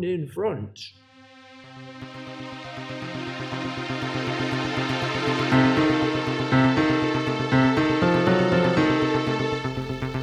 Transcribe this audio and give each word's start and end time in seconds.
one 0.00 0.08
in 0.08 0.26
front. 0.26 0.92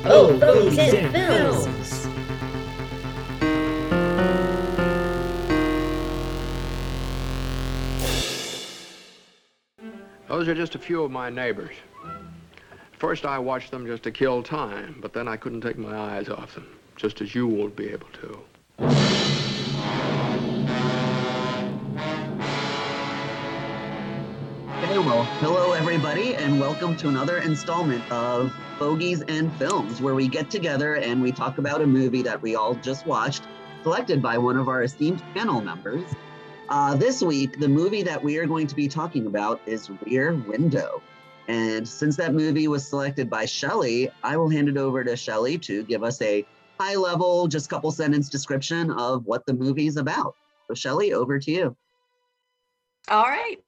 Oh, 0.10 0.32
oh 0.32 0.40
Fogies 0.40 0.94
and 0.94 1.12
Films! 1.12 2.08
Those 10.28 10.48
are 10.48 10.56
just 10.56 10.76
a 10.76 10.80
few 10.80 11.04
of 11.04 11.12
my 11.12 11.30
neighbors. 11.30 11.76
First, 12.94 13.26
I 13.26 13.38
watched 13.38 13.70
them 13.70 13.86
just 13.86 14.04
to 14.04 14.12
kill 14.12 14.42
time, 14.42 14.98
but 15.02 15.14
then 15.14 15.28
I 15.28 15.38
couldn't 15.38 15.62
take 15.62 15.78
my 15.78 15.96
eyes 15.96 16.30
off 16.30 16.56
them, 16.56 16.68
just 16.96 17.22
as 17.22 17.36
you 17.36 17.46
won't 17.48 17.76
be 17.76 17.90
able 17.90 18.08
to. 18.22 19.17
Okay, 24.98 25.06
well, 25.06 25.26
hello 25.42 25.74
everybody, 25.74 26.34
and 26.34 26.60
welcome 26.60 26.98
to 26.98 27.08
another 27.08 27.38
installment 27.38 28.04
of 28.12 28.52
Fogies 28.80 29.22
and 29.28 29.54
Films, 29.58 30.02
where 30.02 30.16
we 30.16 30.28
get 30.28 30.50
together 30.50 30.96
and 30.96 31.22
we 31.22 31.32
talk 31.32 31.60
about 31.60 31.84
a 31.84 31.86
movie 31.86 32.24
that 32.24 32.42
we 32.42 32.56
all 32.56 32.74
just 32.74 33.06
watched, 33.06 33.44
selected 33.84 34.24
by 34.24 34.40
one 34.40 34.58
of 34.58 34.68
our 34.68 34.82
esteemed 34.82 35.22
panel 35.36 35.62
members. 35.62 36.16
Uh, 36.70 36.96
this 36.96 37.22
week, 37.22 37.60
the 37.60 37.68
movie 37.68 38.02
that 38.02 38.24
we 38.24 38.40
are 38.40 38.48
going 38.48 38.66
to 38.66 38.74
be 38.74 38.88
talking 38.88 39.28
about 39.28 39.62
is 39.68 39.92
Rear 40.04 40.34
Window. 40.34 41.04
And 41.48 41.88
since 41.88 42.16
that 42.16 42.34
movie 42.34 42.68
was 42.68 42.88
selected 42.88 43.30
by 43.30 43.46
Shelley, 43.46 44.10
I 44.24 44.36
will 44.36 44.50
hand 44.50 44.68
it 44.68 44.78
over 44.78 45.04
to 45.04 45.16
Shelley 45.16 45.60
to 45.60 45.84
give 45.84 46.02
us 46.02 46.20
a 46.24 46.44
high 46.80 46.96
level, 46.96 47.48
just 47.48 47.70
couple 47.70 47.92
sentence 47.92 48.30
description 48.30 48.90
of 48.90 49.28
what 49.28 49.46
the 49.46 49.54
movie 49.54 49.86
is 49.86 49.98
about. 49.98 50.34
So, 50.68 50.74
Shelley, 50.74 51.14
over 51.14 51.38
to 51.38 51.52
you. 51.52 51.76
All 53.10 53.26
right. 53.26 53.62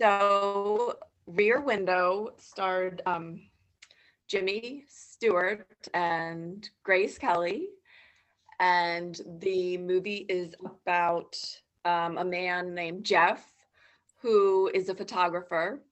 So 0.00 0.96
Rear 1.26 1.60
Window 1.60 2.30
starred 2.38 3.02
um, 3.04 3.42
Jimmy 4.28 4.84
Stewart 4.88 5.66
and 5.92 6.66
Grace 6.84 7.18
Kelly. 7.18 7.68
And 8.60 9.20
the 9.40 9.76
movie 9.76 10.24
is 10.30 10.54
about 10.64 11.36
um, 11.84 12.16
a 12.16 12.24
man 12.24 12.74
named 12.74 13.04
Jeff 13.04 13.46
who 14.22 14.70
is 14.72 14.88
a 14.88 14.94
photographer. 14.94 15.82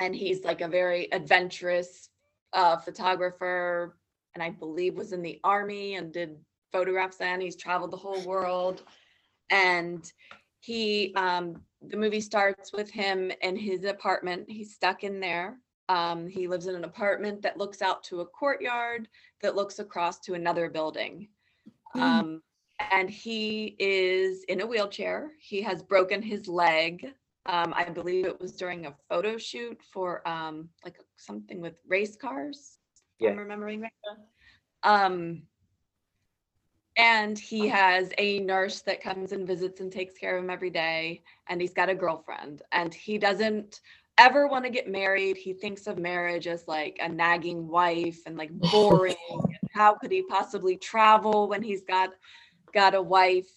And 0.00 0.16
he's 0.16 0.42
like 0.42 0.60
a 0.60 0.68
very 0.68 1.12
adventurous 1.12 2.08
uh, 2.52 2.78
photographer. 2.78 3.96
And 4.34 4.42
I 4.42 4.50
believe 4.50 4.96
was 4.96 5.12
in 5.12 5.22
the 5.22 5.38
army 5.44 5.94
and 5.94 6.12
did 6.12 6.36
photographs 6.72 7.20
and 7.20 7.40
he's 7.40 7.54
traveled 7.54 7.92
the 7.92 7.96
whole 7.96 8.22
world. 8.24 8.82
And 9.50 10.04
he 10.58 11.14
um, 11.14 11.60
the 11.88 11.96
movie 11.96 12.20
starts 12.20 12.72
with 12.72 12.90
him 12.90 13.30
in 13.42 13.56
his 13.56 13.84
apartment. 13.84 14.48
He's 14.48 14.74
stuck 14.74 15.04
in 15.04 15.20
there. 15.20 15.58
Um, 15.88 16.26
he 16.26 16.48
lives 16.48 16.66
in 16.66 16.74
an 16.74 16.84
apartment 16.84 17.42
that 17.42 17.58
looks 17.58 17.82
out 17.82 18.02
to 18.04 18.20
a 18.20 18.26
courtyard 18.26 19.08
that 19.42 19.54
looks 19.54 19.78
across 19.78 20.20
to 20.20 20.34
another 20.34 20.70
building. 20.70 21.28
Um, 21.94 22.42
and 22.90 23.08
he 23.08 23.76
is 23.78 24.44
in 24.48 24.60
a 24.62 24.66
wheelchair. 24.66 25.32
He 25.38 25.62
has 25.62 25.82
broken 25.82 26.22
his 26.22 26.48
leg. 26.48 27.06
Um, 27.46 27.74
I 27.76 27.84
believe 27.84 28.24
it 28.24 28.40
was 28.40 28.56
during 28.56 28.86
a 28.86 28.94
photo 29.08 29.36
shoot 29.36 29.78
for 29.92 30.26
um, 30.26 30.70
like 30.84 30.96
something 31.16 31.60
with 31.60 31.74
race 31.86 32.16
cars. 32.16 32.78
if 33.28 33.32
I'm 33.34 33.38
remembering 33.38 33.82
right. 33.82 33.92
Um, 34.82 35.42
and 36.96 37.38
he 37.38 37.68
has 37.68 38.10
a 38.18 38.40
nurse 38.40 38.80
that 38.82 39.02
comes 39.02 39.32
and 39.32 39.46
visits 39.46 39.80
and 39.80 39.90
takes 39.90 40.14
care 40.14 40.36
of 40.36 40.44
him 40.44 40.50
every 40.50 40.70
day 40.70 41.22
and 41.48 41.60
he's 41.60 41.74
got 41.74 41.88
a 41.88 41.94
girlfriend. 41.94 42.62
And 42.72 42.94
he 42.94 43.18
doesn't 43.18 43.80
ever 44.18 44.46
want 44.46 44.64
to 44.64 44.70
get 44.70 44.88
married. 44.88 45.36
He 45.36 45.52
thinks 45.52 45.86
of 45.86 45.98
marriage 45.98 46.46
as 46.46 46.68
like 46.68 46.98
a 47.00 47.08
nagging 47.08 47.66
wife 47.66 48.20
and 48.26 48.36
like 48.36 48.50
boring. 48.52 49.16
And 49.30 49.70
how 49.72 49.94
could 49.94 50.12
he 50.12 50.22
possibly 50.22 50.76
travel 50.76 51.48
when 51.48 51.62
he's 51.62 51.82
got 51.82 52.10
got 52.72 52.94
a 52.94 53.02
wife? 53.02 53.50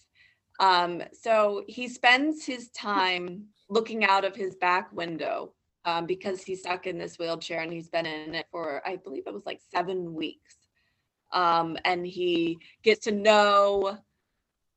Um, 0.58 1.02
so 1.12 1.64
he 1.68 1.88
spends 1.88 2.44
his 2.44 2.70
time 2.70 3.44
looking 3.68 4.04
out 4.04 4.24
of 4.24 4.34
his 4.34 4.56
back 4.56 4.92
window 4.92 5.52
um, 5.84 6.06
because 6.06 6.42
he's 6.42 6.60
stuck 6.60 6.86
in 6.86 6.98
this 6.98 7.18
wheelchair 7.18 7.60
and 7.60 7.72
he's 7.72 7.88
been 7.88 8.06
in 8.06 8.34
it 8.34 8.46
for 8.50 8.82
i 8.86 8.96
believe 8.96 9.24
it 9.26 9.32
was 9.32 9.46
like 9.46 9.60
seven 9.70 10.14
weeks 10.14 10.56
um, 11.32 11.76
and 11.84 12.06
he 12.06 12.58
gets 12.82 13.04
to 13.04 13.12
know 13.12 13.98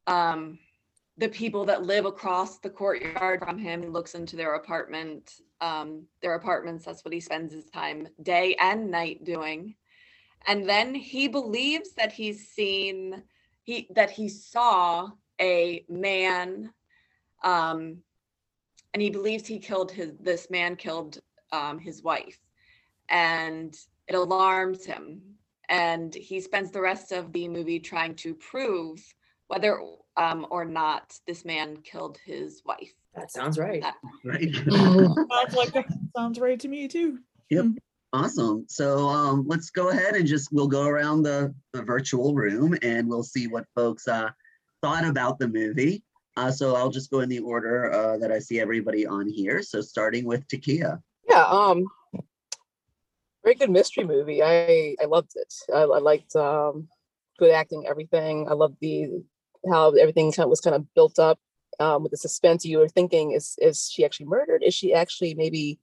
um, 0.07 0.59
the 1.17 1.29
people 1.29 1.65
that 1.65 1.83
live 1.83 2.05
across 2.05 2.59
the 2.59 2.69
courtyard 2.69 3.39
from 3.39 3.57
him. 3.57 3.83
He 3.83 3.89
looks 3.89 4.15
into 4.15 4.35
their 4.35 4.55
apartment, 4.55 5.33
um, 5.61 6.03
their 6.21 6.35
apartments. 6.35 6.85
That's 6.85 7.05
what 7.05 7.13
he 7.13 7.19
spends 7.19 7.53
his 7.53 7.65
time 7.65 8.07
day 8.23 8.55
and 8.59 8.89
night 8.89 9.23
doing. 9.23 9.75
And 10.47 10.67
then 10.67 10.95
he 10.95 11.27
believes 11.27 11.93
that 11.93 12.11
he's 12.11 12.47
seen 12.47 13.23
he 13.63 13.87
that 13.91 14.09
he 14.09 14.27
saw 14.27 15.09
a 15.39 15.85
man, 15.87 16.73
um, 17.43 17.97
and 18.93 19.01
he 19.01 19.11
believes 19.11 19.47
he 19.47 19.59
killed 19.59 19.91
his. 19.91 20.13
This 20.19 20.49
man 20.49 20.75
killed 20.75 21.19
um, 21.51 21.77
his 21.77 22.01
wife, 22.01 22.39
and 23.09 23.77
it 24.07 24.15
alarms 24.15 24.83
him 24.83 25.21
and 25.71 26.13
he 26.13 26.41
spends 26.41 26.69
the 26.69 26.81
rest 26.81 27.13
of 27.13 27.31
the 27.31 27.47
movie 27.47 27.79
trying 27.79 28.13
to 28.13 28.35
prove 28.35 29.01
whether 29.47 29.79
um, 30.17 30.45
or 30.51 30.65
not 30.65 31.17
this 31.25 31.45
man 31.45 31.77
killed 31.77 32.19
his 32.25 32.61
wife. 32.65 32.93
That 33.15 33.31
sounds 33.31 33.57
right. 33.57 33.81
That- 33.81 33.95
Right? 34.23 34.53
Sounds 35.31 35.55
like 35.55 35.73
that 35.73 35.85
sounds 36.15 36.39
right 36.39 36.59
to 36.59 36.67
me 36.67 36.87
too. 36.87 37.19
Yep. 37.49 37.65
Awesome. 38.13 38.65
So 38.67 39.07
um, 39.07 39.45
let's 39.47 39.69
go 39.69 39.89
ahead 39.89 40.15
and 40.15 40.27
just 40.27 40.49
we'll 40.51 40.67
go 40.67 40.83
around 40.85 41.23
the, 41.23 41.53
the 41.73 41.81
virtual 41.81 42.35
room 42.35 42.77
and 42.81 43.07
we'll 43.07 43.23
see 43.23 43.47
what 43.47 43.65
folks 43.73 44.07
uh, 44.07 44.29
thought 44.81 45.05
about 45.05 45.39
the 45.39 45.47
movie. 45.47 46.03
Uh, 46.37 46.51
so 46.51 46.75
I'll 46.75 46.89
just 46.89 47.09
go 47.09 47.21
in 47.21 47.29
the 47.29 47.39
order 47.39 47.91
uh, 47.91 48.17
that 48.17 48.31
I 48.31 48.39
see 48.39 48.59
everybody 48.59 49.05
on 49.07 49.27
here. 49.29 49.63
So 49.63 49.81
starting 49.81 50.25
with 50.25 50.45
Takia. 50.47 51.01
Yeah, 51.29 51.45
um, 51.45 51.85
very 53.43 53.55
good 53.55 53.69
mystery 53.69 54.03
movie. 54.03 54.41
I 54.43 54.95
I 55.01 55.05
loved 55.05 55.31
it. 55.35 55.53
I, 55.73 55.81
I 55.81 55.99
liked 55.99 56.35
um, 56.35 56.87
good 57.39 57.51
acting, 57.51 57.85
everything. 57.87 58.47
I 58.49 58.53
loved 58.53 58.77
the 58.81 59.23
how 59.69 59.91
everything 59.91 60.31
kind 60.31 60.45
of 60.45 60.49
was 60.49 60.61
kind 60.61 60.75
of 60.75 60.91
built 60.93 61.19
up 61.19 61.39
um, 61.79 62.03
with 62.03 62.11
the 62.11 62.17
suspense. 62.17 62.65
You 62.65 62.79
were 62.79 62.89
thinking, 62.89 63.31
is 63.31 63.55
is 63.61 63.89
she 63.91 64.05
actually 64.05 64.27
murdered? 64.27 64.63
Is 64.63 64.73
she 64.73 64.93
actually 64.93 65.33
maybe 65.33 65.79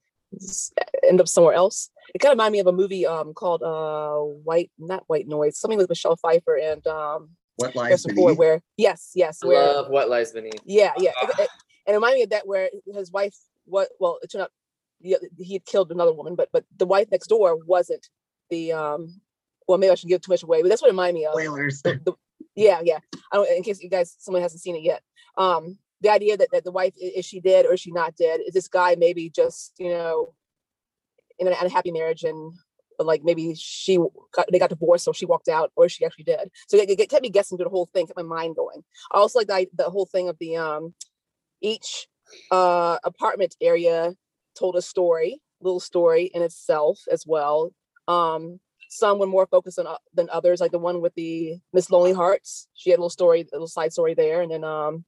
end 1.09 1.21
up 1.21 1.29
somewhere 1.29 1.55
else? 1.55 1.91
It 2.15 2.19
kind 2.19 2.33
of 2.33 2.37
reminded 2.37 2.53
me 2.53 2.61
of 2.61 2.67
a 2.67 2.73
movie 2.73 3.07
um 3.07 3.35
called 3.35 3.63
uh 3.63 4.21
White, 4.21 4.71
not 4.79 5.05
White 5.07 5.27
Noise, 5.29 5.59
something 5.59 5.79
with 5.79 5.89
Michelle 5.89 6.17
Pfeiffer 6.17 6.57
and 6.57 6.87
um 6.87 7.31
What 7.57 7.75
lies 7.75 7.89
Harrison 7.89 8.17
Ford, 8.17 8.39
where 8.39 8.63
yes, 8.77 9.13
yes, 9.15 9.41
I 9.43 9.47
where 9.47 9.75
love 9.75 9.91
what 9.91 10.09
lies 10.09 10.33
beneath. 10.33 10.61
yeah, 10.65 10.93
yeah. 10.99 11.13
It, 11.23 11.31
it, 11.39 11.51
and 11.87 11.95
it 11.95 11.97
reminded 11.97 12.17
me 12.17 12.23
of 12.25 12.31
that 12.31 12.47
where 12.47 12.71
his 12.93 13.11
wife 13.11 13.37
what 13.65 13.89
well 13.99 14.19
it 14.23 14.31
turned 14.31 14.43
out 14.43 14.51
the 15.01 15.17
he 15.39 15.55
had 15.55 15.65
killed 15.65 15.91
another 15.91 16.13
woman, 16.13 16.35
but 16.35 16.49
but 16.53 16.65
the 16.77 16.87
wife 16.87 17.09
next 17.11 17.29
door 17.29 17.57
wasn't 17.67 18.09
the 18.51 18.73
um 18.73 19.21
well 19.67 19.79
maybe 19.79 19.91
I 19.91 19.95
should 19.95 20.09
give 20.09 20.21
too 20.21 20.33
much 20.33 20.43
away, 20.43 20.63
but 20.63 20.69
that's 20.69 20.83
what 20.83 20.89
it 20.89 20.93
reminded 20.93 21.15
me 21.21 21.27
of. 21.27 21.33
Spoilers. 21.35 21.83
The- 21.83 22.01
the- 22.05 22.13
yeah, 22.55 22.81
yeah. 22.83 22.99
I 23.33 23.37
don't 23.37 23.51
in 23.57 23.63
case 23.63 23.81
you 23.81 23.91
guys 23.91 24.15
someone 24.19 24.43
hasn't 24.43 24.63
seen 24.63 24.77
it 24.77 24.83
yet. 24.83 25.03
Um 25.37 25.79
the 26.01 26.11
idea 26.11 26.37
that, 26.37 26.49
that 26.53 26.65
the 26.65 26.71
wife 26.71 26.95
is 26.97 27.25
she 27.25 27.41
dead 27.41 27.67
or 27.67 27.73
is 27.75 27.81
she 27.81 27.91
not 27.91 28.17
dead? 28.17 28.41
Is 28.47 28.55
this 28.55 28.69
guy 28.69 28.95
maybe 28.97 29.31
just, 29.31 29.73
you 29.79 29.89
know, 29.91 30.33
in 31.39 31.49
an 31.49 31.55
unhappy 31.61 31.91
marriage 31.91 32.23
and 32.25 32.53
like 33.01 33.23
maybe 33.25 33.55
she 33.57 33.97
got, 34.33 34.47
they 34.51 34.59
got 34.59 34.71
divorced 34.71 35.05
so 35.05 35.13
she 35.13 35.27
walked 35.27 35.49
out 35.49 35.71
or 35.77 35.89
she 35.89 36.05
actually 36.05 36.25
dead 36.25 36.51
so 36.67 36.77
it, 36.77 36.91
it 36.91 37.09
kept 37.09 37.23
me 37.23 37.31
guessing 37.31 37.57
through 37.57 37.65
the 37.65 37.71
whole 37.71 37.89
thing 37.95 38.07
kept 38.07 38.17
my 38.17 38.23
mind 38.25 38.57
going 38.57 38.83
i 39.13 39.19
also 39.19 39.39
like 39.39 39.49
the, 39.49 39.69
the 39.85 39.91
whole 39.91 40.07
thing 40.07 40.29
of 40.29 40.37
the 40.41 40.57
um 40.57 40.93
each 41.61 42.09
uh 42.51 42.99
apartment 43.05 43.55
area 43.61 44.13
told 44.59 44.77
a 44.77 44.83
story 44.83 45.41
little 45.61 45.81
story 45.81 46.31
in 46.35 46.43
itself 46.43 47.01
as 47.11 47.25
well. 47.27 47.73
Um 48.09 48.61
some 48.91 49.19
were 49.19 49.27
more 49.27 49.47
focused 49.47 49.79
on 49.79 49.87
o- 49.87 49.99
than 50.15 50.31
others 50.31 50.61
like 50.61 50.73
the 50.73 50.79
one 50.79 51.01
with 51.03 51.15
the 51.15 51.57
miss 51.73 51.91
lonely 51.91 52.13
hearts. 52.13 52.69
She 52.75 52.91
had 52.91 52.99
a 52.99 53.03
little 53.03 53.11
story 53.11 53.41
a 53.43 53.47
little 53.53 53.69
side 53.69 53.93
story 53.93 54.15
there 54.15 54.41
and 54.43 54.51
then 54.53 54.65
um 54.65 55.05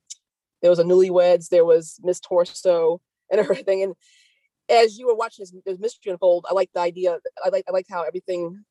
there 0.62 0.70
was 0.70 0.78
a 0.78 0.84
newlyweds 0.84 1.48
there 1.48 1.64
was 1.64 1.98
miss 2.02 2.20
torso 2.20 3.00
and 3.30 3.40
everything 3.40 3.82
and 3.84 3.94
as 4.68 4.98
you 4.98 5.06
were 5.06 5.14
watching 5.14 5.42
this, 5.42 5.52
this 5.66 5.78
mystery 5.78 6.12
unfold 6.12 6.46
i 6.48 6.54
like 6.54 6.70
the 6.74 6.80
idea 6.80 7.18
i 7.44 7.48
like 7.50 7.64
i 7.68 7.72
like 7.72 7.86
how 7.90 8.02
everything 8.02 8.64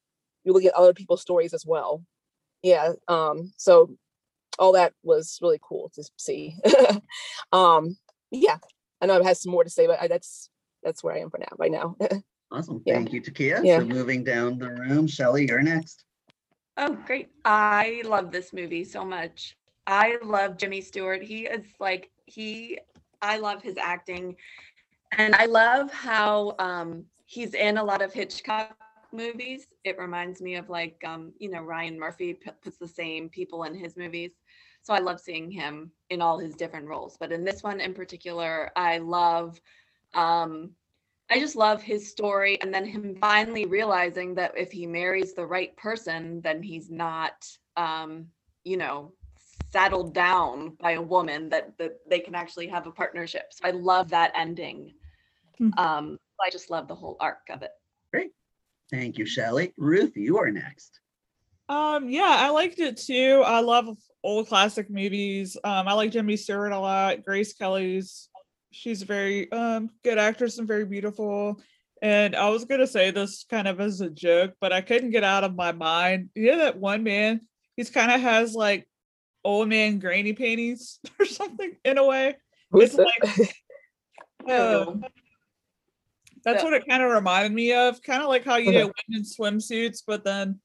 you 0.43 0.53
look 0.53 0.63
at 0.65 0.73
other 0.73 0.93
people's 0.93 1.21
stories 1.21 1.53
as 1.53 1.65
well. 1.65 2.03
Yeah 2.63 2.93
um 3.07 3.53
so 3.57 3.95
all 4.59 4.73
that 4.73 4.93
was 5.03 5.39
really 5.41 5.59
cool 5.61 5.91
to 5.95 6.03
see. 6.17 6.55
Um 7.51 7.97
yeah 8.31 8.57
i 9.01 9.05
know 9.05 9.19
i 9.19 9.23
have 9.23 9.37
some 9.37 9.51
more 9.51 9.63
to 9.63 9.69
say 9.69 9.87
but 9.87 9.99
I, 10.01 10.07
that's 10.07 10.49
that's 10.83 11.03
where 11.03 11.15
i 11.15 11.19
am 11.19 11.29
for 11.29 11.39
now 11.39 11.47
right 11.57 11.71
now 11.71 11.95
Awesome. 12.51 12.81
Yeah. 12.85 12.95
Thank 12.95 13.13
you, 13.13 13.21
Takia. 13.21 13.63
Yeah. 13.63 13.79
So 13.79 13.85
moving 13.85 14.23
down 14.23 14.57
the 14.57 14.69
room, 14.69 15.07
Shelly, 15.07 15.47
you're 15.47 15.61
next. 15.61 16.05
Oh, 16.77 16.97
great. 17.05 17.29
I 17.45 18.01
love 18.05 18.31
this 18.31 18.53
movie 18.53 18.83
so 18.83 19.05
much. 19.05 19.55
I 19.85 20.17
love 20.23 20.57
Jimmy 20.57 20.81
Stewart. 20.81 21.21
He 21.21 21.45
is 21.45 21.65
like 21.79 22.09
he 22.25 22.79
I 23.21 23.37
love 23.37 23.61
his 23.61 23.77
acting. 23.77 24.35
And 25.17 25.35
I 25.35 25.45
love 25.45 25.91
how 25.91 26.55
um 26.59 27.05
he's 27.25 27.53
in 27.53 27.77
a 27.77 27.83
lot 27.83 28.01
of 28.01 28.13
Hitchcock 28.13 28.75
movies. 29.11 29.67
It 29.83 29.99
reminds 29.99 30.41
me 30.41 30.55
of 30.55 30.69
like 30.69 31.01
um, 31.05 31.33
you 31.37 31.49
know, 31.49 31.61
Ryan 31.61 31.99
Murphy 31.99 32.33
puts 32.33 32.77
the 32.77 32.87
same 32.87 33.29
people 33.29 33.63
in 33.63 33.75
his 33.75 33.95
movies. 33.95 34.31
So 34.81 34.93
I 34.93 34.99
love 34.99 35.19
seeing 35.19 35.51
him 35.51 35.91
in 36.09 36.21
all 36.21 36.39
his 36.39 36.55
different 36.55 36.87
roles. 36.87 37.17
But 37.19 37.31
in 37.31 37.43
this 37.43 37.61
one 37.61 37.79
in 37.81 37.93
particular, 37.93 38.71
I 38.75 38.99
love 38.99 39.59
um 40.13 40.71
I 41.31 41.39
just 41.39 41.55
love 41.55 41.83
his 41.83 42.09
story 42.09 42.59
and 42.59 42.73
then 42.73 42.85
him 42.85 43.15
finally 43.21 43.65
realizing 43.65 44.33
that 44.35 44.57
if 44.57 44.71
he 44.71 44.87
marries 44.87 45.35
the 45.35 45.45
right 45.45 45.77
person, 45.77 46.41
then 46.41 46.63
he's 46.63 46.89
not 46.89 47.47
um, 47.77 48.27
you 48.63 48.77
know, 48.77 49.13
saddled 49.71 50.13
down 50.13 50.75
by 50.81 50.91
a 50.91 51.01
woman 51.01 51.49
that 51.49 51.77
that 51.77 51.97
they 52.09 52.19
can 52.19 52.35
actually 52.35 52.67
have 52.67 52.87
a 52.87 52.91
partnership. 52.91 53.45
So 53.51 53.67
I 53.67 53.71
love 53.71 54.09
that 54.09 54.31
ending. 54.35 54.93
Hmm. 55.57 55.69
Um, 55.77 56.19
I 56.43 56.49
just 56.49 56.69
love 56.69 56.87
the 56.87 56.95
whole 56.95 57.17
arc 57.19 57.41
of 57.49 57.61
it. 57.61 57.71
Great. 58.13 58.31
Thank 58.91 59.17
you, 59.17 59.25
Shelly. 59.25 59.73
Ruth, 59.77 60.15
you 60.15 60.37
are 60.37 60.51
next. 60.51 60.99
Um, 61.67 62.09
yeah, 62.09 62.37
I 62.39 62.49
liked 62.49 62.79
it 62.79 62.97
too. 62.97 63.43
I 63.45 63.59
love 63.59 63.95
old 64.23 64.47
classic 64.47 64.89
movies. 64.89 65.55
Um, 65.63 65.87
I 65.87 65.93
like 65.93 66.11
Jimmy 66.11 66.35
Stewart 66.35 66.71
a 66.71 66.79
lot. 66.79 67.23
Grace 67.23 67.53
Kelly's 67.53 68.28
she's 68.71 69.01
a 69.01 69.05
very 69.05 69.51
um 69.51 69.89
good 70.03 70.17
actress 70.17 70.57
and 70.59 70.67
very 70.67 70.85
beautiful. 70.85 71.59
And 72.01 72.35
I 72.35 72.49
was 72.49 72.65
gonna 72.65 72.87
say 72.87 73.11
this 73.11 73.45
kind 73.49 73.67
of 73.67 73.79
as 73.79 74.01
a 74.01 74.09
joke, 74.09 74.53
but 74.61 74.71
I 74.71 74.81
couldn't 74.81 75.11
get 75.11 75.23
out 75.23 75.43
of 75.43 75.55
my 75.55 75.71
mind. 75.71 76.29
You 76.35 76.51
know 76.51 76.57
that 76.59 76.77
one 76.77 77.03
man, 77.03 77.41
he's 77.75 77.89
kind 77.89 78.11
of 78.11 78.21
has 78.21 78.53
like 78.55 78.87
old 79.43 79.69
man 79.69 79.99
granny 79.99 80.33
panties 80.33 80.99
or 81.19 81.25
something 81.25 81.75
in 81.83 81.97
a 81.97 82.05
way. 82.05 82.35
Who's 82.71 82.93
It's 82.93 82.95
that? 82.95 83.53
Uh, 84.47 84.85
that's 86.43 86.63
Yeah. 86.63 86.63
what 86.63 86.73
it 86.73 86.87
kind 86.87 87.03
of 87.03 87.11
reminded 87.11 87.51
me 87.51 87.73
of. 87.73 88.01
Kind 88.01 88.21
of 88.21 88.29
like 88.29 88.45
how 88.45 88.55
you 88.57 88.71
get 88.71 88.91
women's 89.09 89.35
swimsuits, 89.35 90.03
but 90.05 90.23
then 90.23 90.59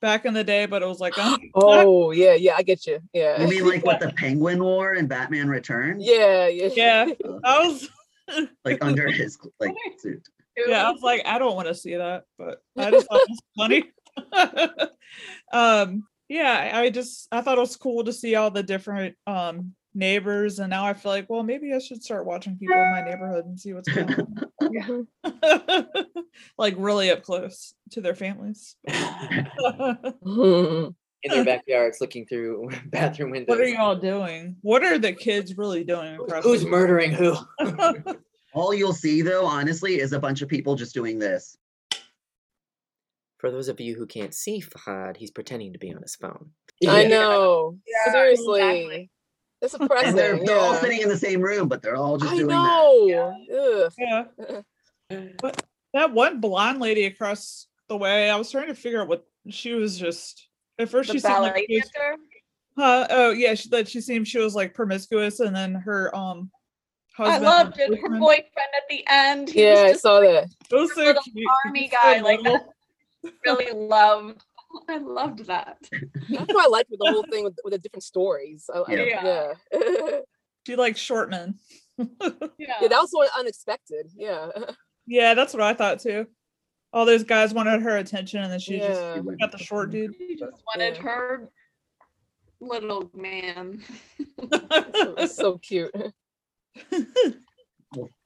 back 0.00 0.24
in 0.24 0.34
the 0.34 0.44
day, 0.44 0.66
but 0.66 0.82
it 0.82 0.86
was 0.86 1.00
like, 1.00 1.14
oh, 1.16 1.38
oh 1.54 2.10
yeah, 2.10 2.34
yeah, 2.34 2.54
I 2.56 2.62
get 2.62 2.86
you. 2.86 3.00
Yeah. 3.12 3.40
You 3.40 3.48
mean 3.48 3.68
like 3.68 3.84
what 3.84 4.00
the 4.00 4.12
penguin 4.12 4.62
wore 4.62 4.94
in 4.94 5.06
Batman 5.06 5.48
Returns? 5.48 6.04
Yeah, 6.06 6.48
yeah. 6.48 6.68
yeah. 6.74 7.06
I 7.44 7.66
was 7.66 7.88
Like 8.64 8.78
under 8.80 9.08
his 9.08 9.38
like 9.60 9.74
suit. 9.98 10.28
yeah, 10.56 10.88
I 10.88 10.90
was 10.90 11.02
like, 11.02 11.22
I 11.26 11.38
don't 11.38 11.54
want 11.54 11.68
to 11.68 11.74
see 11.74 11.94
that, 11.94 12.24
but 12.36 12.60
I 12.76 12.90
just 12.90 13.06
thought 13.08 13.20
it 13.20 13.30
was 13.30 13.40
funny. 13.56 13.84
um, 15.52 16.02
yeah, 16.28 16.70
I 16.74 16.80
I 16.82 16.90
just 16.90 17.28
I 17.30 17.40
thought 17.40 17.58
it 17.58 17.60
was 17.60 17.76
cool 17.76 18.02
to 18.04 18.12
see 18.12 18.34
all 18.34 18.50
the 18.50 18.64
different 18.64 19.14
um 19.28 19.74
neighbors, 19.96 20.58
and 20.60 20.70
now 20.70 20.84
I 20.86 20.92
feel 20.94 21.10
like, 21.10 21.28
well, 21.28 21.42
maybe 21.42 21.72
I 21.74 21.78
should 21.78 22.02
start 22.02 22.26
watching 22.26 22.56
people 22.56 22.76
in 22.76 22.90
my 22.92 23.02
neighborhood 23.02 23.46
and 23.46 23.58
see 23.58 23.72
what's 23.72 23.88
going 23.88 24.14
on. 24.62 25.06
like 26.58 26.74
really 26.78 27.10
up 27.10 27.22
close 27.22 27.74
to 27.92 28.00
their 28.00 28.14
families. 28.14 28.76
In 31.22 31.32
their 31.32 31.44
backyards 31.44 32.00
looking 32.00 32.24
through 32.26 32.68
bathroom 32.86 33.30
windows. 33.30 33.48
what 33.48 33.60
are 33.60 33.66
y'all 33.66 33.96
doing? 33.96 34.54
What 34.60 34.84
are 34.84 34.96
the 34.98 35.12
kids 35.12 35.56
really 35.58 35.82
doing? 35.82 36.14
across 36.14 36.44
Who's 36.44 36.62
the- 36.62 36.68
murdering 36.70 37.10
who? 37.10 37.34
All 38.54 38.72
you'll 38.72 38.92
see 38.92 39.22
though, 39.22 39.44
honestly, 39.44 39.98
is 39.98 40.12
a 40.12 40.20
bunch 40.20 40.42
of 40.42 40.48
people 40.48 40.76
just 40.76 40.94
doing 40.94 41.18
this. 41.18 41.56
For 43.38 43.50
those 43.50 43.68
of 43.68 43.80
you 43.80 43.96
who 43.96 44.06
can't 44.06 44.32
see 44.32 44.62
Fahad, 44.62 45.16
he's 45.16 45.30
pretending 45.32 45.72
to 45.72 45.78
be 45.78 45.92
on 45.92 46.00
his 46.02 46.14
phone. 46.14 46.50
I 46.86 47.06
know. 47.06 47.76
Yeah, 47.86 48.12
Seriously. 48.12 48.60
exactly. 48.60 49.10
That's 49.60 49.74
And 49.74 49.88
they're, 50.18 50.38
they're 50.44 50.58
all 50.58 50.74
sitting 50.74 51.00
in 51.00 51.08
the 51.08 51.16
same 51.16 51.40
room, 51.40 51.66
but 51.68 51.82
they're 51.82 51.96
all 51.96 52.18
just 52.18 52.30
I 52.32 52.36
doing 52.36 52.48
that. 52.48 52.54
know. 52.54 53.84
Ugh. 53.86 53.92
yeah. 53.98 54.60
But 55.40 55.62
that 55.94 56.12
one 56.12 56.40
blonde 56.40 56.80
lady 56.80 57.04
across 57.06 57.68
the 57.88 57.96
way, 57.96 58.28
I 58.28 58.36
was 58.36 58.50
trying 58.50 58.66
to 58.66 58.74
figure 58.74 59.00
out 59.00 59.08
what 59.08 59.24
she 59.48 59.72
was 59.72 59.96
just 59.98 60.48
at 60.78 60.88
first 60.88 61.08
The 61.08 61.14
she 61.14 61.20
seemed 61.20 61.34
like 61.34 61.52
ballet 61.54 61.66
she 61.68 61.76
was- 61.76 61.90
dancer. 61.90 62.20
Huh? 62.78 63.06
Oh 63.08 63.30
yeah, 63.30 63.54
she 63.54 63.68
that 63.70 63.88
she 63.88 64.00
seemed 64.02 64.28
she 64.28 64.38
was 64.38 64.54
like 64.54 64.74
promiscuous, 64.74 65.40
and 65.40 65.54
then 65.56 65.74
her 65.74 66.14
um 66.14 66.50
I 67.18 67.38
loved 67.38 67.78
it. 67.78 67.88
Her 67.88 67.94
boyfriend- 67.96 68.20
boyfriend 68.20 68.50
at 68.76 68.82
the 68.90 69.04
end. 69.08 69.48
He 69.50 69.62
Yeah, 69.62 69.84
was 69.84 69.92
I 69.92 69.96
saw 69.96 70.20
that. 70.20 70.48
It 70.70 70.74
was 70.74 70.92
so 70.94 71.14
cute. 71.22 71.46
army 71.64 71.82
He's 71.82 71.90
so 71.92 71.96
guy 72.02 72.20
like 72.20 72.42
that. 72.42 72.66
Really 73.46 73.72
loved. 73.72 74.44
I 74.88 74.98
loved 74.98 75.46
that. 75.46 75.78
That's 75.90 76.52
what 76.54 76.64
I 76.64 76.68
liked 76.68 76.90
with 76.90 77.00
the 77.00 77.10
whole 77.12 77.24
thing 77.30 77.44
with, 77.44 77.58
with 77.64 77.72
the 77.72 77.78
different 77.78 78.02
stories. 78.04 78.68
I, 78.72 78.78
I- 78.80 78.92
Yeah. 78.94 79.52
yeah. 79.72 80.18
She 80.66 80.74
likes 80.74 80.98
short 80.98 81.30
men. 81.30 81.54
Yeah. 81.98 82.28
yeah, 82.58 82.88
that 82.88 83.00
was 83.00 83.10
so 83.12 83.24
unexpected. 83.38 84.10
Yeah. 84.16 84.48
yeah, 85.06 85.34
that's 85.34 85.54
what 85.54 85.62
I 85.62 85.72
thought 85.74 86.00
too. 86.00 86.26
All 86.92 87.06
those 87.06 87.22
guys 87.24 87.54
wanted 87.54 87.82
her 87.82 87.96
attention, 87.98 88.42
and 88.42 88.50
then 88.52 88.58
she 88.58 88.78
Yeah. 88.78 89.16
just 89.22 89.38
got 89.38 89.52
the 89.52 89.58
short 89.58 89.90
dude. 89.90 90.14
She 90.18 90.34
just 90.36 90.62
wanted 90.74 90.96
Yeah. 90.96 91.02
her 91.02 91.48
little 92.60 93.10
man. 93.14 93.82
It 94.18 95.16
was 95.16 95.36
so 95.36 95.58
cute. 95.58 95.94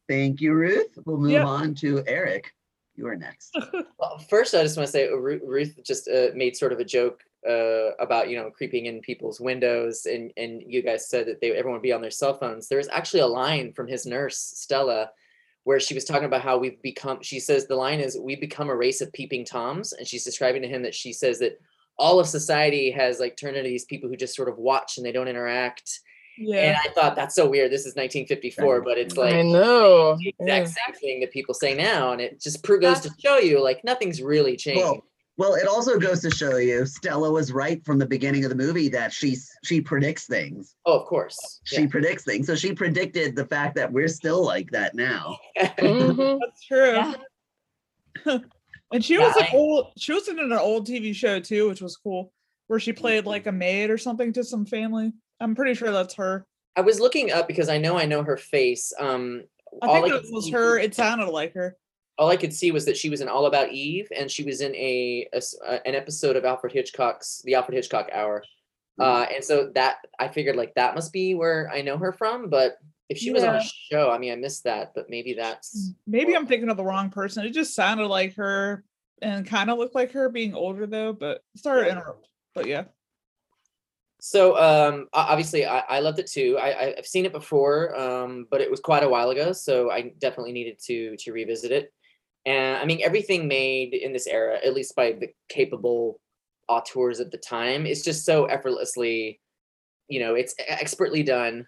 Thank 0.08 0.41
you, 0.41 0.55
Ruth. 0.55 0.99
We'll 1.05 1.19
move 1.19 1.31
Yep. 1.32 1.46
on 1.46 1.75
to 1.76 2.03
Eric. 2.06 2.53
You 3.00 3.06
are 3.06 3.17
next. 3.17 3.56
Well, 3.99 4.19
first, 4.19 4.55
I 4.55 4.62
just 4.62 4.76
want 4.76 4.87
to 4.87 4.93
say 4.93 5.08
Ruth 5.08 5.79
just 5.85 6.08
uh, 6.08 6.29
made 6.35 6.56
sort 6.56 6.73
of 6.73 6.81
a 6.81 6.85
joke 6.85 7.20
uh, 7.49 7.94
about 7.99 8.29
you 8.29 8.37
know 8.37 8.50
creeping 8.50 8.87
in 8.87 9.00
people's 9.00 9.41
windows, 9.41 10.06
and 10.06 10.32
and 10.37 10.62
you 10.67 10.82
guys 10.82 11.08
said 11.08 11.26
that 11.26 11.41
they 11.41 11.50
everyone 11.50 11.75
would 11.75 11.82
be 11.82 11.93
on 11.93 12.02
their 12.02 12.11
cell 12.11 12.35
phones. 12.35 12.69
There 12.69 12.79
was 12.79 12.88
actually 12.88 13.20
a 13.20 13.26
line 13.26 13.73
from 13.73 13.88
his 13.88 14.05
nurse 14.05 14.38
Stella, 14.38 15.11
where 15.64 15.81
she 15.81 15.94
was 15.94 16.05
talking 16.05 16.26
about 16.26 16.43
how 16.43 16.58
we've 16.58 16.81
become. 16.82 17.23
She 17.23 17.41
says 17.41 17.67
the 17.67 17.75
line 17.75 18.00
is 18.00 18.19
"We 18.19 18.37
become 18.37 18.69
a 18.69 18.76
race 18.76 19.00
of 19.00 19.12
peeping 19.12 19.46
toms," 19.46 19.94
and 19.94 20.06
she's 20.06 20.25
describing 20.25 20.62
to 20.62 20.69
him 20.69 20.82
that 20.82 20.94
she 20.94 21.14
says 21.14 21.38
that 21.38 21.58
all 21.99 22.20
of 22.20 22.26
society 22.26 22.91
has 22.91 23.19
like 23.19 23.37
turned 23.37 23.56
into 23.56 23.69
these 23.69 23.87
people 23.87 24.11
who 24.11 24.17
just 24.17 24.37
sort 24.37 24.49
of 24.49 24.58
watch 24.58 24.96
and 24.96 25.06
they 25.06 25.12
don't 25.12 25.29
interact. 25.29 26.00
And 26.41 26.49
Yeah, 26.49 26.79
I 26.83 26.89
thought 26.93 27.17
that's 27.17 27.35
so 27.35 27.49
weird. 27.49 27.71
This 27.71 27.83
is 27.83 27.95
1954, 27.97 28.81
but 28.81 28.97
it's 28.99 29.17
like 29.17 29.35
I 29.35 29.43
know. 29.43 30.17
the 30.17 30.33
Yeah. 30.41 30.57
exact 30.57 30.97
same 30.97 31.01
thing 31.01 31.21
that 31.21 31.31
people 31.33 31.55
say 31.55 31.75
now, 31.75 32.13
and 32.13 32.21
it 32.21 32.41
just 32.41 32.63
pro- 32.65 32.79
goes 32.81 33.01
to 33.01 33.11
show 33.19 33.37
you 33.39 33.63
like 33.63 33.85
nothing's 33.85 34.23
really 34.23 34.57
changed. 34.57 34.81
Well, 34.83 35.05
well, 35.37 35.55
it 35.55 35.67
also 35.67 35.99
goes 35.99 36.21
to 36.23 36.31
show 36.31 36.57
you 36.57 36.85
Stella 36.87 37.31
was 37.31 37.53
right 37.53 37.83
from 37.85 37.99
the 37.99 38.07
beginning 38.07 38.45
of 38.45 38.51
the 38.51 38.57
movie 38.57 38.89
that 38.89 39.13
she's 39.13 39.51
she 39.65 39.81
predicts 39.81 40.27
things. 40.27 40.75
oh, 40.87 40.99
of 40.99 41.07
course. 41.07 41.61
She 41.65 41.87
predicts 41.87 42.25
things. 42.25 42.47
So 42.47 42.55
she 42.55 42.75
predicted 42.75 43.37
the 43.37 43.44
fact 43.47 43.75
that 43.77 43.91
we're 43.93 44.09
still 44.09 44.44
like 44.44 44.70
that 44.73 44.94
now. 44.94 45.39
Yeah. 45.56 45.73
Mhm. 45.79 46.39
that's 46.41 46.65
true. 46.65 46.93
Yeah. 46.93 47.15
and 48.93 49.05
she 49.05 49.15
Yeah, 49.15 49.27
was 49.29 49.37
an 49.37 49.47
I- 49.51 49.56
old. 49.56 49.93
She 49.99 50.13
was 50.13 50.29
in 50.29 50.39
an 50.39 50.53
old 50.53 50.87
TV 50.87 51.15
show 51.15 51.41
too, 51.41 51.69
which 51.69 51.81
was 51.81 51.97
cool, 51.97 52.32
where 52.67 52.81
she 52.81 52.93
played 52.93 53.25
like 53.27 53.47
a 53.47 53.53
maid 53.53 53.91
or 53.91 53.99
something 53.99 54.32
to 54.35 54.44
some 54.44 54.67
family. 54.67 55.13
I'm 55.41 55.55
pretty 55.55 55.75
sure 55.75 55.91
that's 55.91 56.15
her. 56.15 56.47
I 56.77 56.82
was 56.82 57.01
looking 57.01 57.32
up 57.32 57.49
because 57.49 57.69
I 57.69 57.79
know 57.79 57.99
I 57.99 58.06
know 58.06 58.23
her 58.23 58.37
face. 58.37 58.93
Um, 58.99 59.44
I 59.82 60.01
think 60.01 60.13
could 60.13 60.25
it 60.25 60.32
was 60.32 60.44
see- 60.47 60.51
her. 60.53 60.79
It 60.79 60.94
sounded 60.94 61.29
like 61.29 61.55
her. 61.55 61.77
All 62.19 62.29
I 62.29 62.37
could 62.37 62.53
see 62.53 62.70
was 62.70 62.85
that 62.85 62.99
she 62.99 63.09
was 63.09 63.23
in 63.23 63.29
All 63.29 63.47
About 63.47 63.73
Eve, 63.73 64.09
and 64.15 64.31
she 64.31 64.43
was 64.43 64.61
in 64.61 64.75
a, 64.77 65.27
uh, 65.32 65.79
an 65.87 65.94
episode 65.94 66.37
of 66.37 66.44
Alfred 66.44 66.70
Hitchcock's 66.70 67.41
The 67.44 67.55
Alfred 67.55 67.75
Hitchcock 67.77 68.11
Hour. 68.13 68.44
Uh, 68.99 69.25
and 69.35 69.43
so 69.43 69.70
that 69.75 69.97
I 70.19 70.29
figured 70.29 70.56
like 70.56 70.75
that 70.75 70.94
must 70.94 71.11
be 71.11 71.35
where 71.35 71.70
I 71.73 71.81
know 71.81 71.97
her 71.97 72.13
from. 72.13 72.51
But 72.51 72.77
if 73.09 73.17
she 73.17 73.31
was 73.31 73.43
on 73.43 73.56
a 73.56 73.63
show, 73.63 74.11
I 74.11 74.19
mean, 74.19 74.32
I 74.32 74.37
missed 74.37 74.65
that. 74.65 74.93
But 74.94 75.09
maybe 75.09 75.32
that's 75.32 75.93
Maybe 76.06 76.37
I'm 76.37 76.47
thinking 76.47 76.69
of 76.69 76.77
the 76.77 76.85
wrong 76.85 77.09
person. 77.09 77.47
It 77.47 77.51
just 77.51 77.75
sounded 77.75 78.09
like 78.09 78.37
her 78.37 78.85
and 79.23 79.47
kind 79.47 79.70
of 79.70 79.79
looked 79.79 79.94
like 79.94 80.13
her 80.13 80.29
being 80.29 80.55
older 80.55 80.87
though, 80.87 81.15
but 81.15 81.43
sorry 81.56 81.85
to 81.87 81.93
interrupt. 81.93 82.29
But 82.55 82.67
yeah. 82.67 82.85
So 84.20 84.56
um, 84.58 85.08
obviously, 85.12 85.67
I, 85.67 85.79
I 85.81 86.00
loved 86.00 86.19
it 86.19 86.27
too. 86.27 86.58
I, 86.60 86.94
I've 86.96 87.06
seen 87.06 87.24
it 87.24 87.32
before, 87.32 87.98
um, 87.98 88.46
but 88.50 88.60
it 88.60 88.70
was 88.70 88.81
quite 88.81 89.03
a 89.03 89.08
while 89.08 89.31
ago, 89.31 89.53
so 89.53 89.91
I 89.91 90.12
definitely 90.19 90.53
needed 90.53 90.79
to 90.86 91.17
to 91.17 91.32
revisit 91.32 91.72
it. 91.72 91.93
And 92.46 92.79
I 92.79 92.84
mean, 92.84 93.00
everything 93.03 93.48
made 93.48 93.94
in 93.94 94.12
this 94.12 94.27
era, 94.27 94.58
at 94.65 94.74
least 94.74 94.96
by 94.96 95.12
the 95.12 95.29
capable 95.48 96.20
auteurs 96.69 97.20
of 97.20 97.31
the 97.31 97.39
time, 97.39 97.86
is 97.86 98.03
just 98.05 98.24
so 98.24 98.46
effortlessly, 98.46 99.41
you 100.08 100.20
know, 100.20 100.34
it's 100.34 100.55
expertly 100.58 101.22
done. 101.22 101.67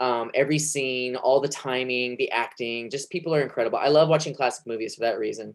Um, 0.00 0.30
every 0.34 0.58
scene, 0.58 1.14
all 1.16 1.40
the 1.40 1.48
timing, 1.48 2.16
the 2.16 2.30
acting, 2.30 2.88
just 2.90 3.10
people 3.10 3.34
are 3.34 3.42
incredible. 3.42 3.78
I 3.78 3.88
love 3.88 4.08
watching 4.08 4.34
classic 4.34 4.66
movies 4.66 4.94
for 4.94 5.02
that 5.02 5.18
reason. 5.18 5.54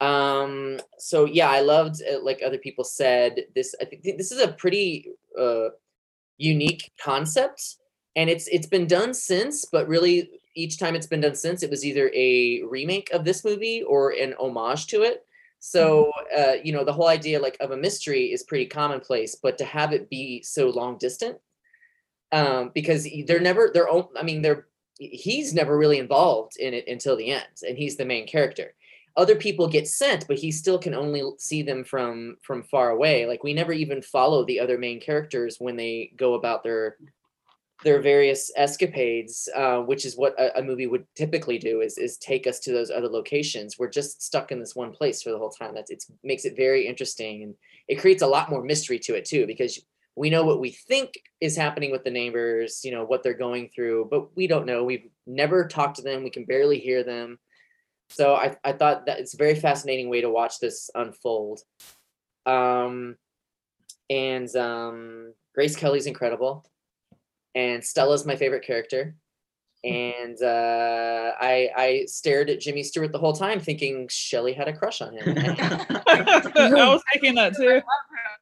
Um, 0.00 0.80
so 0.98 1.24
yeah, 1.24 1.50
I 1.50 1.60
loved, 1.60 2.02
uh, 2.02 2.22
like 2.22 2.40
other 2.44 2.58
people 2.58 2.84
said, 2.84 3.44
this. 3.54 3.74
I 3.80 3.84
think 3.84 4.02
this 4.16 4.30
is 4.32 4.40
a 4.40 4.48
pretty 4.52 5.08
uh, 5.38 5.70
unique 6.36 6.90
concept, 7.02 7.76
and 8.16 8.30
it's 8.30 8.46
it's 8.48 8.66
been 8.66 8.86
done 8.86 9.12
since, 9.14 9.64
but 9.64 9.88
really 9.88 10.30
each 10.54 10.78
time 10.78 10.94
it's 10.96 11.06
been 11.06 11.20
done 11.20 11.34
since, 11.36 11.62
it 11.62 11.70
was 11.70 11.84
either 11.84 12.10
a 12.14 12.62
remake 12.64 13.10
of 13.12 13.24
this 13.24 13.44
movie 13.44 13.82
or 13.82 14.10
an 14.10 14.34
homage 14.40 14.86
to 14.88 15.02
it. 15.02 15.24
So 15.60 16.12
uh, 16.36 16.54
you 16.62 16.72
know, 16.72 16.84
the 16.84 16.92
whole 16.92 17.08
idea 17.08 17.40
like 17.40 17.56
of 17.60 17.72
a 17.72 17.76
mystery 17.76 18.32
is 18.32 18.44
pretty 18.44 18.66
commonplace, 18.66 19.34
but 19.36 19.58
to 19.58 19.64
have 19.64 19.92
it 19.92 20.08
be 20.10 20.42
so 20.42 20.68
long 20.70 20.98
distant 20.98 21.38
um, 22.32 22.70
because 22.74 23.08
they're 23.26 23.40
never 23.40 23.70
their 23.72 23.88
own. 23.88 24.06
I 24.18 24.22
mean, 24.22 24.42
they're 24.42 24.66
he's 24.98 25.54
never 25.54 25.78
really 25.78 25.98
involved 25.98 26.56
in 26.58 26.74
it 26.74 26.88
until 26.88 27.16
the 27.16 27.30
end, 27.30 27.46
and 27.66 27.76
he's 27.78 27.96
the 27.96 28.04
main 28.04 28.26
character. 28.26 28.74
Other 29.18 29.34
people 29.34 29.66
get 29.68 29.88
sent, 29.88 30.28
but 30.28 30.38
he 30.38 30.52
still 30.52 30.78
can 30.78 30.94
only 30.94 31.22
see 31.38 31.62
them 31.62 31.82
from 31.82 32.36
from 32.40 32.62
far 32.62 32.90
away. 32.90 33.26
Like 33.26 33.42
we 33.42 33.52
never 33.52 33.72
even 33.72 34.00
follow 34.00 34.44
the 34.44 34.60
other 34.60 34.78
main 34.78 35.00
characters 35.00 35.56
when 35.58 35.76
they 35.76 36.12
go 36.16 36.34
about 36.34 36.62
their 36.62 36.96
their 37.84 38.00
various 38.00 38.50
escapades, 38.56 39.48
uh, 39.54 39.78
which 39.80 40.04
is 40.04 40.16
what 40.16 40.38
a, 40.38 40.58
a 40.58 40.62
movie 40.62 40.86
would 40.86 41.06
typically 41.14 41.58
do, 41.58 41.80
is 41.80 41.98
is 41.98 42.16
take 42.18 42.46
us 42.46 42.60
to 42.60 42.72
those 42.72 42.92
other 42.92 43.08
locations. 43.08 43.76
We're 43.76 43.90
just 43.90 44.22
stuck 44.22 44.52
in 44.52 44.60
this 44.60 44.76
one 44.76 44.92
place 44.92 45.20
for 45.20 45.30
the 45.32 45.38
whole 45.38 45.50
time. 45.50 45.74
That's 45.74 45.90
it 45.90 46.04
makes 46.22 46.44
it 46.44 46.56
very 46.56 46.86
interesting, 46.86 47.42
and 47.42 47.54
it 47.88 48.00
creates 48.00 48.22
a 48.22 48.26
lot 48.36 48.50
more 48.50 48.62
mystery 48.62 49.00
to 49.00 49.14
it 49.16 49.24
too, 49.24 49.46
because 49.46 49.80
we 50.14 50.30
know 50.30 50.44
what 50.44 50.60
we 50.60 50.70
think 50.70 51.10
is 51.40 51.56
happening 51.56 51.90
with 51.92 52.04
the 52.04 52.10
neighbors, 52.10 52.84
you 52.84 52.92
know 52.92 53.04
what 53.04 53.22
they're 53.22 53.34
going 53.46 53.68
through, 53.74 54.08
but 54.10 54.36
we 54.36 54.46
don't 54.46 54.66
know. 54.66 54.82
We've 54.84 55.08
never 55.26 55.66
talked 55.66 55.96
to 55.96 56.02
them. 56.02 56.24
We 56.24 56.30
can 56.30 56.44
barely 56.44 56.78
hear 56.78 57.04
them. 57.04 57.38
So 58.10 58.34
I 58.34 58.56
I 58.64 58.72
thought 58.72 59.06
that 59.06 59.20
it's 59.20 59.34
a 59.34 59.38
very 59.38 59.54
fascinating 59.54 60.08
way 60.08 60.20
to 60.20 60.30
watch 60.30 60.60
this 60.60 60.90
unfold. 60.94 61.60
Um, 62.46 63.16
and 64.10 64.54
um, 64.56 65.34
Grace 65.54 65.76
Kelly's 65.76 66.06
incredible 66.06 66.64
and 67.54 67.84
Stella's 67.84 68.26
my 68.26 68.36
favorite 68.36 68.64
character. 68.64 69.14
And 69.84 70.40
uh, 70.42 71.32
I 71.40 71.70
I 71.76 72.04
stared 72.06 72.50
at 72.50 72.60
Jimmy 72.60 72.82
Stewart 72.82 73.12
the 73.12 73.18
whole 73.18 73.32
time, 73.32 73.60
thinking 73.60 74.08
Shelley 74.08 74.52
had 74.52 74.66
a 74.66 74.76
crush 74.76 75.00
on 75.00 75.16
him. 75.16 75.22
I 75.38 76.44
was 76.56 77.02
thinking 77.12 77.36
that 77.36 77.54
too. 77.54 77.80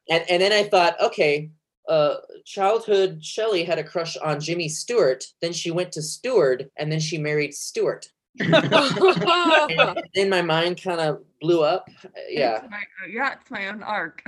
and, 0.09 0.23
and 0.29 0.41
then 0.41 0.51
I 0.51 0.63
thought, 0.63 0.99
okay, 0.99 1.51
uh, 1.87 2.15
childhood 2.43 3.23
Shelley 3.23 3.63
had 3.63 3.77
a 3.77 3.83
crush 3.83 4.17
on 4.17 4.39
Jimmy 4.39 4.67
Stewart. 4.67 5.25
Then 5.41 5.53
she 5.53 5.69
went 5.69 5.91
to 5.91 6.01
Stewart, 6.01 6.63
and 6.75 6.91
then 6.91 6.99
she 6.99 7.19
married 7.19 7.53
Stewart. 7.53 8.09
And 8.39 10.03
then 10.15 10.29
my 10.29 10.41
mind 10.41 10.81
kind 10.81 10.99
of 10.99 11.23
blew 11.41 11.63
up. 11.63 11.89
Yeah, 12.29 12.57
It's 12.57 12.69
my, 12.69 12.83
yeah, 13.09 13.33
it's 13.39 13.51
my 13.51 13.67
own 13.67 13.83
arc. 13.83 14.23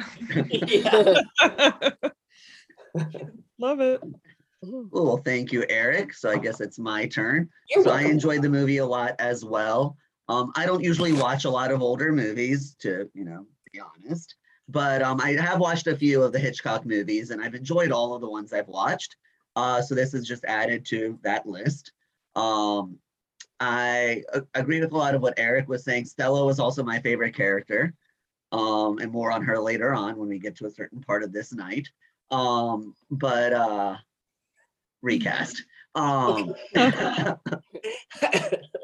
yeah. 0.49 1.19
Love 3.59 3.81
it. 3.81 4.01
Well, 4.61 5.17
thank 5.17 5.51
you, 5.51 5.65
Eric. 5.69 6.13
So 6.13 6.29
I 6.29 6.37
guess 6.37 6.59
it's 6.59 6.79
my 6.79 7.05
turn. 7.07 7.49
You're 7.69 7.83
So 7.83 7.91
I 7.91 8.01
enjoyed 8.01 8.41
the 8.41 8.49
movie 8.49 8.77
a 8.77 8.85
lot 8.85 9.15
as 9.19 9.45
well. 9.45 9.95
Um, 10.27 10.51
I 10.55 10.65
don't 10.65 10.83
usually 10.83 11.13
watch 11.13 11.45
a 11.45 11.49
lot 11.49 11.71
of 11.71 11.81
older 11.81 12.11
movies, 12.11 12.75
to 12.79 13.09
you 13.13 13.25
know, 13.25 13.45
be 13.71 13.79
honest. 13.79 14.35
But 14.67 15.01
um, 15.01 15.19
I 15.21 15.31
have 15.31 15.59
watched 15.59 15.87
a 15.87 15.95
few 15.95 16.21
of 16.21 16.31
the 16.31 16.39
Hitchcock 16.39 16.85
movies, 16.85 17.31
and 17.31 17.41
I've 17.41 17.55
enjoyed 17.55 17.91
all 17.91 18.13
of 18.13 18.21
the 18.21 18.29
ones 18.29 18.53
I've 18.53 18.67
watched. 18.67 19.15
Uh, 19.55 19.81
so 19.81 19.95
this 19.95 20.13
is 20.13 20.27
just 20.27 20.45
added 20.45 20.85
to 20.87 21.17
that 21.23 21.47
list. 21.47 21.91
Um, 22.35 22.97
I 23.59 24.23
agree 24.53 24.79
with 24.79 24.91
a 24.91 24.97
lot 24.97 25.15
of 25.15 25.21
what 25.21 25.33
Eric 25.37 25.67
was 25.67 25.83
saying. 25.83 26.05
Stella 26.05 26.45
was 26.45 26.59
also 26.59 26.83
my 26.83 26.99
favorite 26.99 27.35
character, 27.35 27.93
um, 28.51 28.99
and 28.99 29.11
more 29.11 29.31
on 29.31 29.41
her 29.43 29.59
later 29.59 29.93
on 29.93 30.17
when 30.17 30.29
we 30.29 30.39
get 30.39 30.55
to 30.57 30.65
a 30.65 30.71
certain 30.71 31.01
part 31.01 31.23
of 31.23 31.33
this 31.33 31.53
night. 31.53 31.89
Um, 32.31 32.95
but 33.11 33.53
uh, 33.53 33.97
recast. 35.01 35.63
Um, 35.95 36.53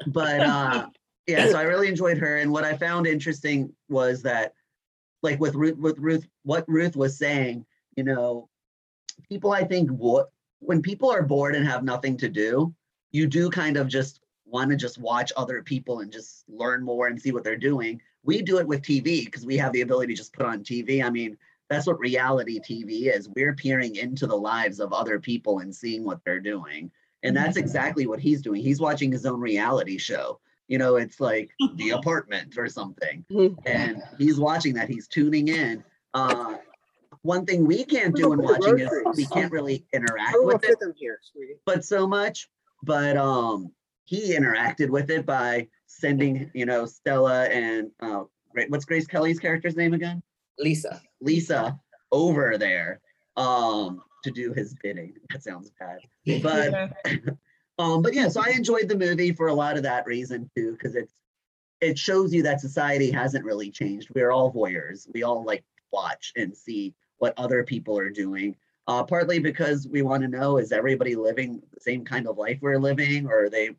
but 0.06 0.40
uh 0.40 0.86
yeah 1.26 1.48
so 1.48 1.58
i 1.58 1.62
really 1.62 1.88
enjoyed 1.88 2.18
her 2.18 2.38
and 2.38 2.50
what 2.50 2.64
i 2.64 2.76
found 2.76 3.06
interesting 3.06 3.72
was 3.88 4.22
that 4.22 4.54
like 5.22 5.38
with 5.40 5.54
ruth 5.54 5.76
with 5.76 5.98
ruth 5.98 6.26
what 6.44 6.64
ruth 6.68 6.96
was 6.96 7.18
saying 7.18 7.64
you 7.96 8.04
know 8.04 8.48
people 9.28 9.52
i 9.52 9.64
think 9.64 9.90
what 9.90 10.30
when 10.60 10.80
people 10.80 11.10
are 11.10 11.22
bored 11.22 11.54
and 11.54 11.66
have 11.66 11.84
nothing 11.84 12.16
to 12.16 12.28
do 12.28 12.72
you 13.10 13.26
do 13.26 13.50
kind 13.50 13.76
of 13.76 13.88
just 13.88 14.20
want 14.46 14.70
to 14.70 14.76
just 14.76 14.98
watch 14.98 15.32
other 15.36 15.62
people 15.62 16.00
and 16.00 16.12
just 16.12 16.44
learn 16.48 16.82
more 16.82 17.08
and 17.08 17.20
see 17.20 17.32
what 17.32 17.44
they're 17.44 17.56
doing 17.56 18.00
we 18.24 18.42
do 18.42 18.58
it 18.58 18.66
with 18.66 18.82
tv 18.82 19.24
because 19.24 19.44
we 19.44 19.56
have 19.56 19.72
the 19.72 19.80
ability 19.80 20.12
to 20.12 20.18
just 20.18 20.32
put 20.32 20.46
on 20.46 20.62
tv 20.62 21.04
i 21.04 21.10
mean 21.10 21.36
that's 21.68 21.86
what 21.86 21.98
reality 21.98 22.60
tv 22.60 23.14
is 23.14 23.28
we're 23.30 23.54
peering 23.54 23.96
into 23.96 24.26
the 24.26 24.36
lives 24.36 24.80
of 24.80 24.92
other 24.92 25.18
people 25.18 25.58
and 25.58 25.74
seeing 25.74 26.04
what 26.04 26.20
they're 26.24 26.40
doing 26.40 26.90
and 27.26 27.36
that's 27.36 27.56
exactly 27.56 28.06
what 28.06 28.20
he's 28.20 28.40
doing. 28.40 28.62
He's 28.62 28.80
watching 28.80 29.10
his 29.10 29.26
own 29.26 29.40
reality 29.40 29.98
show. 29.98 30.38
You 30.68 30.78
know, 30.78 30.96
it's 30.96 31.20
like 31.20 31.50
the 31.74 31.90
apartment 31.90 32.56
or 32.56 32.68
something. 32.68 33.24
And 33.66 34.02
he's 34.18 34.38
watching 34.38 34.74
that. 34.74 34.88
He's 34.88 35.08
tuning 35.08 35.48
in. 35.48 35.82
Uh, 36.14 36.56
one 37.22 37.44
thing 37.44 37.66
we 37.66 37.84
can't 37.84 38.14
do 38.14 38.32
in 38.32 38.40
watching 38.40 38.78
is 38.78 38.90
we 39.16 39.26
can't 39.26 39.50
really 39.50 39.84
interact 39.92 40.36
with 40.38 40.62
it, 40.64 40.78
but 41.64 41.84
so 41.84 42.06
much. 42.06 42.48
But 42.84 43.16
um, 43.16 43.72
he 44.06 44.36
interacted 44.36 44.88
with 44.88 45.10
it 45.10 45.26
by 45.26 45.68
sending, 45.86 46.50
you 46.54 46.64
know, 46.64 46.86
Stella 46.86 47.44
and 47.44 47.90
uh, 48.00 48.22
what's 48.68 48.84
Grace 48.84 49.06
Kelly's 49.06 49.38
character's 49.38 49.76
name 49.76 49.94
again? 49.94 50.22
Lisa. 50.58 51.02
Lisa 51.20 51.78
over 52.12 52.56
there 52.56 53.00
um, 53.36 54.02
to 54.24 54.30
do 54.30 54.52
his 54.52 54.74
bidding. 54.82 55.14
That 55.30 55.42
sounds 55.42 55.70
bad, 55.78 55.98
but 56.42 56.72
Yeah. 56.72 56.88
um, 57.78 58.00
but 58.00 58.14
yeah, 58.14 58.28
so 58.28 58.40
I 58.40 58.50
enjoyed 58.50 58.88
the 58.88 58.96
movie 58.96 59.32
for 59.32 59.48
a 59.48 59.54
lot 59.54 59.76
of 59.76 59.82
that 59.82 60.06
reason 60.06 60.48
too, 60.56 60.72
because 60.72 60.94
it's 60.94 61.12
it 61.80 61.98
shows 61.98 62.32
you 62.32 62.42
that 62.44 62.60
society 62.60 63.10
hasn't 63.10 63.44
really 63.44 63.70
changed. 63.70 64.08
We're 64.14 64.30
all 64.30 64.52
voyeurs. 64.52 65.06
We 65.12 65.24
all 65.24 65.44
like 65.44 65.62
watch 65.92 66.32
and 66.36 66.56
see 66.56 66.94
what 67.18 67.34
other 67.36 67.64
people 67.64 67.98
are 67.98 68.08
doing. 68.08 68.56
Uh, 68.88 69.02
partly 69.02 69.40
because 69.40 69.88
we 69.88 70.02
want 70.02 70.22
to 70.22 70.28
know 70.28 70.58
is 70.58 70.70
everybody 70.70 71.16
living 71.16 71.60
the 71.74 71.80
same 71.80 72.04
kind 72.04 72.28
of 72.28 72.38
life 72.38 72.58
we're 72.62 72.78
living, 72.78 73.26
or 73.26 73.44
are 73.44 73.50
they 73.50 73.70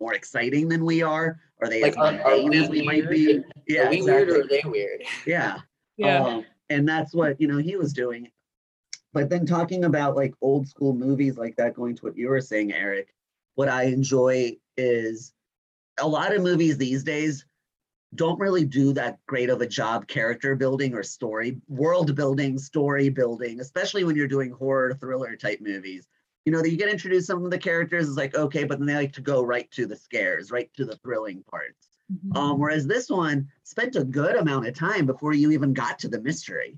more 0.00 0.14
exciting 0.14 0.68
than 0.68 0.84
we 0.84 1.02
are? 1.02 1.38
Are 1.60 1.68
they 1.68 1.82
Like, 1.82 1.92
as 1.92 1.96
are- 1.98 2.20
are 2.20 2.36
mundane 2.36 2.48
we 2.50 2.58
as 2.58 2.68
we 2.70 2.82
might 2.82 3.08
be? 3.10 3.42
Yeah, 3.68 3.86
Are 3.86 3.90
we 3.90 4.02
weird 4.02 4.28
exactly. 4.28 4.40
or 4.40 4.44
are 4.44 4.48
they 4.48 4.68
weird? 4.68 5.02
Yeah. 5.26 5.58
Yeah. 5.96 6.24
Um, 6.24 6.46
and 6.70 6.88
that's 6.88 7.12
what, 7.14 7.40
you 7.40 7.46
know, 7.46 7.58
he 7.58 7.76
was 7.76 7.92
doing. 7.92 8.30
But 9.12 9.28
then 9.28 9.44
talking 9.44 9.84
about 9.84 10.16
like 10.16 10.32
old 10.40 10.66
school 10.68 10.94
movies 10.94 11.36
like 11.36 11.56
that, 11.56 11.74
going 11.74 11.96
to 11.96 12.04
what 12.06 12.16
you 12.16 12.28
were 12.28 12.40
saying, 12.40 12.72
Eric, 12.72 13.12
what 13.56 13.68
I 13.68 13.84
enjoy 13.84 14.56
is 14.76 15.32
a 16.00 16.08
lot 16.08 16.34
of 16.34 16.42
movies 16.42 16.78
these 16.78 17.04
days 17.04 17.44
don't 18.14 18.40
really 18.40 18.64
do 18.64 18.92
that 18.94 19.18
great 19.26 19.50
of 19.50 19.60
a 19.60 19.66
job 19.66 20.06
character 20.08 20.56
building 20.56 20.94
or 20.94 21.02
story, 21.02 21.60
world 21.68 22.14
building, 22.16 22.58
story 22.58 23.08
building, 23.08 23.60
especially 23.60 24.04
when 24.04 24.16
you're 24.16 24.26
doing 24.26 24.50
horror 24.50 24.94
thriller 24.94 25.36
type 25.36 25.60
movies. 25.60 26.06
You 26.44 26.52
know, 26.52 26.62
that 26.62 26.70
you 26.70 26.76
get 26.76 26.88
introduced 26.88 27.26
some 27.26 27.44
of 27.44 27.50
the 27.50 27.58
characters 27.58 28.08
is 28.08 28.16
like, 28.16 28.34
okay, 28.34 28.64
but 28.64 28.78
then 28.78 28.86
they 28.86 28.94
like 28.94 29.12
to 29.12 29.20
go 29.20 29.42
right 29.42 29.70
to 29.72 29.86
the 29.86 29.96
scares, 29.96 30.50
right 30.50 30.72
to 30.74 30.84
the 30.84 30.96
thrilling 30.96 31.42
parts. 31.50 31.88
Um, 32.34 32.58
whereas 32.58 32.86
this 32.86 33.08
one 33.08 33.48
spent 33.62 33.94
a 33.94 34.02
good 34.02 34.36
amount 34.36 34.66
of 34.66 34.74
time 34.74 35.06
before 35.06 35.32
you 35.32 35.52
even 35.52 35.72
got 35.72 35.98
to 36.00 36.08
the 36.08 36.20
mystery. 36.20 36.76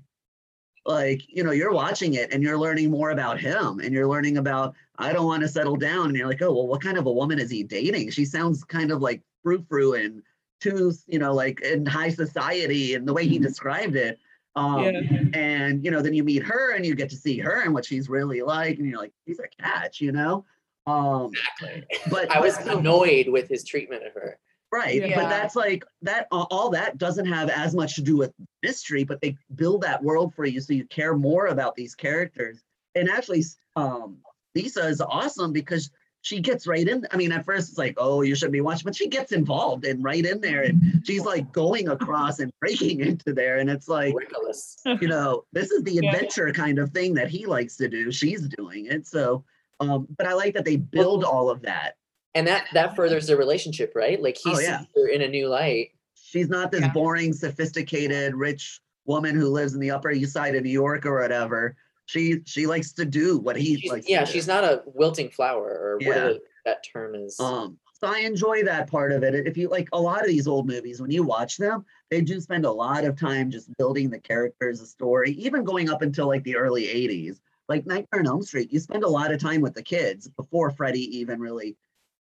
Like, 0.85 1.23
you 1.27 1.43
know, 1.43 1.51
you're 1.51 1.73
watching 1.73 2.15
it 2.15 2.33
and 2.33 2.43
you're 2.43 2.57
learning 2.57 2.91
more 2.91 3.11
about 3.11 3.39
him 3.39 3.79
and 3.79 3.93
you're 3.93 4.07
learning 4.07 4.37
about, 4.37 4.75
I 4.97 5.13
don't 5.13 5.25
want 5.25 5.41
to 5.41 5.47
settle 5.47 5.77
down. 5.77 6.07
And 6.07 6.17
you're 6.17 6.27
like, 6.27 6.41
oh, 6.41 6.53
well, 6.53 6.67
what 6.67 6.83
kind 6.83 6.97
of 6.97 7.07
a 7.07 7.11
woman 7.11 7.39
is 7.39 7.49
he 7.49 7.63
dating? 7.63 8.11
She 8.11 8.25
sounds 8.25 8.63
kind 8.63 8.91
of 8.91 9.01
like 9.01 9.21
frou 9.41 9.65
frou 9.67 9.93
and 9.93 10.21
too, 10.59 10.93
you 11.07 11.19
know, 11.19 11.33
like 11.33 11.61
in 11.61 11.85
high 11.85 12.09
society 12.09 12.93
and 12.93 13.07
the 13.07 13.13
way 13.13 13.27
he 13.27 13.39
described 13.39 13.95
it. 13.95 14.19
Um, 14.55 14.83
Yeah. 14.83 15.01
and 15.33 15.83
you 15.83 15.89
know, 15.91 16.01
then 16.01 16.13
you 16.13 16.23
meet 16.23 16.43
her 16.43 16.73
and 16.75 16.85
you 16.85 16.93
get 16.95 17.09
to 17.09 17.15
see 17.15 17.39
her 17.39 17.61
and 17.63 17.73
what 17.73 17.85
she's 17.85 18.09
really 18.09 18.41
like, 18.41 18.77
and 18.77 18.87
you're 18.87 18.99
like, 18.99 19.13
he's 19.25 19.39
a 19.39 19.47
catch, 19.61 19.99
you 20.01 20.11
know. 20.11 20.45
Um, 20.85 21.31
Exactly. 21.59 21.85
but 22.09 22.29
I 22.29 22.39
was 22.39 22.57
but- 22.57 22.77
annoyed 22.77 23.29
with 23.29 23.47
his 23.47 23.63
treatment 23.63 24.05
of 24.05 24.13
her. 24.13 24.37
Right, 24.71 24.95
Yeah. 25.07 25.21
but 25.21 25.29
that's 25.29 25.55
like 25.55 25.85
that. 26.01 26.27
All 26.31 26.69
that 26.71 26.97
doesn't 26.97 27.27
have 27.27 27.47
as 27.49 27.75
much 27.75 27.93
to 27.95 28.01
do 28.01 28.17
with 28.17 28.33
mystery, 28.63 29.03
but 29.03 29.21
they 29.21 29.37
build 29.55 29.81
that 29.83 30.01
world 30.03 30.33
for 30.33 30.45
you, 30.45 30.59
so 30.61 30.73
you 30.73 30.85
care 30.85 31.15
more 31.15 31.47
about 31.47 31.75
these 31.75 31.93
characters. 31.93 32.63
And 32.95 33.07
actually, 33.07 33.43
um, 33.75 34.17
Lisa 34.55 34.87
is 34.87 34.99
awesome 34.99 35.53
because 35.53 35.91
she 36.23 36.39
gets 36.39 36.65
right 36.65 36.87
in. 36.87 37.05
I 37.11 37.17
mean, 37.17 37.33
at 37.33 37.43
first 37.45 37.69
it's 37.69 37.77
like, 37.77 37.95
oh, 37.97 38.21
you 38.21 38.33
shouldn't 38.33 38.53
be 38.53 38.61
watching, 38.61 38.85
but 38.85 38.95
she 38.95 39.07
gets 39.09 39.33
involved 39.33 39.85
and 39.85 40.01
right 40.03 40.25
in 40.25 40.39
there, 40.39 40.63
and 40.63 40.81
she's 41.05 41.25
like 41.25 41.51
going 41.51 41.89
across 41.89 42.39
and 42.39 42.49
breaking 42.61 42.99
into 43.07 43.33
there, 43.33 43.57
and 43.57 43.69
it's 43.69 43.89
like, 43.89 44.15
Ridiculous. 44.15 44.77
you 45.01 45.07
know, 45.09 45.43
this 45.51 45.69
is 45.69 45.83
the 45.83 45.91
Yeah. 45.95 46.09
adventure 46.09 46.51
kind 46.53 46.79
of 46.79 46.91
thing 46.91 47.13
that 47.15 47.29
he 47.29 47.45
likes 47.45 47.75
to 47.77 47.89
do. 47.89 48.09
She's 48.11 48.47
doing 48.47 48.85
it, 48.87 49.05
so. 49.05 49.43
Um, 49.81 50.07
but 50.17 50.25
I 50.25 50.33
like 50.33 50.53
that 50.53 50.63
they 50.65 50.77
build 50.77 51.23
all 51.25 51.49
of 51.49 51.61
that 51.63 51.97
And 52.35 52.47
that 52.47 52.67
that 52.73 52.95
furthers 52.95 53.27
their 53.27 53.37
relationship, 53.37 53.91
right? 53.93 54.21
Like 54.21 54.37
he 54.41 54.51
Oh, 54.51 54.55
sees 54.55 54.63
yeah. 54.67 54.83
her 54.95 55.07
in 55.09 55.21
a 55.23 55.27
new 55.27 55.49
light. 55.49 55.89
She's 56.15 56.47
not 56.47 56.71
this 56.71 56.81
Yeah. 56.81 56.93
boring, 56.93 57.33
sophisticated, 57.33 58.33
rich 58.33 58.79
woman 59.05 59.35
who 59.35 59.49
lives 59.49 59.73
in 59.73 59.81
the 59.81 59.91
Upper 59.91 60.11
East 60.11 60.31
Side 60.31 60.55
of 60.55 60.63
New 60.63 60.69
York 60.71 61.05
or 61.05 61.19
whatever. 61.19 61.75
She 62.05 62.41
she 62.45 62.67
likes 62.67 62.91
to 62.93 63.05
do 63.05 63.37
what 63.39 63.55
he 63.55 63.77
She's- 63.77 63.91
likes. 63.91 64.09
yeah, 64.09 64.21
to 64.21 64.25
do. 64.25 64.31
she's 64.31 64.47
not 64.47 64.63
a 64.63 64.83
wilting 64.85 65.29
flower 65.29 65.65
or 65.69 65.97
Yeah. 66.01 66.07
whatever 66.09 66.39
that 66.65 66.83
term 66.91 67.15
is. 67.15 67.39
Um, 67.39 67.77
so 67.93 68.07
I 68.07 68.19
enjoy 68.19 68.63
that 68.63 68.89
part 68.89 69.11
of 69.13 69.23
it. 69.23 69.33
If 69.47 69.55
you 69.57 69.69
like 69.69 69.87
a 69.93 69.99
lot 69.99 70.21
of 70.21 70.27
these 70.27 70.47
old 70.47 70.67
movies, 70.67 71.01
when 71.01 71.11
you 71.11 71.23
watch 71.23 71.57
them, 71.57 71.85
they 72.09 72.21
do 72.21 72.39
spend 72.41 72.65
a 72.65 72.71
lot 72.71 73.05
of 73.05 73.17
time 73.17 73.49
just 73.49 73.69
building 73.77 74.09
the 74.09 74.19
characters, 74.19 74.79
the 74.81 74.85
story, 74.85 75.31
even 75.31 75.63
going 75.63 75.89
up 75.89 76.01
until 76.01 76.27
like 76.27 76.43
the 76.43 76.55
early 76.57 76.83
80s. 76.87 77.39
like 77.69 77.85
Nightmare 77.85 78.19
on 78.19 78.27
Elm 78.27 78.41
Street, 78.43 78.73
you 78.73 78.79
spend 78.81 79.05
a 79.05 79.07
lot 79.09 79.31
of 79.31 79.39
time 79.39 79.61
with 79.61 79.73
the 79.73 79.81
kids 79.81 80.27
before 80.27 80.69
Freddy 80.69 81.17
even 81.17 81.39
really 81.39 81.77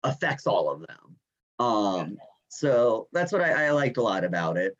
affects 0.02 0.46
all 0.46 0.70
of 0.70 0.80
them. 0.87 1.16
Um, 1.58 2.16
so 2.48 3.08
that's 3.12 3.30
what 3.30 3.42
I, 3.42 3.66
I 3.66 3.70
liked 3.72 3.98
a 3.98 4.02
lot 4.02 4.25
about 4.25 4.56
it. 4.56 4.75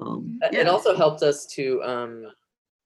Um, 0.00 0.38
Uh, 0.40 0.48
It 0.52 0.68
also 0.68 0.94
helped 0.96 1.24
us 1.24 1.46
to 1.46 1.82
um 1.82 2.26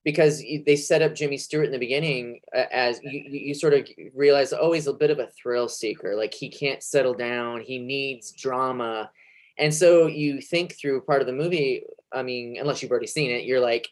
because 0.04 0.42
they 0.66 0.76
set 0.76 1.02
up 1.02 1.14
Jimmy 1.14 1.36
Stewart 1.36 1.66
in 1.66 1.72
the 1.72 1.78
beginning 1.78 2.40
uh, 2.54 2.64
as 2.72 3.00
you, 3.02 3.22
you 3.30 3.54
sort 3.54 3.74
of 3.74 3.88
realize 4.14 4.52
oh 4.52 4.72
he's 4.72 4.86
a 4.86 4.92
bit 4.92 5.10
of 5.10 5.18
a 5.18 5.28
thrill 5.28 5.68
seeker. 5.68 6.16
Like 6.16 6.34
he 6.34 6.48
can't 6.48 6.82
settle 6.82 7.14
down. 7.14 7.60
He 7.60 7.78
needs 7.78 8.32
drama. 8.32 9.10
And 9.58 9.72
so 9.72 10.06
you 10.06 10.40
think 10.40 10.76
through 10.78 11.02
part 11.02 11.20
of 11.20 11.26
the 11.26 11.32
movie 11.32 11.84
I 12.12 12.22
mean 12.22 12.56
unless 12.60 12.82
you've 12.82 12.90
already 12.90 13.06
seen 13.06 13.30
it 13.30 13.44
you're 13.44 13.60
like 13.60 13.88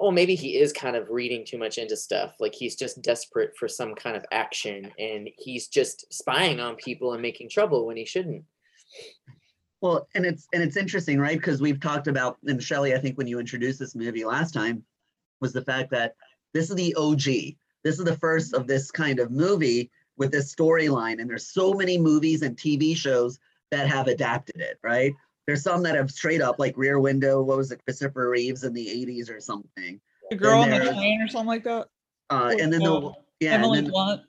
oh 0.00 0.10
maybe 0.10 0.34
he 0.34 0.56
is 0.56 0.72
kind 0.72 0.96
of 0.96 1.10
reading 1.10 1.44
too 1.44 1.58
much 1.58 1.78
into 1.78 1.96
stuff. 1.96 2.36
Like 2.40 2.54
he's 2.54 2.76
just 2.76 3.02
desperate 3.02 3.56
for 3.58 3.68
some 3.68 3.94
kind 3.94 4.16
of 4.16 4.24
action 4.32 4.90
and 4.98 5.28
he's 5.36 5.68
just 5.68 6.12
spying 6.12 6.60
on 6.60 6.76
people 6.76 7.12
and 7.12 7.22
making 7.22 7.50
trouble 7.50 7.86
when 7.86 7.96
he 7.96 8.04
shouldn't. 8.04 8.44
Well, 9.80 10.08
and 10.14 10.26
it's 10.26 10.46
and 10.52 10.62
it's 10.62 10.76
interesting, 10.76 11.18
right? 11.18 11.38
Because 11.38 11.60
we've 11.60 11.80
talked 11.80 12.06
about, 12.06 12.36
and 12.46 12.62
Shelley, 12.62 12.94
I 12.94 12.98
think 12.98 13.16
when 13.16 13.26
you 13.26 13.38
introduced 13.38 13.78
this 13.78 13.94
movie 13.94 14.24
last 14.24 14.52
time, 14.52 14.84
was 15.40 15.52
the 15.52 15.62
fact 15.62 15.90
that 15.90 16.14
this 16.52 16.70
is 16.70 16.76
the 16.76 16.94
OG. 16.94 17.22
This 17.82 17.98
is 17.98 18.04
the 18.04 18.16
first 18.16 18.54
of 18.54 18.66
this 18.66 18.90
kind 18.90 19.18
of 19.20 19.30
movie 19.30 19.90
with 20.16 20.30
this 20.32 20.54
storyline, 20.54 21.20
and 21.20 21.28
there's 21.30 21.46
so 21.48 21.72
many 21.72 21.96
movies 21.98 22.42
and 22.42 22.56
TV 22.56 22.94
shows 22.96 23.38
that 23.70 23.88
have 23.88 24.06
adapted 24.06 24.60
it, 24.60 24.78
right? 24.82 25.12
There's 25.46 25.62
some 25.62 25.82
that 25.84 25.94
have 25.94 26.10
straight 26.10 26.42
up 26.42 26.58
like 26.58 26.76
Rear 26.76 27.00
Window. 27.00 27.42
What 27.42 27.56
was 27.56 27.72
it, 27.72 27.82
Christopher 27.84 28.28
Reeves 28.28 28.64
in 28.64 28.72
the 28.74 28.86
'80s 28.86 29.30
or 29.34 29.40
something? 29.40 30.00
The 30.30 30.36
girl 30.36 30.60
on 30.60 30.70
the 30.70 30.76
there's- 30.78 30.96
train 30.96 31.22
or 31.22 31.28
something 31.28 31.48
like 31.48 31.64
that. 31.64 31.88
Uh, 32.28 32.54
and 32.60 32.72
then 32.72 32.82
the 32.82 33.12
yeah, 33.40 33.54
and 33.54 33.64
Emily 33.64 33.80
then, 33.80 33.90
Blunt. 33.90 34.22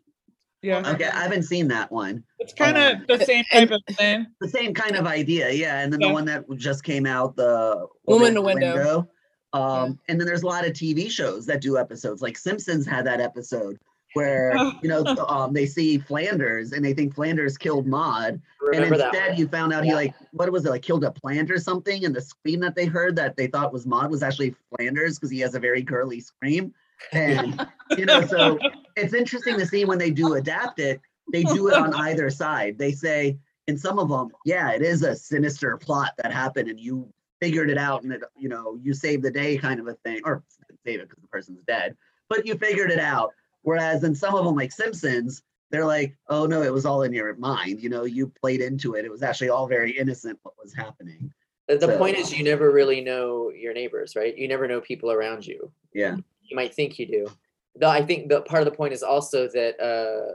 Yeah, 0.63 0.91
okay, 0.91 1.05
I 1.05 1.23
haven't 1.23 1.43
seen 1.43 1.67
that 1.69 1.91
one. 1.91 2.23
it's 2.39 2.53
kind 2.53 2.77
of 2.77 2.97
um, 2.97 3.05
the 3.07 3.25
same 3.25 3.43
type 3.51 3.71
of 3.71 3.81
thing. 3.95 4.27
the 4.39 4.47
same 4.47 4.73
kind 4.75 4.95
of 4.95 5.07
idea, 5.07 5.49
yeah. 5.51 5.79
And 5.81 5.91
then 5.91 5.99
Yeah. 6.01 6.07
the 6.09 6.13
one 6.13 6.25
that 6.25 6.45
just 6.55 6.83
came 6.83 7.05
out, 7.07 7.35
the 7.35 7.87
Woman 8.05 8.29
in 8.29 8.33
the 8.35 8.41
Window. 8.41 9.09
Um, 9.53 9.99
and 10.07 10.19
then 10.19 10.27
there's 10.27 10.43
a 10.43 10.47
lot 10.47 10.65
of 10.65 10.73
TV 10.73 11.09
shows 11.09 11.45
that 11.47 11.61
do 11.61 11.77
episodes. 11.77 12.21
Like 12.21 12.37
Simpsons 12.37 12.85
had 12.85 13.05
that 13.05 13.19
episode 13.19 13.79
where 14.13 14.55
you 14.81 14.89
know 14.89 15.05
um, 15.27 15.53
they 15.53 15.65
see 15.65 15.97
Flanders 15.97 16.73
and 16.73 16.83
they 16.83 16.93
think 16.93 17.13
Flanders 17.15 17.57
killed 17.57 17.87
Maud, 17.87 18.41
and 18.73 18.85
instead 18.85 19.37
you 19.37 19.47
found 19.47 19.73
out 19.73 19.83
he 19.83 19.93
like 19.93 20.13
what 20.31 20.51
was 20.51 20.65
it 20.65 20.69
like 20.69 20.81
killed 20.81 21.03
a 21.03 21.11
plant 21.11 21.51
or 21.51 21.59
something, 21.59 22.05
and 22.05 22.15
the 22.15 22.21
scream 22.21 22.59
that 22.61 22.75
they 22.75 22.85
heard 22.85 23.15
that 23.15 23.35
they 23.35 23.47
thought 23.47 23.73
was 23.73 23.85
Maud 23.85 24.11
was 24.11 24.23
actually 24.23 24.55
Flanders 24.75 25.17
because 25.17 25.31
he 25.31 25.39
has 25.39 25.55
a 25.55 25.59
very 25.59 25.81
girly 25.81 26.19
scream. 26.19 26.73
And 27.13 27.67
you 27.97 28.05
know, 28.05 28.25
so 28.25 28.59
it's 28.95 29.13
interesting 29.13 29.57
to 29.57 29.65
see 29.65 29.85
when 29.85 29.97
they 29.97 30.11
do 30.11 30.33
adapt 30.33 30.79
it, 30.79 31.01
they 31.31 31.43
do 31.43 31.67
it 31.69 31.73
on 31.73 31.93
either 31.93 32.29
side. 32.29 32.77
They 32.77 32.91
say 32.91 33.37
in 33.67 33.77
some 33.77 33.99
of 33.99 34.09
them, 34.09 34.29
yeah, 34.45 34.71
it 34.71 34.81
is 34.81 35.03
a 35.03 35.15
sinister 35.15 35.77
plot 35.77 36.13
that 36.17 36.31
happened 36.31 36.69
and 36.69 36.79
you 36.79 37.11
figured 37.41 37.69
it 37.69 37.77
out 37.77 38.03
and 38.03 38.13
it, 38.13 38.21
you 38.37 38.47
know, 38.47 38.77
you 38.81 38.93
saved 38.93 39.23
the 39.23 39.31
day 39.31 39.57
kind 39.57 39.79
of 39.79 39.87
a 39.87 39.95
thing, 40.05 40.19
or 40.23 40.43
save 40.85 40.99
it 40.99 41.09
because 41.09 41.21
the 41.21 41.27
person's 41.27 41.63
dead, 41.67 41.97
but 42.29 42.45
you 42.45 42.55
figured 42.55 42.91
it 42.91 42.99
out. 42.99 43.31
Whereas 43.63 44.03
in 44.03 44.15
some 44.15 44.35
of 44.35 44.45
them, 44.45 44.55
like 44.55 44.71
Simpsons, 44.71 45.43
they're 45.71 45.85
like, 45.85 46.15
oh 46.29 46.45
no, 46.45 46.61
it 46.61 46.71
was 46.71 46.85
all 46.85 47.03
in 47.03 47.13
your 47.13 47.35
mind. 47.35 47.81
You 47.81 47.89
know, 47.89 48.03
you 48.05 48.31
played 48.41 48.61
into 48.61 48.93
it. 48.95 49.05
It 49.05 49.11
was 49.11 49.23
actually 49.23 49.49
all 49.49 49.67
very 49.67 49.97
innocent 49.97 50.39
what 50.43 50.53
was 50.61 50.73
happening. 50.73 51.31
The, 51.67 51.77
the 51.77 51.87
So- 51.87 51.97
point 51.97 52.17
is, 52.17 52.35
you 52.37 52.43
never 52.43 52.71
really 52.71 53.01
know 53.01 53.49
your 53.51 53.73
neighbors, 53.73 54.15
right? 54.15 54.37
You 54.37 54.47
never 54.47 54.67
know 54.67 54.81
people 54.81 55.11
around 55.11 55.45
you. 55.45 55.71
Yeah. 55.93 56.17
You 56.43 56.55
might 56.55 56.73
think 56.73 56.99
you 56.99 57.07
do. 57.07 57.27
Though 57.75 57.89
I 57.89 58.03
think 58.05 58.27
the 58.29 58.41
part 58.41 58.61
of 58.61 58.65
the 58.69 58.75
point 58.75 58.93
is 58.93 59.01
also 59.03 59.47
that 59.47 59.79
uh, 59.79 60.33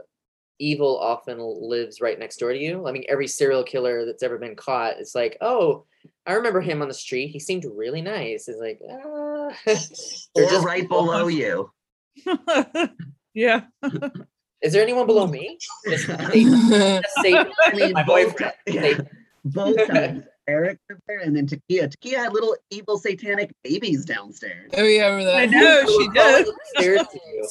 evil 0.59 0.97
often 0.99 1.37
lives 1.39 2.01
right 2.01 2.17
next 2.17 2.37
door 2.37 2.51
to 2.53 2.57
you. 2.59 2.87
I 2.87 2.91
mean, 2.91 3.03
every 3.07 3.27
serial 3.27 3.63
killer 3.63 4.05
that's 4.05 4.23
ever 4.23 4.37
been 4.37 4.55
caught, 4.55 4.97
it's 4.99 5.15
like, 5.15 5.37
oh, 5.41 5.85
I 6.25 6.33
remember 6.33 6.61
him 6.61 6.81
on 6.81 6.87
the 6.87 6.93
street. 6.93 7.27
He 7.29 7.39
seemed 7.39 7.65
really 7.75 8.01
nice. 8.01 8.47
It's 8.47 8.59
like, 8.59 8.79
ah. 8.89 9.49
They're 10.35 10.49
just 10.49 10.65
right 10.65 10.81
people. 10.81 11.03
below 11.03 11.27
you. 11.27 11.71
yeah. 13.33 13.61
Is 14.61 14.73
there 14.73 14.81
anyone 14.81 15.05
below 15.05 15.27
me? 15.27 15.57
Just 15.87 16.05
safe, 16.31 16.47
just 16.47 17.15
safe. 17.21 17.47
I 17.63 17.73
mean, 17.73 17.93
My 17.93 18.03
both, 18.03 18.31
boyfriend. 18.37 18.53
ti- 18.67 18.73
yeah, 18.73 18.99
both 19.45 19.87
times. 19.87 20.23
Eric 20.49 20.79
was 20.89 20.97
there 21.09 21.19
and 21.19 21.35
then 21.35 21.45
Takia. 21.45 21.93
Takia 21.93 22.17
had 22.19 22.33
little 22.33 22.55
evil 22.69 22.97
satanic 22.97 23.51
babies 23.65 24.05
downstairs. 24.05 24.71
Oh 24.77 24.83
yeah, 24.83 25.03
I 25.03 25.07
remember 25.09 25.25
that. 25.25 25.35
I 25.35 25.45
know 25.45 25.85
she 25.85 25.93
Who 26.05 26.13
did. 26.13 26.21
crawled 26.45 26.55
upstairs 26.73 27.07
to 27.11 27.19
you? 27.33 27.49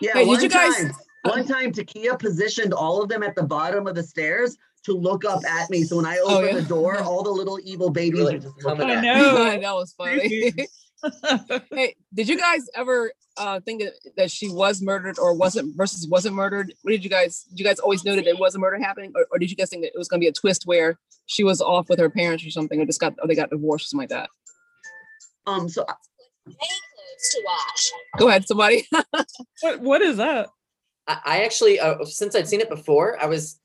Yeah, 0.00 0.12
Hey, 0.14 0.24
did 0.24 0.42
you 0.42 0.48
guys- 0.48 0.76
time, 0.76 0.92
one 1.22 1.46
time 1.46 1.72
Takia 1.72 2.18
positioned 2.18 2.72
all 2.74 3.02
of 3.02 3.08
them 3.08 3.22
at 3.22 3.34
the 3.34 3.42
bottom 3.44 3.86
of 3.86 3.94
the 3.94 4.02
stairs 4.02 4.56
to 4.84 4.92
look 4.94 5.24
up 5.24 5.44
at 5.44 5.70
me. 5.70 5.84
So 5.84 5.96
when 5.96 6.06
I 6.06 6.18
Oh, 6.24 6.38
opened 6.38 6.54
yeah. 6.54 6.60
the 6.62 6.68
door, 6.68 6.98
all 7.02 7.22
the 7.22 7.30
little 7.30 7.58
evil 7.64 7.90
babies 7.90 8.18
Really 8.20 8.34
were 8.34 8.40
just 8.40 8.58
coming 8.60 8.78
looking 8.88 8.90
I 8.90 8.94
at 8.96 9.02
know. 9.04 9.54
me. 9.54 9.60
that 9.60 9.72
was 9.74 9.92
funny. 9.98 10.52
Hey, 11.72 11.96
did 12.14 12.28
you 12.28 12.38
guys 12.38 12.64
ever 12.76 13.12
uh, 13.36 13.58
think 13.58 13.82
that, 13.82 13.92
that 14.16 14.30
she 14.30 14.48
was 14.48 14.80
murdered 14.80 15.18
or 15.18 15.34
wasn't 15.34 15.76
versus 15.76 16.06
wasn't 16.08 16.36
murdered? 16.36 16.72
What 16.82 16.92
did 16.92 17.02
you 17.02 17.10
guys? 17.10 17.42
Did 17.50 17.58
you 17.58 17.64
guys 17.64 17.80
always 17.80 18.04
know 18.04 18.14
that 18.14 18.24
it 18.24 18.38
was 18.38 18.54
a 18.54 18.60
murder 18.60 18.78
happening, 18.78 19.10
or, 19.16 19.26
or 19.32 19.38
did 19.40 19.50
you 19.50 19.56
guys 19.56 19.68
think 19.70 19.82
that 19.82 19.88
it 19.94 19.98
was 19.98 20.06
going 20.06 20.20
to 20.20 20.24
be 20.24 20.28
a 20.28 20.32
twist 20.32 20.62
where 20.64 21.00
she 21.26 21.42
was 21.42 21.60
off 21.60 21.88
with 21.88 21.98
her 21.98 22.08
parents 22.08 22.46
or 22.46 22.50
something, 22.50 22.80
or 22.80 22.86
just 22.86 23.00
got 23.00 23.14
or 23.20 23.26
they 23.26 23.34
got 23.34 23.50
divorced 23.50 23.86
or 23.86 23.88
something 23.88 24.02
like 24.04 24.10
that? 24.10 24.30
Um, 25.48 25.68
so 25.68 25.84
Go 28.18 28.28
ahead, 28.28 28.46
somebody. 28.46 28.86
what 29.60 29.80
what 29.80 30.02
is 30.02 30.18
that? 30.18 30.50
I, 31.06 31.18
I 31.24 31.44
actually, 31.44 31.80
uh, 31.80 32.04
since 32.04 32.34
I'd 32.34 32.48
seen 32.48 32.60
it 32.60 32.68
before, 32.68 33.20
I 33.22 33.26
was, 33.26 33.58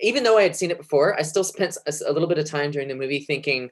even 0.00 0.22
though 0.22 0.38
I 0.38 0.42
had 0.42 0.56
seen 0.56 0.70
it 0.70 0.78
before, 0.78 1.18
I 1.18 1.22
still 1.22 1.44
spent 1.44 1.76
a 1.86 2.12
little 2.12 2.28
bit 2.28 2.38
of 2.38 2.46
time 2.46 2.70
during 2.70 2.88
the 2.88 2.94
movie 2.94 3.20
thinking, 3.20 3.70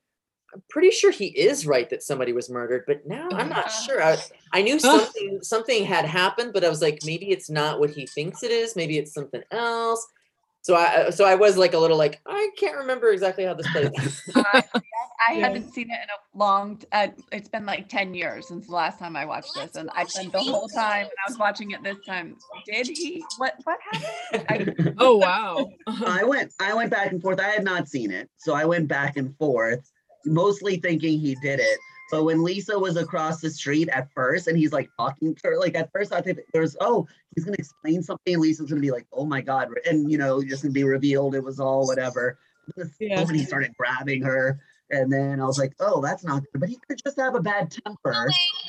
I'm 0.53 0.62
pretty 0.69 0.90
sure 0.90 1.12
he 1.12 1.27
is 1.27 1.64
right 1.64 1.88
that 1.90 2.03
somebody 2.03 2.33
was 2.33 2.51
murdered, 2.51 2.85
but 2.87 3.07
now 3.07 3.29
I'm 3.33 3.49
not 3.49 3.71
sure. 3.71 4.03
I, 4.03 4.19
I 4.53 4.62
knew 4.62 4.81
something 4.81 5.38
something 5.43 5.85
had 5.85 6.05
happened, 6.05 6.53
but 6.53 6.64
I 6.64 6.69
was 6.69 6.83
like, 6.83 6.99
maybe 7.05 7.31
it's 7.31 7.49
not 7.49 7.79
what 7.79 7.90
he 7.90 8.05
thinks 8.05 8.43
it 8.43 8.51
is. 8.51 8.75
Maybe 8.75 8.99
it's 8.99 9.14
something 9.14 9.43
else. 9.53 10.05
So 10.62 10.77
I, 10.77 11.11
so 11.11 11.25
I 11.25 11.35
was 11.37 11.57
like 11.57 11.73
a 11.73 11.79
little 11.79 11.96
like, 11.96 12.20
I 12.27 12.51
can't 12.59 12.77
remember 12.77 13.11
exactly 13.11 13.44
how 13.44 13.55
this 13.55 13.66
plays. 13.68 13.90
out. 14.37 14.44
Uh, 14.55 14.61
I 15.29 15.35
Yeah. 15.35 15.46
haven't 15.46 15.73
seen 15.73 15.90
it 15.90 15.94
in 15.94 16.09
a 16.09 16.38
long. 16.38 16.83
Uh, 16.92 17.09
it's 17.33 17.49
been 17.49 17.66
like 17.66 17.88
ten 17.88 18.14
years 18.14 18.49
since 18.49 18.66
the 18.66 18.73
last 18.73 18.99
time 18.99 19.16
I 19.16 19.25
watched 19.25 19.55
this, 19.55 19.77
and 19.77 19.90
I 19.94 20.05
spent 20.05 20.33
the 20.33 20.40
whole 20.40 20.68
time 20.68 21.03
when 21.03 21.07
I 21.27 21.31
was 21.31 21.38
watching 21.38 21.70
it 21.70 21.83
this 21.83 21.99
time. 22.07 22.37
Did 22.66 22.88
he? 22.88 23.25
What? 23.38 23.55
What 23.64 23.79
happened? 24.33 24.75
oh 24.99 25.16
wow. 25.16 25.70
I 26.07 26.25
went 26.25 26.53
I 26.61 26.75
went 26.75 26.90
back 26.90 27.12
and 27.12 27.23
forth. 27.23 27.40
I 27.40 27.49
had 27.49 27.64
not 27.64 27.88
seen 27.88 28.11
it, 28.11 28.29
so 28.37 28.55
I 28.55 28.64
went 28.64 28.88
back 28.88 29.16
and 29.16 29.37
forth, 29.38 29.90
mostly 30.25 30.77
thinking 30.77 31.18
he 31.18 31.37
did 31.37 31.61
it. 31.61 31.79
But 32.11 32.25
when 32.25 32.42
Lisa 32.42 32.79
was 32.79 32.96
across 32.96 33.40
the 33.40 33.51
street 33.51 33.88
at 33.88 34.11
first, 34.12 34.49
and 34.49 34.59
he's 34.59 34.73
like 34.73 34.90
talking 34.99 35.35
to 35.35 35.40
her, 35.44 35.59
like 35.59 35.77
at 35.77 35.90
first 35.92 36.12
I 36.12 36.20
think 36.20 36.40
there 36.53 36.62
was 36.62 36.77
oh 36.81 37.07
he's 37.35 37.44
gonna 37.44 37.57
explain 37.59 38.03
something, 38.03 38.35
and 38.35 38.42
Lisa's 38.42 38.68
gonna 38.68 38.81
be 38.81 38.90
like 38.90 39.07
oh 39.12 39.25
my 39.25 39.40
god, 39.40 39.68
and 39.87 40.11
you 40.11 40.18
know 40.18 40.42
just 40.42 40.62
gonna 40.62 40.73
be 40.73 40.85
revealed 40.85 41.35
it 41.35 41.44
was 41.44 41.61
all 41.61 41.87
whatever. 41.87 42.38
The 42.77 42.90
Yeah. 43.01 43.20
moment 43.20 43.38
he 43.38 43.44
started 43.44 43.75
grabbing 43.77 44.23
her, 44.23 44.59
and 44.90 45.12
then 45.12 45.40
I 45.40 45.44
was 45.44 45.59
like 45.59 45.73
oh 45.79 46.01
that's 46.01 46.25
not 46.25 46.42
good, 46.42 46.61
but 46.61 46.68
he 46.68 46.79
could 46.88 47.01
just 47.05 47.18
have 47.18 47.35
a 47.35 47.40
bad 47.40 47.70
temper. 47.70 48.29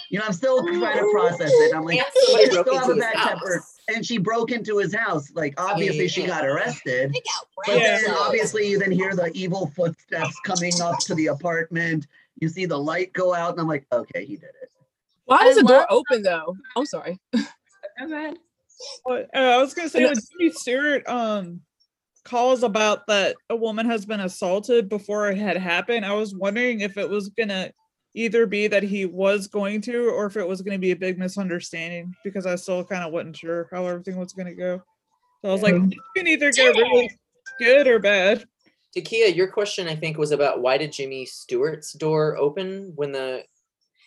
You 0.10 0.20
know 0.20 0.26
I'm 0.26 0.34
still 0.34 0.60
oh. 0.62 0.80
trying 0.80 1.00
to 1.00 1.10
process 1.12 1.52
it. 1.52 1.74
I'm 1.74 1.84
like 1.84 1.98
And 1.98 2.08
he 2.14 2.26
somebody 2.26 2.46
still 2.46 2.78
have 2.78 2.90
a 2.90 2.92
into 2.92 2.94
his 2.94 3.14
bad 3.14 3.28
temper, 3.28 3.64
and 3.96 4.06
she 4.06 4.18
broke 4.18 4.52
into 4.52 4.78
his 4.78 4.94
house. 4.94 5.32
Like 5.34 5.60
obviously 5.60 6.08
she 6.08 6.26
got 6.26 6.46
arrested. 6.46 7.16
But 7.66 7.78
Yeah. 7.78 8.02
then 8.02 8.12
obviously 8.12 8.70
you 8.70 8.80
then 8.80 8.92
hear 8.92 9.16
the 9.16 9.32
evil 9.34 9.72
footsteps 9.76 10.40
coming 10.46 10.80
up 10.82 11.00
to 11.00 11.16
the 11.16 11.28
apartment. 11.28 12.08
You 12.40 12.50
see 12.50 12.66
the 12.66 12.78
light 12.78 13.14
go 13.14 13.34
out, 13.34 13.52
and 13.52 13.62
I'm 13.62 13.68
like, 13.68 13.86
okay, 13.92 14.26
he 14.26 14.36
did 14.36 14.50
it. 14.62 14.70
Why 15.26 15.38
I 15.38 15.44
does 15.46 15.58
the 15.58 15.64
door 15.64 15.86
open 15.90 16.24
though? 16.24 16.56
I'm 16.76 16.86
sorry. 16.86 17.20
Go 17.34 17.42
ahead. 18.00 18.38
What, 19.04 19.30
uh, 19.36 19.40
I 19.40 19.58
was 19.58 19.74
gonna 19.74 19.90
say 19.90 20.00
No. 20.00 20.08
when 20.08 20.18
Jimmy 20.32 20.52
Stewart 20.52 21.08
um 21.08 21.62
calls 22.24 22.64
about 22.64 23.08
that 23.08 23.36
a 23.50 23.56
woman 23.56 23.86
has 23.86 24.06
been 24.06 24.22
assaulted 24.22 24.90
before 24.90 25.30
it 25.30 25.38
had 25.38 25.58
happened. 25.58 26.06
I 26.06 26.14
was 26.14 26.36
wondering 26.36 26.82
if 26.82 26.98
it 26.98 27.10
was 27.10 27.30
gonna 27.30 27.72
either 28.14 28.46
be 28.46 28.68
that 28.68 28.84
he 28.84 29.06
was 29.06 29.48
going 29.48 29.82
to 29.82 30.10
or 30.10 30.26
if 30.26 30.36
it 30.36 30.48
was 30.48 30.62
gonna 30.62 30.80
be 30.80 30.92
a 30.92 30.96
big 30.96 31.18
misunderstanding 31.18 32.14
because 32.24 32.46
I 32.46 32.56
still 32.56 32.84
kind 32.84 33.04
of 33.04 33.14
wasn't 33.14 33.38
sure 33.38 33.68
how 33.72 33.86
everything 33.86 34.18
was 34.18 34.34
gonna 34.34 34.56
go. 34.56 34.82
So 35.42 35.50
I 35.50 35.52
was 35.52 35.62
like, 35.62 35.76
it 35.76 35.98
can 36.16 36.28
either 36.28 36.52
go 36.52 36.66
really 36.66 37.10
good 37.60 37.88
or 37.88 38.00
bad. 38.00 38.46
Takia, 38.96 39.34
your 39.36 39.48
question 39.48 39.88
I 39.88 39.96
think 39.96 40.18
was 40.18 40.32
about 40.32 40.62
why 40.62 40.78
did 40.78 40.92
Jimmy 40.92 41.26
Stewart's 41.26 41.94
door 41.94 42.36
open 42.38 42.92
when 42.96 43.12
the 43.14 43.44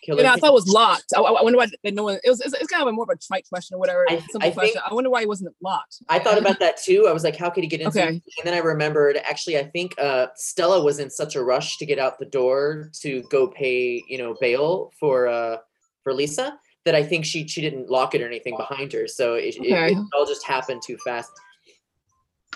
killer? 0.03 0.21
Yeah, 0.21 0.33
I 0.33 0.35
thought 0.37 0.49
it 0.49 0.53
was 0.53 0.67
locked. 0.67 1.05
I, 1.17 1.21
I 1.21 1.41
wonder 1.41 1.57
why 1.57 1.65
they- 1.83 1.89
no 1.91 2.03
one. 2.03 2.19
It 2.23 2.29
was. 2.29 2.39
It's, 2.41 2.53
it's 2.53 2.67
kind 2.67 2.83
of 2.83 2.87
a 2.87 2.91
more 2.91 3.03
of 3.03 3.09
a 3.09 3.15
trite 3.17 3.47
question 3.49 3.75
or 3.75 3.79
whatever. 3.79 4.05
I- 4.07 4.17
simple 4.19 4.43
I 4.43 4.51
question. 4.51 4.73
think- 4.73 4.91
I 4.91 4.93
wonder 4.93 5.09
why 5.09 5.21
it 5.23 5.27
wasn't 5.27 5.55
locked. 5.63 5.97
I 6.07 6.19
thought 6.19 6.37
about 6.37 6.59
that 6.59 6.77
too. 6.77 7.07
I 7.09 7.13
was 7.13 7.23
like, 7.23 7.35
how 7.35 7.49
could 7.49 7.63
he 7.63 7.67
get 7.69 7.81
in? 7.81 7.87
Okay. 7.87 8.07
And 8.07 8.21
then 8.43 8.53
I 8.53 8.59
remembered 8.59 9.17
actually, 9.17 9.57
I 9.57 9.63
think 9.63 9.95
uh, 9.99 10.27
Stella 10.35 10.83
was 10.83 10.99
in 10.99 11.09
such 11.09 11.35
a 11.35 11.43
rush 11.43 11.77
to 11.79 11.85
get 11.87 11.97
out 11.97 12.19
the 12.19 12.25
door 12.25 12.91
to 13.01 13.23
go 13.31 13.47
pay, 13.47 14.03
you 14.07 14.19
know, 14.19 14.35
bail 14.39 14.91
for 14.99 15.27
uh, 15.27 15.57
for 16.03 16.13
Lisa 16.13 16.59
that 16.83 16.93
I 16.93 17.01
think 17.03 17.25
she 17.25 17.47
she 17.47 17.61
didn't 17.61 17.89
lock 17.89 18.13
it 18.13 18.21
or 18.21 18.27
anything 18.27 18.55
behind 18.55 18.93
her, 18.93 19.07
so 19.07 19.33
it, 19.33 19.55
it- 19.55 19.61
Okay. 19.61 19.93
it 19.93 19.97
all 20.15 20.27
just 20.27 20.45
happened 20.45 20.83
too 20.85 20.97
fast. 21.03 21.31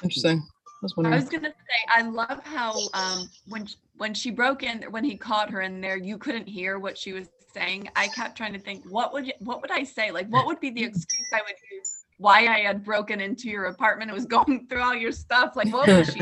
Interesting. 0.03 0.45
I 0.81 0.85
was 0.85 0.93
I 0.97 1.15
was 1.15 1.29
gonna 1.29 1.49
say, 1.49 1.87
I 1.93 2.03
love 2.03 2.41
how 2.43 2.73
um 2.93 3.29
when 3.47 3.67
when 3.97 4.13
she 4.13 4.31
broke 4.31 4.63
in, 4.63 4.83
when 4.91 5.03
he 5.03 5.17
caught 5.17 5.49
her 5.51 5.61
in 5.61 5.81
there, 5.81 5.97
you 5.97 6.17
couldn't 6.17 6.47
hear 6.47 6.79
what 6.79 6.97
she 6.97 7.11
was 7.11 7.27
saying. 7.53 7.89
I 7.97 8.07
kept 8.07 8.37
trying 8.37 8.53
to 8.53 8.59
think, 8.59 8.85
what 8.85 9.11
would 9.11 9.27
you, 9.27 9.33
what 9.39 9.61
would 9.61 9.71
I 9.71 9.83
say? 9.83 10.11
Like, 10.11 10.27
what 10.27 10.45
would 10.45 10.61
be 10.61 10.69
the 10.69 10.83
excuse 10.83 11.27
I 11.33 11.41
would 11.41 11.55
use? 11.71 12.05
Why 12.17 12.47
I 12.47 12.59
had 12.59 12.85
broken 12.85 13.19
into 13.19 13.49
your 13.49 13.65
apartment 13.65 14.09
and 14.09 14.15
was 14.15 14.25
going 14.37 14.67
through 14.67 14.81
all 14.81 14.95
your 14.95 15.11
stuff? 15.11 15.57
Like, 15.57 15.73
what 15.73 15.87
would 15.87 16.05
she? 16.05 16.21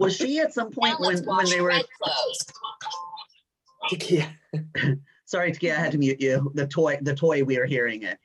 Was 0.00 0.16
she 0.16 0.40
at 0.40 0.52
some 0.52 0.72
point 0.72 0.98
when 0.98 1.24
when 1.24 1.46
they 1.46 1.60
were? 1.60 1.80
Yeah. 4.08 4.28
Sorry, 5.24 5.52
Takia, 5.52 5.76
I 5.76 5.80
had 5.80 5.92
to 5.92 5.98
mute 5.98 6.20
you. 6.20 6.50
The 6.54 6.66
toy, 6.66 6.98
the 7.00 7.14
toy, 7.14 7.44
we 7.44 7.58
are 7.58 7.66
hearing 7.66 8.02
it. 8.02 8.18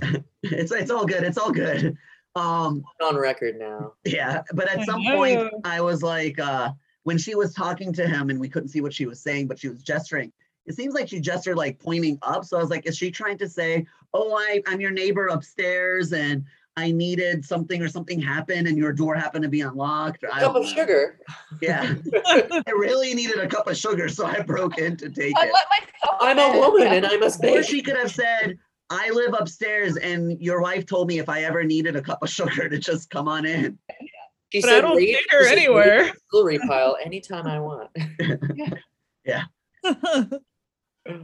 it's 0.44 0.70
it's 0.70 0.90
all 0.90 1.04
good. 1.04 1.24
It's 1.24 1.38
all 1.38 1.50
good. 1.50 1.96
Um, 2.36 2.82
on 3.02 3.16
record 3.16 3.56
now. 3.58 3.94
yeah, 4.04 4.42
but 4.54 4.70
at 4.70 4.84
some 4.86 5.02
point. 5.02 5.50
I 5.64 5.80
was 5.80 6.02
like, 6.02 6.38
uh, 6.38 6.70
when 7.02 7.18
she 7.18 7.34
was 7.34 7.54
talking 7.54 7.92
to 7.94 8.06
him 8.06 8.30
and 8.30 8.38
we 8.38 8.48
couldn't 8.48 8.68
see 8.68 8.80
what 8.80 8.92
she 8.94 9.06
was 9.06 9.20
saying, 9.20 9.46
but 9.48 9.58
she 9.58 9.68
was 9.68 9.82
gesturing. 9.82 10.32
It 10.66 10.74
seems 10.76 10.94
like 10.94 11.08
she 11.08 11.18
gestured 11.20 11.56
like 11.56 11.78
pointing 11.80 12.18
up. 12.22 12.44
So 12.44 12.56
I 12.58 12.60
was 12.60 12.70
like, 12.70 12.86
is 12.86 12.96
she 12.96 13.10
trying 13.10 13.38
to 13.38 13.48
say, 13.48 13.86
"Oh, 14.14 14.34
I 14.36 14.62
I'm 14.68 14.80
your 14.80 14.90
neighbor 14.92 15.28
upstairs 15.28 16.12
and 16.12 16.44
I 16.76 16.92
needed 16.92 17.44
something 17.44 17.82
or 17.82 17.88
something 17.88 18.20
happened 18.20 18.68
and 18.68 18.76
your 18.78 18.92
door 18.92 19.14
happened 19.16 19.42
to 19.42 19.48
be 19.48 19.62
unlocked"? 19.62 20.22
Or 20.22 20.32
I 20.32 20.40
Cup 20.40 20.54
of 20.54 20.62
know. 20.62 20.68
sugar. 20.68 21.18
Yeah, 21.60 21.94
I 22.26 22.62
really 22.76 23.14
needed 23.14 23.38
a 23.38 23.48
cup 23.48 23.66
of 23.66 23.76
sugar, 23.76 24.08
so 24.08 24.26
I 24.26 24.40
broke 24.42 24.78
in 24.78 24.96
to 24.98 25.08
take 25.08 25.36
I 25.36 25.46
it. 25.46 25.52
let 25.52 25.66
myself 25.70 26.18
I'm 26.20 26.38
a 26.38 26.58
woman 26.60 26.86
and 26.88 27.06
I 27.06 27.16
must 27.16 27.42
Or 27.44 27.62
she 27.64 27.82
could 27.82 27.96
have 27.96 28.12
said, 28.12 28.56
I 28.90 29.10
live 29.10 29.34
upstairs 29.38 29.96
and 29.96 30.40
your 30.42 30.60
wife 30.60 30.84
told 30.84 31.06
me 31.08 31.18
if 31.20 31.28
I 31.28 31.44
ever 31.44 31.62
needed 31.62 31.94
a 31.96 32.02
cup 32.02 32.22
of 32.22 32.28
sugar 32.28 32.68
to 32.68 32.78
just 32.78 33.08
come 33.10 33.28
on 33.28 33.46
in. 33.46 33.78
She 34.52 34.60
But 34.62 34.70
I 34.70 34.80
don't 34.80 34.96
"Leave- 34.96 35.16
see 35.16 35.24
her 35.30 35.42
she 35.44 35.48
said, 35.48 35.54
"Leave 35.56 35.58
anywhere." 35.68 36.12
Jewelry 36.32 36.58
pile 36.66 36.96
anytime 37.04 37.46
I 37.46 37.60
want. 37.60 37.88
Yeah. 39.24 39.44
yeah. 41.06 41.14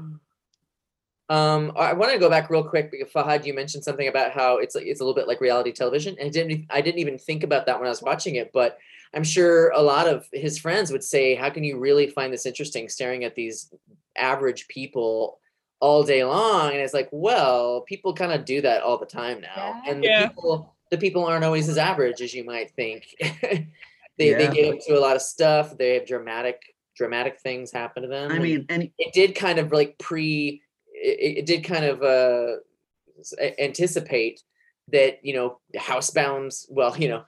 Um, 1.29 1.73
I 1.77 1.93
want 1.93 2.13
to 2.13 2.19
go 2.21 2.31
back 2.31 2.51
real 2.51 2.63
quick 2.63 2.93
because 2.93 3.13
Fahad, 3.13 3.45
you 3.45 3.53
mentioned 3.53 3.83
something 3.83 4.07
about 4.07 4.31
how 4.31 4.59
it's 4.59 4.77
it's 4.77 5.01
a 5.01 5.03
little 5.05 5.15
bit 5.15 5.27
like 5.27 5.41
reality 5.41 5.73
television, 5.73 6.15
and 6.21 6.29
I 6.29 6.31
didn't 6.31 6.67
I 6.71 6.81
didn't 6.81 7.01
even 7.01 7.19
think 7.19 7.43
about 7.43 7.67
that 7.67 7.79
when 7.81 7.87
I 7.87 7.91
was 7.91 8.01
watching 8.03 8.37
it, 8.37 8.53
but 8.55 8.79
I'm 9.13 9.25
sure 9.25 9.71
a 9.71 9.83
lot 9.83 10.07
of 10.07 10.29
his 10.33 10.57
friends 10.59 10.93
would 10.93 11.03
say, 11.03 11.35
"How 11.35 11.51
can 11.51 11.65
you 11.65 11.79
really 11.81 12.07
find 12.07 12.33
this 12.33 12.47
interesting, 12.47 12.89
staring 12.89 13.25
at 13.25 13.35
these 13.35 13.73
average 14.17 14.69
people 14.69 15.41
all 15.81 16.03
day 16.05 16.25
long?" 16.25 16.71
And 16.73 16.81
it's 16.81 16.95
like, 16.95 17.09
well, 17.13 17.83
people 17.83 18.15
kind 18.15 18.33
of 18.33 18.45
do 18.45 18.61
that 18.63 18.83
all 18.83 18.99
the 18.99 19.07
time 19.07 19.41
now, 19.41 19.81
Yeah. 19.85 19.91
and 19.93 20.03
the 20.03 20.09
Yeah. 20.09 20.29
people 20.29 20.73
the 20.91 20.99
people 20.99 21.25
aren't 21.25 21.45
always 21.45 21.69
as 21.69 21.79
average 21.79 22.21
as 22.23 22.33
you 22.33 22.45
might 22.45 22.71
think. 22.73 23.09
they 23.43 23.67
they 24.19 24.31
Yeah. 24.31 24.53
get 24.53 24.67
into 24.73 24.97
a 24.97 25.01
lot 25.01 25.17
of 25.17 25.23
stuff. 25.23 25.77
They 25.77 25.95
have 25.95 26.07
dramatic 26.07 26.63
dramatic 26.97 27.39
things 27.41 27.71
happen 27.73 28.03
to 28.05 28.09
them. 28.09 28.31
I 28.33 28.39
mean, 28.39 28.65
and 28.71 28.91
it 28.99 29.13
did 29.13 29.35
kind 29.35 29.59
of 29.59 29.71
like 29.73 29.99
pre 29.99 30.63
it, 30.93 31.39
it 31.39 31.47
did 31.47 31.63
kind 31.65 31.85
of 31.85 32.03
uh 32.03 32.57
anticipate 33.59 34.43
that 34.93 35.25
you 35.25 35.35
know 35.35 35.59
housebound 35.77 36.65
well 36.71 36.97
you 36.97 37.09
know 37.09 37.25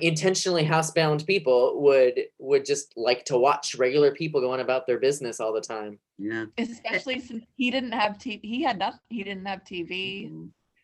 intentionally 0.00 0.64
housebound 0.64 1.26
people 1.26 1.82
would 1.82 2.18
would 2.38 2.64
just 2.64 2.92
like 2.96 3.24
to 3.26 3.36
watch 3.36 3.74
regular 3.74 4.12
people 4.12 4.40
going 4.40 4.60
about 4.60 4.86
their 4.86 4.98
business 4.98 5.40
all 5.40 5.52
the 5.52 5.60
time 5.60 5.98
yeah. 6.18 6.44
Especially 6.58 7.18
since 7.18 7.44
he 7.56 7.72
didn't 7.72 7.90
have 7.90 8.18
TV. 8.18 8.38
He 8.44 8.62
had 8.62 8.78
nothing. 8.78 9.00
He 9.10 9.24
didn't 9.24 9.46
have 9.46 9.64
TV. 9.64 10.30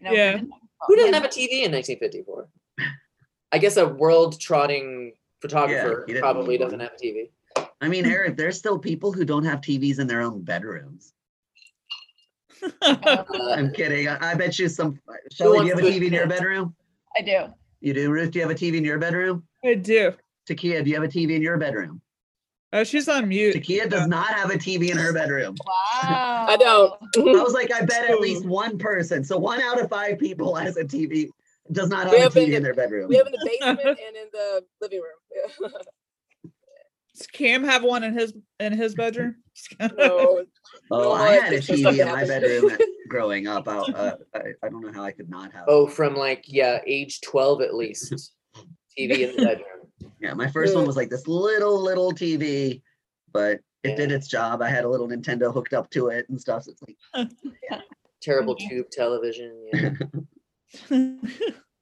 No, 0.01 0.11
Yeah. 0.11 0.33
didn't 0.33 0.51
have- 0.51 0.61
who 0.89 0.95
he 0.95 1.01
doesn't 1.01 1.15
have 1.15 1.25
a 1.25 1.29
tv 1.29 1.63
in 1.65 1.73
1954 1.73 2.49
i 3.53 3.59
guess 3.59 3.77
a 3.77 3.87
world 3.87 4.41
trotting 4.41 5.13
photographer 5.41 6.05
he 6.07 6.15
didn't 6.15 6.23
probably 6.23 6.57
doesn't 6.57 6.79
one. 6.79 6.89
have 6.89 6.97
a 6.99 7.05
tv 7.05 7.31
I 7.83 7.89
mean, 7.89 8.05
Eric, 8.07 8.37
there's 8.37 8.59
still 8.59 8.79
people 8.79 9.11
who 9.11 9.25
don't 9.25 9.45
have 9.45 9.61
TVs 9.63 9.99
in 10.01 10.07
their 10.07 10.21
own 10.21 10.43
bedrooms. 10.43 11.15
Uh, 12.83 12.97
I'm 13.55 13.73
kidding. 13.73 14.07
I, 14.07 14.33
I 14.33 14.35
bet 14.35 14.59
you 14.59 14.69
some. 14.69 15.01
Shelly, 15.33 15.61
do 15.61 15.65
you 15.65 15.71
have 15.75 15.79
a 15.79 15.83
TV 15.83 16.07
in 16.09 16.13
your 16.13 16.27
bedroom? 16.27 16.75
I 17.19 17.23
do. 17.23 17.47
You 17.81 17.95
do, 17.95 18.11
Ruth? 18.11 18.31
Do 18.33 18.39
you 18.39 18.43
have 18.47 18.51
a 18.55 18.59
TV 18.59 18.77
in 18.77 18.85
your 18.85 18.99
bedroom? 18.99 19.45
I 19.65 19.75
do. 19.75 20.13
Takia, 20.49 20.83
do 20.85 20.91
you 20.91 20.97
have 20.97 21.05
a 21.05 21.09
TV 21.09 21.35
in 21.37 21.43
your 21.43 21.57
bedroom? 21.57 22.01
Oh, 22.73 22.85
she's 22.85 23.09
on 23.09 23.29
mute. 23.29 23.57
Takia 23.57 23.89
does 23.89 24.07
not 24.07 24.29
have 24.29 24.51
a 24.51 24.55
TV 24.55 24.91
in 24.91 24.97
her 24.99 25.13
bedroom. 25.13 25.57
Wow. 26.03 26.47
I 26.49 26.57
don't. 26.57 26.95
I 27.17 27.43
was 27.43 27.53
like, 27.53 27.71
I 27.73 27.83
bet 27.85 28.09
at 28.09 28.21
least 28.21 28.47
one 28.47 28.79
person. 28.79 29.23
So 29.23 29.37
one 29.37 29.61
out 29.61 29.79
of 29.81 29.91
five 29.91 30.19
people 30.19 30.55
has 30.55 30.77
a 30.79 30.85
TV, 30.85 31.29
does 31.73 31.89
not 31.91 32.05
have 32.05 32.13
We 32.13 32.19
a 32.21 32.23
have 32.23 32.33
TV 32.33 32.49
it- 32.49 32.55
in 32.55 32.63
their 32.63 32.75
bedroom. 32.75 33.09
We 33.09 33.17
have 33.17 33.27
in 33.27 33.33
the 33.33 33.45
basement 33.45 33.99
and 34.07 34.17
in 34.17 34.27
the 34.33 34.65
living 34.81 35.01
room. 35.01 35.73
Does 37.21 37.27
Cam 37.27 37.65
have 37.65 37.83
one 37.83 38.03
in 38.03 38.15
his 38.15 38.33
in 38.61 38.73
his 38.73 38.95
bedroom? 38.95 39.37
no, 39.81 39.89
Oh, 39.99 40.45
No, 40.91 41.13
I 41.13 41.27
I 41.27 41.31
had 41.33 41.53
a. 41.53 41.59
TV 41.59 42.01
in 42.01 42.09
my 42.09 42.25
bedroom 42.25 42.71
at- 42.71 42.81
growing 43.11 43.47
up. 43.47 43.69
I, 43.69 43.77
uh, 43.77 44.17
I, 44.35 44.41
I 44.63 44.69
don't 44.71 44.81
know 44.81 44.91
how 44.93 45.03
I 45.05 45.11
could 45.11 45.29
not 45.29 45.53
have. 45.53 45.65
oh 45.69 45.87
from 45.87 46.15
like 46.17 46.45
yeah 46.47 46.79
age 46.87 47.21
12 47.21 47.61
at 47.61 47.75
least 47.75 48.33
tv 48.99 49.19
in 49.29 49.37
the 49.37 49.43
bedroom 49.45 50.13
Yeah, 50.19 50.33
my 50.33 50.49
first 50.49 50.75
one 50.75 50.87
was 50.87 50.97
like 50.97 51.11
this 51.11 51.27
little, 51.29 51.79
little 51.79 52.11
TV, 52.13 52.81
but 53.35 53.61
it 53.83 53.91
Yeah. 53.91 53.97
did 53.97 54.13
its 54.13 54.27
job. 54.27 54.63
I 54.63 54.71
had 54.71 54.85
a 54.85 54.89
little 54.89 55.07
Nintendo 55.09 55.53
hooked 55.53 55.75
up 55.75 55.91
to 55.91 56.09
it 56.09 56.27
and 56.31 56.41
stuff. 56.41 56.63
So 56.65 56.73
it's 56.73 56.83
like, 56.83 57.31
terrible 58.23 58.57
Yeah. 58.59 58.69
tube 58.69 58.87
television 58.91 59.67
yeah 59.75 59.91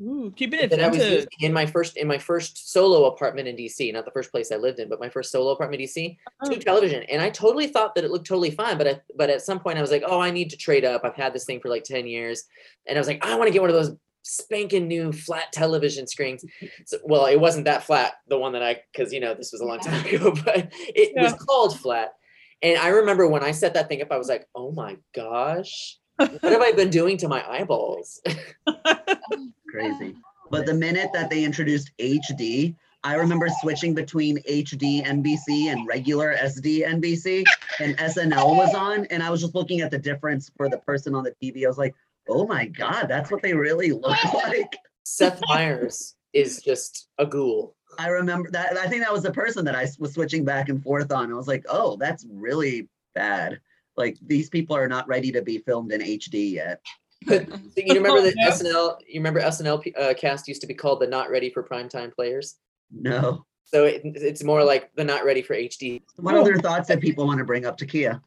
Ooh, 0.00 0.32
keeping 0.34 0.58
it 0.58 0.72
I 0.72 0.88
was 0.88 0.98
using 0.98 1.28
in 1.40 1.52
my 1.52 1.64
first 1.64 1.96
in 1.96 2.08
my 2.08 2.18
first 2.18 2.72
solo 2.72 3.04
apartment 3.04 3.46
in 3.46 3.56
DC, 3.56 3.92
not 3.92 4.04
the 4.04 4.10
first 4.10 4.32
place 4.32 4.50
I 4.50 4.56
lived 4.56 4.80
in, 4.80 4.88
but 4.88 4.98
my 4.98 5.08
first 5.08 5.30
solo 5.30 5.52
apartment 5.52 5.80
in 5.80 5.86
DC, 5.86 6.16
Oh. 6.18 6.44
Uh-huh. 6.44 6.54
tube 6.54 6.64
television, 6.64 7.04
and 7.04 7.22
I 7.22 7.30
totally 7.30 7.68
thought 7.68 7.94
that 7.94 8.02
it 8.02 8.10
looked 8.10 8.26
totally 8.26 8.50
fine. 8.50 8.78
But 8.78 8.88
I, 8.88 9.00
but 9.16 9.30
at 9.30 9.42
some 9.42 9.60
point 9.60 9.78
I 9.78 9.80
was 9.80 9.92
like, 9.92 10.02
oh, 10.04 10.18
I 10.18 10.30
need 10.30 10.50
to 10.50 10.56
trade 10.56 10.84
up. 10.84 11.02
I've 11.04 11.14
had 11.14 11.32
this 11.32 11.44
thing 11.44 11.60
for 11.60 11.68
like 11.68 11.84
10 11.84 12.08
years, 12.08 12.42
and 12.86 12.98
I 12.98 13.00
was 13.00 13.06
like, 13.06 13.24
I 13.24 13.36
want 13.36 13.46
to 13.46 13.52
get 13.52 13.60
one 13.60 13.70
of 13.70 13.76
those 13.76 13.94
spanking 14.22 14.88
new 14.88 15.12
flat 15.12 15.52
television 15.52 16.06
screens. 16.06 16.44
So, 16.86 16.98
well, 17.04 17.26
it 17.26 17.38
wasn't 17.38 17.66
that 17.66 17.84
flat, 17.84 18.14
the 18.28 18.38
one 18.38 18.52
that 18.54 18.62
I, 18.62 18.80
because 18.92 19.12
you 19.12 19.20
know 19.20 19.34
this 19.34 19.52
was 19.52 19.60
a 19.60 19.64
long 19.64 19.78
time 19.78 20.04
ago, 20.12 20.34
but 20.44 20.72
it 20.72 21.12
was 21.14 21.34
called 21.34 21.78
flat. 21.78 22.14
And 22.62 22.78
I 22.78 22.88
remember 22.88 23.26
when 23.26 23.42
I 23.42 23.50
set 23.50 23.74
that 23.74 23.88
thing 23.88 24.02
up, 24.02 24.12
I 24.12 24.18
was 24.18 24.28
like, 24.28 24.46
oh 24.54 24.70
my 24.72 24.96
gosh, 25.14 25.98
what 26.16 26.42
have 26.42 26.62
I 26.62 26.72
been 26.72 26.90
doing 26.90 27.16
to 27.18 27.28
my 27.28 27.44
eyeballs? 27.48 28.20
Crazy. 29.68 30.14
But 30.50 30.66
the 30.66 30.74
minute 30.74 31.10
that 31.14 31.30
they 31.30 31.44
introduced 31.44 31.90
HD, 31.98 32.76
I 33.04 33.14
remember 33.14 33.48
switching 33.60 33.94
between 33.94 34.38
HD 34.48 35.04
NBC 35.04 35.72
and 35.72 35.86
regular 35.88 36.36
SD 36.36 36.86
NBC, 36.86 37.42
and 37.80 37.96
SNL 37.96 38.56
was 38.56 38.74
on, 38.74 39.06
and 39.06 39.22
I 39.22 39.30
was 39.30 39.40
just 39.40 39.54
looking 39.54 39.80
at 39.80 39.90
the 39.90 39.98
difference 39.98 40.50
for 40.56 40.68
the 40.68 40.78
person 40.78 41.14
on 41.14 41.24
the 41.24 41.34
TV. 41.42 41.64
I 41.64 41.68
was 41.68 41.78
like, 41.78 41.94
oh 42.28 42.46
my 42.46 42.66
God, 42.66 43.06
that's 43.08 43.30
what 43.30 43.42
they 43.42 43.54
really 43.54 43.90
look 43.90 44.22
like. 44.34 44.76
Seth 45.04 45.40
Meyers 45.48 46.14
is 46.32 46.62
just 46.62 47.08
a 47.18 47.26
ghoul. 47.26 47.74
I 47.98 48.08
remember 48.08 48.50
that. 48.50 48.76
I 48.76 48.86
think 48.88 49.02
that 49.02 49.12
was 49.12 49.22
the 49.22 49.32
person 49.32 49.64
that 49.64 49.74
I 49.74 49.86
was 49.98 50.14
switching 50.14 50.44
back 50.44 50.68
and 50.68 50.82
forth 50.82 51.12
on. 51.12 51.30
I 51.30 51.34
was 51.34 51.48
like, 51.48 51.64
oh, 51.68 51.96
that's 51.96 52.26
really 52.30 52.88
bad. 53.14 53.60
Like 53.96 54.18
these 54.26 54.48
people 54.48 54.76
are 54.76 54.88
not 54.88 55.06
ready 55.08 55.30
to 55.32 55.42
be 55.42 55.58
filmed 55.58 55.92
in 55.92 56.00
HD 56.00 56.52
yet. 56.52 56.80
So 57.28 57.36
you 57.76 57.94
remember 57.94 58.20
the 58.20 58.34
Yeah. 58.36 58.50
SNL? 58.50 58.96
You 59.06 59.20
remember 59.20 59.40
SNL 59.40 59.92
uh, 59.96 60.14
cast 60.14 60.48
used 60.48 60.60
to 60.62 60.66
be 60.66 60.74
called 60.74 61.00
the 61.00 61.06
Not 61.06 61.30
Ready 61.30 61.50
for 61.50 61.62
Primetime 61.62 62.12
Players. 62.12 62.56
No. 62.90 63.44
So 63.64 63.84
it, 63.84 64.02
it's 64.04 64.42
more 64.42 64.64
like 64.64 64.90
the 64.96 65.04
Not 65.04 65.24
Ready 65.24 65.40
for 65.40 65.54
HD. 65.54 66.02
What 66.16 66.34
other 66.34 66.58
thoughts 66.58 66.88
that 66.88 67.00
people 67.00 67.26
want 67.26 67.38
to 67.38 67.44
bring 67.44 67.64
up 67.64 67.78
Takia? 67.78 68.20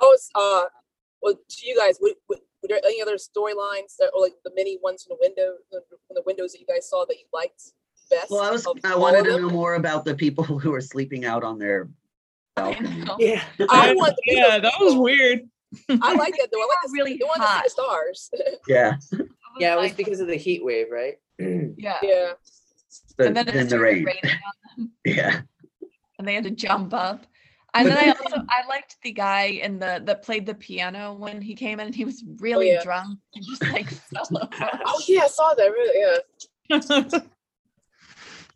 Oh, 0.00 0.12
it's, 0.12 0.28
uh, 0.34 0.64
well, 1.22 1.34
to 1.34 1.66
you 1.66 1.76
guys, 1.76 1.96
would, 2.02 2.14
would, 2.28 2.40
were 2.62 2.68
there 2.68 2.80
any 2.84 3.00
other 3.00 3.16
storylines 3.16 3.96
that, 3.98 4.10
or 4.14 4.22
like 4.22 4.34
the 4.44 4.52
many 4.54 4.78
ones 4.82 5.04
from 5.04 5.16
the 5.18 5.26
window, 5.26 5.54
from 5.70 6.14
the 6.14 6.22
windows 6.26 6.52
that 6.52 6.60
you 6.60 6.66
guys 6.66 6.88
saw 6.88 7.04
that 7.06 7.16
you 7.16 7.24
liked 7.32 7.62
best? 8.16 8.30
Well, 8.30 8.42
I 8.42 8.50
was 8.50 8.66
of 8.66 8.78
I 8.84 8.92
all 8.92 9.00
wanted 9.00 9.20
of 9.20 9.26
to 9.26 9.32
them? 9.32 9.42
know 9.42 9.50
more 9.50 9.74
about 9.74 10.04
the 10.04 10.14
people 10.14 10.44
who 10.62 10.70
were 10.70 10.80
sleeping 10.80 11.24
out 11.24 11.42
on 11.44 11.58
their 11.58 11.88
I 12.56 12.60
balcony. 12.74 13.04
know. 13.04 13.16
Yeah. 13.18 13.42
I 13.70 13.94
want 13.94 14.14
the 14.26 14.34
yeah, 14.34 14.58
that 14.58 14.74
was 14.80 14.94
weird. 14.96 15.40
I 15.88 16.14
like 16.14 16.34
that 16.36 16.48
though. 16.52 16.60
I 16.60 16.68
like 16.68 16.82
to 16.86 16.90
Really 16.92 17.02
really 17.12 17.16
they 17.18 17.24
want 17.24 17.40
to 17.40 17.46
hot. 17.46 17.62
see 17.62 17.64
the 17.64 17.70
stars. 17.70 18.30
Yeah. 18.68 18.96
Yeah, 19.58 19.72
it 19.74 19.76
was 19.76 19.84
like- 19.90 19.96
because 19.96 20.20
of 20.20 20.26
the 20.28 20.36
heat 20.36 20.64
wave, 20.64 20.86
right? 20.90 21.14
yeah. 21.38 21.98
yeah. 22.02 22.32
The, 23.16 23.26
And 23.26 23.36
then 23.36 23.48
it 23.48 23.54
in 23.54 23.62
the 23.64 23.68
started 23.68 23.82
rain. 23.84 24.04
raining 24.04 24.24
on 24.24 24.30
them, 24.76 24.92
Yeah. 25.04 25.40
and 26.18 26.28
they 26.28 26.34
had 26.34 26.44
to 26.44 26.50
jump 26.50 26.92
up. 26.94 27.26
And 27.74 27.88
then 27.88 27.96
I 27.96 28.08
also 28.10 28.36
I 28.50 28.66
liked 28.68 28.96
the 29.02 29.12
guy 29.12 29.44
in 29.44 29.78
the 29.78 30.02
that 30.04 30.22
played 30.22 30.44
the 30.44 30.54
piano 30.54 31.14
when 31.14 31.40
he 31.40 31.54
came 31.54 31.80
in 31.80 31.86
and 31.86 31.94
he 31.94 32.04
was 32.04 32.22
really 32.38 32.70
oh, 32.72 32.74
yeah. 32.74 32.82
drunk 32.82 33.18
and 33.34 33.42
just 33.46 33.62
like 33.72 33.88
fell 33.88 34.26
over. 34.42 34.70
Oh 34.84 35.00
yeah, 35.08 35.22
I 35.22 35.26
saw 35.28 35.54
that. 35.54 35.70
Really, 35.70 36.20
yeah. 36.70 37.20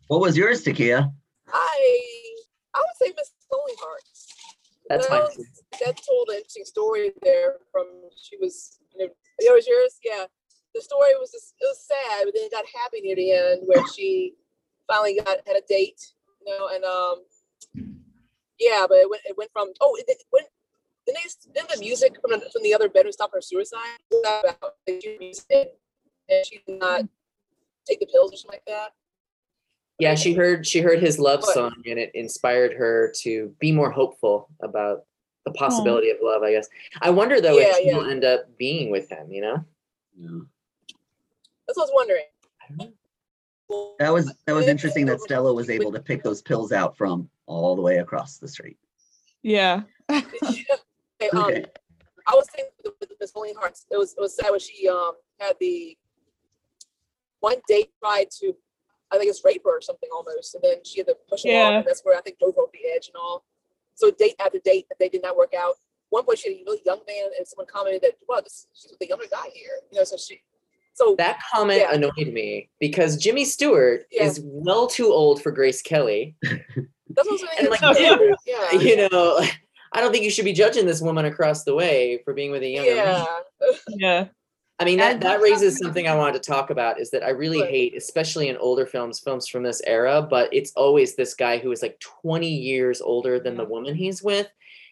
What 0.07 0.21
was 0.21 0.37
yours, 0.37 0.63
Takia? 0.63 1.11
I 1.51 2.35
I 2.73 2.79
would 2.79 2.97
say 2.97 3.13
Miss 3.15 3.31
Lonely 3.51 3.73
Hearts. 3.79 4.27
That's 4.89 5.09
Well, 5.09 5.27
fine. 5.27 5.45
That 5.83 5.99
told 6.07 6.29
an 6.29 6.35
interesting 6.35 6.65
story 6.65 7.11
there. 7.23 7.55
From 7.71 7.87
she 8.15 8.37
was, 8.37 8.79
you 8.93 9.05
know, 9.05 9.13
that 9.39 9.53
was 9.53 9.67
yours. 9.67 9.99
Yeah, 10.03 10.25
the 10.73 10.81
story 10.81 11.11
was 11.19 11.31
just, 11.31 11.55
it 11.59 11.65
was 11.65 11.85
sad, 11.85 12.25
but 12.25 12.33
then 12.33 12.45
it 12.45 12.51
got 12.51 12.65
happy 12.73 13.01
near 13.01 13.15
the 13.15 13.31
end 13.31 13.61
where 13.65 13.85
she 13.95 14.35
finally 14.87 15.19
got 15.23 15.39
had 15.45 15.57
a 15.57 15.61
date. 15.67 16.01
You 16.45 16.57
know, 16.57 16.69
and 16.73 16.83
um, 16.85 17.23
yeah, 18.59 18.85
but 18.87 18.97
it 18.99 19.09
went 19.09 19.23
it 19.25 19.37
went 19.37 19.51
from 19.51 19.73
oh 19.81 19.95
it, 19.99 20.05
it 20.07 20.23
went. 20.31 20.47
Then 21.05 21.15
they 21.15 21.29
then 21.53 21.65
the 21.73 21.79
music 21.79 22.15
from 22.21 22.31
the, 22.31 22.49
from 22.51 22.63
the 22.63 22.73
other 22.73 22.89
bedroom 22.89 23.11
stopped 23.11 23.33
her 23.33 23.41
suicide. 23.41 23.99
Was 24.11 24.43
About 24.43 24.73
like, 24.87 25.01
she 25.01 25.33
and 26.29 26.45
she 26.45 26.61
did 26.65 26.79
not 26.79 27.05
take 27.85 27.99
the 27.99 28.05
pills 28.05 28.33
or 28.33 28.37
something 28.37 28.59
like 28.59 28.65
that. 28.67 28.91
Yeah, 29.99 30.13
she 30.15 30.33
heard 30.33 30.65
she 30.67 30.79
heard 30.79 30.99
his 31.01 31.17
love 31.19 31.41
But- 31.41 31.53
song 31.53 31.73
and 31.85 31.97
it 31.99 32.11
inspired 32.13 32.73
her 32.73 33.11
to 33.21 33.53
be 33.59 33.71
more 33.71 33.89
hopeful 33.91 34.49
about 34.61 35.05
the 35.45 35.51
possibility 35.53 36.09
of 36.09 36.17
love, 36.21 36.43
I 36.43 36.51
guess. 36.51 36.67
I 37.01 37.09
wonder 37.09 37.39
though 37.41 37.57
Yeah, 37.57 37.67
if 37.69 37.77
she'll 37.89 38.05
yeah. 38.05 38.11
end 38.11 38.23
up 38.25 38.55
being 38.57 38.91
with 38.91 39.09
him, 39.09 39.31
you 39.31 39.41
know? 39.41 39.63
That's 41.67 41.77
what 41.77 41.83
I 41.83 41.85
was 41.85 41.91
wondering. 41.93 42.23
I 42.61 42.65
don't 42.77 42.93
know. 43.69 43.93
That 43.99 44.13
was 44.13 44.33
that 44.45 44.53
was 44.53 44.67
interesting 44.67 45.05
that 45.07 45.19
Stella 45.21 45.53
was 45.53 45.69
able 45.69 45.91
to 45.91 45.99
pick 45.99 46.23
those 46.23 46.41
pills 46.41 46.71
out 46.71 46.95
from 46.97 47.29
all 47.47 47.75
the 47.75 47.81
way 47.81 47.97
across 47.97 48.37
the 48.37 48.47
street. 48.47 48.77
yeah. 49.43 49.81
Okay, 51.19 51.29
um, 51.31 51.45
Okay. 51.45 51.65
I 52.27 52.35
was 52.35 52.47
thinking 52.53 52.71
with 52.85 52.93
with 52.99 53.09
Miss 53.19 53.35
Lonely 53.35 53.53
Hearts, 53.53 53.87
it 53.89 53.97
was 53.97 54.13
it 54.13 54.19
was 54.19 54.35
sad 54.35 54.51
when 54.51 54.59
she 54.59 54.87
um 54.87 55.13
had 55.39 55.55
the 55.59 55.97
one 57.39 57.55
date 57.67 57.89
tried 57.99 58.29
to, 58.39 58.53
I 59.11 59.17
think 59.17 59.29
it's 59.29 59.43
rape 59.45 59.61
her 59.63 59.77
or 59.77 59.81
something 59.81 60.09
almost, 60.13 60.53
and 60.55 60.63
then 60.63 60.83
she 60.83 60.99
had 60.99 61.07
to 61.07 61.15
push 61.29 61.45
him 61.45 61.51
off, 61.51 61.71
Yeah. 61.71 61.77
and 61.79 61.87
that's 61.87 62.01
where 62.03 62.17
I 62.17 62.21
think 62.21 62.39
drove 62.39 62.55
her 62.55 62.61
over 62.63 62.71
the 62.73 62.89
edge 62.95 63.07
and 63.07 63.15
all. 63.15 63.43
So 63.95 64.11
date 64.11 64.35
after 64.39 64.59
date, 64.59 64.85
that 64.89 64.99
they 64.99 65.09
did 65.09 65.21
not 65.23 65.35
work 65.37 65.53
out. 65.57 65.75
One 66.09 66.23
point 66.23 66.39
she 66.39 66.49
had 66.53 66.61
a 66.61 66.63
really 66.65 66.81
young 66.85 66.99
man, 67.07 67.29
and 67.37 67.47
someone 67.47 67.67
commented 67.67 68.01
that, 68.03 68.13
"Well, 68.27 68.41
this 68.41 68.67
she's 68.73 68.91
with 68.91 68.99
the 68.99 69.07
younger 69.07 69.25
guy 69.31 69.49
here," 69.53 69.71
you 69.91 69.97
know. 69.97 70.03
So 70.03 70.17
she, 70.17 70.41
so 70.93 71.15
That 71.17 71.39
comment 71.53 71.81
Yeah. 71.81 71.93
annoyed 71.93 72.31
me 72.33 72.69
because 72.79 73.17
Jimmy 73.17 73.45
Stewart 73.45 74.07
Yeah. 74.11 74.23
is 74.25 74.39
well 74.43 74.87
too 74.87 75.11
old 75.11 75.41
for 75.41 75.51
Grace 75.51 75.81
Kelly. 75.81 76.35
that's 76.43 76.59
what 77.15 77.27
I 77.27 77.31
was 77.31 77.41
And, 77.41 77.49
saying. 77.59 77.69
like, 77.69 77.99
yeah, 77.99 78.17
yeah, 78.73 78.79
You 78.79 79.09
know, 79.09 79.39
I 79.93 80.01
don't 80.01 80.11
think 80.11 80.23
you 80.25 80.29
should 80.31 80.45
be 80.45 80.53
judging 80.53 80.85
this 80.85 81.01
woman 81.01 81.25
across 81.25 81.63
the 81.63 81.73
way 81.73 82.19
for 82.25 82.33
being 82.33 82.51
with 82.51 82.61
a 82.63 82.67
younger 82.67 82.95
man. 82.95 83.25
yeah. 83.89 84.27
I 84.79 84.85
mean, 84.85 84.99
that, 84.99 85.21
that 85.21 85.41
raises 85.41 85.77
something- 85.77 86.07
I 86.07 86.15
wanted 86.15 86.41
to 86.41 86.51
talk 86.51 86.69
about 86.69 86.99
is 86.99 87.09
that 87.11 87.23
I 87.23 87.29
really 87.29 87.61
hate, 87.67 87.95
especially 87.97 88.47
in 88.47 88.57
older 88.57 88.85
films, 88.85 89.19
films 89.19 89.47
from 89.47 89.63
this 89.63 89.81
era, 89.85 90.21
but 90.21 90.53
it's 90.53 90.71
always 90.75 91.15
this 91.15 91.33
guy 91.33 91.57
who 91.57 91.71
is 91.71 91.81
like 91.81 91.99
20 91.99 92.47
years 92.47 93.01
older 93.01 93.39
than 93.39 93.57
the 93.57 93.65
woman 93.65 93.95
he's 93.95 94.21
with. 94.21 94.47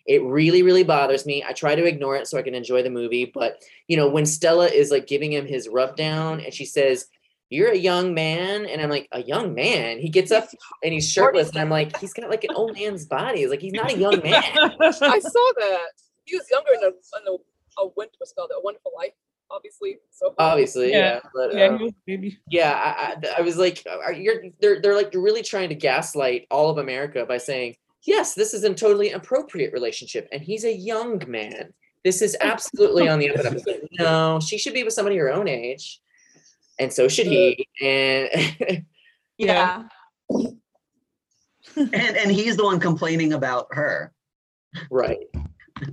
It 0.07 0.23
really, 0.23 0.63
really 0.63 0.83
bothers 0.83 1.25
me. 1.25 1.43
I 1.47 1.53
try 1.53 1.75
to 1.75 1.85
ignore 1.85 2.15
it 2.15 2.27
so 2.27 2.37
I 2.37 2.43
can 2.43 2.55
enjoy 2.55 2.81
the 2.83 2.89
movie. 2.89 3.25
But, 3.31 3.61
you 3.87 3.97
know, 3.97 4.07
when 4.07 4.25
Stella 4.25 4.67
is 4.67 4.91
like 4.91 5.07
giving 5.07 5.31
him 5.31 5.45
his 5.47 5.67
rub 5.67 5.95
down 5.95 6.41
and 6.41 6.53
she 6.53 6.65
says, 6.65 7.07
You're 7.49 7.71
a 7.71 7.77
young 7.77 8.13
man. 8.13 8.65
And 8.65 8.81
I'm 8.81 8.89
like, 8.89 9.07
A 9.11 9.23
young 9.23 9.53
man? 9.55 9.97
He 9.99 10.09
gets 10.09 10.31
up 10.31 10.47
and 10.83 10.93
he's 10.93 11.09
shirtless. 11.11 11.49
And 11.49 11.57
I'm 11.59 11.69
like, 11.71 11.97
He's 11.97 12.13
got 12.13 12.29
like 12.29 12.43
an 12.43 12.53
old 12.55 12.75
man's 12.77 13.05
body. 13.05 13.41
It's 13.41 13.49
like, 13.51 13.61
He's 13.61 13.73
not 13.73 13.93
a 13.93 13.97
young 13.97 14.21
man. 14.23 14.43
I 14.55 14.91
saw 15.19 15.51
that. 15.59 15.87
He 16.25 16.35
was 16.35 16.45
younger 16.51 16.71
in 16.75 16.83
a, 16.83 16.87
in 16.87 17.27
a, 17.27 17.81
a 17.81 17.87
what's 17.95 18.33
a 18.37 18.43
wonderful 18.63 18.91
life, 18.95 19.13
obviously. 19.51 19.97
So 20.11 20.33
Obviously, 20.37 20.91
yeah. 20.91 20.97
Yeah. 20.97 21.19
But, 21.33 21.53
yeah, 21.55 21.65
um, 21.67 21.77
he 21.77 21.83
was 21.85 21.93
baby. 22.05 22.37
yeah 22.49 22.71
I, 22.73 23.27
I, 23.27 23.39
I 23.39 23.41
was 23.41 23.57
like 23.57 23.85
are 23.89 24.13
you're 24.13 24.43
they're, 24.59 24.81
they're 24.81 24.95
like 24.95 25.13
really 25.13 25.41
trying 25.43 25.69
to 25.69 25.75
gaslight 25.75 26.47
all 26.51 26.69
of 26.69 26.77
america 26.77 27.25
by 27.27 27.37
saying 27.37 27.75
yes 28.03 28.33
this 28.33 28.53
is 28.53 28.63
a 28.63 28.73
totally 28.73 29.11
appropriate 29.11 29.73
relationship 29.73 30.27
and 30.31 30.41
he's 30.41 30.63
a 30.63 30.73
young 30.73 31.21
man 31.27 31.73
this 32.03 32.21
is 32.21 32.35
absolutely 32.41 33.07
on 33.07 33.19
the 33.19 33.29
up 33.29 33.45
and 33.45 33.57
up 33.57 33.63
no 33.99 34.39
she 34.39 34.57
should 34.57 34.73
be 34.73 34.83
with 34.83 34.93
somebody 34.93 35.17
her 35.17 35.31
own 35.31 35.47
age 35.47 36.01
and 36.79 36.91
so 36.91 37.07
should 37.07 37.27
he 37.27 37.67
and 37.81 38.85
Yeah. 39.37 39.83
Yeah. 40.29 40.47
And 41.77 41.93
and 41.93 42.31
he's 42.31 42.55
the 42.55 42.63
one 42.63 42.79
complaining 42.79 43.33
about 43.33 43.67
her. 43.71 44.13
right 44.89 45.25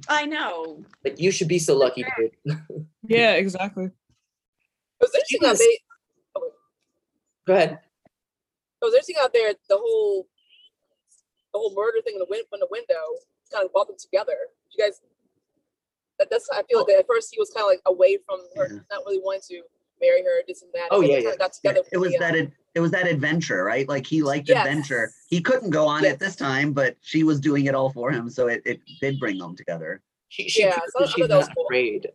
I 0.09 0.27
know. 0.27 0.85
like 1.05 1.19
you 1.21 1.31
should 1.31 1.49
be 1.49 1.59
so 1.59 1.77
lucky 1.77 2.05
dude 2.17 2.31
Yeah, 3.07 3.33
exactly. 3.33 3.87
it 3.87 3.93
was 5.01 5.15
interesting 5.15 5.41
how 5.43 5.51
was- 5.51 5.59
they. 5.59 5.79
go 7.47 7.55
ahead 7.55 7.71
It 8.81 8.85
was 8.85 8.95
interesting 8.95 9.17
out 9.21 9.33
there. 9.33 9.53
The 9.69 9.77
whole, 9.77 10.27
the 11.53 11.59
whole 11.59 11.75
murder 11.75 11.99
thing 12.05 12.15
in 12.15 12.21
the 12.21 12.27
win- 12.31 12.47
from 12.49 12.61
the 12.61 12.69
window 12.71 13.03
kind 13.53 13.65
of 13.65 13.73
brought 13.73 13.87
them 13.89 13.97
together. 13.99 14.37
You 14.71 14.85
guys, 14.85 15.01
that, 16.19 16.29
that's 16.31 16.49
I 16.53 16.63
feel 16.69 16.79
like 16.81 16.89
oh. 16.91 16.99
at 17.01 17.07
first 17.07 17.29
he 17.33 17.39
was 17.39 17.51
kind 17.51 17.65
of 17.65 17.69
like 17.71 17.83
away 17.87 18.19
from 18.27 18.41
her, 18.57 18.69
Yeah. 18.73 18.81
not 18.91 19.03
really 19.07 19.21
wanting 19.23 19.43
to 19.51 19.63
marry 20.03 20.23
her, 20.23 20.43
this 20.47 20.61
and 20.63 20.71
that. 20.75 20.89
Oh, 20.91 21.01
and 21.01 21.11
yeah, 21.11 21.19
yeah. 21.19 21.37
got 21.39 21.53
together. 21.55 21.81
It 21.93 21.99
was 21.99 22.13
yeah. 22.13 22.19
that 22.19 22.35
um, 22.35 22.41
ad- 22.41 22.53
it 22.75 22.81
was 22.81 22.91
that 22.91 23.07
adventure, 23.07 23.65
right? 23.65 23.89
Like 23.89 24.07
he 24.07 24.23
liked 24.23 24.49
Yes. 24.49 24.67
adventure. 24.67 25.13
He 25.29 25.41
couldn't 25.41 25.71
go 25.71 25.87
on 25.87 26.03
Yes. 26.03 26.15
it 26.15 26.19
this 26.19 26.37
time, 26.37 26.73
but 26.73 26.97
she 27.01 27.23
was 27.23 27.41
doing 27.41 27.67
it 27.67 27.75
all 27.75 27.91
for 27.91 28.11
him, 28.11 28.29
so 28.29 28.49
it, 28.49 28.63
it 28.67 28.81
did 29.01 29.19
bring 29.19 29.39
them 29.39 29.57
together. 29.57 30.03
she, 30.29 30.49
she 30.49 30.63
Yeah, 30.65 30.73
proves 30.79 30.93
so 30.97 31.05
I 31.05 31.07
she's 31.09 31.29
not 31.29 31.49
cool. 31.55 31.67
afraid 31.67 32.09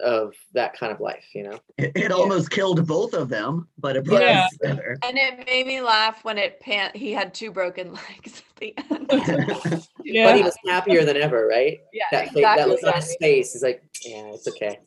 of 0.00 0.34
that 0.52 0.76
kind 0.76 0.90
of 0.92 0.98
life 0.98 1.24
you 1.32 1.44
know 1.44 1.56
It, 1.78 1.92
it 1.94 2.10
almost 2.12 2.50
killed 2.50 2.84
both 2.88 3.14
of 3.14 3.28
them, 3.28 3.68
but 3.78 3.94
it 3.96 4.04
brought 4.04 4.22
Yeah. 4.22 4.48
them 4.60 4.74
together. 4.74 4.98
And 5.04 5.16
it 5.16 5.46
made 5.46 5.66
me 5.68 5.80
laugh 5.80 6.24
when 6.24 6.38
it 6.38 6.58
pan 6.58 6.90
he 6.94 7.12
had 7.12 7.32
two 7.32 7.52
broken 7.52 7.92
legs 7.94 8.42
at 8.50 8.56
the 8.56 8.74
end. 8.90 9.06
but 10.24 10.36
he 10.36 10.42
was 10.42 10.56
happier 10.66 11.04
than 11.04 11.16
ever 11.16 11.46
right 11.46 11.78
yeah, 11.92 12.04
that 12.10 12.28
fa- 12.32 12.40
that 12.40 12.58
exactly. 12.58 12.72
look 12.72 12.82
on 12.84 12.94
his 13.00 13.16
face 13.20 13.54
is 13.54 13.62
like, 13.62 13.82
yeah, 14.04 14.32
it's 14.34 14.48
okay. 14.48 14.80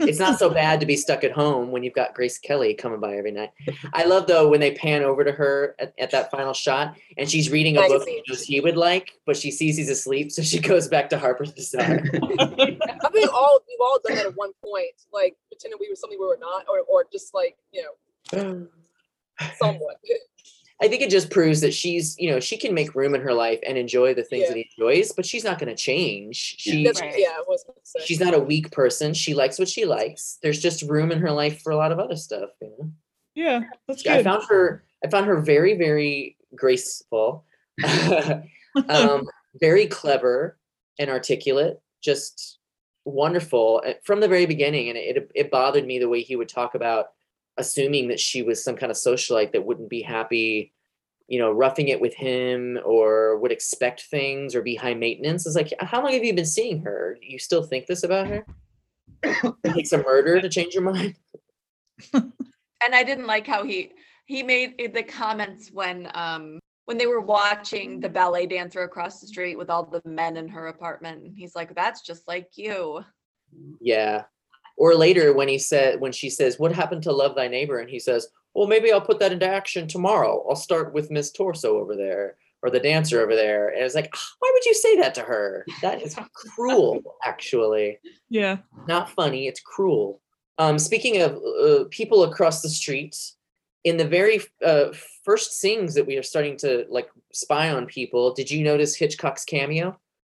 It's 0.00 0.18
not 0.18 0.38
so 0.38 0.50
bad 0.50 0.80
to 0.80 0.86
be 0.86 0.96
stuck 0.96 1.24
at 1.24 1.32
home 1.32 1.70
when 1.70 1.82
you've 1.82 1.94
got 1.94 2.14
Grace 2.14 2.38
Kelly 2.38 2.74
coming 2.74 3.00
by 3.00 3.16
every 3.16 3.32
night. 3.32 3.50
I 3.92 4.04
love 4.04 4.26
though 4.26 4.48
when 4.48 4.60
they 4.60 4.72
pan 4.72 5.02
over 5.02 5.24
to 5.24 5.32
her 5.32 5.74
at, 5.78 5.92
at 5.98 6.10
that 6.12 6.30
final 6.30 6.52
shot 6.52 6.96
and 7.16 7.28
she's 7.28 7.50
reading 7.50 7.76
a 7.76 7.80
book 7.80 8.06
Magazine. 8.06 8.22
she 8.26 8.54
he 8.54 8.60
would 8.60 8.76
like, 8.76 9.18
but 9.26 9.36
she 9.36 9.50
sees 9.50 9.76
he's 9.76 9.88
asleep, 9.88 10.32
so 10.32 10.42
she 10.42 10.58
goes 10.72 10.88
back 10.88 11.10
to 11.10 11.18
Harper's 11.18 11.52
Bazaar. 11.56 12.00
I 12.02 13.08
think 13.12 13.32
all 13.32 13.60
we've 13.68 13.80
all 13.80 13.98
done 14.04 14.16
that 14.16 14.26
at 14.26 14.36
one 14.36 14.52
point, 14.64 14.94
like 15.12 15.36
pretending 15.48 15.78
we 15.80 15.88
were 15.88 15.96
something 15.96 16.18
we 16.18 16.26
were 16.26 16.38
not, 16.40 16.64
or 16.68 16.80
or 16.80 17.04
just 17.12 17.34
like 17.34 17.56
you 17.72 17.82
know 18.32 18.66
somewhat. 19.58 19.96
I 20.80 20.86
think 20.86 21.02
it 21.02 21.10
just 21.10 21.30
proves 21.30 21.60
that 21.62 21.74
she's, 21.74 22.16
you 22.18 22.30
know, 22.30 22.38
she 22.38 22.56
can 22.56 22.72
make 22.72 22.94
room 22.94 23.14
in 23.14 23.20
her 23.20 23.34
life 23.34 23.58
and 23.66 23.76
enjoy 23.76 24.14
the 24.14 24.22
things 24.22 24.42
Yeah. 24.42 24.48
that 24.50 24.56
he 24.56 24.70
enjoys, 24.78 25.10
but 25.12 25.26
she's 25.26 25.42
not 25.42 25.58
going 25.58 25.68
to 25.68 25.74
change. 25.74 26.36
She, 26.58 26.86
Right. 26.86 27.14
Yeah, 27.18 27.38
was 27.48 27.64
gonna 27.64 28.06
she's 28.06 28.20
not 28.20 28.32
a 28.34 28.38
weak 28.38 28.70
person. 28.70 29.12
She 29.12 29.34
likes 29.34 29.58
what 29.58 29.68
she 29.68 29.84
likes. 29.84 30.38
There's 30.42 30.60
just 30.60 30.82
room 30.82 31.10
in 31.10 31.18
her 31.18 31.32
life 31.32 31.62
for 31.62 31.72
a 31.72 31.76
lot 31.76 31.90
of 31.90 31.98
other 31.98 32.14
stuff, 32.16 32.50
you 32.62 32.68
know. 32.78 32.90
Yeah, 33.34 33.62
that's 33.88 34.02
good. 34.02 34.12
I 34.12 34.22
found 34.22 34.44
her 34.48 34.84
I 35.04 35.08
found 35.08 35.26
her 35.26 35.40
very 35.40 35.76
very 35.76 36.36
graceful, 36.54 37.44
um, 38.88 39.26
very 39.60 39.86
clever 39.86 40.58
and 40.98 41.10
articulate, 41.10 41.80
just 42.02 42.58
wonderful 43.04 43.82
uh, 43.86 43.94
from 44.04 44.20
the 44.20 44.28
very 44.28 44.46
beginning. 44.46 44.88
And 44.88 44.98
it 44.98 45.30
it 45.34 45.50
bothered 45.50 45.86
me 45.86 45.98
the 45.98 46.08
way 46.08 46.20
he 46.22 46.36
would 46.36 46.48
talk 46.48 46.74
about 46.74 47.12
assuming 47.58 48.08
that 48.08 48.20
she 48.20 48.42
was 48.42 48.62
some 48.62 48.76
kind 48.76 48.90
of 48.90 48.96
socialite 48.96 49.52
that 49.52 49.66
wouldn't 49.66 49.90
be 49.90 50.00
happy, 50.00 50.72
you 51.26 51.38
know, 51.38 51.50
roughing 51.50 51.88
it 51.88 52.00
with 52.00 52.14
him 52.14 52.78
or 52.84 53.38
would 53.38 53.52
expect 53.52 54.02
things 54.02 54.54
or 54.54 54.62
be 54.62 54.76
high 54.76 54.94
maintenance. 54.94 55.46
It's 55.46 55.56
like, 55.56 55.72
how 55.80 56.02
long 56.02 56.12
have 56.12 56.24
you 56.24 56.34
been 56.34 56.46
seeing 56.46 56.82
her? 56.82 57.18
You 57.20 57.38
still 57.38 57.62
think 57.62 57.86
this 57.86 58.04
about 58.04 58.28
her? 58.28 58.46
It 59.64 59.74
takes 59.74 59.92
a 59.92 60.02
murder 60.02 60.40
to 60.40 60.48
change 60.48 60.74
your 60.74 60.84
mind. 60.84 61.16
and 62.12 62.94
I 62.94 63.02
didn't 63.02 63.26
like 63.26 63.46
how 63.46 63.64
he 63.64 63.92
he 64.26 64.42
made 64.42 64.92
the 64.94 65.02
comments 65.02 65.70
when 65.72 66.08
um 66.14 66.60
when 66.84 66.96
they 66.98 67.06
were 67.06 67.20
watching 67.20 68.00
the 68.00 68.08
ballet 68.08 68.46
dancer 68.46 68.82
across 68.82 69.20
the 69.20 69.26
street 69.26 69.58
with 69.58 69.70
all 69.70 69.84
the 69.84 70.00
men 70.08 70.36
in 70.36 70.48
her 70.48 70.68
apartment. 70.68 71.34
He's 71.36 71.56
like, 71.56 71.74
"That's 71.74 72.02
just 72.02 72.28
like 72.28 72.50
you." 72.54 73.04
Yeah. 73.80 74.24
Or 74.78 74.94
later 74.94 75.32
when 75.32 75.48
he 75.48 75.58
said 75.58 76.00
when 76.00 76.12
she 76.12 76.30
says, 76.30 76.58
What 76.58 76.72
happened 76.72 77.02
to 77.02 77.12
love 77.12 77.34
thy 77.34 77.48
neighbor? 77.48 77.78
And 77.80 77.90
he 77.90 77.98
says, 77.98 78.28
Well, 78.54 78.68
maybe 78.68 78.92
I'll 78.92 79.00
put 79.00 79.18
that 79.18 79.32
into 79.32 79.46
action 79.46 79.88
tomorrow. 79.88 80.44
I'll 80.48 80.56
start 80.56 80.94
with 80.94 81.10
Miss 81.10 81.32
Torso 81.32 81.78
over 81.78 81.96
there 81.96 82.36
or 82.62 82.70
the 82.70 82.80
dancer 82.80 83.20
over 83.20 83.34
there. 83.34 83.68
And 83.68 83.84
it's 83.84 83.94
like, 83.94 84.10
"Ah, 84.14 84.28
why 84.38 84.50
would 84.52 84.64
you 84.64 84.74
say 84.74 84.96
that 84.96 85.14
to 85.16 85.22
her? 85.22 85.64
That 85.82 86.02
is 86.02 86.16
cruel, 86.34 87.00
actually. 87.24 87.98
yeah. 88.28 88.58
Not 88.86 89.10
funny, 89.10 89.46
it's 89.46 89.60
cruel. 89.60 90.20
Um, 90.58 90.78
speaking 90.78 91.22
of 91.22 91.36
uh, 91.36 91.84
people 91.90 92.24
across 92.24 92.62
the 92.62 92.68
street, 92.68 93.16
in 93.84 93.96
the 93.96 94.06
very 94.06 94.40
uh, 94.64 94.86
first 95.24 95.60
scenes 95.60 95.94
that 95.94 96.06
we 96.06 96.16
are 96.16 96.22
starting 96.22 96.56
to 96.58 96.84
like 96.90 97.08
spy 97.32 97.70
on 97.70 97.86
people, 97.86 98.34
did 98.34 98.50
you 98.50 98.64
notice 98.64 98.96
Hitchcock's 98.96 99.44
cameo? 99.44 99.98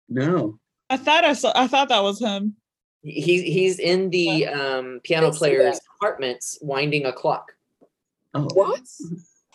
No. 0.10 0.60
I 0.89 0.97
thought 0.97 1.23
I 1.23 1.34
saw. 1.34 1.54
I 1.56 1.67
thought 1.67 1.89
that 1.89 2.04
was 2.04 2.19
him. 2.19 2.56
He's 3.01 3.41
he's 3.43 3.79
in 3.79 4.09
the 4.09 4.47
um, 4.47 4.99
piano 5.03 5.31
player's 5.31 5.79
apartments 5.95 6.57
winding 6.62 7.05
a 7.05 7.13
clock, 7.13 7.53
Oh. 8.33 8.47
What? 8.53 8.81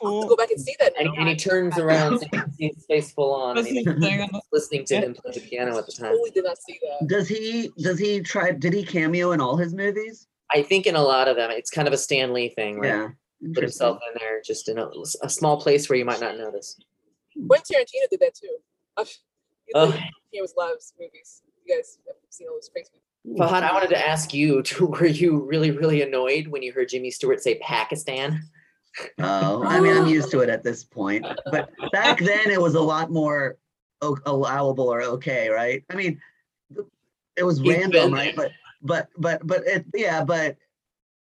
I'll 0.03 0.21
have 0.21 0.23
to 0.25 0.29
go 0.29 0.37
back 0.37 0.51
and 0.51 0.61
see 0.61 0.75
that 0.81 0.93
and, 0.99 1.09
and 1.17 1.29
he 1.29 1.37
turns 1.37 1.79
around, 1.79 2.19
so 2.19 2.25
you 2.33 2.41
can 2.41 2.53
see 2.55 2.73
his 2.75 2.85
face 2.87 3.13
full 3.13 3.33
on, 3.35 3.55
Was 3.57 3.67
he 3.67 3.79
he 3.79 3.85
singing 3.85 4.21
on 4.23 4.29
the- 4.33 4.43
listening 4.53 4.85
to 4.87 4.97
him 4.97 5.15
play 5.15 5.33
the 5.33 5.41
piano 5.41 5.79
at 5.79 5.87
the 5.87 5.93
time. 5.93 6.11
Totally 6.11 6.31
did 6.31 6.45
not 6.45 6.59
see 6.59 6.79
that. 6.83 7.07
Does 7.09 7.29
he 7.29 7.71
does 7.79 7.99
he 7.99 8.21
try 8.21 8.51
did 8.51 8.73
he 8.73 8.85
cameo 8.85 9.33
in 9.33 9.41
all 9.41 9.57
his 9.57 9.73
movies? 9.75 10.27
I 10.53 10.63
think 10.63 10.87
in 10.87 10.97
a 10.97 11.03
lot 11.03 11.29
of 11.29 11.37
them, 11.37 11.51
it's 11.51 11.71
kind 11.71 11.87
of 11.89 11.95
a 11.95 11.99
Stan 11.99 12.33
Lee 12.33 12.49
thing, 12.51 12.81
right? 12.81 12.89
Yeah. 12.89 13.09
Put 13.55 13.63
himself 13.63 13.99
in 14.11 14.19
there, 14.21 14.41
just 14.43 14.69
in 14.69 14.79
a, 14.79 14.89
a 15.23 15.29
small 15.29 15.61
place 15.61 15.89
where 15.89 15.99
you 15.99 16.05
might 16.05 16.21
not 16.21 16.37
notice. 16.39 16.79
Quentin 17.47 17.77
Tarantino 17.77 18.09
did 18.11 18.21
that 18.21 18.35
too. 18.35 18.57
He 19.67 19.73
Oh. 19.75 19.97
he 20.33 20.41
was 20.41 20.53
a 20.57 20.61
lot 20.61 20.71
of 20.71 20.77
his 20.79 20.93
movies. 20.99 21.43
You 21.65 21.77
guys 21.77 21.99
have 22.07 22.17
seen 22.31 22.49
all 22.49 22.55
those 22.57 22.69
crazy 22.73 22.91
movies. 22.93 23.04
Fahad, 23.27 23.63
I 23.63 23.73
wanted 23.73 23.91
to 23.91 24.09
ask 24.09 24.35
you: 24.35 24.63
to, 24.65 24.87
Were 24.87 25.07
you 25.07 25.41
really, 25.41 25.71
really 25.71 26.03
annoyed 26.03 26.49
when 26.49 26.63
you 26.63 26.73
heard 26.73 26.89
Jimmy 26.89 27.11
Stewart 27.11 27.43
say 27.43 27.57
Pakistan? 27.57 28.43
Oh, 29.19 29.65
I 29.65 29.81
mean, 29.81 29.97
I'm 29.97 30.07
used 30.07 30.31
to 30.31 30.41
it 30.41 30.49
at 30.49 30.63
this 30.63 30.85
point. 30.85 31.27
But 31.51 31.71
back 31.93 32.19
then, 32.21 32.51
it 32.51 32.61
was 32.61 32.75
a 32.75 32.81
lot 32.81 33.11
more 33.11 33.57
allowable 34.27 34.93
or 34.93 35.03
okay, 35.03 35.49
right? 35.49 35.83
I 35.91 35.95
mean, 35.95 36.21
it 37.37 37.45
was 37.45 37.59
He's 37.59 37.77
random, 37.77 38.13
right? 38.13 38.37
But 38.37 38.53
but 38.83 39.09
but 39.17 39.47
but 39.47 39.67
it 39.67 39.87
yeah, 39.95 40.23
but 40.25 40.57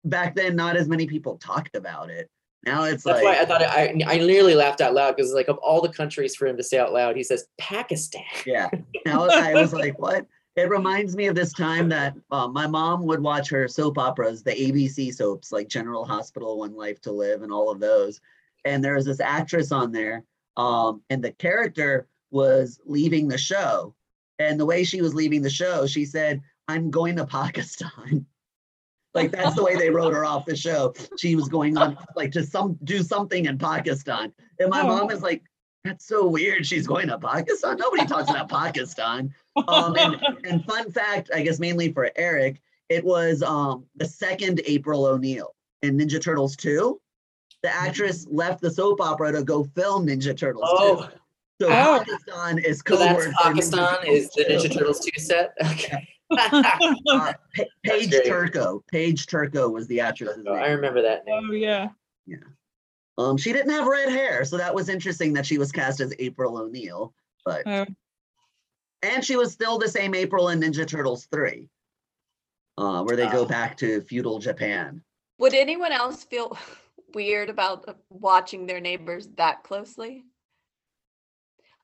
back 0.06 0.36
then, 0.36 0.56
not 0.56 0.78
as 0.78 0.88
many 0.88 1.08
people 1.08 1.38
talked 1.38 1.76
about 1.76 2.10
it. 2.10 2.30
Now 2.66 2.84
it's 2.84 3.06
like 3.06 3.16
That's 3.16 3.26
like 3.26 3.36
why 3.36 3.42
I 3.42 3.46
thought 3.46 3.62
it, 3.62 4.06
I 4.08 4.14
I 4.16 4.18
nearly 4.18 4.54
laughed 4.54 4.82
out 4.82 4.94
loud 4.94 5.16
because 5.16 5.34
like 5.34 5.48
of 5.48 5.58
all 5.58 5.82
the 5.82 5.90
countries 5.90 6.36
for 6.36 6.46
him 6.46 6.58
to 6.58 6.64
say 6.64 6.78
out 6.78 6.94
loud, 6.94 7.16
he 7.16 7.24
says 7.24 7.48
Pakistan. 7.58 8.24
Yeah. 8.46 8.70
Now 9.06 9.28
I 9.28 9.54
was 9.54 9.74
like, 9.74 9.98
what? 9.98 10.28
It 10.60 10.70
reminds 10.70 11.16
me 11.16 11.28
of 11.28 11.36
this 11.36 11.54
time 11.54 11.88
that 11.88 12.16
uh, 12.32 12.50
my 12.50 12.68
mom 12.68 13.06
would 13.06 13.22
watch 13.22 13.50
her 13.50 13.70
soap 13.70 13.98
operas, 13.98 14.44
the 14.44 14.52
ABC 14.52 15.14
soaps 15.14 15.54
like 15.54 15.70
General 15.70 16.04
Hospital, 16.04 16.60
One 16.60 16.76
Life 16.76 17.00
to 17.04 17.14
Live, 17.14 17.44
and 17.44 17.52
all 17.52 17.72
of 17.72 17.80
those. 17.80 18.20
And 18.66 18.84
there 18.84 18.96
was 18.96 19.06
this 19.06 19.22
actress 19.22 19.72
on 19.72 19.94
there, 19.94 20.26
um, 20.58 21.02
and 21.10 21.24
the 21.24 21.32
character 21.32 22.10
was 22.32 22.82
leaving 22.86 23.30
the 23.30 23.38
show. 23.38 23.96
And 24.38 24.60
the 24.60 24.66
way 24.66 24.84
she 24.84 25.02
was 25.02 25.16
leaving 25.16 25.42
the 25.42 25.50
show, 25.50 25.88
she 25.88 26.04
said, 26.04 26.42
I'm 26.68 26.92
going 26.92 27.16
to 27.16 27.26
Pakistan. 27.26 28.26
like 29.14 29.32
that's 29.32 29.56
the 29.56 29.64
way 29.64 29.78
they 29.78 29.90
wrote 29.90 30.14
her 30.14 30.26
off 30.26 30.46
the 30.46 30.58
show. 30.58 30.94
She 31.18 31.38
was 31.38 31.48
going 31.48 31.78
on 31.78 31.98
like 32.18 32.34
to 32.34 32.44
some 32.44 32.78
do 32.84 33.02
something 33.02 33.46
in 33.46 33.58
Pakistan. 33.58 34.34
And 34.60 34.70
my 34.70 34.82
Oh. 34.82 34.88
mom 34.88 35.10
is 35.10 35.22
like, 35.22 35.42
that's 35.84 36.06
so 36.06 36.28
weird. 36.28 36.66
She's 36.66 36.86
going 36.88 37.08
to 37.08 37.18
Pakistan. 37.18 37.78
Nobody 37.78 38.06
talks 38.06 38.30
about 38.30 38.50
Pakistan. 38.50 39.34
Um, 39.68 39.96
and, 39.98 40.18
and 40.46 40.66
fun 40.66 40.92
fact, 40.92 41.30
I 41.34 41.42
guess 41.42 41.60
mainly 41.60 41.92
for 41.92 42.12
Eric, 42.16 42.62
it 42.90 43.04
was 43.04 43.42
um, 43.44 43.86
the 43.96 44.06
second 44.06 44.62
April 44.66 45.06
O'Neil 45.06 45.56
in 45.82 45.98
Ninja 45.98 46.22
Turtles 46.22 46.56
2. 46.58 47.00
The 47.62 47.74
actress 47.74 48.26
left 48.30 48.62
the 48.62 48.72
soap 48.72 49.02
opera 49.02 49.32
to 49.34 49.44
go 49.44 49.64
film 49.76 50.08
Ninja 50.08 50.36
Turtles 50.38 50.70
2. 50.70 50.76
Oh, 50.80 51.10
So 51.62 51.68
Oh. 51.70 52.00
Pakistan 52.06 52.58
is 52.60 52.78
so 52.78 52.84
code 52.84 53.00
that's 53.00 53.26
word 53.26 53.34
Pakistan 53.42 53.98
is 54.08 54.30
the 54.32 54.46
Ninja 54.46 54.74
Turtles 54.74 55.00
two 55.02 55.20
set. 55.22 55.54
Okay. 55.66 56.08
Uh, 56.32 56.48
Pa- 57.56 57.64
Paige 57.84 58.12
great. 58.12 58.26
Turco. 58.26 58.82
Paige 58.92 59.28
Turco 59.28 59.68
was 59.68 59.88
the 59.88 60.00
actress. 60.00 60.38
Oh, 60.48 60.54
I 60.54 60.70
remember 60.70 61.02
that 61.02 61.26
name. 61.26 61.50
oh 61.50 61.54
yeah. 61.54 61.90
yeah. 62.28 62.38
Um, 63.20 63.36
she 63.36 63.52
didn't 63.52 63.72
have 63.72 63.86
red 63.86 64.08
hair, 64.10 64.46
so 64.46 64.56
that 64.58 64.74
was 64.74 64.88
interesting 64.88 65.34
that 65.34 65.46
she 65.46 65.58
was 65.58 65.74
cast 65.74 66.00
as 66.00 66.14
April 66.20 66.58
O'Neil. 66.58 67.14
But 67.44 67.64
Oh. 67.68 67.86
and 69.02 69.24
she 69.26 69.36
was 69.36 69.52
still 69.52 69.78
the 69.78 69.90
same 69.90 70.16
April 70.16 70.50
in 70.50 70.62
Ninja 70.62 70.88
Turtles 70.88 71.26
3, 71.26 71.70
uh, 72.78 73.04
where 73.04 73.18
they 73.18 73.28
go 73.28 73.44
Ah. 73.44 73.48
back 73.48 73.76
to 73.78 74.00
feudal 74.02 74.40
Japan. 74.40 75.04
Would 75.38 75.54
anyone 75.54 75.92
else 75.92 76.24
feel 76.24 76.58
weird 77.14 77.50
about 77.50 77.88
uh, 77.90 77.94
watching 78.10 78.66
their 78.66 78.80
neighbors 78.80 79.28
that 79.36 79.64
closely? 79.64 80.24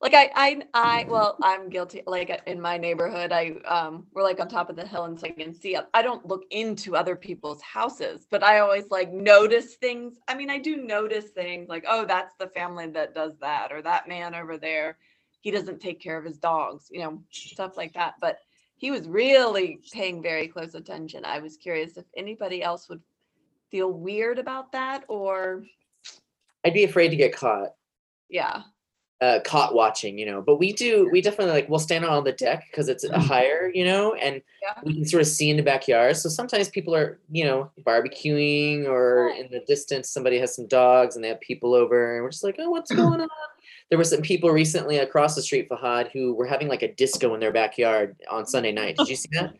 Like 0.05 0.13
I, 0.13 0.29
I, 0.35 0.61
I, 0.75 1.05
well, 1.09 1.35
I'm 1.41 1.67
guilty. 1.67 2.03
Like 2.05 2.29
in 2.45 2.61
my 2.61 2.77
neighborhood, 2.77 3.31
I, 3.31 3.53
um, 3.65 4.05
we're 4.13 4.21
like 4.21 4.39
on 4.39 4.47
top 4.47 4.69
of 4.69 4.75
the 4.75 4.85
hill, 4.85 5.05
and 5.05 5.19
so 5.19 5.25
I 5.25 5.31
can 5.31 5.51
see. 5.51 5.75
I 5.95 6.03
don't 6.03 6.23
look 6.27 6.43
into 6.51 6.95
other 6.95 7.15
people's 7.15 7.59
houses, 7.63 8.27
but 8.29 8.43
I 8.43 8.59
always 8.59 8.91
like 8.91 9.11
notice 9.11 9.77
things. 9.77 10.19
I 10.27 10.35
mean, 10.35 10.51
I 10.51 10.59
do 10.59 10.77
notice 10.77 11.29
things 11.29 11.69
like, 11.69 11.85
oh, 11.87 12.05
that's 12.05 12.35
the 12.37 12.49
family 12.49 12.85
that 12.91 13.15
does 13.15 13.31
that, 13.41 13.71
or 13.71 13.81
that 13.81 14.07
man 14.07 14.35
over 14.35 14.59
there, 14.59 14.99
he 15.41 15.49
doesn't 15.49 15.81
take 15.81 15.99
care 15.99 16.19
of 16.19 16.25
his 16.25 16.37
dogs, 16.37 16.87
you 16.91 16.99
know, 16.99 17.23
stuff 17.31 17.75
like 17.75 17.93
that. 17.93 18.13
But 18.21 18.37
he 18.75 18.91
was 18.91 19.07
really 19.07 19.79
paying 19.91 20.21
very 20.21 20.47
close 20.47 20.75
attention. 20.75 21.25
I 21.25 21.39
was 21.39 21.57
curious 21.57 21.97
if 21.97 22.05
anybody 22.15 22.61
else 22.61 22.89
would 22.89 23.01
feel 23.71 23.91
weird 23.91 24.37
about 24.37 24.71
that 24.73 25.03
or 25.07 25.63
I'd 26.63 26.75
be 26.75 26.83
afraid 26.83 27.09
to 27.09 27.15
get 27.15 27.35
caught. 27.35 27.69
yeah 28.29 28.61
uh, 29.21 29.39
caught 29.45 29.73
watching, 29.73 30.17
you 30.17 30.25
know. 30.25 30.41
But 30.41 30.57
we 30.57 30.73
do, 30.73 31.09
we 31.11 31.21
definitely 31.21 31.53
like 31.53 31.69
we'll 31.69 31.79
stand 31.79 32.03
on 32.05 32.23
the 32.23 32.31
deck 32.33 32.65
because 32.69 32.89
it's 32.89 33.03
a 33.03 33.17
higher, 33.19 33.71
you 33.73 33.85
know, 33.85 34.13
and 34.15 34.41
Yeah. 34.61 34.73
we 34.83 34.93
can 34.93 35.05
sort 35.05 35.21
of 35.21 35.27
see 35.27 35.49
in 35.49 35.57
the 35.57 35.63
backyard. 35.63 36.17
So 36.17 36.29
sometimes 36.29 36.69
people 36.69 36.93
are, 36.95 37.19
you 37.31 37.45
know, 37.45 37.71
barbecuing 37.83 38.85
or 38.87 39.29
in 39.29 39.49
the 39.51 39.61
distance 39.67 40.09
somebody 40.09 40.37
has 40.39 40.55
some 40.55 40.67
dogs 40.67 41.15
and 41.15 41.23
they 41.23 41.29
have 41.29 41.39
people 41.41 41.73
over, 41.73 42.15
and 42.15 42.23
we're 42.23 42.31
just 42.31 42.43
like, 42.43 42.55
oh, 42.59 42.69
what's 42.69 42.91
going 42.93 43.21
on? 43.21 43.27
There 43.89 43.97
were 43.99 44.03
some 44.03 44.21
people 44.21 44.49
recently 44.49 44.97
across 44.97 45.35
the 45.35 45.41
street, 45.43 45.69
Fahad, 45.69 46.09
who 46.11 46.33
were 46.33 46.47
having 46.47 46.67
like 46.67 46.81
a 46.81 46.91
disco 46.93 47.33
in 47.35 47.39
their 47.39 47.51
backyard 47.53 48.15
on 48.29 48.45
Sunday 48.45 48.71
night. 48.71 48.97
Did 48.97 49.07
you 49.09 49.15
see 49.15 49.29
that? 49.33 49.53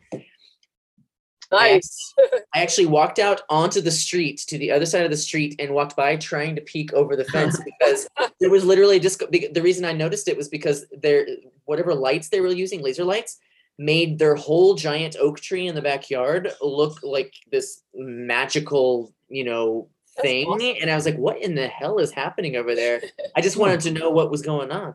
Nice. 1.52 2.14
I 2.54 2.60
actually 2.60 2.86
walked 2.86 3.18
out 3.18 3.42
onto 3.48 3.80
the 3.80 3.90
street 3.90 4.38
to 4.48 4.58
the 4.58 4.70
other 4.70 4.86
side 4.86 5.04
of 5.04 5.10
the 5.10 5.16
street 5.16 5.56
and 5.58 5.74
walked 5.74 5.96
by 5.96 6.16
trying 6.16 6.56
to 6.56 6.62
peek 6.62 6.92
over 6.92 7.16
the 7.16 7.24
fence 7.24 7.60
because 7.78 8.08
there 8.40 8.50
was 8.50 8.64
literally 8.64 8.98
just 9.00 9.18
the 9.30 9.62
reason 9.62 9.84
I 9.84 9.92
noticed 9.92 10.28
it 10.28 10.36
was 10.36 10.48
because 10.48 10.86
their 10.90 11.26
whatever 11.64 11.94
lights 11.94 12.28
they 12.28 12.40
were 12.40 12.48
using, 12.48 12.82
laser 12.82 13.04
lights, 13.04 13.38
made 13.78 14.18
their 14.18 14.34
whole 14.34 14.74
giant 14.74 15.16
oak 15.20 15.40
tree 15.40 15.66
in 15.66 15.74
the 15.74 15.82
backyard 15.82 16.52
look 16.62 16.98
like 17.02 17.34
this 17.50 17.82
magical, 17.94 19.12
you 19.28 19.44
know, 19.44 19.88
thing. 20.22 20.46
awesome. 20.46 20.76
And 20.80 20.90
I 20.90 20.94
was 20.94 21.04
like, 21.04 21.16
what 21.16 21.42
in 21.42 21.54
the 21.54 21.68
hell 21.68 21.98
is 21.98 22.10
happening 22.10 22.56
over 22.56 22.74
there? 22.74 23.02
I 23.36 23.40
just 23.40 23.56
wanted 23.56 23.80
to 23.80 23.90
know 23.90 24.10
what 24.10 24.30
was 24.30 24.42
going 24.42 24.70
on. 24.70 24.94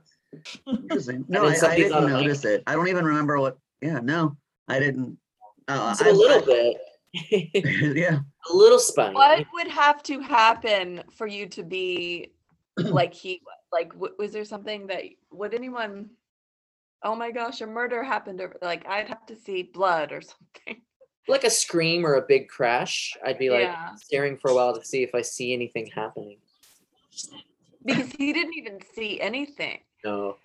Interesting. 0.68 1.26
No, 1.28 1.46
I, 1.46 1.56
I 1.64 1.76
didn't 1.76 1.94
on 1.94 2.04
a 2.04 2.08
mic. 2.08 2.22
notice 2.22 2.46
it. 2.46 2.64
I 2.66 2.74
don't 2.74 2.88
even 2.88 3.06
remember 3.06 3.40
what. 3.40 3.58
Yeah, 3.82 4.00
no, 4.02 4.38
I 4.68 4.80
didn't. 4.80 5.18
Uh, 5.68 5.94
So 5.94 6.06
I- 6.06 6.10
a 6.10 6.14
little 6.14 6.42
I- 6.44 6.46
bit. 6.46 6.78
yeah. 7.98 8.20
a 8.50 8.54
little 8.56 8.80
spiny. 8.80 9.14
what 9.14 9.46
would 9.54 9.68
have 9.68 10.02
to 10.04 10.22
happen 10.22 11.04
for 11.14 11.28
you 11.28 11.46
to 11.50 11.62
be 11.64 12.32
like 12.78 13.14
he 13.14 13.42
was? 13.46 13.58
like 13.74 13.92
w- 13.94 14.14
was 14.18 14.32
there 14.32 14.46
something 14.46 14.88
that 14.88 15.04
would 15.32 15.54
anyone 15.54 16.10
oh 17.04 17.14
my 17.16 17.30
gosh 17.32 17.60
a 17.62 17.68
murder 17.68 18.02
happened 18.02 18.40
over 18.40 18.56
like 18.62 18.86
i'd 18.88 19.08
have 19.10 19.26
to 19.26 19.36
see 19.36 19.64
blood 19.64 20.12
or 20.14 20.22
something 20.34 20.82
Like 21.28 21.44
a 21.44 21.50
scream 21.50 22.06
or 22.06 22.16
a 22.16 22.22
big 22.22 22.48
crash. 22.48 23.16
I'd 23.26 23.38
be 23.38 23.50
like 23.50 23.64
Yeah. 23.64 23.96
staring 23.96 24.38
for 24.38 24.50
a 24.52 24.56
while 24.56 24.74
to 24.74 24.84
see 24.84 25.04
if 25.04 25.14
I 25.14 25.22
see 25.22 25.52
anything 25.54 25.88
happening. 25.94 26.38
because 27.86 28.12
he 28.14 28.32
didn't 28.34 28.56
even 28.56 28.80
see 28.96 29.20
anything 29.22 29.80
No. 30.06 30.38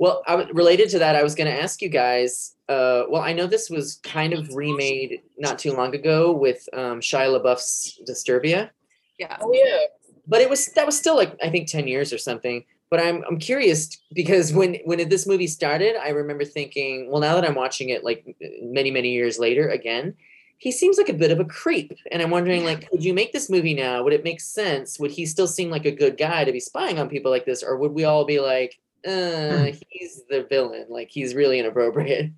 Well, 0.00 0.22
I, 0.26 0.32
w- 0.36 0.52
related 0.54 0.88
to 0.90 0.98
that, 1.00 1.14
I 1.14 1.22
was 1.22 1.34
going 1.34 1.50
to 1.52 1.62
ask 1.62 1.82
you 1.82 1.90
guys. 1.90 2.56
Uh, 2.70 3.02
well, 3.10 3.20
I 3.20 3.34
know 3.34 3.46
this 3.46 3.68
was 3.68 4.00
kind 4.02 4.32
of 4.32 4.48
remade 4.54 5.20
not 5.38 5.58
too 5.58 5.72
long 5.74 5.94
ago 5.94 6.32
with 6.32 6.66
um, 6.72 7.00
Shia 7.00 7.28
LaBeouf's 7.38 8.00
Disturbia, 8.08 8.70
yeah 9.18 9.36
Oh 9.42 9.52
yeah. 9.52 9.86
but 10.26 10.40
it 10.40 10.48
was 10.48 10.66
that 10.76 10.86
was 10.86 10.96
still 10.98 11.16
like 11.16 11.36
I 11.42 11.50
think 11.50 11.68
ten 11.68 11.86
years 11.86 12.12
or 12.12 12.18
something. 12.18 12.64
But 12.90 13.00
I'm 13.00 13.22
I'm 13.28 13.38
curious 13.38 13.98
because 14.14 14.52
when 14.52 14.76
when 14.86 15.06
this 15.08 15.26
movie 15.26 15.46
started, 15.46 15.94
I 15.96 16.08
remember 16.10 16.44
thinking, 16.46 17.10
well, 17.10 17.20
now 17.20 17.34
that 17.34 17.44
I'm 17.44 17.54
watching 17.54 17.90
it 17.90 18.02
like 18.02 18.24
many 18.62 18.90
many 18.90 19.10
years 19.10 19.38
later 19.38 19.68
again, 19.68 20.14
he 20.56 20.72
seems 20.72 20.96
like 20.96 21.08
a 21.10 21.12
bit 21.22 21.30
of 21.30 21.40
a 21.40 21.44
creep, 21.44 21.92
and 22.10 22.22
I'm 22.22 22.30
wondering 22.30 22.64
like, 22.64 22.88
could 22.88 23.04
you 23.04 23.12
make 23.12 23.32
this 23.32 23.50
movie 23.50 23.74
now? 23.74 24.02
Would 24.02 24.12
it 24.14 24.24
make 24.24 24.40
sense? 24.40 24.98
Would 24.98 25.10
he 25.10 25.26
still 25.26 25.46
seem 25.46 25.70
like 25.70 25.84
a 25.84 25.90
good 26.02 26.16
guy 26.16 26.44
to 26.44 26.52
be 26.52 26.60
spying 26.60 26.98
on 26.98 27.08
people 27.08 27.30
like 27.30 27.44
this, 27.44 27.62
or 27.62 27.76
would 27.76 27.92
we 27.92 28.04
all 28.04 28.24
be 28.24 28.40
like, 28.40 28.78
uh, 29.06 29.72
he's 29.88 30.22
the 30.28 30.46
villain, 30.48 30.86
like 30.88 31.10
he's 31.10 31.34
really 31.34 31.58
inappropriate? 31.58 32.32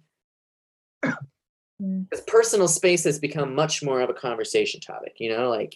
Because 1.01 2.25
personal 2.27 2.69
space 2.69 3.05
has 3.05 3.19
become 3.19 3.55
much 3.55 3.83
more 3.83 4.01
of 4.01 4.11
a 4.11 4.15
conversation 4.15 4.81
topic, 4.81 5.17
you 5.19 5.31
know, 5.35 5.49
like 5.49 5.75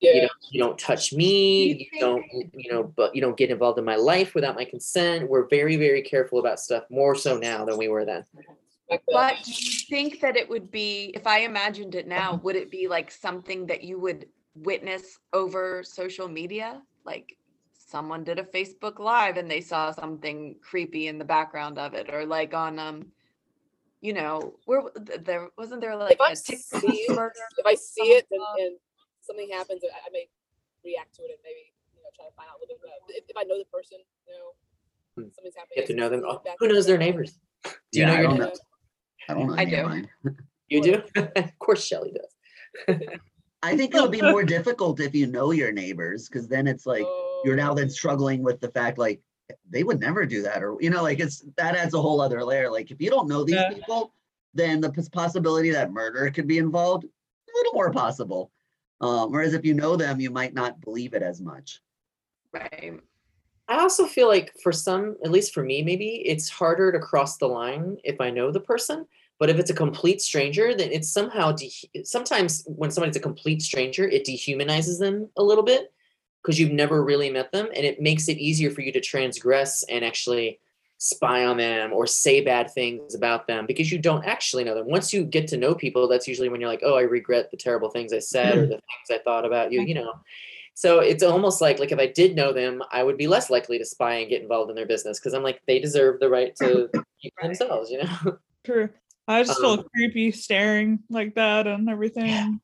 Yeah. 0.00 0.14
you 0.14 0.20
don't 0.20 0.32
you 0.50 0.60
don't 0.60 0.78
touch 0.78 1.12
me 1.14 1.68
you 1.68 1.86
you 1.90 2.00
don't 2.00 2.24
you 2.30 2.70
know 2.70 2.82
but 2.82 3.14
you 3.14 3.22
don't 3.22 3.36
get 3.38 3.50
involved 3.50 3.78
in 3.78 3.84
my 3.84 3.96
life 3.96 4.34
without 4.34 4.54
my 4.54 4.64
consent 4.66 5.26
we're 5.30 5.48
very 5.48 5.76
very 5.76 6.02
careful 6.02 6.38
about 6.38 6.60
stuff 6.60 6.84
more 6.90 7.14
so 7.14 7.38
now 7.38 7.64
than 7.64 7.78
we 7.78 7.88
were 7.88 8.04
then. 8.04 8.22
But 9.10 9.42
do 9.44 9.50
you 9.52 9.78
think 9.88 10.20
that 10.20 10.36
it 10.36 10.48
would 10.48 10.70
be, 10.70 11.10
if 11.14 11.26
I 11.26 11.40
imagined 11.40 11.94
it 11.94 12.06
now, 12.06 12.36
would 12.44 12.56
it 12.56 12.70
be 12.70 12.86
like 12.88 13.10
something 13.10 13.66
that 13.66 13.82
you 13.82 13.98
would 13.98 14.26
witness 14.54 15.18
over 15.32 15.82
social 15.82 16.28
media? 16.28 16.82
Like 17.04 17.36
someone 17.86 18.24
did 18.24 18.38
a 18.38 18.42
Facebook 18.42 18.98
Live 18.98 19.36
and 19.36 19.50
they 19.50 19.60
saw 19.60 19.92
something 19.92 20.56
creepy 20.60 21.06
in 21.06 21.18
the 21.18 21.24
background 21.24 21.78
of 21.78 21.94
it, 21.94 22.12
or 22.12 22.26
like 22.26 22.52
on 22.52 22.78
um 22.78 23.06
you 24.02 24.12
know, 24.12 24.54
where 24.66 24.82
there 25.24 25.48
wasn't 25.56 25.80
there 25.80 25.96
like 25.96 26.12
If 26.12 26.20
I 26.20 26.32
a 26.32 26.36
tick 26.36 26.58
see 26.58 26.86
it, 26.86 27.16
murder? 27.16 27.32
if 27.58 27.66
I 27.66 27.74
see 27.74 28.12
it 28.12 28.26
and, 28.30 28.42
and 28.58 28.76
something 29.22 29.48
happens, 29.50 29.82
I, 29.84 29.88
I 30.06 30.10
may 30.12 30.28
react 30.84 31.14
to 31.16 31.22
it 31.22 31.30
and 31.30 31.38
maybe 31.42 31.72
you 31.94 32.02
know 32.02 32.10
try 32.14 32.26
to 32.26 32.34
find 32.36 32.48
out 32.50 32.58
a 32.58 32.60
little 32.60 32.76
bit. 32.76 32.90
About 32.90 33.10
it. 33.10 33.22
If, 33.24 33.30
if 33.30 33.36
I 33.36 33.44
know 33.44 33.58
the 33.58 33.64
person, 33.72 33.98
you 34.26 34.34
know, 34.34 34.52
Hmm. 35.16 35.28
something's 35.34 35.56
happening. 35.56 35.76
You 35.76 35.82
have 35.82 35.88
to 35.88 35.94
know 35.94 36.08
them. 36.10 36.22
Oh, 36.26 36.42
Who 36.58 36.68
knows 36.68 36.86
their 36.86 36.98
neighbors? 36.98 37.38
Do 37.64 37.70
you 37.92 38.02
Yeah, 38.02 38.06
know 38.08 38.14
I 38.14 38.20
your 38.20 38.30
neighbors? 38.32 38.60
I 39.28 39.34
don't 39.34 39.46
know. 39.46 39.54
I 39.56 39.64
do. 39.64 40.08
You 40.68 40.82
do? 40.82 41.02
of 41.36 41.58
course, 41.58 41.84
Shelly 41.84 42.12
does. 42.12 42.98
I 43.62 43.76
think 43.76 43.94
it'll 43.94 44.08
be 44.08 44.22
more 44.22 44.44
difficult 44.44 45.00
if 45.00 45.14
you 45.14 45.26
know 45.26 45.50
your 45.50 45.72
neighbors, 45.72 46.28
because 46.28 46.46
then 46.46 46.66
it's 46.66 46.86
like 46.86 47.06
you're 47.44 47.56
now 47.56 47.74
then 47.74 47.86
Oh, 47.86 47.88
struggling 47.88 48.42
with 48.42 48.60
the 48.60 48.70
fact 48.70 48.98
like 48.98 49.20
they 49.70 49.82
would 49.82 50.00
never 50.00 50.26
do 50.26 50.42
that, 50.42 50.62
or 50.62 50.76
you 50.80 50.90
know, 50.90 51.02
like 51.02 51.20
it's 51.20 51.44
that 51.56 51.74
adds 51.76 51.94
a 51.94 52.00
whole 52.00 52.20
other 52.20 52.44
layer. 52.44 52.70
Like 52.70 52.90
if 52.90 53.00
you 53.00 53.10
don't 53.10 53.28
know 53.28 53.44
these 53.44 53.56
Yeah. 53.56 53.68
people, 53.70 54.12
then 54.54 54.80
the 54.80 54.92
possibility 55.12 55.70
that 55.70 55.92
murder 55.92 56.30
could 56.30 56.46
be 56.46 56.58
involved 56.58 57.04
a 57.04 57.08
little 57.54 57.74
more 57.74 57.90
possible. 57.90 58.50
Um, 59.00 59.30
whereas 59.30 59.54
if 59.54 59.64
you 59.64 59.74
know 59.74 59.96
them, 59.96 60.20
you 60.20 60.30
might 60.30 60.54
not 60.54 60.80
believe 60.80 61.14
it 61.14 61.22
as 61.22 61.40
much. 61.40 61.82
Right. 62.52 63.00
I 63.68 63.80
also 63.80 64.06
feel 64.06 64.28
like 64.28 64.54
for 64.62 64.72
some, 64.72 65.16
at 65.24 65.30
least 65.30 65.52
for 65.52 65.62
me, 65.62 65.82
maybe 65.82 66.22
it's 66.24 66.48
harder 66.48 66.92
to 66.92 66.98
cross 66.98 67.36
the 67.36 67.48
line 67.48 67.98
if 68.04 68.20
I 68.20 68.30
know 68.30 68.50
the 68.52 68.60
person. 68.60 69.06
But 69.38 69.50
if 69.50 69.58
it's 69.58 69.70
a 69.70 69.74
complete 69.74 70.22
stranger, 70.22 70.74
then 70.74 70.90
it's 70.90 71.10
somehow 71.12 71.52
de- 71.52 71.90
sometimes 72.04 72.64
when 72.66 72.90
somebody's 72.90 73.16
a 73.16 73.20
complete 73.20 73.60
stranger, 73.62 74.08
it 74.08 74.24
dehumanizes 74.24 74.98
them 74.98 75.28
a 75.36 75.42
little 75.42 75.64
bit 75.64 75.92
because 76.42 76.58
you've 76.58 76.72
never 76.72 77.04
really 77.04 77.28
met 77.28 77.52
them, 77.52 77.66
and 77.74 77.84
it 77.84 78.00
makes 78.00 78.28
it 78.28 78.38
easier 78.38 78.70
for 78.70 78.80
you 78.80 78.92
to 78.92 79.00
transgress 79.00 79.82
and 79.84 80.04
actually 80.04 80.60
spy 80.98 81.44
on 81.44 81.58
them 81.58 81.92
or 81.92 82.06
say 82.06 82.40
bad 82.40 82.70
things 82.70 83.14
about 83.14 83.46
them 83.46 83.66
because 83.66 83.92
you 83.92 83.98
don't 83.98 84.24
actually 84.24 84.64
know 84.64 84.74
them. 84.74 84.88
Once 84.88 85.12
you 85.12 85.24
get 85.24 85.46
to 85.48 85.58
know 85.58 85.74
people, 85.74 86.08
that's 86.08 86.26
usually 86.26 86.48
when 86.48 86.60
you're 86.60 86.70
like, 86.70 86.82
"Oh, 86.82 86.94
I 86.94 87.02
regret 87.02 87.50
the 87.50 87.56
terrible 87.56 87.90
things 87.90 88.12
I 88.12 88.20
said 88.20 88.56
or 88.56 88.64
hmm. 88.64 88.70
the 88.70 88.76
things 88.76 89.10
I 89.10 89.18
thought 89.18 89.44
about 89.44 89.72
you," 89.72 89.82
hmm. 89.82 89.88
you 89.88 89.94
know. 89.94 90.14
So 90.74 91.00
it's 91.00 91.22
almost 91.22 91.60
like 91.60 91.78
like 91.78 91.92
if 91.92 91.98
I 91.98 92.06
did 92.06 92.36
know 92.36 92.52
them, 92.52 92.82
I 92.92 93.02
would 93.02 93.16
be 93.16 93.26
less 93.26 93.50
likely 93.50 93.78
to 93.78 93.84
spy 93.84 94.16
and 94.16 94.30
get 94.30 94.42
involved 94.42 94.70
in 94.70 94.76
their 94.76 94.86
business 94.86 95.18
because 95.18 95.34
I'm 95.34 95.42
like 95.42 95.60
they 95.66 95.78
deserve 95.78 96.20
the 96.20 96.30
right 96.30 96.54
to 96.56 96.88
keep 97.20 97.34
Right. 97.40 97.48
themselves, 97.48 97.90
you 97.90 98.02
know. 98.02 98.38
True. 98.64 98.88
I 99.28 99.42
just 99.42 99.58
feel 99.58 99.70
Um, 99.70 99.84
creepy 99.94 100.30
staring 100.32 101.00
like 101.10 101.34
that 101.34 101.66
and 101.66 101.88
everything. 101.88 102.60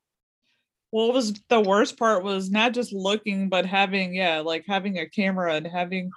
What 0.91 1.13
was 1.13 1.33
the 1.49 1.59
worst 1.59 1.97
part 1.97 2.23
was 2.23 2.51
not 2.51 2.73
just 2.73 2.93
looking, 2.93 3.49
but 3.49 3.65
having, 3.65 4.15
yeah, 4.15 4.39
like 4.39 4.63
having 4.67 4.99
a 4.99 5.09
camera 5.09 5.55
and 5.55 5.67
having 5.67 6.11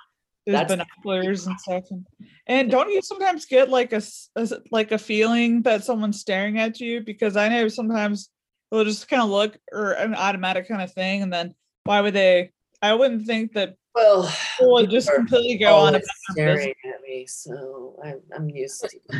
those 0.47 0.66
binoculars 0.66 1.47
and 1.47 1.59
stuff. 1.59 1.84
And, 1.90 2.07
and 2.47 2.70
don't 2.70 2.90
you 2.90 3.03
sometimes 3.03 3.47
get 3.47 3.70
like 3.70 3.92
a, 3.92 4.03
a 4.36 4.49
like 4.70 4.92
a 4.92 4.99
feeling 4.99 5.62
that 5.62 5.82
someone's 5.82 6.20
staring 6.20 6.59
at 6.59 6.78
you? 6.78 7.01
Because 7.01 7.36
I 7.36 7.49
know 7.49 7.68
sometimes 7.68 8.28
they'll 8.70 8.84
just 8.84 9.09
kind 9.09 9.22
of 9.22 9.30
look 9.30 9.57
or 9.72 9.92
an 9.92 10.14
automatic 10.14 10.68
kind 10.68 10.82
of 10.82 10.92
thing, 10.92 11.22
and 11.22 11.32
then 11.32 11.55
why 11.84 12.01
would 12.01 12.14
they? 12.14 12.53
I 12.82 12.94
wouldn't 12.94 13.26
think 13.26 13.55
that 13.55 13.76
Well, 13.97 14.30
people 14.59 14.74
would 14.74 14.90
just 14.90 15.11
completely 15.11 15.57
go 15.57 15.74
on 15.74 15.94
about 15.94 16.05
staring 16.30 16.74
at 16.84 17.01
me, 17.01 17.24
so 17.26 17.99
I'm 18.05 18.20
I'm 18.36 18.51
used 18.51 18.82
to 18.82 18.90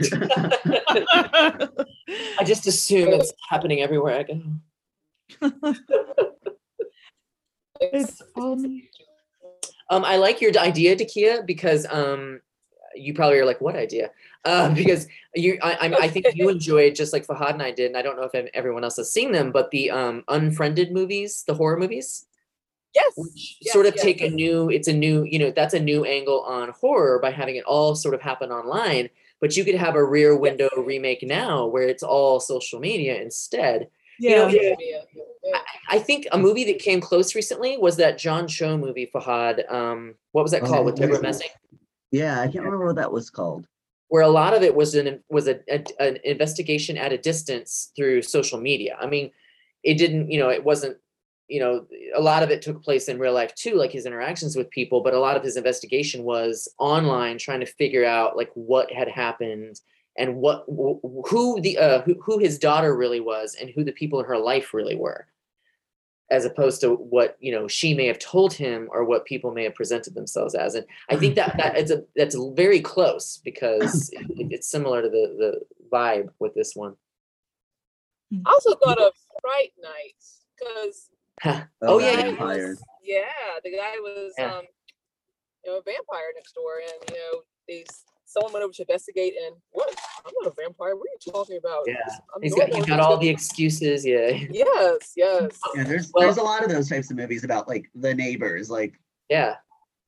it. 0.69 1.71
I 2.39 2.45
just 2.45 2.67
assume 2.67 3.15
it's 3.15 3.33
happening 3.49 3.81
everywhere 3.81 4.19
I 4.19 4.25
go. 4.25 4.43
it's 7.81 8.23
me. 8.37 8.91
Um, 9.89 10.05
I 10.05 10.17
like 10.17 10.43
your 10.43 10.53
idea, 10.59 10.95
Takia, 10.95 11.47
because 11.47 11.87
um, 11.91 12.43
you 12.95 13.15
probably 13.15 13.39
are 13.39 13.47
like, 13.47 13.63
what 13.63 13.77
idea? 13.77 14.11
Uh, 14.45 14.75
because 14.75 15.09
you, 15.35 15.59
I, 15.63 15.79
I'm, 15.81 15.95
I 15.95 16.09
think 16.09 16.27
you 16.35 16.51
enjoyed 16.51 16.95
just 16.95 17.15
like 17.15 17.27
Fahad 17.27 17.55
and 17.55 17.63
I 17.63 17.71
did, 17.71 17.87
and 17.87 17.97
I 17.97 18.03
don't 18.03 18.17
know 18.17 18.29
if 18.31 18.35
everyone 18.53 18.85
else 18.85 18.97
has 18.97 19.11
seen 19.11 19.33
them, 19.33 19.53
but 19.53 19.71
the 19.71 19.91
um, 19.91 20.23
unfriended 20.29 20.93
movies, 20.93 21.45
the 21.47 21.55
horror 21.55 21.79
movies, 21.79 22.27
Yes. 22.97 23.13
which 23.17 23.57
yes, 23.61 23.73
sort 23.73 23.87
of 23.87 23.95
yes. 23.97 24.05
take 24.05 24.21
a 24.23 24.31
new, 24.31 24.71
it's 24.71 24.89
a 24.89 24.93
new, 24.93 25.23
you 25.25 25.39
know, 25.39 25.51
that's 25.55 25.75
a 25.75 25.81
new 25.81 26.05
angle 26.05 26.41
on 26.41 26.71
horror 26.71 27.19
by 27.21 27.31
having 27.31 27.57
it 27.57 27.65
all 27.65 27.95
sort 27.95 28.15
of 28.15 28.23
happen 28.23 28.51
online. 28.51 29.11
But 29.41 29.55
you 29.57 29.65
could 29.67 29.75
have 29.75 29.97
a 29.97 30.03
Rear 30.05 30.35
Window 30.35 30.71
remake 30.79 31.23
now 31.23 31.67
where 31.67 31.87
it's 31.87 32.03
all 32.03 32.41
social 32.41 32.81
media 32.81 33.21
instead. 33.21 33.89
Yeah. 34.19 34.37
know, 34.37 34.49
Yeah, 34.49 34.75
yeah, 34.81 35.03
yeah. 35.45 35.59
I 35.91 35.99
think 35.99 36.27
a 36.33 36.39
movie 36.39 36.65
that 36.65 36.79
came 36.79 37.03
close 37.03 37.35
recently 37.35 37.77
was 37.77 37.97
that 37.99 38.17
John 38.19 38.49
Cho 38.49 38.79
movie, 38.79 39.11
Fahad. 39.15 39.71
Um, 39.71 40.15
what 40.33 40.43
was 40.43 40.53
that 40.53 40.63
Oh, 40.63 40.67
called 40.67 40.87
with 40.87 40.99
yeah. 40.99 41.07
Debra 41.07 41.21
Messing? 41.23 41.51
Yeah, 42.11 42.41
I 42.41 42.45
can't 42.49 42.65
remember 42.65 42.87
what 42.87 42.97
that 42.97 43.13
was 43.13 43.29
called. 43.29 43.67
Where 44.09 44.23
a 44.23 44.29
lot 44.29 44.55
of 44.55 44.63
it 44.63 44.75
was 44.75 44.95
an 44.95 45.23
was 45.29 45.49
a, 45.49 45.61
a- 45.69 45.85
an 46.01 46.19
investigation 46.25 46.97
at 46.97 47.13
a 47.13 47.19
distance 47.19 47.93
through 47.95 48.23
social 48.23 48.59
media. 48.59 48.97
I 48.99 49.07
mean, 49.07 49.33
it 49.83 49.99
didn't, 49.99 50.31
you 50.31 50.39
know, 50.41 50.49
it 50.49 50.65
wasn't, 50.65 50.97
you 51.49 51.61
know, 51.61 51.87
a 52.15 52.21
lot 52.21 52.43
of 52.43 52.51
it 52.51 52.63
took 52.63 52.83
place 52.83 53.09
in 53.09 53.19
real 53.19 53.33
life 53.33 53.55
too, 53.55 53.75
like 53.75 53.93
his 53.93 54.07
interactions 54.07 54.57
with 54.57 54.71
people. 54.71 55.01
But 55.01 55.15
a 55.15 55.21
lot 55.21 55.37
of 55.37 55.43
his 55.43 55.57
investigation 55.57 56.25
was 56.25 56.69
online, 56.79 57.39
trying 57.39 57.61
to 57.61 57.67
figure 57.67 58.05
out 58.05 58.37
like 58.37 58.51
what 58.55 58.93
had 58.93 59.09
happened 59.09 59.81
and 60.19 60.37
what 60.37 60.65
wh- 60.67 61.01
who 61.29 61.61
the 61.61 61.79
uh, 61.79 62.03
who, 62.03 62.15
who 62.21 62.39
his 62.39 62.59
daughter 62.59 62.97
really 62.97 63.21
was 63.21 63.57
and 63.61 63.71
who 63.71 63.85
the 63.85 63.93
people 63.93 64.19
in 64.21 64.27
her 64.27 64.39
life 64.39 64.75
really 64.75 64.97
were. 64.97 65.27
As 66.29 66.45
opposed 66.45 66.81
to 66.81 66.95
what 66.95 67.37
you 67.39 67.53
know 67.53 67.69
she 67.69 67.95
may 67.95 68.07
have 68.07 68.19
told 68.19 68.53
him 68.53 68.89
or 68.91 69.05
what 69.05 69.25
people 69.25 69.53
may 69.53 69.63
have 69.63 69.77
presented 69.77 70.15
themselves 70.15 70.57
as. 70.57 70.75
And 70.75 70.85
i 71.09 71.17
think 71.17 71.37
that 71.37 71.57
that 71.59 71.79
is 71.79 71.93
a 71.93 72.03
that's 72.17 72.37
very 72.55 72.81
close 72.81 73.41
because 73.45 74.11
it, 74.13 74.49
it's 74.51 74.69
similar 74.69 75.03
to 75.03 75.09
the 75.09 75.37
the 75.39 75.61
vibe 75.93 76.31
with 76.41 76.55
this 76.55 76.75
one. 76.75 76.97
I 78.45 78.51
also 78.51 78.75
thought 78.75 78.99
of 78.99 79.13
Fright 79.41 79.73
Night 79.81 80.17
because 80.59 81.11
Oh, 81.45 81.99
the 81.99 82.05
yeah, 82.05 82.27
yeah. 82.27 82.75
yeah, 83.03 83.25
the 83.63 83.71
guy 83.71 83.95
was 84.01 84.33
Yeah. 84.39 84.55
um, 84.57 84.65
you 85.65 85.71
know, 85.73 85.79
a 85.79 85.83
vampire 85.83 86.33
next 86.35 86.53
door, 86.55 86.81
and 86.83 87.11
you 87.11 87.17
know, 87.17 87.43
these 87.69 87.87
someone 88.25 88.53
went 88.53 88.65
over 88.65 88.73
to 88.73 88.83
investigate, 88.83 89.35
and 89.45 89.55
what? 89.71 89.95
I'm 90.25 90.33
not 90.43 90.53
a 90.53 90.55
vampire. 90.61 90.97
What 90.97 91.05
are 91.07 91.13
you 91.27 91.33
talking 91.33 91.59
about? 91.59 91.85
Yeah. 91.87 91.95
I'm 92.35 92.43
he's 92.43 92.55
got 92.55 92.69
he's 92.75 92.87
got 92.87 93.01
all 93.01 93.17
the 93.19 93.29
excuses 93.29 94.05
yeah 94.05 94.31
Yes, 94.51 95.13
yes. 95.17 95.59
Yeah, 95.75 95.85
there's 95.85 96.11
Well- 96.13 96.25
there's 96.25 96.39
a 96.39 96.43
lot 96.43 96.65
of 96.65 96.71
those 96.71 96.89
types 96.89 97.11
of 97.11 97.17
movies 97.17 97.45
about 97.45 97.69
like 97.69 97.89
the 97.95 98.15
neighbors, 98.15 98.71
like 98.71 98.95
yeah 99.29 99.57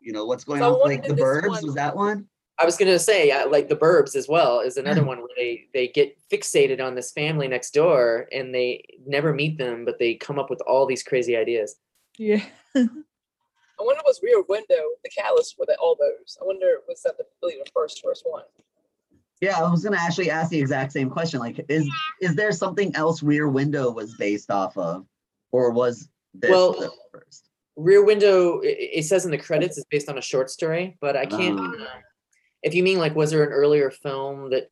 you 0.01 0.13
know 0.13 0.25
what's 0.27 0.45
going 0.45 0.61
So 0.61 0.77
I 0.79 0.83
on. 0.83 0.89
Like 0.89 1.07
the 1.07 1.15
this 1.15 1.23
Burbs 1.25 1.49
one- 1.49 1.65
was 1.67 1.75
that 1.75 1.95
one? 1.95 2.29
I 2.59 2.65
was 2.65 2.77
gonna 2.77 2.99
say 2.99 3.31
uh, 3.31 3.49
like 3.49 3.69
the 3.69 3.77
burbs 3.77 4.15
as 4.17 4.29
well 4.29 4.61
is 4.61 4.77
another 4.77 5.05
one 5.05 5.19
where 5.19 5.29
they 5.37 5.67
they 5.75 5.89
get 5.89 6.17
fixated 6.31 6.81
on 6.85 6.95
this 6.95 7.13
family 7.13 7.49
next 7.49 7.73
door 7.73 8.27
and 8.33 8.55
they 8.55 8.83
never 9.07 9.33
meet 9.33 9.59
them 9.59 9.85
but 9.85 9.99
they 9.99 10.15
come 10.15 10.39
up 10.39 10.51
with 10.51 10.61
all 10.63 10.87
these 10.87 11.03
crazy 11.03 11.37
ideas 11.37 11.77
Yeah. 12.19 12.43
I 13.81 13.85
wonder 13.85 14.01
what's 14.03 14.21
Rear 14.25 14.43
Window, 14.49 14.83
the 15.05 15.11
catalyst 15.17 15.55
for 15.57 15.65
that, 15.67 15.79
all 15.79 15.97
those. 16.01 16.37
I 16.43 16.45
wonder 16.45 16.79
was 16.89 17.01
that 17.03 17.17
the 17.17 17.25
really 17.41 17.59
the 17.65 17.71
first 17.73 18.03
first 18.03 18.25
one. 18.27 18.43
Yeah, 19.41 19.57
I 19.57 19.71
was 19.71 19.85
gonna 19.85 19.97
actually 20.01 20.33
ask 20.33 20.51
the 20.51 20.59
exact 20.59 20.91
same 20.91 21.09
question. 21.09 21.39
Like, 21.39 21.65
is 21.69 21.89
is 22.21 22.35
there 22.35 22.51
something 22.51 22.93
else 22.97 23.23
Rear 23.23 23.49
Window 23.49 23.93
was 23.93 24.17
based 24.17 24.51
off 24.51 24.77
of, 24.77 25.07
or 25.53 25.71
was 25.71 26.09
this 26.35 26.51
Well, 26.51 26.73
the 26.73 26.91
first? 27.13 27.51
Rear 27.77 28.05
Window, 28.05 28.61
i- 28.63 28.67
i- 28.67 28.91
it 28.99 29.05
says 29.05 29.25
in 29.25 29.31
the 29.31 29.39
credits, 29.39 29.79
is 29.79 29.85
based 29.93 30.09
on 30.09 30.19
a 30.19 30.23
short 30.23 30.51
story, 30.51 30.97
but 31.01 31.17
I 31.17 31.25
can't. 31.27 31.61
Oh. 31.61 31.87
Uh, 32.65 32.67
If 32.67 32.75
you 32.75 32.83
mean 32.83 32.99
like, 32.99 33.15
was 33.15 33.31
there 33.31 33.45
an 33.45 33.53
earlier 33.53 33.91
film 33.91 34.51
that 34.51 34.71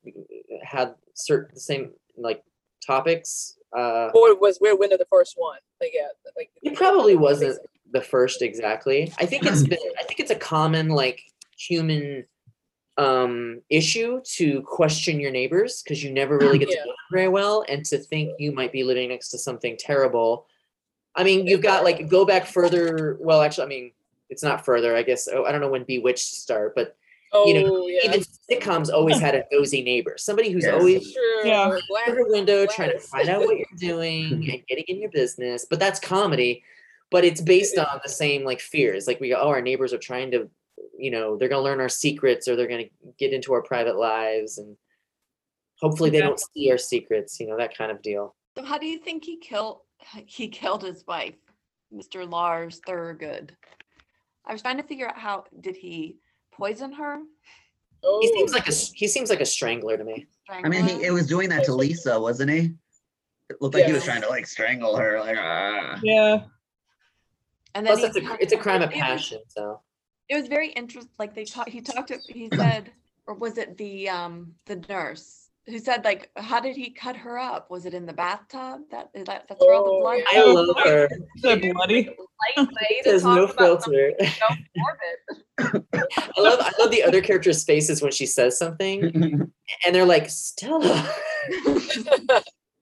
had 0.63 0.95
certain 1.15 1.55
the 1.55 1.61
same 1.61 1.93
like 2.17 2.43
topics? 2.87 3.57
Uh, 3.77 4.11
Or 4.15 4.37
was 4.39 4.59
Rear 4.61 4.77
Window 4.77 4.97
the 4.97 5.07
first 5.07 5.35
one? 5.37 5.59
Like 5.81 5.93
yeah, 5.95 6.09
like 6.37 6.51
it 6.63 6.75
probably 6.75 7.17
wasn't 7.17 7.59
the 7.93 8.01
first 8.03 8.43
exactly. 8.43 9.13
I 9.19 9.27
think 9.27 9.45
it's 9.45 9.63
been. 9.63 9.79
I 9.99 10.03
think 10.05 10.21
it's 10.21 10.31
a 10.31 10.37
common 10.37 10.89
like 10.89 11.21
human 11.57 12.25
um 12.99 13.61
issue 13.69 14.21
to 14.25 14.63
question 14.63 15.21
your 15.21 15.31
neighbors 15.31 15.83
because 15.83 16.03
you 16.03 16.11
never 16.11 16.39
really 16.39 16.59
get 16.59 16.71
to 16.71 16.77
know 16.77 16.85
them 16.87 16.95
very 17.13 17.29
well 17.29 17.63
and 17.69 17.85
to 17.85 17.99
think 17.99 18.33
you 18.39 18.53
might 18.53 18.73
be 18.73 18.83
living 18.83 19.11
next 19.11 19.29
to 19.29 19.39
something 19.39 19.77
terrible 19.79 20.47
i 21.15 21.23
mean 21.23 21.47
you've 21.47 21.61
got 21.61 21.85
like 21.85 22.09
go 22.09 22.25
back 22.25 22.47
further 22.47 23.19
well 23.21 23.43
actually 23.43 23.65
i 23.65 23.69
mean 23.69 23.93
it's 24.31 24.43
not 24.43 24.65
further 24.65 24.97
i 24.97 25.03
guess 25.03 25.29
oh, 25.31 25.45
i 25.45 25.53
don't 25.53 25.61
know 25.61 25.69
when 25.69 25.85
bewitched 25.85 26.37
start 26.37 26.75
but 26.75 26.97
Oh 27.33 27.47
you 27.47 27.55
know, 27.63 27.87
yeah. 27.89 28.01
even 28.11 28.21
sitcoms 28.51 28.91
always 28.93 29.19
had 29.19 29.35
a 29.35 29.45
nosy 29.53 29.83
neighbor 29.83 30.15
somebody 30.17 30.51
who's 30.51 30.65
Yes. 30.65 30.75
always 30.75 31.11
Sure. 31.13 31.47
Yeah. 31.47 31.77
Glad- 31.89 32.05
through 32.07 32.25
the 32.25 32.31
window 32.31 32.67
trying 32.67 32.93
to 32.93 33.01
find 33.01 33.29
out 33.29 33.41
what 33.41 33.57
you're 33.57 33.67
doing 33.79 34.33
and 34.33 34.45
getting 34.69 34.85
in 34.89 35.01
your 35.01 35.11
business. 35.11 35.67
But 35.69 35.79
that's 35.81 35.99
comedy. 36.01 36.63
But 37.11 37.25
it's 37.25 37.41
based 37.41 37.79
on 37.79 38.01
the 38.03 38.09
same 38.09 38.45
like 38.45 38.61
fears. 38.61 39.07
Like 39.07 39.21
we 39.21 39.29
go, 39.29 39.37
oh, 39.41 39.49
our 39.49 39.61
neighbors 39.61 39.93
are 39.93 39.99
trying 39.99 40.31
to, 40.33 40.49
you 40.99 41.11
know, 41.11 41.37
they're 41.37 41.49
gonna 41.49 41.63
learn 41.63 41.81
our 41.81 41.89
secrets 41.89 42.47
or 42.49 42.57
they're 42.57 42.67
gonna 42.69 42.89
get 43.19 43.33
into 43.33 43.53
our 43.53 43.63
private 43.63 43.97
lives 43.97 44.59
and 44.59 44.77
hopefully 45.81 46.11
they 46.11 46.19
Yeah. 46.19 46.27
don't 46.27 46.41
see 46.41 46.71
our 46.71 46.79
secrets, 46.79 47.39
you 47.41 47.47
know, 47.49 47.57
that 47.59 47.77
kind 47.77 47.91
of 47.91 48.03
deal. 48.03 48.35
So 48.57 48.65
how 48.65 48.79
do 48.79 48.87
you 48.87 48.99
think 48.99 49.25
he 49.25 49.37
killed 49.39 49.81
he 50.27 50.49
killed 50.49 50.83
his 50.85 51.05
wife, 51.07 51.35
Mr. 51.93 52.31
Lars 52.31 52.81
Thurgood? 52.87 53.51
I 54.45 54.53
was 54.53 54.63
trying 54.63 54.77
to 54.77 54.85
figure 54.85 55.09
out 55.09 55.19
how 55.19 55.45
did 55.61 55.77
he 55.77 56.17
poison 56.57 56.93
her? 56.93 57.19
He 58.21 58.29
seems 58.35 58.53
Oh, 58.53 58.57
like 58.57 58.69
a 58.69 58.73
he 58.73 59.09
seems 59.09 59.31
like 59.31 59.41
a 59.41 59.47
strangler 59.47 59.97
to 59.97 60.05
me. 60.05 60.27
I 60.49 60.69
mean, 60.69 60.85
he 60.87 61.05
it 61.05 61.11
was 61.11 61.27
doing 61.27 61.49
that 61.49 61.65
to 61.65 61.75
Lisa, 61.75 62.21
wasn't 62.21 62.51
he? 62.51 62.73
It 63.51 63.61
looked 63.61 63.75
like 63.75 63.87
he 63.87 63.93
was 63.93 64.05
trying 64.05 64.23
to 64.23 64.29
like 64.29 64.47
strangle 64.47 64.97
her, 64.97 65.19
like 65.21 65.37
ah. 65.39 65.99
Yeah. 66.03 66.45
And 67.75 67.87
then 67.87 67.99
Plus, 67.99 68.17
it's 68.17 68.27
a 68.27 68.37
it's 68.41 68.53
a 68.53 68.57
crime 68.57 68.83
of 68.83 68.91
it 68.91 68.95
was- 68.97 69.01
passion. 69.03 69.41
So 69.49 69.81
It 70.29 70.37
was 70.41 70.49
very 70.49 70.69
interesting. 70.71 71.11
Like 71.19 71.35
they 71.35 71.45
talked, 71.45 71.71
he 71.71 71.81
talked, 71.81 72.09
to- 72.09 72.21
he 72.33 72.49
said, 72.55 72.93
or 73.27 73.35
was 73.35 73.59
it 73.59 73.77
the 73.77 74.09
um 74.09 74.55
the 74.67 74.77
nurse 74.89 75.46
who 75.67 75.79
said 75.79 76.05
like, 76.05 76.31
how 76.37 76.61
did 76.61 76.77
he 76.77 76.91
cut 76.91 77.17
her 77.17 77.39
up? 77.39 77.71
Was 77.71 77.87
it 77.87 77.95
in 77.95 78.07
the 78.07 78.13
bathtub? 78.13 78.83
That 78.91 79.11
is 79.15 79.25
that 79.25 79.47
that's 79.49 79.61
where 79.61 79.75
all 79.75 79.85
the 79.85 79.91
Oh, 79.91 80.01
blood. 80.01 80.19
yeah. 80.33 80.41
I 80.41 80.45
love 80.45 80.77
her. 80.85 81.09
So 81.39 81.57
bloody. 81.59 82.09
Light 82.57 82.69
There's 83.05 83.25
no 83.25 83.45
about 83.45 83.83
something 83.83 84.13
filter. 84.19 84.31
so 84.39 84.55
morbid. 84.77 85.85
I 86.37 86.41
love 86.41 86.59
I 86.61 86.73
love 86.79 86.91
the 86.91 87.03
other 87.03 87.21
characters' 87.23 87.65
faces 87.65 88.03
when 88.03 88.13
she 88.13 88.27
says 88.27 88.59
something, 88.59 89.03
and 89.85 89.95
they're 89.95 90.05
like 90.05 90.29
Stella. 90.29 91.09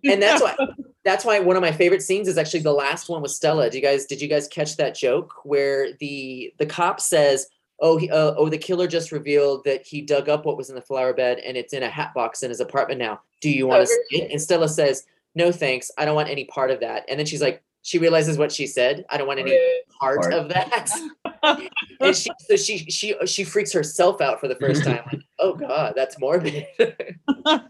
and 0.04 0.20
that's 0.22 0.42
why 0.42 0.56
that's 1.04 1.24
why 1.24 1.38
one 1.38 1.54
of 1.56 1.62
my 1.62 1.70
favorite 1.72 2.02
scenes 2.02 2.28
is 2.28 2.36
actually 2.38 2.60
the 2.60 2.72
last 2.72 3.08
one 3.08 3.22
with 3.22 3.30
Stella. 3.30 3.70
Do 3.70 3.78
you 3.78 3.82
guys 3.82 4.06
did 4.06 4.20
you 4.20 4.28
guys 4.28 4.48
catch 4.48 4.76
that 4.76 4.94
joke 4.96 5.32
where 5.44 5.92
the 6.00 6.52
the 6.58 6.66
cop 6.66 7.00
says, 7.00 7.46
"Oh, 7.80 7.96
he, 7.96 8.10
uh, 8.10 8.34
oh, 8.36 8.48
the 8.48 8.58
killer 8.58 8.86
just 8.86 9.12
revealed 9.12 9.64
that 9.64 9.86
he 9.86 10.00
dug 10.00 10.28
up 10.28 10.44
what 10.44 10.56
was 10.56 10.68
in 10.68 10.74
the 10.74 10.82
flower 10.82 11.12
bed 11.12 11.38
and 11.38 11.56
it's 11.56 11.72
in 11.72 11.82
a 11.82 11.88
hat 11.88 12.12
box 12.14 12.42
in 12.42 12.50
his 12.50 12.60
apartment 12.60 12.98
now. 12.98 13.20
Do 13.40 13.50
you 13.50 13.66
want 13.66 13.82
to 13.82 13.86
see 13.86 14.22
it?" 14.22 14.30
And 14.30 14.40
Stella 14.40 14.68
says, 14.68 15.04
"No, 15.34 15.52
thanks. 15.52 15.90
I 15.98 16.04
don't 16.04 16.14
want 16.14 16.28
any 16.28 16.44
part 16.44 16.70
of 16.70 16.80
that." 16.80 17.04
And 17.08 17.18
then 17.18 17.26
she's 17.26 17.42
like, 17.42 17.62
she 17.84 17.98
realizes 17.98 18.38
what 18.38 18.50
she 18.50 18.66
said. 18.66 19.04
I 19.10 19.18
don't 19.18 19.26
want 19.26 19.40
any 19.40 19.52
yeah. 19.52 19.58
part 20.00 20.22
Part. 20.22 20.32
of 20.32 20.48
that. 20.48 20.90
and 22.00 22.16
she 22.16 22.30
so 22.40 22.56
she 22.56 22.78
she 22.78 23.14
she 23.26 23.44
freaks 23.44 23.72
herself 23.72 24.22
out 24.22 24.40
for 24.40 24.48
the 24.48 24.56
first 24.56 24.84
time. 24.84 25.02
Like, 25.12 25.20
oh 25.38 25.54
god, 25.54 25.92
that's 25.94 26.18
morbid. 26.18 26.66
I 27.46 27.60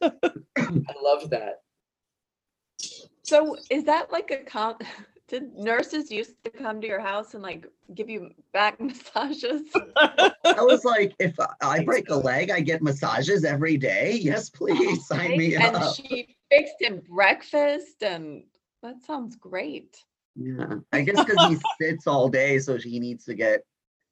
loved 1.03 1.31
that. 1.31 1.63
So 3.25 3.57
is 3.71 3.85
that 3.85 4.13
like 4.13 4.31
a 4.31 4.45
com? 4.45 4.77
Did 5.29 5.55
nurses 5.57 6.11
used 6.11 6.35
to 6.45 6.51
come 6.51 6.81
to 6.81 6.87
your 6.87 7.01
house 7.01 7.35
and 7.35 7.43
like 7.43 7.67
give 7.95 8.11
you 8.11 8.31
back 8.53 8.79
massages? 8.81 9.63
I 9.97 10.33
was 10.61 10.85
like, 10.85 11.15
if 11.19 11.39
I- 11.41 11.55
I 11.63 11.85
break 11.85 12.11
a 12.11 12.17
leg, 12.17 12.51
I 12.51 12.61
get 12.61 12.83
massages 12.83 13.45
every 13.45 13.77
day. 13.77 14.19
Yes, 14.21 14.51
please 14.51 15.07
sign 15.09 15.37
me 15.37 15.55
and 15.55 15.77
up. 15.77 15.83
And 15.83 15.95
she 15.95 16.37
fixed 16.51 16.75
him 16.81 17.01
breakfast, 17.09 18.03
and 18.03 18.45
that 18.83 19.03
sounds 19.03 19.37
great. 19.37 19.97
Yeah, 20.37 20.75
I 20.93 21.01
guess 21.03 21.25
because 21.25 21.41
he 21.41 21.57
sits 21.81 22.07
all 22.07 22.29
day, 22.29 22.59
so 22.59 22.77
he 22.77 22.99
needs 23.01 23.25
to 23.27 23.35
get 23.35 23.63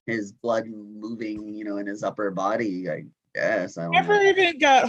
his 0.06 0.32
blood 0.32 0.66
moving, 0.66 1.52
you 1.54 1.64
know, 1.64 1.76
in 1.76 1.86
his 1.86 2.02
upper 2.02 2.30
body. 2.30 2.88
I 2.88 3.04
guess 3.34 3.76
I 3.76 3.82
don't 3.82 3.92
Never 3.92 4.14
know. 4.14 4.22
even 4.22 4.58
got. 4.58 4.88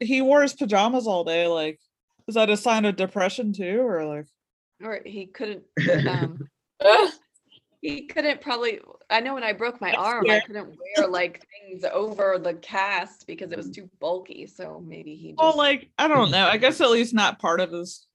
He 0.00 0.20
wore 0.22 0.42
his 0.42 0.54
pajamas 0.54 1.06
all 1.06 1.22
day. 1.22 1.46
Like, 1.46 1.78
is 2.26 2.34
that 2.34 2.50
a 2.50 2.56
sign 2.56 2.86
of 2.86 2.96
depression 2.96 3.52
too, 3.52 3.80
or 3.82 4.04
like? 4.04 4.26
Or 4.82 5.00
he 5.04 5.26
couldn't. 5.26 5.62
Um, 6.08 6.48
he 7.82 8.06
couldn't 8.06 8.40
probably. 8.40 8.80
I 9.08 9.20
know 9.20 9.34
when 9.34 9.44
I 9.44 9.52
broke 9.52 9.80
my 9.80 9.92
arm. 9.92 10.28
I 10.30 10.40
couldn't 10.40 10.68
wear 10.96 11.08
like 11.08 11.44
things 11.66 11.84
over 11.92 12.38
the 12.38 12.54
cast 12.54 13.26
because 13.26 13.52
it 13.52 13.56
was 13.56 13.70
too 13.70 13.88
bulky. 14.00 14.46
So 14.46 14.82
maybe 14.86 15.14
he 15.14 15.28
just. 15.30 15.38
Well, 15.38 15.56
like 15.56 15.90
I 15.98 16.08
don't 16.08 16.30
know. 16.30 16.46
I 16.46 16.56
guess 16.56 16.80
at 16.80 16.90
least 16.90 17.14
not 17.14 17.38
part 17.38 17.60
of 17.60 17.72
his. 17.72 18.06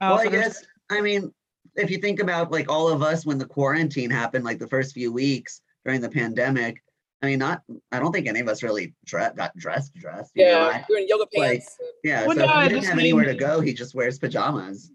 Well, 0.00 0.18
I 0.18 0.26
guess 0.28 0.64
I 0.90 1.00
mean, 1.00 1.32
if 1.76 1.90
you 1.90 1.98
think 1.98 2.20
about 2.20 2.50
like 2.50 2.70
all 2.70 2.88
of 2.88 3.02
us 3.02 3.26
when 3.26 3.38
the 3.38 3.46
quarantine 3.46 4.10
happened, 4.10 4.44
like 4.44 4.58
the 4.58 4.68
first 4.68 4.94
few 4.94 5.12
weeks 5.12 5.60
during 5.84 6.00
the 6.00 6.08
pandemic, 6.08 6.82
I 7.22 7.26
mean, 7.26 7.38
not 7.38 7.62
I 7.92 7.98
don't 7.98 8.12
think 8.12 8.26
any 8.26 8.40
of 8.40 8.48
us 8.48 8.62
really 8.62 8.94
dre- 9.04 9.30
got 9.36 9.54
dressed 9.56 9.94
dressed. 9.94 10.32
you 10.34 10.44
know, 10.46 10.50
yeah, 10.50 10.66
I- 10.66 10.84
you're 10.88 10.98
in 11.00 11.08
yoga 11.08 11.26
pants. 11.34 11.76
and- 11.78 11.88
yeah. 12.04 12.26
Well, 12.26 12.36
so 12.36 12.46
no, 12.46 12.60
he 12.62 12.68
didn't 12.70 12.84
have 12.84 12.98
anywhere 12.98 13.26
to 13.26 13.34
go, 13.34 13.60
he 13.60 13.74
just 13.74 13.94
wears 13.94 14.18
pajamas. 14.18 14.90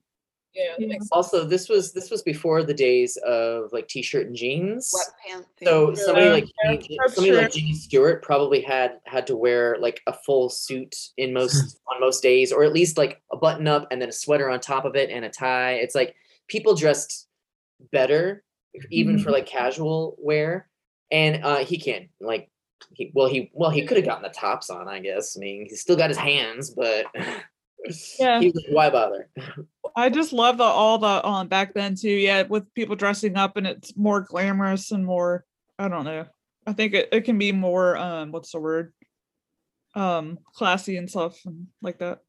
Yeah, 0.56 0.72
that 0.72 0.80
Yeah. 0.82 0.88
makes 0.88 1.04
sense. 1.06 1.12
Also, 1.12 1.44
this 1.44 1.68
was 1.70 1.92
this 1.92 2.10
was 2.10 2.22
before 2.22 2.64
the 2.64 2.74
days 2.74 3.18
of 3.18 3.72
like 3.74 3.88
t-shirt 3.88 4.28
and 4.28 4.36
jeans. 4.36 4.94
Sweatpants. 4.94 5.46
So 5.64 5.90
yeah. 5.90 5.96
somebody 5.96 6.30
like 6.30 6.46
yeah, 6.64 6.76
Jimmy- 6.76 6.98
that's 7.00 7.16
somebody 7.16 7.36
like 7.36 7.52
true. 7.52 7.62
Jimmy 7.62 7.74
Stewart 7.74 8.24
probably 8.24 8.62
had 8.62 9.00
had 9.06 9.28
to 9.28 9.36
wear 9.36 9.78
like 9.80 10.02
a 10.08 10.14
full 10.14 10.50
suit 10.50 10.96
in 11.18 11.34
most 11.34 11.80
on 11.94 12.00
most 12.00 12.24
days, 12.24 12.52
or 12.52 12.64
at 12.64 12.74
least 12.74 12.98
like 12.98 13.22
a 13.32 13.38
button 13.38 13.68
up 13.68 13.88
and 13.92 14.02
then 14.02 14.10
a 14.10 14.14
sweater 14.14 14.50
on 14.50 14.60
top 14.60 14.86
of 14.86 14.96
it 14.96 15.10
and 15.10 15.26
a 15.26 15.30
tie. 15.30 15.74
It's 15.74 15.96
like 15.96 16.16
people 16.48 16.76
dressed 16.76 17.28
better 17.92 18.44
even 18.92 19.20
for 19.20 19.32
like 19.32 19.46
casual 19.46 20.16
wear, 20.20 20.68
and 21.12 21.44
uh, 21.44 21.58
he 21.58 21.78
can't 21.78 22.08
like 22.20 22.50
he 22.94 23.12
well 23.14 23.28
he 23.28 23.50
well 23.54 23.70
he 23.70 23.86
could 23.86 23.98
have 23.98 24.06
gotten 24.06 24.24
the 24.24 24.30
tops 24.30 24.70
on 24.70 24.88
I 24.88 25.00
guess. 25.00 25.36
I 25.36 25.40
mean 25.40 25.66
he's 25.70 25.82
still 25.82 25.96
got 25.96 26.10
his 26.10 26.18
hands, 26.18 26.70
but 26.72 27.06
Yeah. 28.20 28.40
he 28.40 28.48
like, 28.52 28.66
why 28.70 28.90
bother? 28.90 29.30
I 29.96 30.10
just 30.10 30.34
love 30.34 30.58
the 30.58 30.64
all 30.64 30.98
the 30.98 31.26
um 31.26 31.48
back 31.48 31.74
then 31.74 31.96
too. 31.96 32.10
Yeah, 32.10 32.44
with 32.44 32.74
people 32.74 32.96
dressing 32.96 33.38
up 33.38 33.58
and 33.58 33.66
it's 33.66 33.96
more 33.96 34.22
glamorous 34.22 34.92
and 34.92 35.06
more. 35.06 35.46
I 35.80 35.88
don't 35.88 36.06
know. 36.06 36.26
I 36.68 36.74
think 36.74 36.94
it, 36.94 37.10
it 37.12 37.22
can 37.22 37.38
be 37.38 37.52
more 37.52 37.98
um 37.98 38.32
what's 38.32 38.52
the 38.52 38.60
word? 38.60 38.94
Um, 39.96 40.40
classy 40.54 40.98
and 40.98 41.10
stuff 41.10 41.40
and 41.46 41.68
like 41.82 42.00
that. 42.00 42.20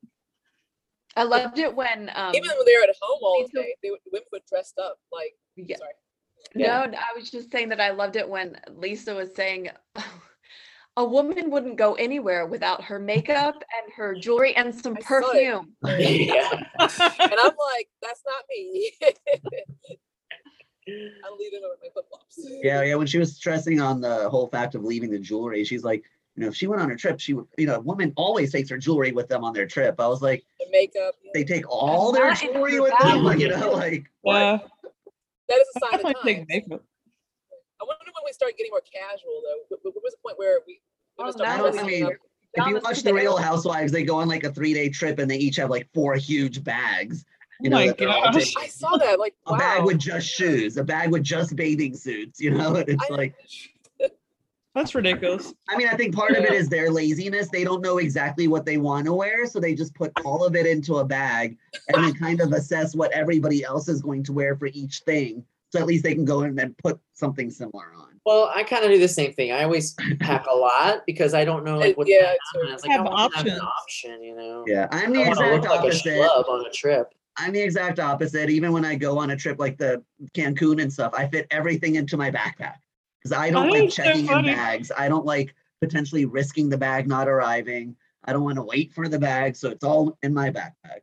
I 1.16 1.24
loved 1.24 1.58
it 1.58 1.74
when 1.74 2.10
um 2.14 2.34
Even 2.34 2.50
when 2.50 2.66
they 2.66 2.76
were 2.76 2.84
at 2.84 2.94
home 3.00 3.18
all 3.22 3.46
day, 3.52 3.74
they 3.82 3.90
would, 3.90 4.00
women 4.12 4.26
would 4.32 4.42
dressed 4.48 4.78
up 4.78 4.98
like. 5.12 5.34
Yeah. 5.56 5.78
Sorry. 5.78 5.92
Yeah. 6.54 6.86
No, 6.86 6.98
I 6.98 7.18
was 7.18 7.30
just 7.30 7.50
saying 7.50 7.70
that 7.70 7.80
I 7.80 7.90
loved 7.90 8.16
it 8.16 8.28
when 8.28 8.60
Lisa 8.70 9.14
was 9.14 9.34
saying 9.34 9.70
a 10.96 11.04
woman 11.04 11.50
wouldn't 11.50 11.76
go 11.76 11.94
anywhere 11.94 12.46
without 12.46 12.82
her 12.84 12.98
makeup 12.98 13.54
and 13.82 13.92
her 13.94 14.14
jewelry 14.14 14.54
and 14.56 14.74
some 14.74 14.96
I 14.96 15.00
perfume. 15.00 15.72
yeah. 15.84 16.50
And 16.78 16.90
I'm 17.20 17.54
like, 17.74 17.88
that's 18.02 18.22
not 18.24 18.44
me. 18.50 18.92
I'm 20.88 21.36
leaving 21.38 21.60
with 21.62 21.78
my 21.82 21.88
flip 21.92 22.06
flops. 22.08 22.38
Yeah, 22.62 22.82
yeah. 22.82 22.94
When 22.94 23.08
she 23.08 23.18
was 23.18 23.34
stressing 23.34 23.80
on 23.80 24.00
the 24.00 24.30
whole 24.30 24.46
fact 24.48 24.74
of 24.76 24.84
leaving 24.84 25.10
the 25.10 25.18
jewelry, 25.18 25.64
she's 25.64 25.82
like, 25.82 26.04
you 26.36 26.42
know, 26.42 26.48
if 26.48 26.54
she 26.54 26.66
went 26.66 26.80
on 26.80 26.90
a 26.90 26.96
trip, 26.96 27.18
she 27.18 27.34
would, 27.34 27.46
you 27.58 27.66
know, 27.66 27.76
a 27.76 27.80
woman 27.80 28.12
always 28.16 28.52
takes 28.52 28.70
her 28.70 28.78
jewelry 28.78 29.10
with 29.10 29.28
them 29.28 29.42
on 29.42 29.52
their 29.52 29.66
trip. 29.66 29.96
I 29.98 30.06
was 30.06 30.22
like, 30.22 30.44
The 30.60 30.66
makeup. 30.70 31.14
yeah. 31.24 31.30
they 31.34 31.44
take 31.44 31.68
all 31.68 32.12
their 32.12 32.32
jewelry 32.34 32.78
with 32.78 32.92
them, 33.00 33.24
like, 33.24 33.40
you 33.40 33.48
know, 33.48 33.72
like 33.72 34.04
what? 34.20 34.68
That 35.48 35.58
is 35.58 35.66
a 35.76 35.80
sign 35.80 35.94
of 35.94 36.02
definitely 36.02 36.34
take 36.34 36.48
makeup. 36.48 36.84
I 37.80 37.84
wonder 37.84 38.04
when 38.06 38.24
we 38.24 38.32
start 38.32 38.56
getting 38.56 38.70
more 38.70 38.80
casual 38.80 39.42
though. 39.42 39.76
Wh- 39.76 39.80
wh- 39.82 39.94
What 39.94 40.02
was 40.04 40.12
the 40.14 40.18
point 40.24 40.38
where 40.38 40.58
we? 40.66 40.80
women 41.18 41.28
Oh, 41.34 41.36
started 41.36 41.52
I 41.52 41.56
don't- 41.58 41.78
I 41.78 41.82
mean. 41.84 42.10
If 42.58 42.66
you 42.68 42.80
watch 42.82 42.98
the 42.98 43.10
the 43.10 43.14
Real. 43.14 43.36
Housewives, 43.36 43.92
they 43.92 44.02
go 44.02 44.16
on 44.16 44.28
like 44.28 44.44
a 44.44 44.52
three 44.52 44.72
day 44.72 44.88
trip 44.88 45.18
and 45.18 45.30
they 45.30 45.36
each 45.36 45.56
have 45.56 45.68
like 45.68 45.88
four 45.92 46.14
huge 46.14 46.64
bags. 46.64 47.24
You 47.60 47.68
Oh 47.68 47.70
know, 47.70 47.76
my 47.76 47.86
that 47.88 47.98
they're 47.98 48.08
all 48.08 48.22
gosh. 48.24 48.34
taking. 48.54 48.62
I 48.62 48.66
saw 48.68 48.96
that. 48.96 49.18
Like, 49.18 49.34
a 49.46 49.56
bag 49.58 49.84
with 49.84 49.98
just 49.98 50.26
shoes, 50.28 50.76
a 50.78 50.84
bag 50.84 51.10
with 51.10 51.22
just 51.22 51.54
bathing 51.56 51.94
suits, 51.94 52.40
you 52.40 52.50
know? 52.52 52.76
It's 52.76 53.04
I- 53.10 53.14
like, 53.14 53.34
That's 54.74 54.94
ridiculous. 54.94 55.54
I 55.70 55.76
mean, 55.78 55.88
I 55.88 55.96
think 55.96 56.14
part 56.14 56.32
of 56.32 56.44
it 56.44 56.52
is 56.52 56.68
their 56.68 56.90
laziness. 56.90 57.48
They 57.48 57.64
don't 57.64 57.80
know 57.82 57.96
exactly 57.96 58.46
what 58.46 58.66
they 58.66 58.76
want 58.76 59.06
to 59.06 59.14
wear. 59.14 59.46
So 59.46 59.58
they 59.58 59.74
just 59.74 59.94
put 59.94 60.12
all 60.22 60.44
of 60.44 60.54
it 60.54 60.66
into 60.66 60.96
a 60.98 61.04
bag 61.04 61.56
and 61.88 62.04
then 62.04 62.12
kind 62.14 62.42
of 62.42 62.52
assess 62.52 62.94
what 62.94 63.10
everybody 63.12 63.64
else 63.64 63.88
is 63.88 64.02
going 64.02 64.22
to 64.24 64.34
wear 64.34 64.54
for 64.54 64.66
each 64.66 65.00
thing. 65.00 65.42
So 65.70 65.80
at 65.80 65.86
least 65.86 66.04
they 66.04 66.14
can 66.14 66.24
go 66.24 66.42
in 66.42 66.58
and 66.58 66.76
put 66.78 66.98
something 67.14 67.50
similar 67.50 67.92
on. 67.98 68.20
Well, 68.24 68.50
I 68.54 68.62
kind 68.64 68.84
of 68.84 68.90
do 68.90 68.98
the 68.98 69.08
same 69.08 69.32
thing. 69.32 69.52
I 69.52 69.64
always 69.64 69.94
pack 70.20 70.46
a 70.50 70.54
lot 70.54 71.02
because 71.06 71.34
I 71.34 71.44
don't 71.44 71.64
know 71.64 71.78
like 71.78 71.96
what's 71.96 72.10
yeah, 72.10 72.34
gonna 72.54 72.68
happen. 72.70 72.88
too. 72.88 72.88
I 72.88 72.88
like, 72.88 72.90
Have 72.90 73.00
I 73.00 73.10
want 73.10 73.32
to 73.32 73.38
have 73.38 73.46
an 73.46 73.52
options. 73.52 73.72
option, 73.80 74.22
you 74.22 74.36
know. 74.36 74.64
Yeah. 74.66 74.88
I'm 74.90 75.12
the 75.12 75.20
want 75.20 75.38
to 75.38 75.44
look 75.50 75.54
exact 75.56 75.66
like 75.66 75.80
a 75.80 76.22
opposite. 76.24 76.48
on 76.50 76.66
a 76.66 76.70
trip. 76.70 77.14
I'm 77.38 77.52
the 77.52 77.60
exact 77.60 78.00
opposite. 78.00 78.48
Even 78.50 78.72
when 78.72 78.84
I 78.84 78.94
go 78.94 79.18
on 79.18 79.30
a 79.30 79.36
trip 79.36 79.58
like 79.58 79.76
the 79.76 80.02
Cancun 80.34 80.80
and 80.80 80.92
stuff, 80.92 81.12
I 81.16 81.26
fit 81.28 81.46
everything 81.50 81.96
into 81.96 82.16
my 82.16 82.30
backpack 82.30 82.76
because 83.22 83.36
I 83.36 83.50
don't 83.50 83.66
That 83.66 83.72
like 83.72 83.88
is 83.88 83.94
so 83.94 84.02
checking 84.04 84.26
in 84.28 84.44
bags. 84.46 84.90
I 84.96 85.08
don't 85.08 85.26
like 85.26 85.54
potentially 85.80 86.24
risking 86.24 86.68
the 86.68 86.78
bag 86.78 87.06
not 87.06 87.28
arriving. 87.28 87.94
I 88.24 88.32
don't 88.32 88.42
want 88.42 88.56
to 88.56 88.62
wait 88.62 88.92
for 88.92 89.08
the 89.08 89.18
bag, 89.18 89.54
so 89.54 89.68
it's 89.70 89.84
all 89.84 90.16
in 90.22 90.32
my 90.32 90.50
backpack. 90.50 91.00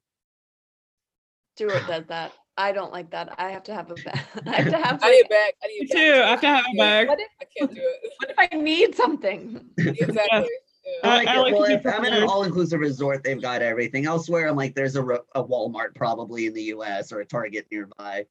Stuart 1.56 1.84
does 1.88 2.06
that. 2.08 2.34
I 2.58 2.72
don't 2.72 2.92
like 2.92 3.10
that. 3.12 3.34
I 3.40 3.50
have 3.52 3.64
to 3.64 3.74
have 3.74 3.90
a 3.90 3.96
bag. 3.96 4.20
I 4.48 4.52
have 4.62 4.72
to 4.72 4.78
have. 4.86 5.00
I 5.04 5.10
need 5.12 5.26
a 5.26 5.30
bag. 5.30 5.54
I 5.64 5.68
need 5.68 5.90
a 5.92 5.94
too. 5.94 6.22
I 6.24 6.28
have 6.30 6.42
to 6.42 6.48
have 6.48 6.66
a 6.74 6.78
bag. 6.78 7.08
what 7.08 7.20
if 7.20 7.28
I 7.42 7.46
can't 7.58 7.74
do 7.74 7.82
it. 7.82 8.12
what 8.20 8.30
if 8.30 8.52
I 8.54 8.56
need 8.58 8.96
something? 8.96 9.66
Exactly. 9.78 10.22
I- 10.32 10.48
Yeah. 10.86 11.10
I 11.10 11.16
like 11.18 11.28
I 11.30 11.36
it. 11.36 11.40
like 11.40 11.54
to 11.54 11.60
well, 11.60 11.68
be 11.70 11.74
if 11.76 11.86
I'm 11.88 12.04
in 12.04 12.14
an 12.14 12.24
all-inclusive 12.24 12.78
resort, 12.80 13.24
they've 13.24 13.42
got 13.42 13.62
everything. 13.62 14.06
Elsewhere, 14.06 14.50
I'm 14.50 14.58
like, 14.58 14.76
there's 14.76 14.98
a, 14.98 15.04
a 15.34 15.42
Walmart 15.42 15.96
probably 15.96 16.46
in 16.48 16.54
the 16.54 16.64
U.S. 16.76 17.14
or 17.14 17.22
a 17.22 17.26
Target 17.26 17.66
nearby. 17.72 18.26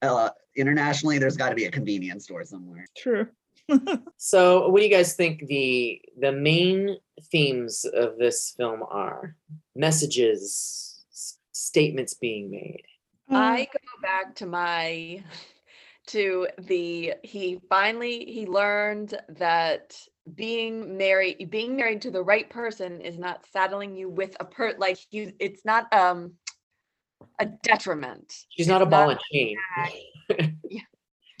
Uh, 0.00 0.30
internationally, 0.56 1.18
there's 1.18 1.36
got 1.36 1.50
to 1.50 1.54
be 1.54 1.66
a 1.66 1.70
convenience 1.70 2.24
store 2.24 2.42
somewhere. 2.42 2.86
True. 2.96 3.28
So, 4.16 4.70
what 4.70 4.78
do 4.80 4.84
you 4.86 4.90
guys 4.90 5.12
think 5.14 5.46
the 5.46 6.00
the 6.18 6.32
main 6.32 6.96
themes 7.30 7.84
of 7.84 8.16
this 8.16 8.54
film 8.56 8.82
are? 8.90 9.36
Messages, 9.76 11.04
s- 11.12 11.36
statements 11.52 12.14
being 12.14 12.50
made. 12.50 12.82
I 13.30 13.68
go 13.72 14.02
back 14.02 14.34
to 14.36 14.46
my 14.46 15.22
to 16.08 16.48
the 16.58 17.14
he 17.22 17.60
finally 17.68 18.24
he 18.24 18.46
learned 18.46 19.18
that 19.28 19.96
being 20.34 20.96
married 20.96 21.50
being 21.50 21.76
married 21.76 22.02
to 22.02 22.10
the 22.10 22.22
right 22.22 22.48
person 22.50 23.00
is 23.00 23.18
not 23.18 23.44
saddling 23.52 23.94
you 23.96 24.08
with 24.08 24.36
a 24.40 24.44
per 24.44 24.74
like 24.78 24.98
you 25.10 25.32
it's 25.38 25.64
not 25.64 25.92
um 25.92 26.32
a 27.38 27.46
detriment. 27.46 28.32
She's 28.50 28.68
not 28.68 28.82
a 28.82 28.86
ball 28.86 29.08
not 29.08 29.10
and 29.10 29.20
chain. 29.32 29.56
Yeah. 30.68 30.82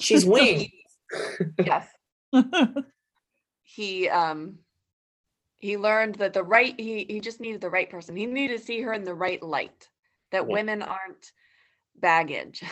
She's 0.00 0.24
he- 0.36 0.72
yes. 1.64 1.86
He 3.62 4.08
um 4.08 4.58
he 5.56 5.76
learned 5.76 6.16
that 6.16 6.32
the 6.32 6.42
right 6.42 6.78
he 6.78 7.04
he 7.08 7.20
just 7.20 7.40
needed 7.40 7.60
the 7.60 7.70
right 7.70 7.88
person. 7.90 8.16
He 8.16 8.26
needed 8.26 8.58
to 8.58 8.64
see 8.64 8.80
her 8.82 8.92
in 8.92 9.04
the 9.04 9.14
right 9.14 9.42
light. 9.42 9.88
That 10.32 10.46
Yeah. 10.46 10.52
women 10.52 10.82
aren't 10.82 11.32
baggage. 12.00 12.62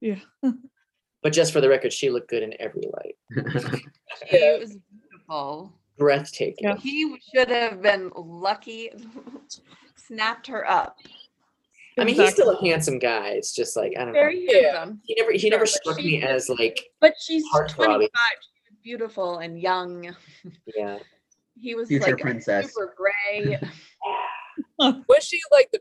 yeah. 0.00 0.16
But 1.20 1.32
just 1.32 1.52
for 1.52 1.60
the 1.60 1.68
record, 1.68 1.92
she 1.92 2.10
looked 2.10 2.30
good 2.30 2.44
in 2.44 2.54
every 2.60 2.82
light. 2.94 3.16
She 4.30 4.56
was 4.60 4.76
beautiful. 5.10 5.72
Breathtaking. 5.98 6.68
Yeah. 6.68 6.76
He 6.76 7.16
should 7.34 7.48
have 7.50 7.82
been 7.82 8.12
lucky, 8.16 8.90
snapped 9.96 10.46
her 10.46 10.68
up. 10.70 10.96
I 11.98 12.04
mean, 12.04 12.14
he's 12.14 12.30
still 12.32 12.50
a 12.50 12.60
handsome 12.64 13.00
guy. 13.00 13.30
It's 13.30 13.52
just 13.52 13.76
like 13.76 13.94
I 13.98 14.04
don't 14.04 14.14
know. 14.14 14.20
Very 14.20 14.46
Yeah. 14.48 14.78
handsome. 14.78 15.00
He 15.04 15.16
never 15.18 15.32
he 15.32 15.50
never 15.50 15.66
Sure, 15.66 15.80
but 15.84 15.92
struck 15.94 16.04
me 16.04 16.22
as 16.22 16.48
like 16.48 16.78
But 17.00 17.14
she's 17.20 17.42
25. 17.50 17.74
She 17.76 17.88
was 17.88 18.78
beautiful 18.84 19.38
and 19.38 19.60
young. 19.60 20.14
yeah. 20.76 20.98
He 21.60 21.74
was 21.74 21.88
Future 21.88 22.12
like 22.12 22.18
princess. 22.20 22.66
super 22.72 22.94
gray. 22.96 23.58
Was 24.78 25.24
she 25.24 25.40
like 25.50 25.68
the 25.72 25.80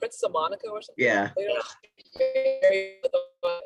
Princess 0.00 0.22
of 0.24 0.32
Monaco 0.32 0.68
or 0.70 0.82
something? 0.82 1.04
Yeah. 1.04 1.30
Later 1.36 1.50
on, 1.50 1.62
she 1.96 2.18
married 2.18 2.96
with 3.02 3.12
a- 3.14 3.60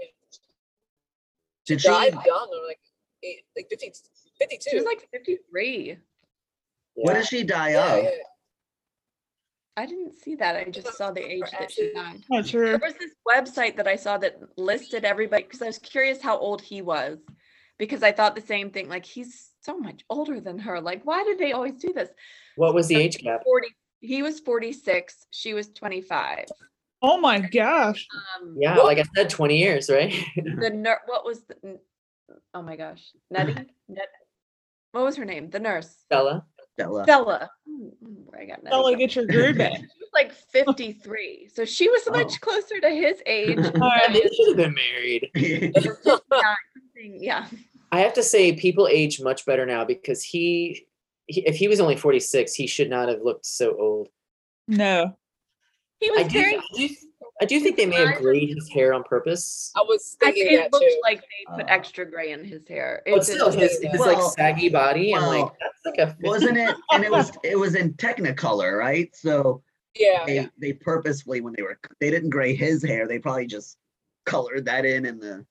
Did 1.67 1.81
she? 1.81 1.89
died 1.89 2.13
young, 2.27 2.49
or 2.53 2.67
like 2.69 2.81
eight, 3.23 3.45
like 3.57 3.69
50, 3.71 3.93
52. 4.39 4.71
She 4.71 4.77
was 4.77 4.85
like 4.85 5.09
53. 5.13 5.99
What 6.95 7.13
yeah. 7.13 7.19
did 7.19 7.29
she 7.29 7.43
die 7.43 7.71
yeah, 7.71 7.95
of? 7.95 8.05
yeah. 8.05 8.11
I 9.77 9.87
didn't 9.87 10.15
see 10.15 10.37
that. 10.37 10.55
I 10.55 10.65
just 10.71 10.97
saw 10.97 11.11
the 11.11 11.25
age 11.25 11.43
that 11.59 11.71
she 11.73 11.91
acid. 11.91 11.95
died. 11.95 12.25
Not 12.31 12.47
sure. 12.47 12.65
There 12.67 12.79
was 12.79 12.95
this 12.95 13.15
website 13.29 13.77
that 13.77 13.89
I 13.89 13.97
saw 13.97 14.19
that 14.19 14.39
listed 14.57 15.05
everybody 15.05 15.43
because 15.43 15.63
I 15.63 15.67
was 15.67 15.79
curious 15.79 16.23
how 16.23 16.39
old 16.39 16.63
he 16.63 16.81
was 16.81 17.19
because 17.79 18.05
I 18.05 18.13
thought 18.13 18.37
the 18.37 18.41
same 18.41 18.71
thing. 18.71 18.89
Like 18.89 19.05
he's 19.05 19.51
so 19.63 19.77
much 19.77 20.05
older 20.09 20.41
than 20.41 20.59
her. 20.61 20.81
Like 20.81 21.03
why 21.05 21.25
did 21.25 21.39
they 21.39 21.53
always 21.53 21.77
do 21.79 21.93
this? 21.93 22.09
What 22.57 22.75
was 22.75 22.87
the 22.87 22.97
age 22.97 23.19
gap? 23.19 23.43
40. 23.43 23.69
He 24.05 24.23
was 24.23 24.41
46. 24.41 25.27
She 25.31 25.55
was 25.55 25.69
25. 25.69 26.47
Oh 27.03 27.19
my 27.19 27.39
gosh. 27.41 28.07
Um, 28.41 28.57
Yeah, 28.59 28.77
like 28.77 28.99
I 28.99 29.05
said, 29.17 29.31
20 29.31 29.59
years, 29.59 29.89
right? 29.91 30.15
The 30.37 30.71
ner- 30.71 31.01
what 31.07 31.25
was 31.25 31.43
the? 31.45 31.79
Oh 32.55 32.63
my 32.63 32.77
gosh, 32.77 33.03
Nettie. 33.31 33.55
Net- 33.89 34.09
what 34.93 35.05
was 35.05 35.17
her 35.17 35.25
name? 35.25 35.51
The 35.51 35.59
nurse. 35.59 35.89
Stella. 36.05 36.45
Stella. 36.75 37.03
Stella. 37.05 37.51
Mm, 37.69 37.91
mm, 38.03 38.39
I 38.41 38.45
got 38.47 38.63
Nettie 38.63 38.69
Stella, 38.75 38.91
from. 38.93 38.99
get 38.99 39.17
your 39.17 39.27
groove 39.27 39.59
back. 39.59 39.73
She 39.81 40.01
was 40.01 40.11
like 40.15 40.33
53. 40.33 41.49
So 41.53 41.65
she 41.65 41.89
was 41.89 42.03
Oh. 42.09 42.13
much 42.13 42.41
closer 42.41 42.79
to 42.81 42.89
his 42.91 43.21
age. 43.27 43.59
All 43.59 43.81
right. 43.81 44.13
they 44.13 44.21
should 44.21 44.49
have 44.49 44.57
been 44.57 44.75
married. 44.75 45.31
yeah. 46.97 47.47
I 47.93 48.01
have 48.01 48.15
to 48.15 48.23
say, 48.23 48.53
people 48.53 48.87
age 48.89 49.21
much 49.21 49.45
better 49.47 49.67
now 49.67 49.85
because 49.85 50.23
he, 50.23 50.87
he, 51.27 51.47
if 51.47 51.57
he 51.57 51.69
was 51.69 51.81
only 51.81 51.97
46, 51.97 52.55
he 52.55 52.67
should 52.67 52.91
not 52.91 53.09
have 53.09 53.23
looked 53.23 53.47
so 53.47 53.77
old. 53.79 54.09
No. 54.69 55.17
He 56.01 56.09
I 56.11 56.23
was 56.25 56.33
do, 56.33 56.39
very 56.41 56.57
I 56.57 56.61
do, 56.77 56.89
I 57.43 57.45
do 57.47 57.61
think 57.61 57.77
they 57.77 57.87
may 57.87 58.05
have 58.07 58.19
grayed 58.21 58.51
his 58.55 58.69
hair 58.71 58.93
on 58.95 59.03
purpose. 59.05 59.73
I 59.77 59.81
was 59.81 60.17
I 60.23 60.27
thinking 60.27 60.47
think 60.49 60.61
it 60.61 60.63
that 60.65 60.73
looked 60.73 60.85
too. 60.91 61.01
like 61.03 61.21
they 61.21 61.57
put 61.57 61.65
Uh, 61.65 61.73
extra 61.73 62.05
gray 62.09 62.33
in 62.33 62.45
his 62.45 62.63
hair. 62.69 63.03
It 63.07 63.15
But 63.15 63.25
still, 63.25 63.51
his, 63.51 63.79
his 63.83 63.99
Well, 63.99 64.13
like 64.23 64.33
saggy 64.35 64.69
body, 64.69 65.15
I'm 65.15 65.27
like, 65.27 65.51
that's 65.61 65.99
like 65.99 66.09
a. 66.09 66.17
Wasn't 66.21 66.57
it? 66.57 66.75
And 66.93 67.05
it 67.05 67.11
was 67.11 67.33
it 67.45 67.57
was 67.59 67.75
in 67.75 67.95
Technicolor, 67.95 68.79
right? 68.79 69.15
So 69.17 69.63
yeah, 69.95 70.25
they 70.27 70.35
yeah. 70.37 70.47
they 70.59 70.73
purposefully 70.73 71.41
when 71.41 71.55
they 71.57 71.63
were 71.63 71.79
they 72.01 72.11
didn't 72.11 72.31
gray 72.31 72.55
his 72.55 72.83
hair, 72.85 73.07
they 73.09 73.19
probably 73.19 73.47
just 73.47 73.79
colored 74.27 74.65
that 74.67 74.85
in 74.85 75.07
in 75.07 75.19
the 75.19 75.45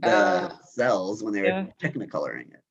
the 0.00 0.08
Uh, 0.08 0.56
cells 0.64 1.22
when 1.22 1.32
they 1.34 1.42
were 1.42 1.48
yeah. 1.48 1.66
technicoloring 1.80 2.52
it. 2.52 2.61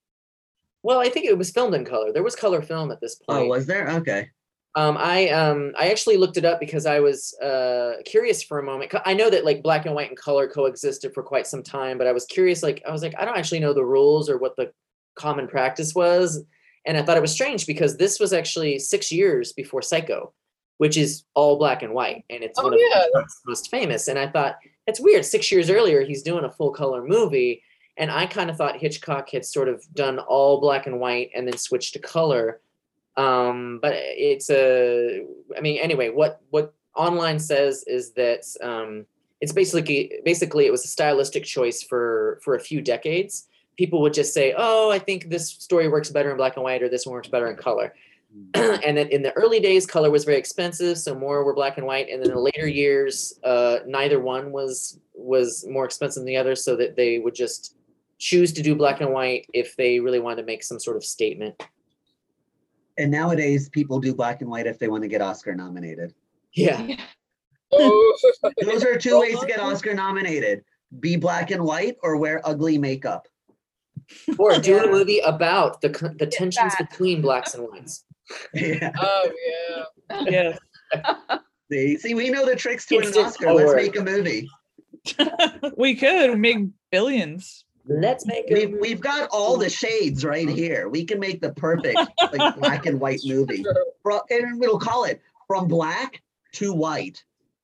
Well, 0.83 0.99
I 0.99 1.09
think 1.09 1.25
it 1.25 1.37
was 1.37 1.51
filmed 1.51 1.75
in 1.75 1.85
color. 1.85 2.11
There 2.11 2.23
was 2.23 2.35
color 2.35 2.61
film 2.61 2.91
at 2.91 2.99
this 3.01 3.15
point. 3.15 3.45
Oh, 3.45 3.47
was 3.47 3.65
there? 3.67 3.89
Okay. 3.89 4.29
Um, 4.75 4.97
I 4.97 5.27
um, 5.29 5.73
I 5.77 5.89
actually 5.89 6.15
looked 6.17 6.37
it 6.37 6.45
up 6.45 6.59
because 6.59 6.85
I 6.85 7.01
was 7.01 7.33
uh, 7.39 7.95
curious 8.05 8.41
for 8.41 8.59
a 8.59 8.63
moment. 8.63 8.93
I 9.05 9.13
know 9.13 9.29
that 9.29 9.43
like 9.43 9.61
black 9.61 9.85
and 9.85 9.93
white 9.93 10.07
and 10.09 10.17
color 10.17 10.47
coexisted 10.47 11.13
for 11.13 11.23
quite 11.23 11.45
some 11.45 11.61
time, 11.61 11.97
but 11.97 12.07
I 12.07 12.13
was 12.13 12.25
curious. 12.25 12.63
Like 12.63 12.81
I 12.87 12.91
was 12.91 13.01
like, 13.03 13.13
I 13.19 13.25
don't 13.25 13.37
actually 13.37 13.59
know 13.59 13.73
the 13.73 13.85
rules 13.85 14.29
or 14.29 14.37
what 14.37 14.55
the 14.55 14.71
common 15.15 15.47
practice 15.47 15.93
was, 15.93 16.41
and 16.85 16.97
I 16.97 17.03
thought 17.03 17.17
it 17.17 17.21
was 17.21 17.33
strange 17.33 17.67
because 17.67 17.97
this 17.97 18.17
was 18.17 18.31
actually 18.31 18.79
six 18.79 19.11
years 19.11 19.51
before 19.51 19.81
Psycho, 19.81 20.31
which 20.77 20.95
is 20.95 21.25
all 21.35 21.57
black 21.57 21.83
and 21.83 21.93
white, 21.93 22.23
and 22.29 22.41
it's 22.41 22.57
Oh, 22.57 22.63
one 22.63 22.73
of 22.73 22.79
yeah. 22.79 23.03
Hitchcock's 23.03 23.41
most 23.45 23.69
famous. 23.69 24.07
And 24.07 24.17
I 24.17 24.27
thought 24.29 24.55
it's 24.87 25.01
weird. 25.01 25.25
Six 25.25 25.51
years 25.51 25.69
earlier, 25.69 26.01
he's 26.05 26.23
doing 26.23 26.45
a 26.45 26.49
full 26.51 26.71
color 26.71 27.03
movie, 27.03 27.61
and 28.01 28.09
I 28.09 28.25
kind 28.25 28.49
of 28.49 28.57
thought 28.57 28.77
Hitchcock 28.77 29.29
had 29.29 29.45
sort 29.45 29.69
of 29.69 29.85
done 29.93 30.17
all 30.17 30.59
black 30.59 30.87
and 30.87 30.99
white 30.99 31.29
and 31.35 31.47
then 31.47 31.55
switched 31.55 31.93
to 31.93 31.99
color. 31.99 32.59
Um 33.15 33.79
but 33.81 33.93
it's 33.95 34.49
a 34.49 35.25
i 35.57 35.61
mean 35.61 35.77
anyway 35.79 36.09
what 36.09 36.41
what 36.49 36.73
online 36.95 37.39
says 37.39 37.83
is 37.85 38.13
that 38.13 38.43
um 38.63 39.05
it's 39.41 39.51
basically 39.51 40.13
basically 40.23 40.65
it 40.65 40.71
was 40.71 40.85
a 40.85 40.87
stylistic 40.87 41.43
choice 41.43 41.83
for 41.83 42.39
for 42.43 42.55
a 42.55 42.59
few 42.59 42.81
decades. 42.81 43.47
People 43.77 44.01
would 44.01 44.13
just 44.13 44.33
say 44.33 44.55
oh 44.57 44.89
i 44.91 44.97
think 44.97 45.29
this 45.29 45.49
story 45.49 45.87
works 45.87 46.09
better 46.09 46.31
in 46.31 46.37
black 46.37 46.55
and 46.55 46.63
white 46.63 46.81
or 46.81 46.89
this 46.89 47.05
one 47.05 47.13
works 47.13 47.27
better 47.27 47.49
in 47.49 47.55
color. 47.55 47.93
And 48.55 48.97
then 48.97 49.09
in 49.09 49.21
the 49.21 49.33
early 49.33 49.59
days 49.59 49.85
color 49.85 50.09
was 50.09 50.23
very 50.23 50.37
expensive 50.37 50.97
so 50.97 51.13
more 51.13 51.43
were 51.43 51.53
black 51.53 51.77
and 51.77 51.85
white. 51.85 52.07
And 52.09 52.21
then 52.21 52.29
in 52.29 52.35
the 52.35 52.41
later 52.41 52.67
years 52.67 53.37
uh 53.43 53.79
neither 53.85 54.19
one 54.21 54.53
was 54.53 54.99
was 55.13 55.67
more 55.67 55.85
expensive 55.85 56.21
than 56.21 56.31
the 56.33 56.37
other 56.37 56.55
so 56.55 56.77
that 56.77 56.95
they 56.95 57.19
would 57.19 57.35
just 57.35 57.75
choose 58.21 58.53
to 58.53 58.61
do 58.61 58.75
black 58.75 59.01
and 59.01 59.11
white 59.11 59.47
if 59.51 59.75
they 59.77 59.99
really 59.99 60.19
wanted 60.19 60.35
to 60.41 60.45
make 60.45 60.63
some 60.63 60.79
sort 60.79 60.95
of 60.95 61.03
statement 61.03 61.55
And 62.99 63.09
nowadays 63.09 63.67
people 63.69 63.99
do 63.99 64.13
black 64.13 64.41
and 64.41 64.49
white 64.49 64.67
if 64.67 64.77
they 64.77 64.87
want 64.87 65.01
to 65.03 65.07
get 65.09 65.21
Oscar 65.21 65.55
nominated. 65.55 66.13
yeah. 66.53 66.97
Those 67.71 68.83
are 68.83 68.97
two 68.97 69.19
ways 69.19 69.39
to 69.39 69.47
get 69.47 69.59
Oscar 69.59 69.93
nominated. 69.95 70.63
Be 70.99 71.15
black 71.15 71.51
and 71.51 71.63
white 71.63 71.95
or 72.03 72.17
wear 72.17 72.41
ugly 72.45 72.77
makeup. 72.77 73.27
or 74.37 74.59
do 74.59 74.77
a 74.83 74.87
movie 74.91 75.19
about 75.19 75.79
the 75.81 75.89
co- 75.89 76.13
the 76.19 76.27
tensions 76.27 76.73
that. 76.77 76.89
between 76.91 77.21
blacks 77.21 77.53
and 77.55 77.63
whites. 77.67 78.03
Yeah. 78.53 78.91
Oh 79.01 79.31
yeah. 80.09 80.21
Yes. 80.29 80.59
See, 81.71 81.97
see, 81.97 82.13
we 82.13 82.29
know 82.29 82.45
the 82.45 82.55
tricks 82.57 82.85
to 82.87 82.95
It's 82.95 83.07
an 83.07 83.13
just 83.13 83.37
Oscar. 83.41 83.53
Let's 83.53 83.73
make 83.75 83.95
a 83.97 84.03
movie. 84.03 84.49
we 85.77 85.95
could 85.95 86.37
make 86.37 86.59
billions. 86.91 87.63
Let's 87.85 88.25
make 88.25 88.49
a 88.49 88.53
We've, 88.53 88.77
we've 88.79 89.01
got 89.01 89.29
all 89.31 89.57
the 89.57 89.69
shades 89.69 90.23
right 90.23 90.47
here. 90.47 90.87
We 90.89 91.03
can 91.05 91.19
make 91.19 91.41
the 91.41 91.51
perfect 91.53 91.97
like 92.33 92.55
black 92.59 92.85
and 92.85 92.99
white 92.99 93.21
movie. 93.25 93.63
From, 94.03 94.21
and 94.29 94.59
we'll 94.59 94.79
call 94.79 95.05
it 95.05 95.21
from 95.47 95.67
black 95.67 96.21
to 96.53 96.73
white. 96.73 97.23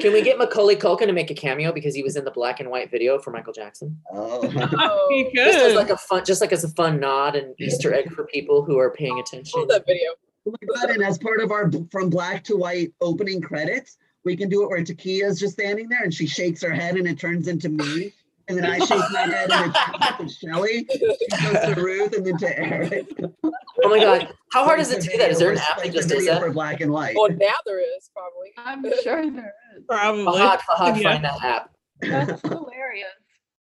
Can 0.00 0.12
we 0.12 0.22
get 0.22 0.38
Macaulay 0.38 0.74
Culkin 0.74 1.06
to 1.06 1.12
make 1.12 1.30
a 1.30 1.34
cameo 1.34 1.70
because 1.72 1.94
he 1.94 2.02
was 2.02 2.16
in 2.16 2.24
the 2.24 2.30
black 2.32 2.58
and 2.58 2.68
white 2.68 2.90
video 2.90 3.18
for 3.20 3.30
Michael 3.30 3.52
Jackson? 3.52 3.96
Oh, 4.12 4.40
Oh, 4.78 5.08
he 5.10 5.30
Just 5.34 5.56
as 5.58 5.72
could. 5.72 5.76
like 5.76 5.90
a 5.90 5.96
fun, 5.96 6.24
just 6.24 6.40
like 6.40 6.52
as 6.52 6.64
a 6.64 6.68
fun 6.70 6.98
nod 6.98 7.36
and 7.36 7.54
Easter 7.60 7.94
egg 7.94 8.12
for 8.12 8.24
people 8.26 8.64
who 8.64 8.76
are 8.76 8.90
paying 8.90 9.18
attention. 9.20 9.52
saw 9.60 9.66
that 9.66 9.86
video. 9.86 10.10
Oh 10.46 10.50
my 10.60 10.74
god! 10.74 10.90
And 10.90 11.02
as 11.02 11.16
part 11.16 11.40
of 11.40 11.50
our 11.52 11.70
from 11.92 12.10
black 12.10 12.42
to 12.44 12.56
white 12.56 12.92
opening 13.00 13.40
credits, 13.40 13.96
we 14.24 14.36
can 14.36 14.48
do 14.48 14.62
it 14.62 14.68
where 14.70 14.82
Takia's 14.82 15.38
just 15.38 15.54
standing 15.54 15.88
there 15.88 16.02
and 16.02 16.12
she 16.12 16.26
shakes 16.26 16.62
her 16.62 16.70
head 16.72 16.96
and 16.96 17.06
it 17.06 17.18
turns 17.18 17.48
into 17.48 17.68
me, 17.68 18.12
and 18.48 18.56
then 18.58 18.64
I 18.64 18.78
shake 18.78 19.02
my 19.12 19.20
head 19.20 19.50
and 19.50 19.74
it 19.74 19.78
turns 20.18 20.38
to 20.38 20.46
Shelly. 20.46 20.86
She 20.90 20.98
goes 20.98 21.74
to 21.74 21.80
Ruth 21.80 22.12
and 22.14 22.26
then 22.26 22.36
to 22.38 22.58
Eric. 22.58 23.06
Oh 23.42 23.88
my 23.88 23.98
god, 23.98 24.32
how 24.52 24.64
hard 24.64 24.80
is 24.80 24.90
it 24.92 25.00
to 25.02 25.08
do 25.10 25.18
that? 25.18 25.30
Is 25.30 25.38
there 25.38 25.52
an 25.52 25.58
app 25.58 25.82
that 25.82 25.92
just 25.92 26.08
the 26.08 26.14
does 26.16 26.26
that? 26.26 26.40
for 26.40 26.50
black 26.52 26.80
and 26.80 26.90
white? 26.92 27.14
Well, 27.16 27.30
now 27.30 27.54
there 27.66 27.80
is 27.80 28.10
probably. 28.14 28.52
I'm 28.56 28.82
sure 29.02 29.30
there 29.30 29.54
is. 29.76 29.84
Probably. 29.88 30.24
Fahad, 30.24 30.60
Fahad, 30.60 31.00
Yeah. 31.00 31.10
find 31.12 31.24
that 31.24 31.42
app. 31.44 31.70
That's 32.00 32.40
hilarious. 32.42 33.08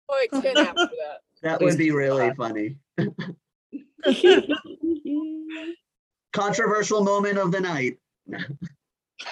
Like 0.09 0.31
ten 0.31 0.55
apps 0.55 0.73
for 0.75 0.75
that. 0.75 1.21
that 1.43 1.61
would 1.61 1.77
be 1.77 1.85
keep 1.85 1.93
really 1.93 2.27
that. 2.29 2.37
funny. 2.37 2.77
Controversial 6.33 7.03
moment 7.03 7.37
of 7.37 7.51
the 7.51 7.59
night. 7.61 7.97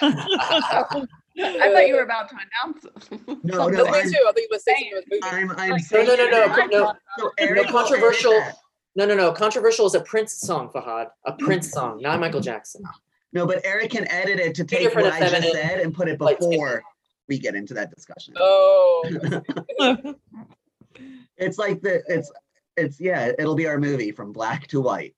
I 1.38 1.70
thought 1.70 1.86
you 1.86 1.94
were 1.96 2.02
about 2.02 2.28
to 2.30 2.36
announce 2.36 2.84
it. 2.84 3.20
No, 3.44 3.54
Something. 3.56 3.78
no, 3.78 3.84
Me 3.84 3.98
I'm- 3.98 4.10
too. 4.10 4.24
I 4.28 4.32
think 4.32 4.44
it 4.44 4.50
was 4.50 4.64
saying 4.64 4.90
it 4.92 5.04
was. 5.10 5.20
I'm 5.22 5.50
I'm 5.52 5.70
Like, 5.70 5.82
saying 5.82 6.06
no, 6.06 6.14
no, 6.16 6.26
no, 6.30 6.42
Eric- 6.54 6.70
no. 6.72 6.92
so 7.18 7.30
Eric 7.38 7.68
controversial- 7.68 8.42
No, 8.96 9.04
no, 9.06 9.14
no. 9.14 9.32
Controversial 9.32 9.86
is 9.86 9.94
a 9.94 10.00
Prince 10.00 10.32
song, 10.40 10.70
Fahad. 10.74 11.08
A 11.26 11.32
Prince 11.34 11.70
song, 11.70 12.00
not 12.00 12.18
Michael 12.20 12.40
Jackson. 12.40 12.82
No, 13.32 13.46
but 13.46 13.60
Eric 13.64 13.90
can 13.90 14.10
edit 14.10 14.40
it 14.40 14.54
to 14.54 14.64
take 14.64 14.94
what 14.94 15.04
I 15.12 15.18
just 15.20 15.32
feminine 15.34 15.52
said 15.52 15.80
and 15.80 15.92
put 15.92 16.08
it 16.08 16.18
lights. 16.20 16.46
before 16.46 16.82
we 17.28 17.38
get 17.38 17.54
into 17.54 17.74
that 17.74 17.90
discussion. 17.94 18.34
Oh, 18.38 19.04
It's 21.36 21.58
like 21.58 21.82
the 21.82 22.02
it's 22.08 22.32
it's 22.78 22.98
yeah, 22.98 23.32
it'll 23.38 23.54
be 23.54 23.66
our 23.66 23.78
movie 23.78 24.10
from 24.12 24.32
black 24.32 24.66
to 24.68 24.80
white. 24.80 25.14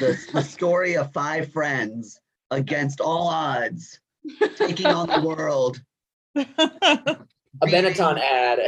The 0.00 0.18
the 0.32 0.42
story 0.42 0.96
of 0.96 1.12
five 1.12 1.52
friends 1.52 2.18
against 2.50 3.00
all 3.00 3.28
odds, 3.28 4.00
taking 4.56 4.92
on 4.92 5.08
the 5.08 5.20
world. 5.26 5.80
A 6.36 7.66
Benetton 7.66 8.18
ad. 8.18 8.58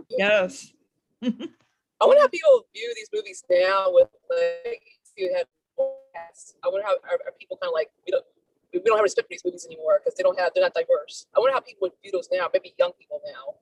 yes. 0.08 0.72
I 1.22 2.06
wonder 2.06 2.20
how 2.20 2.28
people 2.28 2.66
view 2.74 2.92
these 2.96 3.08
movies 3.14 3.44
now 3.50 3.86
with 3.88 4.08
like 4.30 4.82
you 5.16 5.32
have 5.36 5.46
cast. 6.14 6.56
I 6.64 6.68
wonder 6.68 6.84
how 6.86 6.94
are, 7.04 7.18
are 7.26 7.32
people 7.38 7.56
kind 7.62 7.70
of 7.70 7.74
like 7.74 7.90
we 8.06 8.10
don't 8.10 8.24
we 8.72 8.80
we 8.80 8.84
don't 8.86 8.96
have 8.96 9.02
respect 9.04 9.28
for 9.28 9.34
these 9.34 9.44
movies 9.44 9.66
anymore 9.66 10.00
because 10.02 10.16
they 10.16 10.22
don't 10.22 10.38
have 10.38 10.52
they're 10.54 10.64
not 10.64 10.74
diverse. 10.74 11.26
I 11.36 11.40
wonder 11.40 11.52
how 11.52 11.60
people 11.60 11.82
would 11.82 11.92
view 12.02 12.12
those 12.12 12.28
now, 12.32 12.48
maybe 12.52 12.74
young 12.78 12.92
people 12.98 13.20
now, 13.24 13.54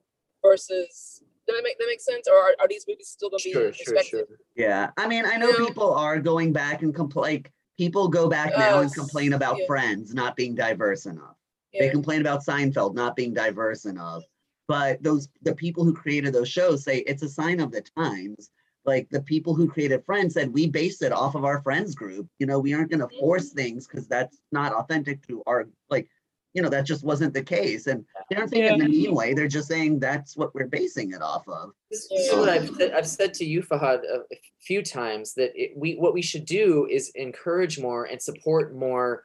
versus 0.43 1.21
does 1.47 1.55
that 1.55 1.63
make 1.63 1.77
that 1.79 1.87
make 1.87 2.01
sense? 2.01 2.27
Or 2.27 2.35
are, 2.35 2.55
are 2.59 2.67
these 2.67 2.85
movies 2.87 3.09
still 3.09 3.29
gonna 3.29 3.41
be 3.43 3.51
Sure, 3.51 3.73
sure, 3.73 3.93
respected? 3.93 4.27
sure. 4.27 4.37
Yeah, 4.55 4.89
I 4.97 5.07
mean, 5.07 5.25
I 5.25 5.37
know 5.37 5.49
Yeah. 5.49 5.65
people 5.67 5.93
are 5.93 6.19
going 6.19 6.53
back 6.53 6.81
and 6.81 6.93
complain. 6.95 7.33
Like, 7.43 7.51
people 7.81 8.07
go 8.07 8.29
back 8.29 8.55
now 8.59 8.81
and 8.81 8.93
complain 8.93 9.33
about 9.33 9.57
yeah. 9.57 9.65
Friends 9.65 10.13
not 10.13 10.35
being 10.35 10.53
diverse 10.53 11.07
enough. 11.07 11.35
They 11.73 11.89
complain 11.89 12.21
about 12.21 12.45
Seinfeld 12.45 12.93
not 12.93 13.15
being 13.15 13.33
diverse 13.33 13.85
enough. 13.85 14.21
But 14.67 15.01
those 15.01 15.27
the 15.41 15.55
people 15.55 15.83
who 15.83 15.91
created 15.91 16.31
those 16.31 16.47
shows 16.47 16.83
say 16.83 16.99
it's 16.99 17.23
a 17.23 17.29
sign 17.29 17.59
of 17.59 17.71
the 17.71 17.81
times. 17.97 18.51
Like 18.85 19.09
the 19.09 19.23
people 19.23 19.55
who 19.55 19.67
created 19.67 20.05
Friends 20.05 20.35
said, 20.35 20.53
we 20.53 20.67
based 20.67 21.01
it 21.01 21.11
off 21.11 21.33
of 21.33 21.43
our 21.43 21.59
friends 21.63 21.95
group. 21.95 22.27
You 22.37 22.45
know, 22.45 22.59
we 22.59 22.75
aren't 22.75 22.91
going 22.91 23.07
to 23.07 23.19
force 23.19 23.49
mm-hmm. 23.49 23.57
things 23.57 23.87
because 23.87 24.07
that's 24.07 24.37
not 24.51 24.73
authentic 24.73 25.25
to 25.27 25.41
our 25.47 25.67
like. 25.89 26.07
You 26.53 26.61
know, 26.61 26.69
that 26.69 26.85
just 26.85 27.03
wasn't 27.03 27.33
the 27.33 27.43
case, 27.43 27.87
and 27.87 28.05
they 28.29 28.35
aren't 28.35 28.49
saying 28.49 28.65
it 28.65 28.73
in 28.73 28.81
a 28.81 28.89
mean 28.89 29.15
way. 29.15 29.33
They're 29.33 29.47
just 29.47 29.69
saying 29.69 29.99
that's 29.99 30.35
what 30.35 30.53
we're 30.53 30.67
basing 30.67 31.11
it 31.11 31.21
off 31.21 31.47
of. 31.47 31.71
This 31.89 32.09
this 32.09 32.27
is 32.27 32.35
what 32.35 32.49
I've 32.49 32.69
said, 32.75 32.91
I've 32.91 33.07
said 33.07 33.33
to 33.35 33.45
you, 33.45 33.63
Fahad, 33.63 34.03
a 34.03 34.19
a 34.31 34.37
few 34.59 34.83
times 34.83 35.33
that 35.35 35.51
it, 35.55 35.71
we 35.75 35.95
what 35.95 36.13
we 36.13 36.21
should 36.21 36.45
do 36.45 36.87
is 36.89 37.09
encourage 37.15 37.79
more 37.79 38.05
and 38.05 38.21
support 38.21 38.75
more 38.75 39.23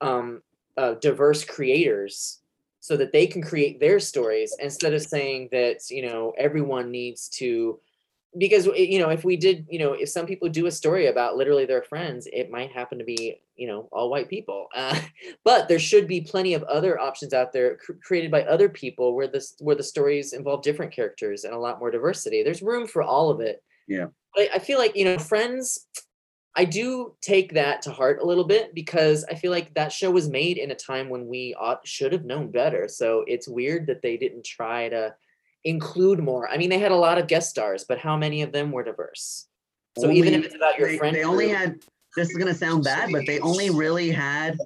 um, 0.00 0.42
uh, 0.76 0.94
diverse 0.94 1.44
creators 1.44 2.38
so 2.80 2.96
that 2.96 3.12
they 3.12 3.26
can 3.26 3.42
create 3.42 3.80
their 3.80 4.00
stories 4.00 4.56
instead 4.60 4.94
of 4.94 5.02
saying 5.02 5.48
that 5.52 5.90
you 5.90 6.06
know 6.08 6.32
everyone 6.38 6.90
needs 6.90 7.28
to 7.28 7.78
because 8.36 8.66
you 8.66 8.98
know 8.98 9.08
if 9.08 9.24
we 9.24 9.36
did 9.36 9.66
you 9.68 9.78
know 9.78 9.92
if 9.92 10.08
some 10.08 10.26
people 10.26 10.48
do 10.48 10.66
a 10.66 10.70
story 10.70 11.06
about 11.06 11.36
literally 11.36 11.66
their 11.66 11.82
friends 11.82 12.28
it 12.32 12.50
might 12.50 12.70
happen 12.70 12.98
to 12.98 13.04
be 13.04 13.40
you 13.58 13.66
know 13.66 13.88
all 13.92 14.08
white 14.08 14.28
people 14.30 14.68
uh, 14.74 14.98
but 15.44 15.68
there 15.68 15.78
should 15.78 16.06
be 16.06 16.20
plenty 16.20 16.54
of 16.54 16.62
other 16.64 16.98
options 16.98 17.34
out 17.34 17.52
there 17.52 17.76
cr- 17.76 17.92
created 18.02 18.30
by 18.30 18.42
other 18.44 18.68
people 18.68 19.14
where 19.14 19.26
this 19.26 19.54
where 19.58 19.76
the 19.76 19.82
stories 19.82 20.32
involve 20.32 20.62
different 20.62 20.92
characters 20.92 21.44
and 21.44 21.52
a 21.52 21.58
lot 21.58 21.78
more 21.78 21.90
diversity. 21.90 22.42
There's 22.42 22.62
room 22.62 22.86
for 22.86 23.02
all 23.02 23.30
of 23.30 23.40
it. 23.40 23.62
Yeah. 23.86 24.06
I, 24.36 24.48
I 24.54 24.58
feel 24.58 24.78
like 24.78 24.96
you 24.96 25.04
know 25.04 25.18
friends 25.18 25.86
i 26.54 26.64
do 26.64 27.14
take 27.20 27.52
that 27.52 27.82
to 27.82 27.90
heart 27.90 28.20
a 28.20 28.26
little 28.26 28.44
bit 28.44 28.74
because 28.74 29.24
i 29.30 29.34
feel 29.34 29.50
like 29.50 29.74
that 29.74 29.92
show 29.92 30.10
was 30.10 30.28
made 30.28 30.56
in 30.56 30.70
a 30.70 30.74
time 30.74 31.10
when 31.10 31.26
we 31.26 31.54
ought 31.58 31.86
should 31.86 32.12
have 32.12 32.24
known 32.24 32.50
better. 32.50 32.88
So 32.88 33.24
it's 33.26 33.48
weird 33.48 33.86
that 33.88 34.02
they 34.02 34.16
didn't 34.16 34.44
try 34.44 34.88
to 34.88 35.14
include 35.64 36.20
more. 36.20 36.48
I 36.48 36.56
mean 36.56 36.70
they 36.70 36.78
had 36.78 36.92
a 36.92 36.96
lot 36.96 37.18
of 37.18 37.26
guest 37.26 37.50
stars 37.50 37.84
but 37.88 37.98
how 37.98 38.16
many 38.16 38.42
of 38.42 38.52
them 38.52 38.70
were 38.70 38.84
diverse? 38.84 39.46
So 39.98 40.10
even 40.10 40.32
if 40.34 40.44
it's 40.44 40.54
about 40.54 40.78
your 40.78 40.88
they, 40.88 40.98
friend 40.98 41.16
they 41.16 41.24
only 41.24 41.46
group, 41.48 41.58
had 41.58 41.84
this 42.16 42.30
is 42.30 42.36
gonna 42.36 42.54
sound 42.54 42.84
bad, 42.84 43.10
but 43.12 43.26
they 43.26 43.40
only 43.40 43.70
really 43.70 44.10
had 44.10 44.58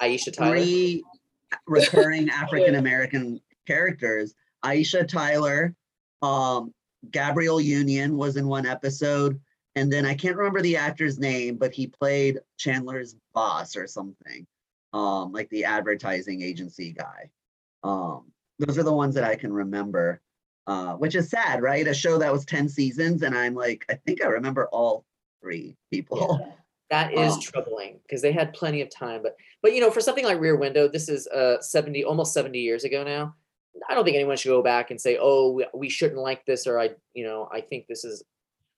aisha 0.00 0.32
tyler 0.32 0.56
three 0.56 1.02
recurring 1.66 2.28
African 2.30 2.76
American 2.76 3.40
characters. 3.66 4.34
Aisha 4.64 5.06
Tyler, 5.06 5.74
um, 6.22 6.72
Gabrielle 7.10 7.60
Union 7.60 8.16
was 8.16 8.36
in 8.36 8.46
one 8.46 8.66
episode, 8.66 9.40
and 9.74 9.92
then 9.92 10.06
I 10.06 10.14
can't 10.14 10.36
remember 10.36 10.62
the 10.62 10.76
actor's 10.76 11.18
name, 11.18 11.56
but 11.56 11.72
he 11.72 11.86
played 11.86 12.38
Chandler's 12.58 13.16
boss 13.34 13.76
or 13.76 13.86
something, 13.86 14.46
um, 14.92 15.32
like 15.32 15.48
the 15.50 15.64
advertising 15.64 16.42
agency 16.42 16.92
guy. 16.92 17.30
Um, 17.82 18.30
those 18.58 18.78
are 18.78 18.84
the 18.84 18.92
ones 18.92 19.14
that 19.16 19.24
I 19.24 19.34
can 19.34 19.52
remember. 19.52 20.20
Uh, 20.68 20.94
which 20.94 21.16
is 21.16 21.28
sad, 21.28 21.60
right? 21.60 21.88
A 21.88 21.92
show 21.92 22.18
that 22.18 22.32
was 22.32 22.44
10 22.44 22.68
seasons, 22.68 23.22
and 23.22 23.36
I'm 23.36 23.56
like, 23.56 23.84
I 23.90 23.94
think 23.94 24.22
I 24.22 24.28
remember 24.28 24.68
all 24.68 25.04
three 25.40 25.76
people. 25.90 26.56
That 26.92 27.14
is 27.14 27.32
Oh. 27.34 27.40
troubling 27.40 28.00
because 28.02 28.20
they 28.20 28.32
had 28.32 28.52
plenty 28.52 28.82
of 28.82 28.90
time. 28.90 29.22
But 29.22 29.34
but 29.62 29.72
you 29.74 29.80
know, 29.80 29.90
for 29.90 30.02
something 30.02 30.26
like 30.26 30.38
Rear 30.38 30.56
Window, 30.56 30.86
this 30.88 31.08
is 31.08 31.26
uh 31.28 31.60
70, 31.60 32.04
almost 32.04 32.34
70 32.34 32.58
years 32.60 32.84
ago 32.84 33.02
now. 33.02 33.34
I 33.88 33.94
don't 33.94 34.04
think 34.04 34.14
anyone 34.16 34.36
should 34.36 34.50
go 34.50 34.62
back 34.62 34.90
and 34.90 35.00
say, 35.00 35.16
oh, 35.18 35.52
we, 35.52 35.66
we 35.72 35.88
shouldn't 35.88 36.20
like 36.20 36.44
this, 36.44 36.66
or 36.66 36.78
I, 36.78 36.90
you 37.14 37.24
know, 37.24 37.48
I 37.50 37.62
think 37.62 37.86
this 37.86 38.04
is 38.04 38.22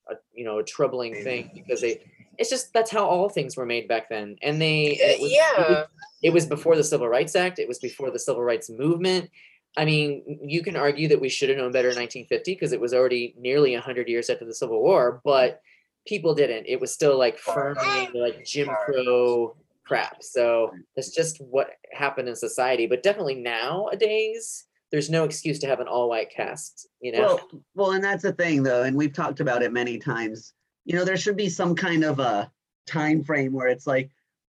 a 0.09 0.15
you 0.33 0.45
know 0.45 0.59
a 0.59 0.63
troubling 0.63 1.13
thing 1.23 1.51
because 1.53 1.81
they 1.81 1.99
it's 2.37 2.49
just 2.49 2.71
that's 2.73 2.89
how 2.91 3.05
all 3.05 3.27
things 3.27 3.57
were 3.57 3.65
made 3.65 3.87
back 3.89 4.07
then. 4.09 4.37
And 4.41 4.61
they 4.61 4.91
and 4.91 5.11
it 5.11 5.19
was, 5.19 5.31
it 5.31 5.37
was- 5.57 5.57
yeah. 5.67 5.83
it 6.23 6.33
was 6.33 6.45
before 6.45 6.75
the 6.77 6.83
Civil 6.85 7.09
Rights 7.09 7.35
Act, 7.35 7.59
it 7.59 7.67
was 7.67 7.79
before 7.79 8.11
the 8.11 8.19
Civil 8.19 8.43
Rights 8.43 8.69
Movement. 8.69 9.29
I 9.77 9.83
mean, 9.83 10.39
you 10.41 10.63
can 10.63 10.77
argue 10.77 11.09
that 11.09 11.19
we 11.19 11.27
should 11.27 11.49
have 11.49 11.57
known 11.57 11.73
better 11.73 11.89
in 11.89 11.97
1950 11.97 12.53
because 12.53 12.71
it 12.71 12.79
was 12.79 12.93
already 12.93 13.35
nearly 13.37 13.73
100 13.73 14.07
years 14.07 14.29
after 14.29 14.45
the 14.45 14.53
Civil 14.53 14.81
War, 14.81 15.19
but 15.25 15.59
people 16.05 16.33
didn't. 16.35 16.65
It 16.67 16.79
was 16.79 16.93
still 16.93 17.17
like 17.17 17.37
firmly 17.37 18.09
like 18.13 18.45
Jim 18.45 18.69
Crow 18.85 19.55
crap. 19.83 20.23
So 20.23 20.71
that's 20.95 21.13
just 21.13 21.39
what 21.39 21.69
happened 21.91 22.27
in 22.27 22.35
society. 22.35 22.87
But 22.87 23.03
definitely 23.03 23.35
nowadays, 23.35 24.65
there's 24.91 25.09
no 25.09 25.23
excuse 25.23 25.59
to 25.59 25.67
have 25.67 25.79
an 25.79 25.87
all 25.87 26.09
white 26.09 26.29
cast, 26.29 26.87
you 27.01 27.11
know? 27.11 27.19
Well, 27.19 27.49
well, 27.75 27.91
and 27.91 28.03
that's 28.03 28.23
the 28.23 28.33
thing 28.33 28.63
though, 28.63 28.83
and 28.83 28.95
we've 28.95 29.13
talked 29.13 29.39
about 29.39 29.61
it 29.63 29.73
many 29.73 29.97
times. 29.97 30.53
You 30.85 30.95
know, 30.95 31.05
there 31.05 31.17
should 31.17 31.37
be 31.37 31.49
some 31.49 31.75
kind 31.75 32.03
of 32.03 32.19
a 32.19 32.51
time 32.87 33.23
frame 33.23 33.53
where 33.53 33.67
it's 33.67 33.87
like 33.87 34.11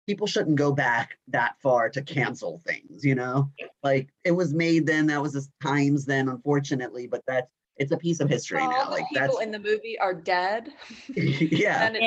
people 0.07 0.27
shouldn't 0.27 0.55
go 0.55 0.71
back 0.71 1.17
that 1.27 1.55
far 1.61 1.89
to 1.89 2.01
cancel 2.01 2.61
things, 2.65 3.03
you 3.03 3.15
know? 3.15 3.51
Like 3.83 4.09
it 4.23 4.31
was 4.31 4.53
made 4.53 4.85
then, 4.85 5.07
that 5.07 5.21
was 5.21 5.33
the 5.33 5.45
times 5.61 6.05
then, 6.05 6.29
unfortunately, 6.29 7.07
but 7.07 7.23
that's 7.27 7.51
it's 7.81 7.91
a 7.91 7.97
piece 7.97 8.19
of 8.19 8.29
history 8.29 8.61
All 8.61 8.69
now. 8.69 8.85
the 8.85 8.91
Like 8.91 9.09
people 9.09 9.27
that's 9.37 9.41
in 9.41 9.51
the 9.51 9.59
movie 9.59 9.97
are 9.99 10.13
dead. 10.13 10.69
yeah. 11.15 11.87
And 11.87 11.95
it's 11.97 12.05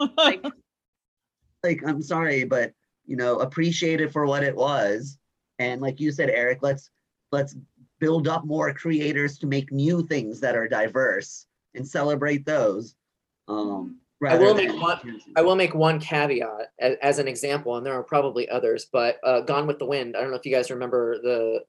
Yeah. 0.00 0.06
like, 0.16 0.44
like 1.62 1.80
I'm 1.86 2.02
sorry, 2.02 2.42
but 2.44 2.72
you 3.06 3.16
know, 3.16 3.38
appreciate 3.38 4.00
it 4.00 4.12
for 4.12 4.26
what 4.26 4.42
it 4.42 4.56
was. 4.56 5.18
And 5.60 5.80
like 5.80 6.00
you 6.00 6.10
said, 6.10 6.30
Eric, 6.30 6.58
let's 6.62 6.90
let's 7.30 7.54
build 8.00 8.26
up 8.26 8.44
more 8.44 8.74
creators 8.74 9.38
to 9.38 9.46
make 9.46 9.70
new 9.70 10.04
things 10.06 10.40
that 10.40 10.56
are 10.56 10.66
diverse 10.68 11.46
and 11.74 11.86
celebrate 11.86 12.44
those. 12.44 12.96
Um, 13.46 14.00
I 14.26 14.36
will 14.36 14.54
make 14.54 14.68
than- 14.70 14.80
one- 14.80 15.20
I 15.36 15.42
will 15.42 15.54
make 15.56 15.74
one 15.74 16.00
caveat 16.00 16.72
as, 16.80 16.96
as 17.02 17.18
an 17.20 17.28
example, 17.28 17.76
and 17.76 17.86
there 17.86 17.94
are 17.94 18.02
probably 18.02 18.48
others, 18.48 18.86
but 18.92 19.18
uh, 19.22 19.42
Gone 19.42 19.66
with 19.68 19.78
the 19.78 19.86
Wind. 19.86 20.16
I 20.16 20.22
don't 20.22 20.30
know 20.30 20.36
if 20.36 20.44
you 20.46 20.52
guys 20.54 20.70
remember 20.72 21.18
the 21.22 21.64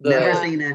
the 0.00 0.10
Never 0.10 0.34
seen 0.34 0.60
it. 0.62 0.74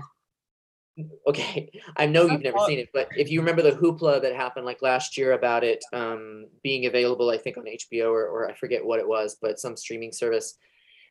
Okay 1.27 1.69
i 1.97 2.05
know 2.05 2.25
you've 2.25 2.43
never 2.43 2.59
seen 2.65 2.79
it 2.79 2.89
but 2.93 3.07
if 3.17 3.31
you 3.31 3.39
remember 3.39 3.61
the 3.61 3.71
hoopla 3.71 4.21
that 4.21 4.35
happened 4.35 4.65
like 4.65 4.81
last 4.81 5.17
year 5.17 5.33
about 5.33 5.63
it 5.63 5.83
um, 5.93 6.45
being 6.63 6.85
available 6.85 7.29
i 7.29 7.37
think 7.37 7.57
on 7.57 7.65
hbo 7.65 8.05
or, 8.05 8.27
or 8.27 8.49
i 8.49 8.53
forget 8.53 8.85
what 8.85 8.99
it 8.99 9.07
was 9.07 9.37
but 9.41 9.59
some 9.59 9.75
streaming 9.75 10.11
service 10.11 10.57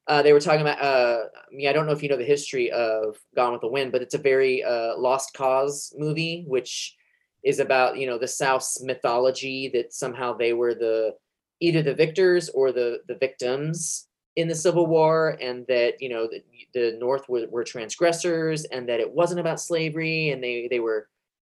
uh, 0.08 0.20
they 0.20 0.32
were 0.32 0.40
talking 0.40 0.62
about 0.62 0.80
uh, 0.80 1.24
i 1.36 1.54
mean 1.54 1.68
i 1.68 1.72
don't 1.72 1.86
know 1.86 1.92
if 1.92 2.02
you 2.02 2.08
know 2.08 2.16
the 2.16 2.24
history 2.24 2.70
of 2.70 3.16
gone 3.34 3.52
with 3.52 3.60
the 3.60 3.68
wind 3.68 3.92
but 3.92 4.02
it's 4.02 4.14
a 4.14 4.18
very 4.18 4.62
uh, 4.62 4.96
lost 4.96 5.34
cause 5.34 5.92
movie 5.96 6.44
which 6.46 6.96
is 7.44 7.58
about 7.58 7.96
you 7.96 8.06
know 8.06 8.18
the 8.18 8.28
south's 8.28 8.82
mythology 8.82 9.68
that 9.72 9.92
somehow 9.92 10.32
they 10.32 10.52
were 10.52 10.74
the 10.74 11.14
either 11.60 11.82
the 11.82 11.94
victors 11.94 12.48
or 12.50 12.72
the 12.72 13.00
the 13.08 13.16
victims 13.16 14.08
in 14.36 14.48
the 14.48 14.54
Civil 14.54 14.86
War, 14.86 15.36
and 15.40 15.66
that 15.68 16.00
you 16.00 16.08
know 16.08 16.28
the, 16.28 16.42
the 16.74 16.96
North 16.98 17.28
were, 17.28 17.46
were 17.50 17.64
transgressors, 17.64 18.64
and 18.64 18.88
that 18.88 19.00
it 19.00 19.10
wasn't 19.10 19.40
about 19.40 19.60
slavery, 19.60 20.30
and 20.30 20.42
they 20.42 20.68
they 20.68 20.80
were, 20.80 21.08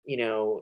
you 0.06 0.18
know, 0.18 0.62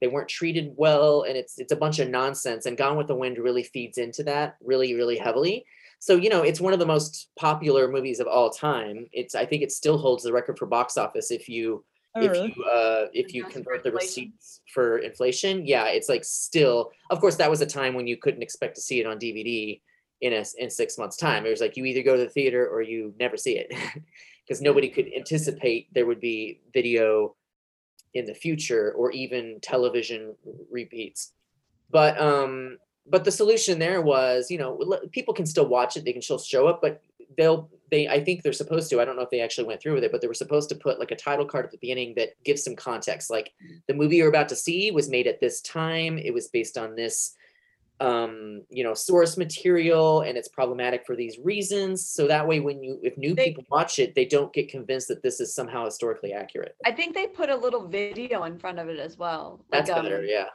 they 0.00 0.08
weren't 0.08 0.28
treated 0.28 0.74
well, 0.76 1.22
and 1.22 1.36
it's 1.36 1.58
it's 1.58 1.72
a 1.72 1.76
bunch 1.76 1.98
of 1.98 2.08
nonsense. 2.08 2.66
And 2.66 2.76
Gone 2.76 2.96
with 2.96 3.06
the 3.06 3.14
Wind 3.14 3.38
really 3.38 3.62
feeds 3.62 3.98
into 3.98 4.22
that 4.24 4.56
really 4.62 4.94
really 4.94 5.18
heavily. 5.18 5.64
So 5.98 6.16
you 6.16 6.28
know, 6.28 6.42
it's 6.42 6.60
one 6.60 6.72
of 6.72 6.78
the 6.78 6.86
most 6.86 7.30
popular 7.38 7.88
movies 7.88 8.20
of 8.20 8.26
all 8.26 8.50
time. 8.50 9.06
It's 9.12 9.34
I 9.34 9.46
think 9.46 9.62
it 9.62 9.72
still 9.72 9.98
holds 9.98 10.24
the 10.24 10.32
record 10.32 10.58
for 10.58 10.66
box 10.66 10.96
office 10.96 11.30
if 11.30 11.48
you 11.48 11.84
Oh, 12.16 12.22
if 12.22 12.30
really? 12.30 12.54
you 12.56 12.64
uh 12.64 13.06
if 13.12 13.34
you 13.34 13.44
convert 13.44 13.84
the 13.84 13.92
receipts 13.92 14.62
for 14.72 14.98
inflation 14.98 15.66
yeah 15.66 15.88
it's 15.88 16.08
like 16.08 16.24
still 16.24 16.90
of 17.10 17.20
course 17.20 17.36
that 17.36 17.50
was 17.50 17.60
a 17.60 17.66
time 17.66 17.92
when 17.92 18.06
you 18.06 18.16
couldn't 18.16 18.42
expect 18.42 18.74
to 18.76 18.80
see 18.80 19.00
it 19.00 19.06
on 19.06 19.18
dvd 19.18 19.82
in 20.20 20.32
a 20.32 20.44
in 20.58 20.70
six 20.70 20.96
months 20.98 21.16
time 21.16 21.44
it 21.44 21.50
was 21.50 21.60
like 21.60 21.76
you 21.76 21.84
either 21.84 22.02
go 22.02 22.16
to 22.16 22.22
the 22.22 22.28
theater 22.28 22.66
or 22.66 22.82
you 22.82 23.12
never 23.18 23.36
see 23.36 23.58
it 23.58 23.72
because 24.46 24.62
nobody 24.62 24.88
could 24.88 25.10
anticipate 25.14 25.92
there 25.92 26.06
would 26.06 26.20
be 26.20 26.60
video 26.72 27.34
in 28.14 28.24
the 28.24 28.34
future 28.34 28.92
or 28.92 29.10
even 29.10 29.58
television 29.60 30.34
repeats 30.70 31.32
but 31.90 32.18
um 32.20 32.78
but 33.08 33.24
the 33.24 33.30
solution 33.30 33.78
there 33.78 34.00
was 34.00 34.50
you 34.50 34.58
know 34.58 34.80
people 35.12 35.34
can 35.34 35.46
still 35.46 35.66
watch 35.66 35.96
it 35.96 36.04
they 36.04 36.12
can 36.12 36.22
still 36.22 36.38
show 36.38 36.66
up 36.66 36.80
but 36.80 37.02
they'll 37.36 37.68
they 37.90 38.08
I 38.08 38.22
think 38.22 38.42
they're 38.42 38.52
supposed 38.52 38.90
to. 38.90 39.00
I 39.00 39.04
don't 39.04 39.16
know 39.16 39.22
if 39.22 39.30
they 39.30 39.40
actually 39.40 39.66
went 39.66 39.80
through 39.80 39.94
with 39.94 40.04
it, 40.04 40.12
but 40.12 40.20
they 40.20 40.26
were 40.26 40.34
supposed 40.34 40.68
to 40.70 40.74
put 40.74 40.98
like 40.98 41.10
a 41.10 41.16
title 41.16 41.46
card 41.46 41.64
at 41.64 41.70
the 41.70 41.78
beginning 41.78 42.14
that 42.16 42.30
gives 42.44 42.64
some 42.64 42.74
context. 42.74 43.30
Like 43.30 43.52
the 43.86 43.94
movie 43.94 44.16
you're 44.16 44.28
about 44.28 44.48
to 44.50 44.56
see 44.56 44.90
was 44.90 45.08
made 45.08 45.26
at 45.26 45.40
this 45.40 45.60
time. 45.60 46.18
It 46.18 46.34
was 46.34 46.48
based 46.48 46.76
on 46.76 46.96
this 46.96 47.34
um 48.00 48.62
you 48.68 48.84
know 48.84 48.92
source 48.92 49.38
material 49.38 50.20
and 50.20 50.36
it's 50.36 50.48
problematic 50.48 51.06
for 51.06 51.16
these 51.16 51.38
reasons 51.42 52.06
so 52.06 52.26
that 52.28 52.46
way 52.46 52.60
when 52.60 52.82
you 52.82 52.98
if 53.02 53.16
new 53.16 53.34
They- 53.34 53.46
people 53.46 53.64
watch 53.70 53.98
it 53.98 54.14
they 54.14 54.26
don't 54.26 54.52
get 54.52 54.68
convinced 54.68 55.08
that 55.08 55.22
this 55.22 55.40
is 55.40 55.54
somehow 55.54 55.86
historically 55.86 56.32
accurate 56.34 56.76
I 56.84 56.92
think 56.92 57.14
they 57.14 57.26
put 57.26 57.48
a 57.48 57.56
little 57.56 57.88
video 57.88 58.44
in 58.44 58.58
front 58.58 58.78
of 58.78 58.88
it 58.88 58.98
as 58.98 59.16
well. 59.16 59.64
that's 59.70 59.88
like, 59.88 60.02
better 60.02 60.18
um, 60.18 60.26
yeah 60.28 60.46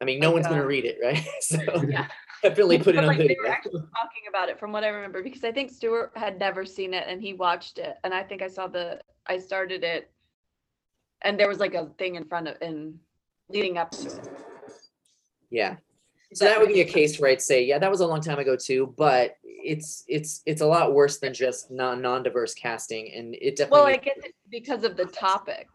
i 0.00 0.04
mean 0.04 0.20
no 0.20 0.28
like, 0.28 0.34
one's 0.34 0.46
going 0.46 0.58
to 0.58 0.64
uh, 0.64 0.68
read 0.68 0.84
it 0.84 0.98
right 1.02 1.26
so 1.40 1.58
Yeah. 1.88 2.06
definitely 2.44 2.78
put 2.78 2.94
it 2.94 2.98
on 2.98 3.06
like, 3.08 3.18
video 3.18 3.34
they 3.34 3.40
were 3.42 3.48
actually 3.48 3.72
talking 3.72 4.22
about 4.28 4.48
it 4.48 4.60
from 4.60 4.70
what 4.70 4.84
I 4.84 4.88
remember 4.88 5.22
because 5.22 5.42
I 5.44 5.50
think 5.50 5.70
Stuart 5.70 6.12
had 6.14 6.38
never 6.38 6.64
seen 6.64 6.92
it 6.94 7.04
and 7.08 7.20
he 7.20 7.32
watched 7.34 7.78
it 7.78 7.96
and 8.04 8.12
I 8.14 8.22
think 8.22 8.42
I 8.42 8.48
saw 8.48 8.68
the 8.68 9.00
I 9.26 9.38
started 9.38 9.82
it 9.82 10.10
and 11.22 11.40
there 11.40 11.48
was 11.48 11.58
like 11.58 11.74
a 11.74 11.86
thing 11.98 12.14
in 12.16 12.24
front 12.24 12.46
of 12.48 12.56
in 12.60 12.98
leading 13.48 13.78
up 13.78 13.90
to 13.92 14.08
it. 14.10 14.28
yeah 15.50 15.76
so 16.34 16.44
that 16.44 16.58
would 16.60 16.68
be 16.68 16.80
a 16.80 16.84
case 16.84 17.18
where 17.18 17.30
i'd 17.30 17.40
say 17.40 17.64
yeah 17.64 17.78
that 17.78 17.90
was 17.90 18.00
a 18.00 18.06
long 18.06 18.20
time 18.20 18.38
ago 18.38 18.56
too 18.56 18.92
but 18.96 19.36
it's 19.42 20.04
it's 20.08 20.42
it's 20.46 20.60
a 20.60 20.66
lot 20.66 20.92
worse 20.92 21.18
than 21.18 21.32
just 21.32 21.70
non 21.70 22.02
non-diverse 22.02 22.52
casting 22.54 23.12
and 23.14 23.34
it 23.36 23.56
definitely 23.56 23.80
Well, 23.80 23.86
I 23.88 23.96
guess 23.96 24.18
it's 24.18 24.38
because 24.50 24.84
of 24.84 24.96
the 24.96 25.06
topic. 25.06 25.68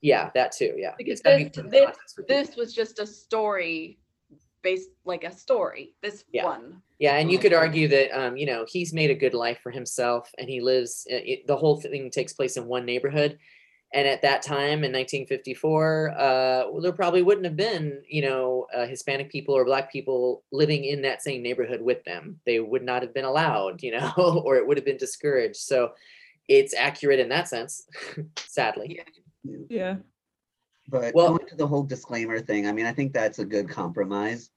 yeah 0.00 0.30
that 0.34 0.52
too 0.52 0.74
yeah 0.78 0.92
Because 0.96 1.20
this- 1.20 1.50
this- 1.54 1.80
context 1.84 2.14
for 2.16 2.22
people. 2.22 2.36
This 2.36 2.56
was 2.56 2.72
just 2.72 2.98
a 2.98 3.06
story 3.06 3.98
based 4.62 4.90
like 5.04 5.22
a 5.24 5.30
story. 5.32 5.94
This 6.02 6.24
Yeah. 6.32 6.44
one. 6.46 6.82
Yeah, 6.98 7.16
and 7.18 7.30
you 7.30 7.38
could 7.38 7.52
argue 7.52 7.86
that 7.88 8.10
um, 8.18 8.36
you 8.36 8.46
know 8.46 8.64
he's 8.66 8.92
made 8.92 9.10
a 9.10 9.14
good 9.14 9.34
life 9.34 9.58
for 9.62 9.70
himself, 9.70 10.28
and 10.38 10.48
he 10.48 10.60
lives. 10.60 11.06
It, 11.08 11.46
the 11.46 11.56
whole 11.56 11.76
thing 11.80 12.10
takes 12.10 12.32
place 12.32 12.56
in 12.56 12.66
one 12.66 12.84
neighborhood, 12.86 13.38
and 13.92 14.06
at 14.06 14.22
that 14.22 14.42
time 14.42 14.84
in 14.84 14.92
1954, 14.92 16.10
uh, 16.10 16.14
well, 16.70 16.80
there 16.80 16.92
probably 16.92 17.22
wouldn't 17.22 17.46
have 17.46 17.56
been 17.56 18.02
you 18.08 18.22
know 18.22 18.66
uh, 18.74 18.86
Hispanic 18.86 19.30
people 19.30 19.54
or 19.54 19.64
Black 19.64 19.90
people 19.92 20.42
living 20.52 20.84
in 20.84 21.02
that 21.02 21.22
same 21.22 21.42
neighborhood 21.42 21.80
with 21.80 22.02
them. 22.04 22.40
They 22.46 22.60
would 22.60 22.82
not 22.82 23.02
have 23.02 23.14
been 23.14 23.24
allowed, 23.24 23.82
you 23.82 23.92
know, 23.92 24.42
or 24.44 24.56
it 24.56 24.66
would 24.66 24.76
have 24.76 24.84
been 24.86 24.96
discouraged. 24.96 25.56
So 25.56 25.92
it's 26.48 26.74
accurate 26.74 27.18
in 27.20 27.28
that 27.30 27.48
sense, 27.48 27.86
sadly. 28.38 29.00
Yeah. 29.44 29.56
Yeah. 29.68 29.96
But 30.88 31.14
Well- 31.14 31.36
going 31.36 31.48
to 31.48 31.56
the 31.56 31.66
whole 31.66 31.82
disclaimer 31.82 32.40
thing, 32.40 32.66
I 32.66 32.72
mean, 32.72 32.86
I 32.86 32.92
think 32.92 33.12
that's 33.12 33.38
a 33.38 33.44
good 33.44 33.68
compromise. 33.68 34.50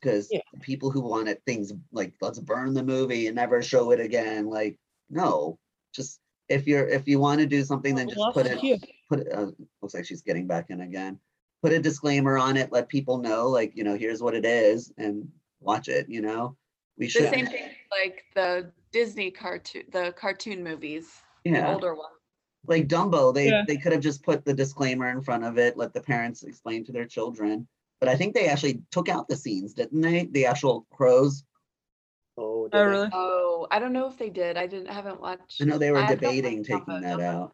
Because 0.00 0.28
Yeah. 0.30 0.40
people 0.60 0.90
who 0.90 1.00
wanted 1.00 1.42
things 1.46 1.72
like 1.90 2.12
let's 2.20 2.38
burn 2.38 2.74
the 2.74 2.82
movie 2.82 3.28
and 3.28 3.36
never 3.36 3.62
show 3.62 3.92
it 3.92 4.00
again, 4.00 4.46
like 4.46 4.78
no, 5.08 5.58
just 5.94 6.20
if 6.48 6.66
you're 6.66 6.86
if 6.88 7.06
you 7.08 7.18
want 7.18 7.40
to 7.40 7.46
do 7.46 7.64
something, 7.64 7.94
then 7.94 8.08
just 8.08 8.18
Lost 8.18 8.34
put 8.34 8.46
it 8.46 8.58
cue. 8.58 8.78
put 9.08 9.20
it. 9.20 9.32
Uh, 9.32 9.50
looks 9.82 9.94
like 9.94 10.04
she's 10.04 10.22
getting 10.22 10.46
back 10.46 10.70
in 10.70 10.80
again. 10.80 11.18
Put 11.62 11.72
a 11.72 11.78
disclaimer 11.80 12.38
on 12.38 12.56
it. 12.56 12.70
Let 12.72 12.88
people 12.88 13.18
know, 13.18 13.48
like 13.48 13.76
you 13.76 13.84
know, 13.84 13.96
here's 13.96 14.22
what 14.22 14.34
it 14.34 14.44
is, 14.44 14.92
and 14.98 15.28
watch 15.60 15.88
it. 15.88 16.08
You 16.08 16.22
know, 16.22 16.56
we 16.98 17.08
should. 17.08 17.24
The 17.24 17.30
same 17.30 17.46
thing 17.46 17.70
like 17.90 18.24
the 18.34 18.70
Disney 18.92 19.30
cartoon 19.30 19.82
the 19.92 20.12
cartoon 20.16 20.62
movies. 20.62 21.08
the 21.44 21.66
older 21.66 21.94
one. 21.94 22.10
like 22.66 22.88
Dumbo, 22.88 23.32
they 23.34 23.48
Yeah. 23.48 23.64
they 23.66 23.76
could 23.76 23.92
have 23.92 24.00
just 24.02 24.22
put 24.22 24.44
the 24.44 24.54
disclaimer 24.54 25.08
in 25.10 25.22
front 25.22 25.44
of 25.44 25.58
it, 25.58 25.76
let 25.76 25.92
the 25.92 26.00
parents 26.00 26.42
explain 26.42 26.84
to 26.84 26.92
their 26.92 27.06
children. 27.06 27.66
But 28.00 28.08
I 28.10 28.16
think 28.16 28.34
they 28.34 28.48
actually 28.48 28.82
took 28.90 29.08
out 29.08 29.26
the 29.28 29.36
scenes, 29.36 29.72
didn't 29.72 30.00
they? 30.00 30.26
The 30.26 30.46
actual 30.46 30.86
crows. 30.90 31.44
Oh, 32.38 32.64
oh, 32.64 32.68
did 32.68 32.76
Oh, 32.78 32.84
they? 32.84 32.90
really? 32.90 33.08
Oh, 33.12 33.66
I 33.70 33.78
don't 33.78 33.92
know 33.92 34.06
if 34.08 34.18
they 34.18 34.30
did. 34.30 34.56
I 34.56 34.66
didn't 34.66 34.90
haven't 34.92 35.20
watched. 35.20 35.60
I 35.60 35.64
know 35.64 35.78
they 35.78 35.90
were 35.90 35.98
I 35.98 36.06
don't 36.08 36.20
debating 36.20 36.62
taking 36.64 36.80
Dumbo, 36.84 37.02
that 37.02 37.18
Dumbo. 37.18 37.22
out, 37.24 37.52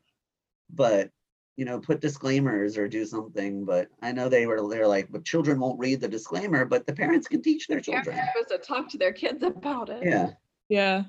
but 0.71 1.11
you 1.57 1.65
know, 1.67 1.79
put 1.79 2.01
disclaimers 2.01 2.79
or 2.79 2.89
do 2.89 3.05
something. 3.05 3.65
But 3.65 3.89
I 4.01 4.13
know 4.13 4.29
they 4.29 4.47
were 4.47 4.67
they're 4.69 4.87
like, 4.87 5.09
but 5.11 5.25
children 5.25 5.61
won't 5.61 5.79
read 5.79 6.01
the 6.01 6.09
disclaimer, 6.09 6.65
but 6.65 6.87
the 6.87 6.95
parents 6.95 7.29
can 7.29 7.43
teach 7.43 7.67
their 7.69 7.81
Parents 7.81 8.07
children. 8.07 8.19
are 8.19 8.29
supposed 8.45 8.63
to 8.63 8.67
talk 8.67 8.89
to 8.91 8.99
their 8.99 9.13
kids 9.13 9.43
about 9.43 9.89
it. 9.91 10.03
Yeah, 10.03 10.31
Yeah. 10.69 11.05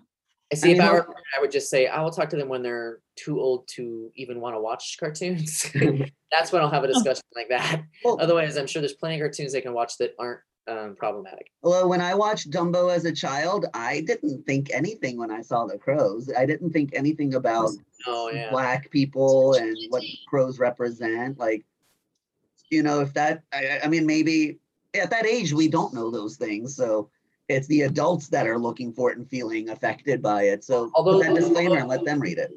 I 0.52 0.56
see. 0.56 0.72
if 0.74 0.78
mean, 0.78 0.88
I 0.88 0.92
were, 0.92 1.00
a 1.00 1.04
parent, 1.06 1.24
I 1.38 1.42
would 1.42 1.52
just 1.52 1.70
say 1.70 1.88
I 1.88 2.02
will 2.04 2.12
talk 2.12 2.30
to 2.30 2.36
them 2.36 2.50
when 2.50 2.62
they're 2.62 3.00
too 3.16 3.40
old 3.40 3.68
to 3.76 4.12
even 4.16 4.40
want 4.42 4.56
to 4.56 4.60
watch 4.60 4.98
cartoons. 5.00 5.66
That's 6.32 6.52
when 6.52 6.62
I'll 6.62 6.70
have 6.70 6.84
a 6.84 6.88
discussion 6.94 7.24
like 7.36 7.50
that. 7.50 7.82
Well- 8.04 8.18
Otherwise, 8.20 8.58
I'm 8.58 8.68
sure 8.68 8.82
there's 8.82 8.94
plenty 8.94 9.16
of 9.16 9.22
cartoons 9.22 9.54
they 9.54 9.62
can 9.62 9.74
watch 9.74 9.98
that 9.98 10.12
aren't 10.20 10.42
um, 10.68 10.96
problematic. 10.96 11.52
Well, 11.62 11.90
when 11.90 12.02
I 12.02 12.14
watched 12.14 12.50
Dumbo 12.52 12.94
as 12.94 13.06
a 13.06 13.12
child, 13.12 13.66
I 13.74 14.02
didn't 14.02 14.46
think 14.46 14.70
anything 14.74 15.18
when 15.18 15.32
I 15.32 15.42
saw 15.42 15.66
the 15.66 15.78
crows. 15.78 16.30
I 16.38 16.46
didn't 16.46 16.72
think 16.72 16.92
anything 16.94 17.36
about 17.36 17.72
Oh 18.06 18.30
yeah. 18.34 18.50
black 18.50 18.90
people 18.92 19.54
and 19.56 19.78
what 19.90 20.04
crows 20.28 20.60
represent. 20.60 21.38
Like, 21.40 21.64
you 22.70 22.84
know, 22.84 23.02
if 23.02 23.14
that, 23.14 23.44
I, 23.54 23.80
I- 23.84 23.88
mean, 23.88 24.06
maybe 24.06 24.60
at 24.94 25.10
that 25.10 25.26
age, 25.26 25.54
we 25.54 25.68
don't 25.68 25.94
know 25.94 26.10
those 26.12 26.36
things. 26.38 26.76
So 26.76 27.10
it's 27.50 27.68
the 27.68 27.82
adults 27.82 28.28
that 28.30 28.48
are 28.48 28.58
looking 28.60 28.94
for 28.94 29.12
it 29.12 29.18
and 29.18 29.30
feeling 29.30 29.70
affected 29.70 30.22
by 30.22 30.44
it. 30.44 30.64
So 30.64 30.92
Although- 30.96 31.20
put 31.20 31.28
that 31.28 31.36
disclaimer 31.36 31.78
and 31.78 31.88
let 31.90 32.06
them 32.06 32.20
read 32.20 32.38
it. 32.38 32.52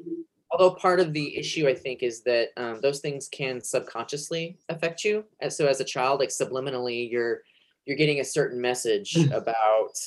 Although 0.49 0.75
part 0.75 1.01
of 1.01 1.11
the 1.11 1.37
issue, 1.37 1.67
I 1.67 1.73
think, 1.73 2.03
is 2.03 2.21
that 2.21 2.49
um, 2.55 2.79
those 2.79 2.99
things 3.01 3.27
can 3.27 3.59
subconsciously 3.59 4.57
affect 4.69 5.03
you. 5.03 5.25
And 5.41 5.51
so, 5.51 5.67
as 5.67 5.81
a 5.81 5.83
child, 5.83 6.21
like 6.21 6.29
subliminally, 6.29 7.11
you're 7.11 7.41
you're 7.87 7.97
getting 7.97 8.19
a 8.19 8.25
certain 8.25 8.59
message 8.61 9.15
about 9.31 9.97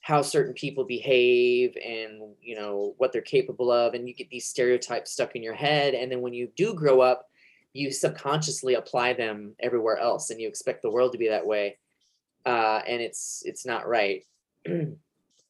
how 0.00 0.22
certain 0.22 0.54
people 0.54 0.84
behave 0.84 1.76
and 1.84 2.22
you 2.40 2.56
know 2.56 2.94
what 2.98 3.12
they're 3.12 3.20
capable 3.22 3.70
of, 3.70 3.94
and 3.94 4.08
you 4.08 4.14
get 4.14 4.28
these 4.30 4.46
stereotypes 4.48 5.12
stuck 5.12 5.36
in 5.36 5.42
your 5.42 5.54
head. 5.54 5.94
And 5.94 6.10
then 6.10 6.20
when 6.22 6.32
you 6.32 6.48
do 6.56 6.74
grow 6.74 7.00
up, 7.00 7.28
you 7.74 7.92
subconsciously 7.92 8.74
apply 8.74 9.12
them 9.12 9.52
everywhere 9.60 9.98
else, 9.98 10.30
and 10.30 10.40
you 10.40 10.48
expect 10.48 10.80
the 10.82 10.90
world 10.90 11.12
to 11.12 11.18
be 11.18 11.28
that 11.28 11.46
way. 11.46 11.76
Uh, 12.46 12.80
and 12.88 13.02
it's 13.02 13.42
it's 13.44 13.66
not 13.66 13.86
right. 13.86 14.24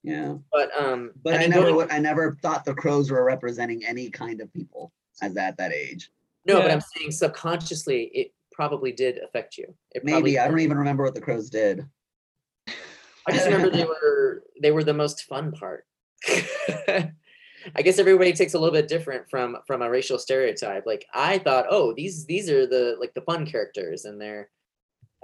Yeah. 0.03 0.37
but 0.53 0.71
um, 0.81 1.11
But 1.25 1.35
I, 1.35 1.39
mean, 1.39 1.51
never, 1.51 1.63
going- 1.65 1.75
would- 1.77 1.91
I 1.91 1.99
never 1.99 2.39
thought 2.41 2.65
the 2.65 2.75
crows 2.75 3.11
were 3.11 3.25
representing 3.25 3.85
any 3.85 4.09
kind 4.09 4.41
of 4.41 4.53
people 4.53 4.93
as 5.21 5.37
at 5.37 5.57
that 5.57 5.73
age. 5.73 6.13
No, 6.47 6.61
but 6.63 6.71
I'm 6.71 6.81
saying 6.81 7.11
subconsciously 7.11 8.05
it 8.15 8.33
probably 8.57 8.91
did 8.91 9.19
affect 9.19 9.59
you. 9.59 9.73
It 9.93 10.03
probably 10.03 10.23
Maybe 10.23 10.39
I 10.39 10.49
don't 10.49 10.59
even 10.61 10.79
remember 10.79 11.05
what 11.05 11.15
the 11.15 11.21
crows 11.21 11.51
did. 11.51 11.87
I 12.67 13.33
just 13.33 13.45
remember 13.45 13.71
they 13.71 13.85
were 14.03 14.43
they 14.61 14.71
were 14.73 14.83
the 14.83 14.95
most 14.95 15.25
fun 15.25 15.53
part. 15.53 15.85
I 16.29 17.83
guess 17.83 17.99
everybody 17.99 18.33
takes 18.33 18.55
a 18.55 18.59
little 18.59 18.73
bit 18.73 18.89
different 18.89 19.29
from 19.29 19.59
from 19.67 19.83
a 19.83 19.91
racial 19.91 20.19
stereotype. 20.19 20.87
Like 20.87 21.07
I 21.13 21.39
thought, 21.39 21.67
oh, 21.71 21.93
these 21.93 22.25
these 22.25 22.49
are 22.49 22.67
the 22.67 22.97
like 22.99 23.13
the 23.15 23.21
fun 23.21 23.47
characters, 23.47 24.07
and 24.07 24.21
they're. 24.21 24.49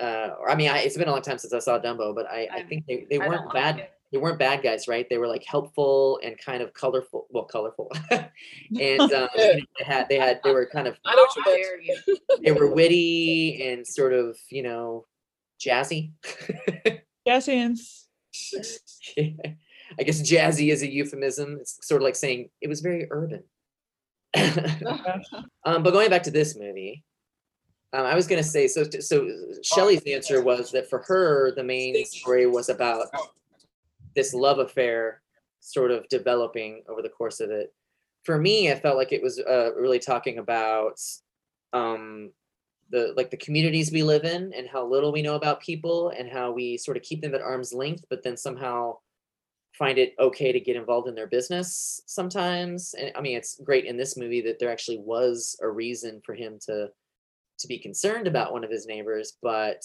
Uh, 0.01 0.31
or 0.41 0.51
I 0.51 0.57
mean, 0.57 0.71
I, 0.71 0.79
it's 0.79 0.97
been 0.97 1.07
a 1.07 1.13
long 1.13 1.23
time 1.23 1.39
since 1.39 1.53
I 1.53 1.59
saw 1.59 1.79
Dumbo, 1.79 2.15
but 2.15 2.27
I, 2.27 2.49
I 2.51 2.63
think 2.63 2.87
they, 2.87 3.07
they 3.09 3.19
weren't 3.19 3.45
like 3.45 3.55
bad. 3.55 3.79
it. 3.79 3.93
They 4.13 4.19
weren't 4.19 4.39
bad 4.39 4.63
guys, 4.63 4.87
right? 4.87 5.07
They 5.09 5.19
were 5.19 5.27
like 5.27 5.45
helpful 5.45 6.21
and 6.23 6.37
kind 6.39 6.63
of 6.63 6.75
colorful. 6.75 7.27
Well, 7.31 7.45
colorful, 7.45 7.91
and 8.11 9.01
um, 9.01 9.29
you 9.37 9.55
know, 9.57 9.61
they 9.79 9.85
had 9.85 10.09
they 10.09 10.19
had 10.19 10.41
they 10.45 10.53
were 10.53 10.67
kind 10.67 10.87
of 10.87 10.97
I 11.05 11.15
know 11.15 11.23
what 11.23 11.37
you 11.37 11.43
meant. 11.47 11.63
Dare 11.63 11.81
you. 11.81 12.19
they 12.45 12.53
were 12.53 12.73
witty 12.73 13.67
and 13.67 13.87
sort 13.87 14.13
of 14.13 14.37
you 14.51 14.63
know 14.63 15.07
jazzy 15.61 16.13
Yes, 17.25 17.47
hands. 17.47 18.09
i 19.19 20.03
guess 20.03 20.23
jazzy 20.23 20.73
is 20.73 20.83
a 20.83 20.91
euphemism 20.91 21.59
it's 21.61 21.79
sort 21.87 22.01
of 22.01 22.05
like 22.05 22.17
saying 22.17 22.49
it 22.63 22.69
was 22.69 22.81
very 22.81 23.07
urban 23.11 23.43
um, 25.65 25.83
but 25.83 25.93
going 25.93 26.09
back 26.09 26.23
to 26.23 26.31
this 26.31 26.57
movie 26.57 27.05
um, 27.93 28.07
i 28.07 28.15
was 28.15 28.27
going 28.27 28.43
to 28.43 28.49
say 28.49 28.67
so 28.67 28.85
so 28.85 29.29
shelley's 29.63 30.03
answer 30.05 30.43
was 30.43 30.73
that 30.73 30.89
for 30.89 31.01
her 31.07 31.53
the 31.55 31.63
main 31.63 32.03
story 32.07 32.47
was 32.47 32.71
about 32.71 33.09
this 34.15 34.35
love 34.35 34.59
affair 34.59 35.23
sort 35.61 35.91
of 35.91 36.09
developing 36.09 36.83
over 36.89 37.03
the 37.03 37.09
course 37.09 37.41
of 37.41 37.51
it. 37.51 37.73
For 38.25 38.39
me 38.39 38.71
i 38.71 38.75
felt 38.75 38.97
like 38.97 39.13
it 39.13 39.23
was 39.23 39.39
uh, 39.39 39.75
really 39.75 39.99
talking 39.99 40.39
about 40.39 41.01
um, 41.73 42.31
the 42.91 43.15
like 43.17 43.31
the 43.31 43.37
communities 43.37 43.91
we 43.91 44.03
live 44.03 44.25
in 44.25 44.53
and 44.53 44.69
how 44.69 44.87
little 44.87 45.13
we 45.13 45.23
know 45.23 45.35
about 45.35 45.61
people 45.61 46.11
and 46.11 46.29
how 46.29 46.53
we 46.53 46.77
sort 46.77 46.97
of 46.97 47.03
keep 47.03 47.21
them 47.21 47.35
at 47.35 47.41
arm's 47.41 47.73
length 47.73 48.05
but 48.11 48.23
then 48.23 48.37
somehow 48.37 48.97
find 49.77 49.99
it 49.99 50.15
okay 50.21 50.53
to 50.53 50.61
get 50.61 50.77
involved 50.77 51.09
in 51.09 51.15
their 51.15 51.27
business 51.27 52.03
sometimes. 52.07 52.95
And 52.95 53.11
i 53.17 53.21
mean 53.21 53.37
it's 53.37 53.61
great 53.65 53.87
in 53.87 53.97
this 53.97 54.17
movie 54.17 54.43
that 54.43 54.59
there 54.59 54.71
actually 54.71 54.99
was 54.99 55.57
a 55.63 55.69
reason 55.69 56.21
for 56.25 56.35
him 56.35 56.59
to 56.67 56.89
to 57.59 57.69
be 57.69 57.79
concerned 57.79 58.27
about 58.27 58.53
one 58.53 58.65
of 58.65 58.71
his 58.71 58.87
neighbors 58.87 59.39
but 59.43 59.83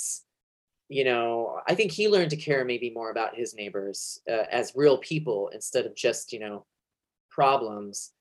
you 0.90 1.04
know 1.04 1.60
i 1.68 1.76
think 1.76 1.92
he 1.92 2.08
learned 2.08 2.30
to 2.30 2.38
care 2.38 2.64
maybe 2.64 2.90
more 2.90 3.12
about 3.12 3.36
his 3.36 3.54
neighbors 3.54 4.22
uh, 4.30 4.46
as 4.52 4.74
real 4.76 4.98
people 4.98 5.50
instead 5.54 5.86
of 5.86 5.96
just 5.96 6.32
you 6.32 6.40
know 6.40 6.66
problems 7.30 8.12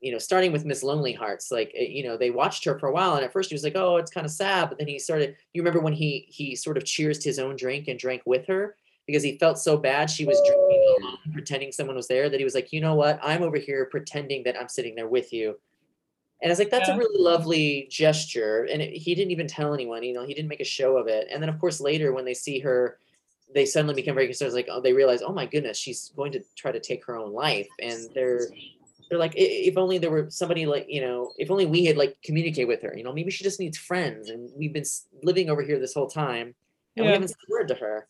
you 0.00 0.12
know, 0.12 0.18
starting 0.18 0.52
with 0.52 0.64
Miss 0.64 0.82
Lonely 0.82 1.12
Hearts, 1.12 1.50
like 1.50 1.72
eh, 1.74 1.86
you 1.88 2.04
know, 2.04 2.16
they 2.16 2.30
watched 2.30 2.64
her 2.64 2.78
for 2.78 2.88
a 2.88 2.92
while, 2.92 3.14
and 3.14 3.24
at 3.24 3.32
first 3.32 3.50
he 3.50 3.54
was 3.54 3.64
like, 3.64 3.76
"Oh, 3.76 3.96
it's 3.96 4.10
kind 4.10 4.26
of 4.26 4.30
sad," 4.30 4.68
but 4.68 4.78
then 4.78 4.88
he 4.88 4.98
started. 4.98 5.36
You 5.54 5.62
remember 5.62 5.80
when 5.80 5.94
he 5.94 6.26
he 6.28 6.54
sort 6.54 6.76
of 6.76 6.84
cheersed 6.84 7.24
his 7.24 7.38
own 7.38 7.56
drink 7.56 7.88
and 7.88 7.98
drank 7.98 8.22
with 8.26 8.46
her 8.46 8.76
because 9.06 9.22
he 9.22 9.38
felt 9.38 9.58
so 9.58 9.76
bad 9.76 10.10
she 10.10 10.24
was 10.24 10.40
drinking 10.46 10.96
alone, 10.98 11.18
pretending 11.32 11.72
someone 11.72 11.96
was 11.96 12.08
there 12.08 12.28
that 12.28 12.38
he 12.40 12.44
was 12.44 12.54
like, 12.54 12.72
you 12.72 12.80
know 12.80 12.94
what? 12.94 13.18
I'm 13.22 13.42
over 13.42 13.56
here 13.56 13.86
pretending 13.86 14.42
that 14.44 14.60
I'm 14.60 14.68
sitting 14.68 14.94
there 14.94 15.08
with 15.08 15.32
you. 15.32 15.58
And 16.42 16.50
I 16.50 16.52
was 16.52 16.58
like, 16.58 16.70
that's 16.70 16.88
Yeah. 16.88 16.96
a 16.96 16.98
really 16.98 17.22
lovely 17.22 17.88
gesture. 17.90 18.64
And 18.70 18.82
it, 18.82 18.92
he 18.92 19.14
didn't 19.14 19.30
even 19.30 19.46
tell 19.46 19.72
anyone, 19.72 20.02
you 20.02 20.12
know, 20.12 20.26
he 20.26 20.34
didn't 20.34 20.48
make 20.48 20.60
a 20.60 20.64
show 20.64 20.96
of 20.98 21.06
it. 21.06 21.28
And 21.30 21.42
then, 21.42 21.48
of 21.48 21.58
course, 21.58 21.80
later 21.80 22.12
when 22.12 22.24
they 22.24 22.34
see 22.34 22.58
her, 22.60 22.98
they 23.54 23.64
suddenly 23.64 23.94
become 23.94 24.14
very 24.14 24.26
concerned. 24.26 24.52
Like, 24.52 24.68
oh, 24.70 24.80
they 24.80 24.92
realize, 24.92 25.22
oh 25.22 25.32
my 25.32 25.46
goodness, 25.46 25.78
she's 25.78 26.12
going 26.14 26.32
to 26.32 26.40
try 26.56 26.72
to 26.72 26.80
take 26.80 27.04
her 27.06 27.16
own 27.16 27.32
life. 27.32 27.68
And 27.80 28.08
they're, 28.14 28.48
they're 29.08 29.18
like, 29.18 29.32
if 29.36 29.78
only 29.78 29.98
there 29.98 30.10
were 30.10 30.28
somebody 30.30 30.66
like, 30.66 30.86
you 30.88 31.00
know, 31.00 31.32
if 31.38 31.50
only 31.50 31.64
we 31.64 31.84
had 31.84 31.96
like 31.96 32.18
communicate 32.22 32.68
with 32.68 32.82
her, 32.82 32.92
you 32.96 33.04
know, 33.04 33.12
maybe 33.12 33.30
she 33.30 33.44
just 33.44 33.60
needs 33.60 33.78
friends. 33.78 34.28
And 34.28 34.50
we've 34.56 34.72
been 34.72 34.84
living 35.22 35.48
over 35.48 35.62
here 35.62 35.78
this 35.78 35.94
whole 35.94 36.08
time 36.08 36.54
and 36.96 37.06
we 37.06 37.12
haven't 37.12 37.28
said 37.28 37.36
a 37.48 37.52
word 37.52 37.68
to 37.68 37.74
her. 37.76 38.08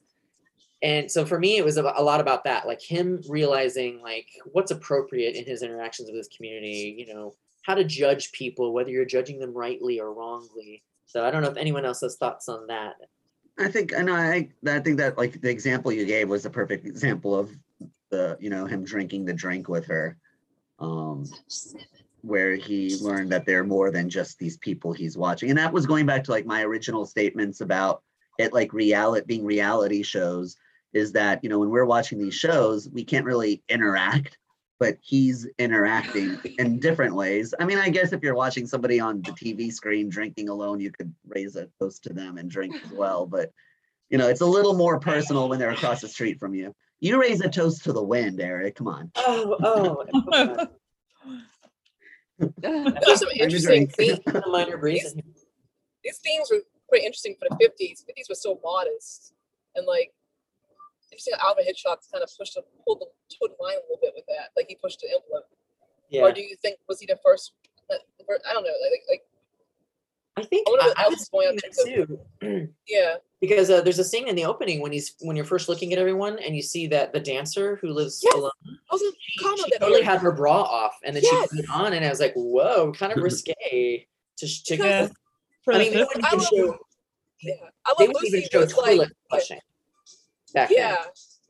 And 0.83 1.11
so 1.11 1.24
for 1.24 1.39
me, 1.39 1.57
it 1.59 1.64
was 1.64 1.77
a, 1.77 1.83
a 1.97 2.03
lot 2.03 2.20
about 2.20 2.45
that, 2.45 2.66
like 2.66 2.81
him 2.81 3.22
realizing 3.29 4.01
like 4.03 4.27
what's 4.53 4.70
appropriate 4.70 5.35
in 5.35 5.45
his 5.45 5.62
interactions 5.62 6.09
with 6.09 6.16
his 6.16 6.29
community, 6.29 6.95
you 6.99 7.12
know, 7.12 7.35
how 7.67 7.75
to 7.75 7.85
judge 7.85 8.31
people, 8.31 8.73
whether 8.73 8.91
you're 8.91 9.05
judging 9.05 9.41
them 9.41 9.53
rightly 9.53 9.99
or 9.99 10.14
wrongly. 10.14 10.85
So 11.07 11.25
I 11.25 11.31
don't 11.33 11.43
know 11.43 11.51
if 11.51 11.57
anyone 11.57 11.85
else 11.85 12.01
has 12.01 12.17
thoughts 12.17 12.49
on 12.49 12.69
that. 12.69 12.95
I 13.59 13.69
think, 13.69 13.93
and 13.93 14.09
I, 14.09 14.49
I 14.67 14.79
think 14.79 14.99
that 14.99 15.19
like 15.19 15.41
the 15.41 15.51
example 15.51 15.91
you 15.91 16.07
gave 16.07 16.29
was 16.29 16.47
a 16.47 16.51
perfect 16.51 16.87
example 16.87 17.35
of 17.35 17.51
the, 18.11 18.37
you 18.41 18.51
know, 18.51 18.67
him 18.67 18.85
drinking 18.85 19.25
the 19.25 19.33
drink 19.33 19.69
with 19.69 19.87
her. 19.87 20.17
Um, 20.79 21.25
where 22.21 22.55
he 22.55 22.97
learned 22.97 23.31
that 23.31 23.47
they're 23.47 23.64
more 23.64 23.91
than 23.91 24.11
just 24.11 24.39
these 24.39 24.59
people 24.59 24.93
he's 24.93 25.17
watching. 25.17 25.49
And 25.49 25.59
that 25.59 25.73
was 25.73 25.87
going 25.87 26.07
back 26.07 26.25
to 26.25 26.33
like 26.33 26.45
my 26.45 26.62
original 26.62 27.07
statements 27.07 27.61
about 27.61 28.03
it 28.39 28.53
like 28.53 28.73
reality 28.73 29.25
being 29.27 29.45
reality 29.45 30.03
shows 30.03 30.57
is 30.93 31.12
that, 31.12 31.43
you 31.43 31.49
know, 31.49 31.59
when 31.59 31.71
we're 31.71 31.85
watching 31.85 32.19
these 32.19 32.35
shows, 32.35 32.89
we 32.89 33.05
can't 33.05 33.25
really 33.25 33.62
interact, 33.69 34.39
but 34.79 34.97
he's 35.01 35.47
interacting 35.59 36.39
in 36.59 36.79
different 36.79 37.14
ways. 37.14 37.55
I 37.59 37.64
mean, 37.64 37.79
I 37.79 37.89
guess 37.89 38.12
if 38.12 38.22
you're 38.22 38.35
watching 38.35 38.66
somebody 38.66 39.01
on 39.01 39.22
the 39.22 39.33
TV 39.33 39.72
screen 39.72 40.09
drinking 40.09 40.49
alone, 40.49 40.81
you 40.81 40.91
could 40.91 41.14
raise 41.27 41.57
a 41.57 41.68
toast 41.81 42.03
to 42.05 42.12
them 42.12 42.39
and 42.39 42.51
drink 42.51 42.74
as 42.85 42.93
well. 42.93 43.27
But 43.27 43.53
you 44.11 44.18
know, 44.18 44.29
it's 44.29 44.43
a 44.43 44.47
little 44.47 44.74
more 44.74 45.01
personal 45.01 45.49
when 45.49 45.59
they're 45.59 45.70
across 45.70 46.01
the 46.01 46.09
street 46.09 46.39
from 46.39 46.55
you. 46.55 46.74
You 47.01 47.20
raise 47.20 47.41
a 47.41 47.49
toast 47.49 47.85
to 47.85 47.93
the 47.93 48.03
wind, 48.03 48.41
Eric. 48.41 48.77
Come 48.77 48.89
on. 48.89 49.11
Oh, 49.16 50.07
oh, 50.33 50.66
There's 52.59 53.18
some 53.18 53.29
interesting 53.35 53.87
drink. 53.87 53.95
themes. 53.95 54.20
a 54.27 54.49
minor 54.49 54.77
breeze. 54.77 55.12
in 55.12 55.18
here. 55.24 55.35
These 56.05 56.18
themes 56.18 56.49
were 56.51 56.61
pretty 56.89 57.07
interesting 57.07 57.35
for 57.39 57.49
the 57.49 57.57
fifties. 57.57 58.05
Fifties 58.07 58.29
were 58.29 58.35
so 58.35 58.61
modest 58.62 59.33
and 59.74 59.87
like 59.87 60.12
interesting 61.17 61.35
how 61.41 61.49
Alfred 61.49 61.67
Hitchcock 61.67 62.01
kind 62.12 62.23
of 62.23 62.31
pushed 62.39 62.55
the 62.55 62.62
pulled 62.85 63.01
the 63.01 63.07
towed 63.33 63.57
the 63.57 63.62
line 63.64 63.77
a 63.81 63.85
little 63.89 63.99
bit 64.03 64.12
with 64.14 64.25
that. 64.29 64.51
Like 64.57 64.67
he 64.69 64.77
pushed 64.77 65.01
the 65.01 65.09
envelope. 65.09 65.49
Yeah, 66.11 66.23
Or 66.23 66.33
do 66.33 66.41
you 66.43 66.55
think 66.62 66.79
was 66.89 67.01
he 67.01 67.07
the 67.07 67.19
first? 67.25 67.53
the 67.89 67.99
fir- 68.27 68.39
I 68.49 68.53
don't 68.53 68.62
know. 68.64 68.71
Like 68.91 69.03
like 69.09 69.23
I 70.39 70.43
think 70.43 70.69
I 70.69 70.71
wonder 70.71 70.95
I, 70.99 71.05
I 71.07 71.09
was 71.09 71.29
going 71.31 71.49
on 71.49 71.57
thinking 71.59 71.97
to 71.97 72.07
that 72.41 72.41
too. 72.47 72.69
yeah. 72.89 73.14
because 73.41 73.71
uh, 73.71 73.81
there's 73.81 73.99
a 73.99 74.05
scene 74.05 74.29
in 74.29 74.37
the 74.37 74.45
opening 74.45 74.81
when 74.83 74.93
he's 74.93 75.14
when 75.21 75.35
you're 75.35 75.47
first 75.47 75.69
looking 75.69 75.93
at 75.95 75.99
everyone 75.99 76.39
and 76.41 76.55
you 76.55 76.61
see 76.62 76.87
that 76.89 77.12
the 77.14 77.21
dancer 77.21 77.77
who 77.81 77.89
lives 77.89 78.21
Yes. 78.23 78.35
alone 78.35 78.51
I 78.67 78.71
was 78.93 79.01
gonna 79.03 79.14
comment 79.41 79.61
she 79.64 79.71
that 79.71 79.81
totally 79.81 80.03
had 80.03 80.19
her 80.21 80.33
bra 80.33 80.61
off 80.62 80.97
and 81.05 81.17
then 81.17 81.23
Yes. 81.25 81.49
she 81.51 81.57
put 81.57 81.64
it 81.64 81.71
on 81.71 81.93
and 81.95 82.05
I 82.05 82.11
was 82.11 82.21
like, 82.21 82.35
whoa, 82.35 82.93
kind 82.93 83.12
of 83.17 83.19
risque 83.23 84.07
to, 84.39 84.47
sh- 84.47 84.62
to 84.64 84.77
Yeah. 84.77 85.09
I 85.69 85.79
mean, 85.79 85.93
they 85.95 86.05
wouldn't 86.05 86.25
I 86.25 86.29
even 86.29 86.39
love 86.39 86.49
show 86.49 86.79
Yeah. 87.41 87.55
I 87.87 87.95
they 87.99 88.07
love 88.07 88.14
wouldn't 88.14 88.35
even 88.35 88.49
show 88.53 88.61
was 88.61 88.77
like 88.77 88.85
toilet 88.87 89.12
flushing 89.31 89.61
back 90.55 90.69
then. 90.69 90.79
yeah. 90.79 90.97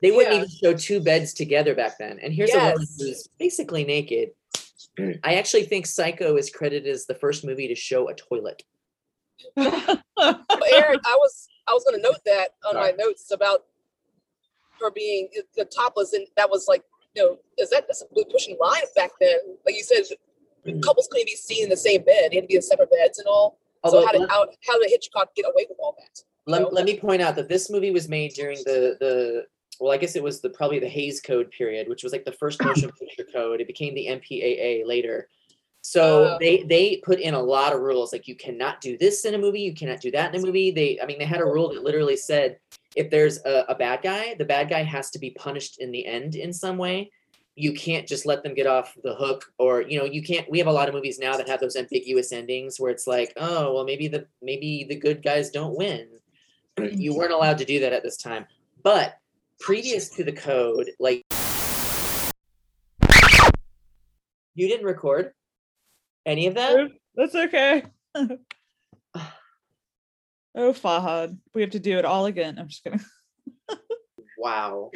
They 0.01 0.11
wouldn't 0.11 0.35
yeah. 0.35 0.41
even 0.43 0.49
show 0.49 0.73
two 0.73 0.99
beds 0.99 1.33
together 1.33 1.73
back 1.73 1.97
then. 1.97 2.19
And 2.21 2.33
here's 2.33 2.53
a 2.53 2.57
woman 2.57 2.85
who's 2.99 3.27
basically 3.39 3.83
naked. 3.83 4.29
I 5.23 5.35
actually 5.35 5.63
think 5.63 5.87
Psycho 5.87 6.37
is 6.37 6.49
credited 6.51 6.87
as 6.93 7.05
the 7.05 7.15
first 7.15 7.43
movie 7.43 7.67
to 7.67 7.75
show 7.75 8.09
a 8.09 8.13
toilet. 8.13 8.61
But 9.55 10.01
Eric, 10.73 11.01
I 11.05 11.15
was 11.17 11.47
I 11.67 11.73
was 11.73 11.83
gonna 11.83 12.01
note 12.01 12.23
that 12.25 12.49
on 12.67 12.75
my 12.75 12.91
notes 12.97 13.31
about 13.31 13.65
her 14.79 14.91
being 14.91 15.29
the 15.55 15.65
topless 15.65 16.13
and 16.13 16.27
that 16.37 16.49
was 16.49 16.67
like, 16.67 16.83
you 17.15 17.23
know, 17.23 17.37
is 17.57 17.69
that 17.71 17.85
that's 17.87 18.03
really 18.15 18.29
pushing 18.31 18.57
lines 18.59 18.89
back 18.95 19.11
then? 19.19 19.37
Like 19.65 19.75
you 19.75 19.83
said, 19.83 20.03
Mm. 20.67 20.83
couples 20.83 21.07
couldn't 21.09 21.27
be 21.27 21.35
seen 21.35 21.63
in 21.63 21.69
the 21.69 21.77
same 21.77 22.03
bed. 22.03 22.31
They 22.31 22.35
had 22.37 22.43
to 22.43 22.47
be 22.47 22.55
in 22.55 22.61
separate 22.61 22.91
beds 22.91 23.19
and 23.19 23.27
all. 23.27 23.59
Although 23.83 24.01
so 24.01 24.05
how 24.07 24.11
did 24.11 24.29
how, 24.29 24.47
how 24.67 24.79
did 24.79 24.89
Hitchcock 24.89 25.33
get 25.35 25.45
away 25.45 25.65
with 25.69 25.77
all 25.79 25.95
that? 25.97 26.23
Let, 26.47 26.73
let 26.73 26.85
me 26.85 26.97
point 26.97 27.21
out 27.21 27.35
that 27.35 27.49
this 27.49 27.69
movie 27.69 27.91
was 27.91 28.07
made 28.07 28.33
during 28.33 28.57
the 28.65 28.97
the 28.99 29.45
well 29.79 29.91
i 29.91 29.97
guess 29.97 30.15
it 30.15 30.23
was 30.23 30.41
the 30.41 30.49
probably 30.49 30.79
the 30.79 30.87
Hays 30.87 31.21
code 31.21 31.51
period 31.51 31.87
which 31.87 32.01
was 32.03 32.11
like 32.11 32.25
the 32.25 32.31
first 32.31 32.63
motion 32.63 32.89
picture 32.99 33.25
code. 33.31 33.61
It 33.61 33.67
became 33.67 33.93
the 33.93 34.07
mpaa 34.07 34.85
later. 34.87 35.27
So 35.81 36.03
Oh. 36.33 36.37
they 36.39 36.63
they 36.63 36.97
put 37.05 37.19
in 37.19 37.33
a 37.33 37.41
lot 37.41 37.73
of 37.73 37.81
rules 37.81 38.11
like 38.11 38.27
you 38.27 38.35
cannot 38.35 38.81
do 38.81 38.97
this 38.97 39.25
in 39.25 39.35
a 39.35 39.37
movie 39.37 39.61
you 39.61 39.73
cannot 39.73 40.01
do 40.01 40.11
that 40.11 40.33
in 40.33 40.41
a 40.41 40.45
movie. 40.45 40.71
They 40.71 40.99
i 41.01 41.05
mean 41.05 41.19
they 41.19 41.25
had 41.25 41.41
a 41.41 41.45
rule 41.45 41.69
that 41.73 41.83
literally 41.83 42.17
said 42.17 42.57
if 42.95 43.09
there's 43.11 43.37
a, 43.45 43.65
a 43.69 43.75
bad 43.75 44.01
guy 44.01 44.35
the 44.39 44.45
bad 44.45 44.69
guy 44.69 44.83
has 44.83 45.09
to 45.11 45.19
be 45.19 45.31
punished 45.31 45.79
in 45.79 45.91
the 45.91 46.05
end 46.05 46.35
in 46.35 46.51
some 46.53 46.77
way. 46.77 47.11
You 47.59 47.73
can't 47.73 48.07
just 48.07 48.25
let 48.27 48.43
them 48.43 48.53
get 48.53 48.67
off 48.67 48.95
the 49.03 49.15
hook 49.15 49.51
or 49.57 49.81
you 49.81 49.97
know 49.99 50.05
you 50.05 50.21
can't 50.21 50.49
we 50.49 50.59
have 50.59 50.67
a 50.67 50.71
lot 50.79 50.87
of 50.89 50.95
movies 50.95 51.19
now 51.19 51.35
that 51.37 51.49
have 51.49 51.59
those 51.59 51.75
ambiguous 51.75 52.31
endings 52.31 52.79
where 52.79 52.91
it's 52.91 53.07
like 53.07 53.33
oh 53.37 53.73
well 53.73 53.83
maybe 53.83 54.07
the 54.07 54.27
maybe 54.41 54.85
the 54.87 54.95
good 54.95 55.23
guys 55.23 55.49
don't 55.49 55.75
win 55.77 56.07
you 56.83 57.15
weren't 57.15 57.31
allowed 57.33 57.57
to 57.57 57.65
do 57.65 57.79
that 57.79 57.93
at 57.93 58.03
this 58.03 58.17
time 58.17 58.45
but 58.83 59.17
previous 59.59 60.09
to 60.09 60.23
the 60.23 60.31
code 60.31 60.89
like 60.99 61.23
you 64.55 64.67
didn't 64.67 64.85
record 64.85 65.31
any 66.25 66.47
of 66.47 66.55
that 66.55 66.89
That's 67.15 67.35
okay. 67.35 67.83
oh, 68.15 68.33
Fahad, 70.55 71.37
we 71.53 71.61
have 71.61 71.71
to 71.71 71.79
do 71.79 71.97
it 71.97 72.05
all 72.05 72.25
again. 72.25 72.57
I'm 72.59 72.67
just 72.67 72.83
kidding. 72.83 72.99
wow 74.37 74.91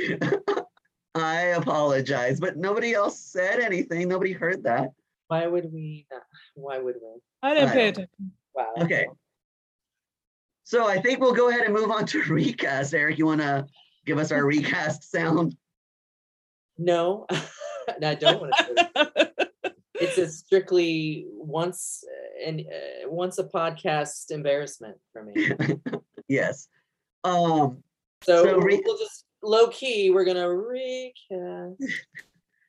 I 1.16 1.42
apologize, 1.58 2.40
but 2.40 2.58
nobody 2.58 2.94
else 2.94 3.20
said 3.20 3.60
anything. 3.60 4.08
Nobody 4.08 4.32
heard 4.34 4.64
that. 4.64 4.90
why 5.28 5.46
would 5.48 5.72
we 5.74 6.06
not 6.12 6.22
why 6.56 6.78
would 6.80 6.96
we 7.02 7.22
I 7.44 7.54
didn't 7.54 7.72
pay 7.72 7.86
I- 7.86 7.88
attention. 7.90 8.32
wow 8.54 8.74
Okay. 8.82 9.08
So 10.72 10.88
I 10.88 11.02
think 11.02 11.20
we'll 11.20 11.34
go 11.34 11.50
ahead 11.50 11.66
and 11.66 11.74
move 11.74 11.92
on 11.92 12.06
to 12.06 12.24
recast. 12.30 12.94
Eric, 12.94 13.18
you 13.18 13.26
want 13.26 13.42
to 13.42 13.68
give 14.06 14.18
us 14.18 14.32
our 14.32 14.46
recast 14.46 15.12
sound? 15.12 15.58
no 16.78 17.28
i 18.04 18.16
don't 18.16 18.40
want 18.40 18.54
to 18.58 19.30
it's 19.96 20.18
a 20.18 20.28
strictly 20.28 21.28
once 21.34 22.04
uh, 22.08 22.48
and 22.48 22.62
uh, 22.62 23.10
once 23.10 23.38
a 23.38 23.44
podcast 23.44 24.32
embarrassment 24.32 24.98
for 25.12 25.26
me 25.26 25.52
yes. 26.28 26.70
Um, 27.26 27.84
so, 28.24 28.46
So 28.46 28.58
re- 28.58 28.82
we'll 28.84 28.98
just 28.98 29.26
low 29.44 29.68
key 29.68 30.10
we're 30.10 30.26
gonna 30.26 30.50
recast 30.50 31.84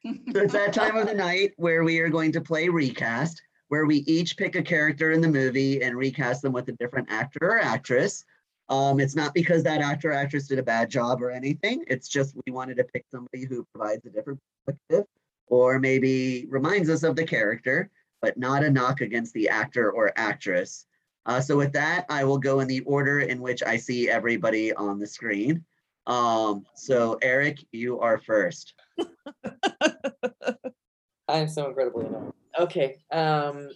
so 0.04 0.42
it's 0.42 0.52
that 0.52 0.72
time 0.72 0.96
of 0.96 1.06
the 1.06 1.14
night 1.14 1.52
where 1.56 1.84
we 1.84 2.00
are 2.00 2.08
going 2.08 2.32
to 2.32 2.40
play 2.40 2.68
recast, 2.68 3.40
where 3.72 3.86
we 3.86 4.04
each 4.06 4.36
pick 4.36 4.54
a 4.54 4.60
character 4.60 5.12
in 5.12 5.22
the 5.22 5.28
movie 5.28 5.82
and 5.82 5.96
recast 5.96 6.42
them 6.42 6.52
with 6.52 6.68
a 6.68 6.72
different 6.72 7.10
actor 7.10 7.38
or 7.52 7.58
actress. 7.58 8.22
Um, 8.68 9.00
it's 9.00 9.16
not 9.16 9.32
because 9.32 9.62
that 9.62 9.80
actor 9.80 10.10
or 10.10 10.12
actress 10.12 10.46
did 10.46 10.58
a 10.58 10.62
bad 10.62 10.90
job 10.90 11.22
or 11.22 11.30
anything. 11.30 11.82
It's 11.86 12.06
just 12.06 12.36
we 12.44 12.52
wanted 12.52 12.76
to 12.76 12.84
pick 12.84 13.06
somebody 13.10 13.46
who 13.46 13.66
provides 13.74 14.04
a 14.04 14.10
different 14.10 14.40
perspective 14.66 15.06
or 15.46 15.78
maybe 15.78 16.44
reminds 16.50 16.90
us 16.90 17.02
of 17.02 17.16
the 17.16 17.24
character, 17.24 17.88
but 18.20 18.36
not 18.36 18.62
a 18.62 18.68
knock 18.68 19.00
against 19.00 19.32
the 19.32 19.48
actor 19.48 19.90
or 19.90 20.12
actress. 20.16 20.84
Uh, 21.24 21.40
so 21.40 21.56
with 21.56 21.72
that, 21.72 22.04
I 22.10 22.24
will 22.24 22.36
go 22.36 22.60
in 22.60 22.68
the 22.68 22.80
order 22.80 23.20
in 23.20 23.40
which 23.40 23.62
I 23.62 23.78
see 23.78 24.10
everybody 24.10 24.74
on 24.74 24.98
the 24.98 25.06
screen. 25.06 25.64
Um, 26.06 26.66
so 26.74 27.18
Eric, 27.22 27.64
you 27.72 28.00
are 28.00 28.18
first. 28.18 28.74
I'm 31.26 31.48
so 31.48 31.68
incredibly 31.68 32.04
annoying. 32.04 32.34
Okay. 32.58 32.96
Um 33.10 33.70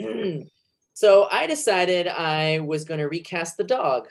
so 0.94 1.28
I 1.30 1.46
decided 1.46 2.08
I 2.08 2.60
was 2.60 2.84
gonna 2.84 3.08
recast 3.08 3.56
the 3.56 3.64
dog. 3.64 4.08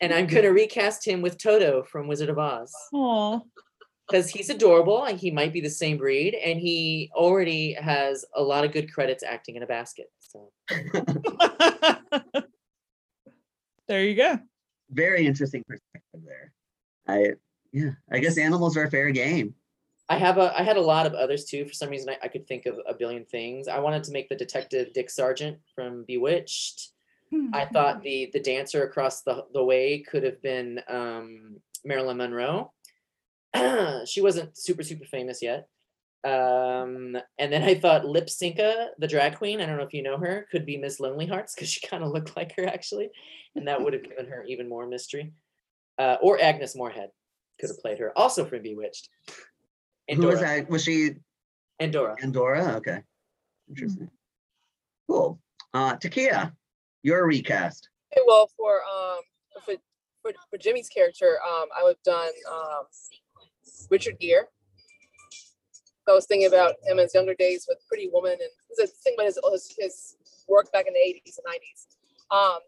And 0.00 0.12
I'm 0.12 0.26
gonna 0.26 0.52
recast 0.52 1.06
him 1.06 1.22
with 1.22 1.38
Toto 1.38 1.84
from 1.84 2.08
Wizard 2.08 2.28
of 2.28 2.38
Oz. 2.38 2.74
Oh, 2.92 3.42
Because 4.08 4.28
he's 4.28 4.50
adorable 4.50 5.04
and 5.04 5.16
he 5.18 5.30
might 5.30 5.52
be 5.52 5.60
the 5.60 5.70
same 5.70 5.96
breed, 5.96 6.34
and 6.34 6.58
he 6.58 7.08
already 7.14 7.74
has 7.74 8.24
a 8.34 8.42
lot 8.42 8.64
of 8.64 8.72
good 8.72 8.92
credits 8.92 9.22
acting 9.22 9.54
in 9.54 9.62
a 9.62 9.66
basket. 9.66 10.10
So 10.18 10.50
there 13.86 14.04
you 14.04 14.16
go. 14.16 14.40
Very 14.90 15.24
interesting 15.26 15.62
perspective 15.68 16.22
there. 16.26 16.52
I 17.06 17.34
yeah, 17.72 17.92
I 18.10 18.18
guess 18.18 18.38
animals 18.38 18.76
are 18.76 18.84
a 18.84 18.90
fair 18.90 19.10
game. 19.12 19.54
I 20.12 20.16
have 20.16 20.36
a 20.36 20.52
I 20.54 20.62
had 20.62 20.76
a 20.76 20.88
lot 20.94 21.06
of 21.06 21.14
others 21.14 21.46
too. 21.46 21.64
For 21.64 21.72
some 21.72 21.88
reason 21.88 22.10
I, 22.10 22.18
I 22.24 22.28
could 22.28 22.46
think 22.46 22.66
of 22.66 22.78
a 22.86 22.92
billion 22.92 23.24
things. 23.24 23.66
I 23.66 23.78
wanted 23.78 24.04
to 24.04 24.12
make 24.12 24.28
the 24.28 24.36
detective 24.36 24.92
Dick 24.92 25.08
Sargent 25.08 25.56
from 25.74 26.04
Bewitched. 26.06 26.90
I 27.54 27.64
thought 27.64 28.02
the 28.02 28.28
the 28.34 28.40
dancer 28.40 28.84
across 28.84 29.22
the 29.22 29.46
the 29.54 29.64
way 29.64 30.00
could 30.00 30.22
have 30.22 30.42
been 30.42 30.80
um, 30.86 31.56
Marilyn 31.82 32.18
Monroe. 32.18 32.72
she 34.04 34.20
wasn't 34.20 34.54
super 34.58 34.82
super 34.82 35.06
famous 35.06 35.40
yet. 35.40 35.66
Um, 36.24 37.16
and 37.38 37.50
then 37.50 37.62
I 37.62 37.74
thought 37.74 38.04
Lypsinka, 38.04 38.88
the 38.98 39.08
drag 39.08 39.38
queen, 39.38 39.62
I 39.62 39.66
don't 39.66 39.78
know 39.78 39.82
if 39.82 39.94
you 39.94 40.02
know 40.02 40.18
her, 40.18 40.46
could 40.52 40.66
be 40.66 40.76
Miss 40.76 41.00
Lonely 41.00 41.26
Hearts 41.26 41.54
because 41.54 41.70
she 41.70 41.86
kind 41.86 42.04
of 42.04 42.10
looked 42.10 42.36
like 42.40 42.54
her 42.56 42.66
actually, 42.66 43.08
and 43.56 43.66
that 43.66 43.82
would 43.82 43.94
have 43.94 44.04
given 44.04 44.26
her 44.26 44.44
even 44.44 44.68
more 44.68 44.86
mystery. 44.86 45.32
Uh, 45.98 46.16
or 46.20 46.38
Agnes 46.38 46.76
Moorehead 46.76 47.08
could 47.58 47.70
have 47.70 47.80
played 47.80 47.98
her, 47.98 48.16
also 48.16 48.44
from 48.44 48.62
Bewitched. 48.62 49.08
Who 50.08 50.26
was 50.26 50.40
that? 50.40 50.68
Was 50.68 50.84
she 50.84 51.16
Endora. 51.80 52.16
Andorra? 52.22 52.74
Okay. 52.76 53.02
Interesting. 53.68 54.10
Cool. 55.08 55.38
Uh, 55.74 55.96
Takia, 55.96 56.52
your 57.02 57.26
recast. 57.26 57.88
Okay, 58.12 58.22
well, 58.26 58.50
for 58.56 58.80
um 58.82 59.20
for 59.64 59.74
for, 60.22 60.32
for 60.50 60.58
Jimmy's 60.58 60.88
character, 60.88 61.38
um, 61.46 61.66
I 61.76 61.82
would 61.82 61.96
have 61.96 62.02
done 62.04 62.32
um 62.50 62.84
Richard 63.90 64.18
Gere. 64.20 64.44
I 66.08 66.12
was 66.12 66.26
thinking 66.26 66.48
about 66.48 66.74
him 66.84 66.98
in 66.98 67.04
his 67.04 67.14
younger 67.14 67.34
days 67.34 67.66
with 67.68 67.78
Pretty 67.88 68.08
Woman, 68.12 68.32
and 68.32 68.50
there's 68.76 68.90
a 68.90 68.92
thing 68.92 69.14
about 69.16 69.26
his, 69.26 69.38
his 69.52 69.74
his 69.78 70.16
work 70.48 70.70
back 70.72 70.86
in 70.86 70.94
the 70.94 70.98
80s 70.98 71.38
and 71.38 71.46
90s. 71.46 71.86
Um, 72.36 72.58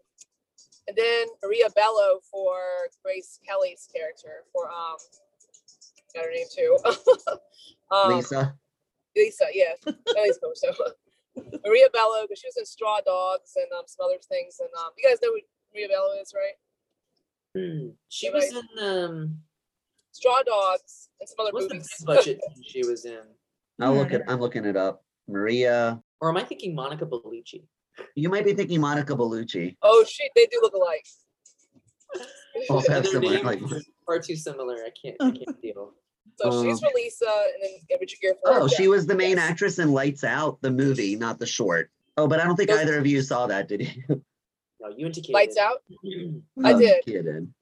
and 0.87 0.95
then 0.95 1.27
Maria 1.43 1.69
Bello 1.75 2.19
for 2.31 2.59
Grace 3.03 3.39
Kelly's 3.45 3.87
character 3.93 4.43
for 4.53 4.69
um, 4.69 4.97
got 6.15 6.25
her 6.25 6.31
name 6.31 6.47
too. 6.55 6.77
um, 7.95 8.15
Lisa. 8.15 8.55
Lisa, 9.15 9.45
yeah, 9.53 9.73
Ellie's 10.17 10.37
coach. 10.43 10.57
So 10.57 10.71
Maria 11.65 11.87
Bello, 11.93 12.23
because 12.23 12.39
she 12.39 12.47
was 12.47 12.57
in 12.57 12.65
Straw 12.65 12.99
Dogs 13.05 13.51
and 13.55 13.67
um, 13.77 13.83
some 13.87 14.05
other 14.05 14.17
things. 14.27 14.57
And 14.59 14.69
um, 14.79 14.91
you 14.97 15.07
guys 15.07 15.19
know 15.21 15.29
who 15.29 15.39
Maria 15.73 15.87
Bello 15.89 16.13
is, 16.21 16.33
right? 16.35 16.57
Hmm. 17.57 17.89
She 18.09 18.27
Right. 18.29 18.35
was 18.35 18.51
in 18.53 18.83
um 18.85 19.37
Straw 20.11 20.41
Dogs 20.43 21.09
and 21.19 21.29
some 21.29 21.37
other 21.39 21.51
what's 21.53 21.67
the 21.67 21.75
movies. 21.75 21.89
big 21.99 22.05
budget 22.07 22.39
she 22.63 22.85
was 22.85 23.05
in? 23.05 23.21
I'll 23.81 23.95
look 23.95 24.13
at. 24.13 24.21
I'm 24.27 24.39
looking 24.39 24.65
it 24.65 24.75
up. 24.77 25.03
Maria. 25.27 26.01
Or 26.21 26.29
am 26.29 26.37
I 26.37 26.43
thinking 26.43 26.73
Monica 26.75 27.05
Bellucci? 27.05 27.63
You 28.15 28.29
might 28.29 28.45
be 28.45 28.53
thinking 28.53 28.79
Monica 28.81 29.13
Bellucci. 29.15 29.75
Oh 29.81 30.03
shit, 30.07 30.31
they 30.35 30.45
do 30.47 30.59
look 30.61 30.73
alike. 30.73 31.05
Also 32.69 32.91
have 32.93 33.03
Their 33.03 33.11
similar 33.13 33.33
names 33.33 33.45
like. 33.45 33.61
are 33.61 33.81
far 34.05 34.19
too 34.19 34.35
similar. 34.37 34.75
I 34.75 34.89
can't 35.01 35.17
I 35.19 35.31
can't 35.31 35.61
deal. 35.61 35.93
So 36.37 36.63
she's 36.63 36.83
Um, 36.83 36.89
for 36.89 36.95
Lisa, 36.95 37.25
and 37.25 37.63
then 37.63 37.71
yeah, 37.89 37.97
Richard 37.99 38.35
Oh, 38.45 38.67
she 38.67 38.87
was 38.87 39.05
the 39.05 39.15
main 39.15 39.37
Yes. 39.37 39.49
actress 39.51 39.79
in 39.79 39.91
Lights 39.93 40.23
Out, 40.23 40.61
the 40.61 40.71
movie, 40.71 41.15
not 41.15 41.39
the 41.39 41.45
short. 41.45 41.89
Oh, 42.17 42.27
but 42.27 42.39
I 42.39 42.45
don't 42.45 42.55
think 42.55 42.69
Those- 42.69 42.79
either 42.81 42.97
of 42.97 43.07
you 43.07 43.21
saw 43.21 43.47
that, 43.47 43.67
did 43.67 43.81
you? 43.95 44.03
No, 44.81 44.89
you 44.95 45.05
and 45.07 45.15
Takia. 45.15 45.33
Lights 45.33 45.55
did. 45.55 45.61
Out. 45.63 45.77
I 46.63 46.73
Oh, 46.73 46.79
did. 46.79 47.03
Takia 47.05 47.23
did. 47.23 47.53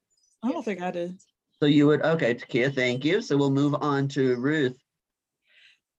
I 0.41 0.51
don't 0.51 0.65
think 0.65 0.81
I 0.81 0.91
did. 0.91 1.17
So 1.59 1.67
you 1.67 1.87
would 1.87 2.01
okay, 2.01 2.33
Takia, 2.35 2.73
thank 2.73 3.05
you. 3.05 3.21
So 3.21 3.37
we'll 3.37 3.51
move 3.51 3.75
on 3.75 4.07
to 4.09 4.35
Ruth. 4.35 4.75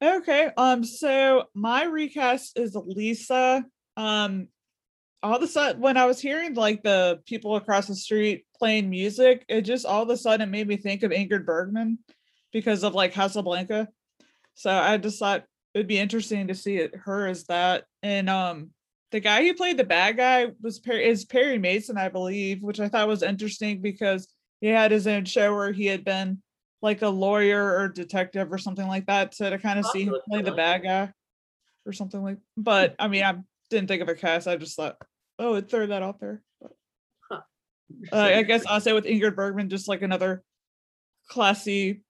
Okay. 0.03 0.51
Um. 0.57 0.85
So 0.85 1.45
my 1.55 1.85
recast 1.85 2.59
is 2.59 2.75
Lisa. 2.75 3.65
Um. 3.97 4.49
All 5.23 5.37
of 5.37 5.43
a 5.43 5.47
sudden, 5.47 5.81
when 5.81 5.97
I 5.97 6.05
was 6.05 6.21
hearing 6.21 6.53
like 6.53 6.83
the 6.83 7.21
people 7.25 7.57
across 7.57 7.87
the 7.87 7.95
street 7.95 8.45
playing 8.59 8.91
music, 8.91 9.43
it 9.49 9.63
just 9.63 9.87
all 9.87 10.03
of 10.03 10.11
a 10.11 10.19
sudden 10.19 10.51
made 10.51 10.69
me 10.69 10.77
think 10.77 11.03
of 11.03 11.13
Ingrid 11.13 11.47
Bergman 11.47 11.99
because 12.55 12.85
of 12.85 12.95
like 12.95 13.13
Casablanca. 13.13 13.89
So 14.55 14.71
I 14.71 14.97
just 14.97 15.19
thought 15.19 15.45
it'd 15.75 15.89
be 15.89 15.99
interesting 15.99 16.47
to 16.47 16.55
see 16.55 16.77
it 16.77 16.95
her 16.95 17.27
as 17.27 17.45
that. 17.47 17.85
And 18.03 18.31
um, 18.31 18.71
the 19.11 19.19
guy 19.21 19.43
who 19.43 19.55
played 19.55 19.77
the 19.77 19.85
bad 19.85 20.17
guy 20.17 20.47
was 20.63 20.79
Perry 20.79 21.05
is 21.05 21.25
Perry 21.25 21.59
Mason, 21.59 21.99
I 21.99 22.09
believe, 22.09 22.63
which 22.63 22.79
I 22.79 22.89
thought 22.89 23.09
was 23.09 23.25
interesting 23.25 23.83
because 23.83 24.29
he 24.61 24.69
had 24.69 24.93
his 24.93 25.09
own 25.09 25.25
show 25.25 25.53
where 25.53 25.73
he 25.73 25.87
had 25.87 26.05
been 26.05 26.41
like 26.81 27.03
a 27.03 27.09
lawyer 27.09 27.77
or 27.77 27.89
detective 27.89 28.53
or 28.53 28.59
something 28.59 28.87
like 28.87 29.07
that. 29.07 29.35
So 29.35 29.51
to 29.51 29.59
kind 29.59 29.81
of 29.81 29.87
see 29.87 30.05
him 30.05 30.15
play 30.31 30.43
the 30.43 30.53
bad 30.53 30.85
guy 30.85 31.13
or 31.85 31.93
something 31.93 32.23
like. 32.23 32.39
But 32.57 32.95
I 33.01 33.09
mean, 33.09 33.25
I 33.25 33.35
didn't 33.69 33.89
think 33.89 34.01
of 34.01 34.09
a 34.09 34.15
cast. 34.15 34.47
I 34.47 34.57
just 34.57 34.77
thought, 34.77 34.97
oh, 35.41 35.57
I'd 35.57 35.69
throw 35.69 35.87
that 35.87 36.03
out 36.05 36.21
there. 36.21 36.41
But, 36.61 36.71
uh, 38.13 38.17
I 38.17 38.43
guess 38.43 38.65
I'll 38.65 38.81
say 38.81 38.93
with 38.93 39.07
Ingrid 39.07 39.35
Bergman, 39.35 39.71
just 39.71 39.89
like 39.89 40.03
another 40.03 40.45
classy 41.29 42.04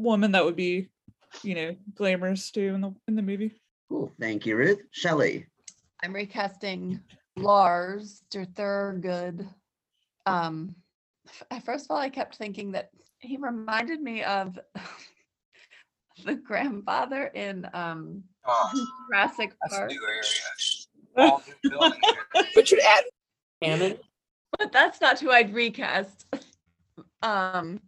woman 0.00 0.32
that 0.32 0.44
would 0.44 0.56
be, 0.56 0.88
you 1.42 1.54
know, 1.54 1.76
glamorous 1.94 2.50
too 2.50 2.74
in 2.74 2.80
the 2.80 2.94
in 3.08 3.16
the 3.16 3.22
movie. 3.22 3.52
Cool. 3.88 4.12
Thank 4.20 4.46
you, 4.46 4.56
Ruth. 4.56 4.80
Shelley. 4.90 5.46
I'm 6.02 6.12
recasting 6.14 7.00
Lars 7.36 8.22
der 8.30 8.44
Thurgood. 8.46 9.46
Um, 10.26 10.74
first 11.64 11.86
of 11.86 11.90
all, 11.92 11.96
I 11.98 12.08
kept 12.08 12.36
thinking 12.36 12.72
that 12.72 12.90
he 13.18 13.36
reminded 13.36 14.00
me 14.00 14.22
of 14.22 14.58
the 16.24 16.34
grandfather 16.36 17.26
in 17.26 17.68
um, 17.74 18.22
Oh, 18.46 18.86
Jurassic 19.08 19.52
that's 19.60 19.74
a 19.74 19.76
Park. 19.76 19.90
new 19.90 20.02
area. 20.06 20.30
All 21.30 21.42
new 21.64 21.70
building. 21.70 22.00
Richard 22.56 22.78
Atten. 23.62 23.98
But 24.58 24.72
that's 24.72 25.00
not 25.00 25.20
who 25.20 25.30
I'd 25.30 25.54
recast. 25.54 26.26
Um, 27.22 27.80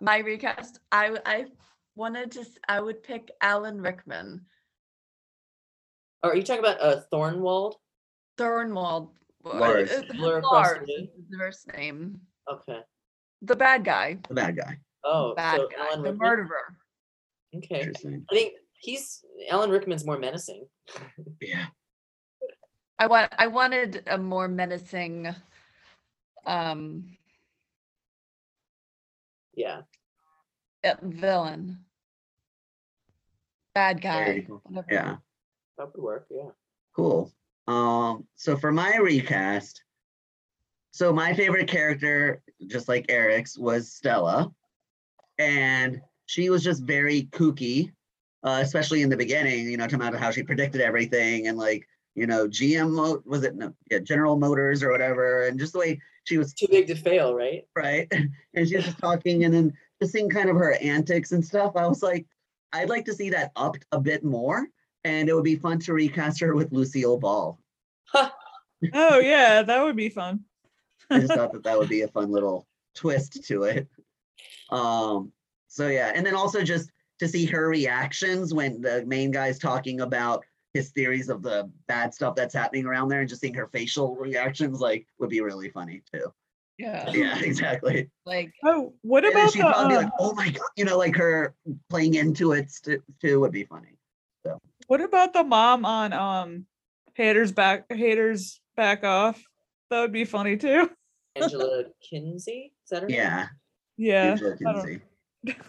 my 0.00 0.18
recast, 0.18 0.80
I 0.92 1.04
w- 1.04 1.22
I 1.26 1.46
wanted 1.94 2.30
to, 2.32 2.40
s- 2.40 2.58
I 2.68 2.80
would 2.80 3.02
pick 3.02 3.30
Alan 3.42 3.80
Rickman, 3.80 4.46
are 6.22 6.36
you 6.36 6.42
talking 6.42 6.60
about 6.64 6.80
uh 6.80 7.02
Thornwald? 7.12 7.74
Thornwald. 8.38 9.10
or- 9.44 9.54
Lars. 9.58 9.90
uh, 9.90 10.02
Blur 10.16 10.40
the 10.42 10.46
Lars 10.46 10.88
is 10.88 11.08
the 11.30 11.38
first 11.38 11.72
name. 11.72 12.20
Okay. 12.50 12.80
The 13.42 13.56
bad 13.56 13.84
guy, 13.84 14.18
The 14.28 14.34
bad 14.34 14.56
guy. 14.56 14.78
Oh, 15.02 15.34
bad 15.34 15.56
so 15.60 15.68
guy, 15.68 15.76
Alan 15.86 16.02
the 16.02 16.10
Rickman? 16.10 16.28
murderer. 16.28 16.76
Okay. 17.56 17.90
I 17.90 18.34
think 18.34 18.54
he's 18.74 19.24
Alan 19.50 19.70
Rickman's 19.70 20.04
more 20.04 20.18
menacing. 20.18 20.66
Yeah. 21.40 21.66
I 22.98 23.06
want, 23.06 23.32
I 23.38 23.46
wanted 23.46 24.02
a 24.06 24.18
more 24.18 24.46
menacing, 24.46 25.34
um, 26.44 27.16
Yeah. 29.54 29.82
uh, 30.84 30.94
villain. 31.02 31.78
Bad 33.74 34.02
Very 34.02 34.40
guy. 34.40 34.46
cool. 34.46 34.60
whatever. 34.64 34.86
Yeah. 34.90 35.16
That 35.78 35.94
would 35.94 36.02
work. 36.02 36.26
Yeah. 36.30 36.50
Cool. 36.94 37.32
Um, 37.68 38.26
so 38.34 38.56
for 38.56 38.72
my 38.72 38.96
recast, 38.96 39.84
so 40.90 41.12
my 41.12 41.32
favorite 41.34 41.68
character, 41.68 42.42
just 42.66 42.88
like 42.88 43.06
Eric's, 43.08 43.56
was 43.56 43.92
Stella. 43.92 44.52
And 45.38 46.00
she 46.26 46.50
was 46.50 46.64
just 46.64 46.82
very 46.82 47.24
kooky, 47.30 47.92
uh, 48.42 48.58
especially 48.62 49.02
in 49.02 49.08
the 49.08 49.16
beginning, 49.16 49.70
you 49.70 49.76
know, 49.76 49.84
talking 49.86 50.06
about 50.06 50.20
how 50.20 50.30
she 50.30 50.42
predicted 50.42 50.80
everything 50.80 51.46
and 51.46 51.56
like, 51.56 51.86
you 52.14 52.26
know, 52.26 52.48
GM 52.48 53.24
was 53.24 53.44
it 53.44 53.54
no, 53.54 53.72
yeah, 53.90 53.98
General 53.98 54.36
Motors 54.36 54.82
or 54.82 54.90
whatever, 54.90 55.46
and 55.46 55.58
just 55.58 55.72
the 55.72 55.78
way 55.78 56.00
she 56.24 56.38
was 56.38 56.52
Too 56.52 56.66
big 56.68 56.86
to 56.88 56.94
fail, 56.94 57.34
right? 57.34 57.64
right? 57.74 58.10
And 58.54 58.68
she 58.68 58.76
was 58.76 58.84
just 58.84 58.98
talking 58.98 59.44
and 59.44 59.54
then 59.54 59.72
just 60.00 60.12
seeing 60.12 60.28
kind 60.28 60.50
of 60.50 60.56
her 60.56 60.74
antics 60.74 61.32
and 61.32 61.44
stuff. 61.44 61.76
I 61.76 61.86
was 61.86 62.02
like, 62.02 62.26
I'd 62.72 62.88
like 62.88 63.04
to 63.06 63.14
see 63.14 63.30
that 63.30 63.52
upped 63.56 63.84
a 63.92 64.00
bit 64.00 64.24
more. 64.24 64.66
And 65.04 65.28
it 65.28 65.34
would 65.34 65.44
be 65.44 65.56
fun 65.56 65.78
to 65.80 65.94
recast 65.94 66.40
her 66.40 66.54
with 66.54 66.72
Lucille 66.72 67.18
Ball. 67.18 67.58
Oh 68.94 69.18
yeah, 69.18 69.62
that 69.62 69.82
would 69.82 69.96
be 69.96 70.08
fun. 70.08 70.40
I 71.10 71.20
just 71.20 71.34
thought 71.34 71.52
that 71.52 71.64
that 71.64 71.78
would 71.78 71.88
be 71.88 72.00
a 72.02 72.08
fun 72.08 72.30
little 72.30 72.66
twist 72.94 73.44
to 73.44 73.64
it. 73.64 73.86
Um, 74.70 75.32
so 75.68 75.88
yeah, 75.88 76.12
and 76.14 76.24
then 76.24 76.34
also 76.34 76.62
just 76.62 76.90
to 77.18 77.28
see 77.28 77.44
her 77.46 77.68
reactions 77.68 78.54
when 78.54 78.80
the 78.80 79.04
main 79.04 79.30
guy's 79.30 79.58
talking 79.58 80.00
about 80.00 80.44
his 80.74 80.90
theories 80.90 81.28
of 81.28 81.42
the 81.42 81.70
bad 81.88 82.14
stuff 82.14 82.34
that's 82.34 82.54
happening 82.54 82.86
around 82.86 83.08
there 83.08 83.20
and 83.20 83.28
just 83.28 83.40
seeing 83.40 83.54
her 83.54 83.68
facial 83.68 84.16
reactions 84.16 84.80
like 84.80 85.06
would 85.18 85.30
be 85.30 85.40
really 85.40 85.70
funny 85.70 86.02
too. 86.12 86.32
Yeah. 86.78 87.10
Yeah, 87.12 87.38
exactly. 87.40 88.08
Like, 88.24 88.52
Oh, 88.64 88.94
what 89.02 89.24
And 89.24 89.34
about 89.34 89.52
she'd 89.52 89.60
the 89.60 89.64
probably 89.68 89.96
be 89.96 90.02
like, 90.02 90.12
oh 90.18 90.32
my 90.34 90.48
god, 90.50 90.62
you 90.76 90.84
know, 90.84 90.96
like 90.96 91.16
her 91.16 91.54
playing 91.88 92.14
into 92.14 92.52
it 92.52 92.70
st- 92.70 93.02
too 93.20 93.40
would 93.40 93.52
be 93.52 93.64
funny. 93.64 93.98
So, 94.46 94.58
what 94.86 95.00
about 95.00 95.32
the 95.32 95.44
mom 95.44 95.84
on 95.84 96.12
um 96.12 96.66
haters 97.14 97.52
back 97.52 97.84
haters 97.92 98.60
back 98.76 99.04
off? 99.04 99.42
That 99.90 100.00
would 100.00 100.12
be 100.12 100.24
funny 100.24 100.56
too. 100.56 100.90
Angela 101.36 101.84
Kinsey? 102.08 102.72
Is 102.84 102.90
that 102.90 103.02
her 103.02 103.08
name? 103.08 103.18
Yeah. 103.18 103.46
Yeah. 103.96 104.30
Angela 104.32 104.56
Kinsey. 104.56 105.00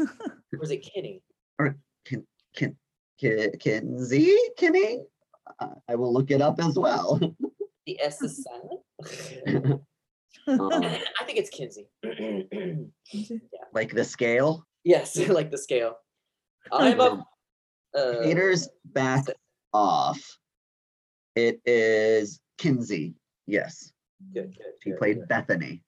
Or 0.54 0.60
was 0.60 0.70
it 0.72 0.80
Kinney? 0.80 1.24
Or 1.60 1.78
Kin, 2.04 2.26
Kin, 2.54 2.76
Ki- 3.22 3.52
Kinsey? 3.60 4.36
Kinney? 4.58 5.04
I 5.88 5.96
will 5.96 6.12
look 6.12 6.32
it 6.32 6.42
up 6.42 6.60
as 6.60 6.78
well. 6.78 7.20
The 7.88 8.00
S 8.00 8.22
is 8.22 8.46
silent. 8.46 9.82
Um, 10.48 10.84
I 11.20 11.24
think 11.26 11.40
it's 11.40 11.50
Kinsey. 11.50 11.88
like 13.74 13.92
the 13.96 14.04
scale. 14.06 14.68
yes, 14.84 15.18
like 15.28 15.50
the 15.50 15.58
scale. 15.58 15.96
I'm 16.72 17.00
up. 17.02 17.26
Uh, 17.98 18.22
Haters 18.22 18.70
back 18.86 19.26
off. 19.74 20.22
It 21.36 21.60
is 21.66 22.40
Kinsey. 22.60 23.16
Yes, 23.48 23.92
Good, 24.32 24.56
good. 24.56 24.74
she 24.84 24.92
good, 24.92 25.00
played 25.00 25.18
good. 25.18 25.28
Bethany. 25.28 25.82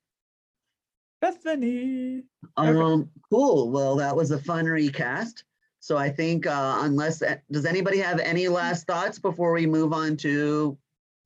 Bethany. 1.22 2.24
Okay. 2.58 2.80
Um, 2.80 3.08
cool. 3.30 3.70
Well, 3.70 3.96
that 3.98 4.16
was 4.16 4.32
a 4.32 4.40
fun 4.40 4.66
recast. 4.66 5.44
So 5.84 5.98
I 5.98 6.10
think 6.10 6.48
uh, 6.48 6.78
unless, 6.80 7.22
does 7.52 7.66
anybody 7.66 7.98
have 7.98 8.18
any 8.22 8.48
last 8.48 8.88
thoughts 8.88 9.20
before 9.20 9.52
we 9.52 9.66
move 9.66 9.92
on 9.92 10.16
to 10.16 10.78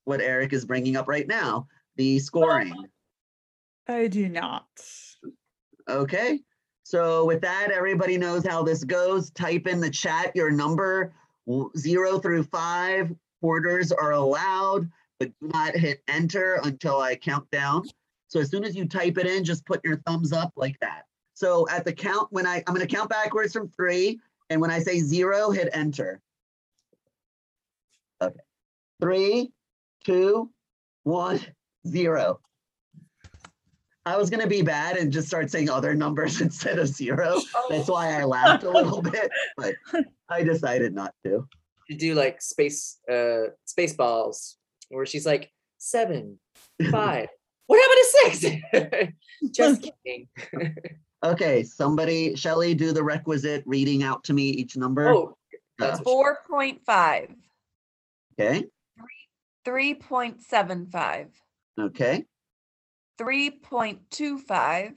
what 0.05 0.19
Eric 0.19 0.51
is 0.51 0.65
bringing 0.65 0.95
up 0.95 1.07
right 1.07 1.27
now, 1.27 1.67
the 1.95 2.17
scoring? 2.17 2.73
I 3.88 4.07
do 4.07 4.27
not. 4.27 4.65
Okay. 5.88 6.39
So 6.81 7.23
with 7.23 7.39
that, 7.41 7.69
everybody 7.69 8.17
knows 8.17 8.47
how 8.47 8.63
this 8.63 8.84
goes. 8.84 9.29
Type 9.29 9.67
in 9.67 9.79
the 9.79 9.91
chat 9.91 10.35
your 10.35 10.49
number, 10.49 11.13
zero 11.77 12.17
through 12.17 12.41
five. 12.41 13.13
Quarters 13.41 13.91
are 13.91 14.13
allowed, 14.13 14.89
but 15.19 15.29
do 15.39 15.49
not 15.49 15.75
hit 15.75 16.01
enter 16.07 16.59
until 16.63 16.99
I 16.99 17.15
count 17.15 17.47
down. 17.51 17.84
So 18.27 18.39
as 18.39 18.49
soon 18.49 18.63
as 18.63 18.75
you 18.75 18.88
type 18.88 19.19
it 19.19 19.27
in, 19.27 19.43
just 19.43 19.67
put 19.67 19.85
your 19.85 19.97
thumbs 20.07 20.34
up 20.34 20.51
like 20.55 20.79
that. 20.79 21.03
So 21.35 21.67
at 21.69 21.85
the 21.85 21.93
count, 21.93 22.29
when 22.31 22.47
I, 22.47 22.63
I'm 22.65 22.73
gonna 22.73 22.88
count 22.88 23.11
backwards 23.11 23.53
from 23.53 23.69
three, 23.69 24.19
and 24.49 24.61
when 24.61 24.72
I 24.72 24.80
say 24.80 24.99
zero, 24.99 25.52
hit 25.52 25.69
enter. 25.74 26.22
Okay. 28.22 28.40
Three, 29.02 29.52
two, 30.03 30.52
one, 31.03 31.40
zero. 31.88 32.40
I 34.06 34.15
was 34.15 34.30
gonna 34.30 34.48
be 34.48 34.61
bad 34.61 34.95
and 34.95 35.11
just 35.11 35.28
start 35.28 35.52
saying 35.52 35.69
other 35.69 35.94
numbers 35.94 36.40
instead 36.48 36.80
of 36.80 36.88
zero. 36.88 37.41
That's 37.69 37.90
why 37.90 38.19
I 38.19 38.24
laughed 38.24 38.64
a 38.64 38.69
little 38.69 39.02
bit, 39.14 39.30
but 39.57 39.76
I 40.30 40.44
decided 40.44 40.94
not 40.94 41.14
to. 41.26 41.45
To 41.90 41.95
do 41.95 42.15
like 42.15 42.41
space, 42.41 42.99
uh, 43.11 43.49
space 43.65 43.94
balls, 43.94 44.57
where 44.90 45.06
she's 45.06 45.26
like 45.26 45.52
seven, 45.78 46.40
five. 46.91 47.28
What 47.65 47.82
happened 47.82 48.40
to 48.41 48.90
six? 48.90 49.52
Just 49.52 49.90
kidding. 50.06 50.28
Okay, 51.23 51.64
somebody, 51.64 52.35
Shelley, 52.35 52.76
do 52.76 52.94
the 52.94 53.03
requisite 53.03 53.64
reading 53.65 54.03
out 54.03 54.23
to 54.26 54.34
me 54.34 54.49
each 54.49 54.77
number. 54.77 55.10
Oh, 55.10 55.38
that's 55.80 55.99
Four 56.02 56.39
point 56.49 56.81
five, 56.85 57.34
Okay, 58.39 58.65
three 59.65 59.95
point 59.95 60.41
seven 60.41 60.85
five, 60.88 61.30
okay, 61.80 62.26
three 63.18 63.49
point 63.49 63.99
two 64.11 64.38
five, 64.38 64.94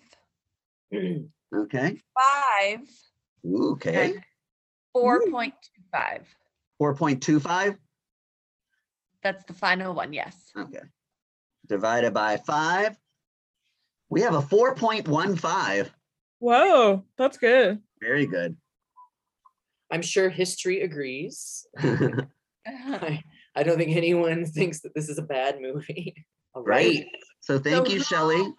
okay, 0.95 1.99
five, 2.19 2.81
Ooh, 3.47 3.73
okay. 3.73 4.13
and 4.13 4.23
four 4.93 5.23
point 5.31 5.55
two 5.63 5.83
five. 5.93 6.27
Four 6.79 6.95
point 6.95 7.23
two 7.23 7.41
five, 7.41 7.77
That's 9.23 9.45
the 9.45 9.55
final 9.55 9.95
one, 9.95 10.13
yes. 10.13 10.51
okay. 10.57 10.81
Divided 11.67 12.13
by 12.13 12.37
five. 12.39 12.97
We 14.09 14.23
have 14.23 14.35
a 14.35 14.43
four 14.43 14.75
point 14.75 15.07
one 15.09 15.37
five. 15.37 15.91
Whoa, 16.41 17.05
that's 17.17 17.37
good. 17.39 17.81
Very 18.01 18.27
good. 18.27 18.57
I'm 19.93 20.03
sure 20.03 20.29
history 20.29 20.81
agrees. 20.83 21.67
I, 21.79 23.23
I 23.57 23.62
don't 23.62 23.77
think 23.79 23.97
anyone 23.97 24.45
thinks 24.47 24.81
that 24.81 24.95
this 24.95 25.09
is 25.09 25.19
a 25.19 25.23
bad 25.23 25.61
movie. 25.61 26.27
All 26.55 26.62
Right. 26.65 26.87
right. 26.87 27.07
So 27.41 27.59
thank 27.59 27.87
So 27.87 27.93
you, 27.93 27.99
who- 27.99 28.05
Shelley. 28.05 28.55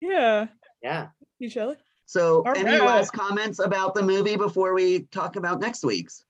Yeah. 0.00 0.46
Yeah. 0.82 1.08
You 1.38 1.50
Shelley? 1.50 1.76
So 2.06 2.44
All 2.46 2.56
any 2.56 2.64
right. 2.64 2.82
last 2.82 3.12
comments 3.12 3.58
about 3.58 3.94
the 3.94 4.02
movie 4.02 4.36
before 4.36 4.72
we 4.74 5.00
talk 5.10 5.36
about 5.36 5.60
next 5.60 5.84
week's? 5.84 6.24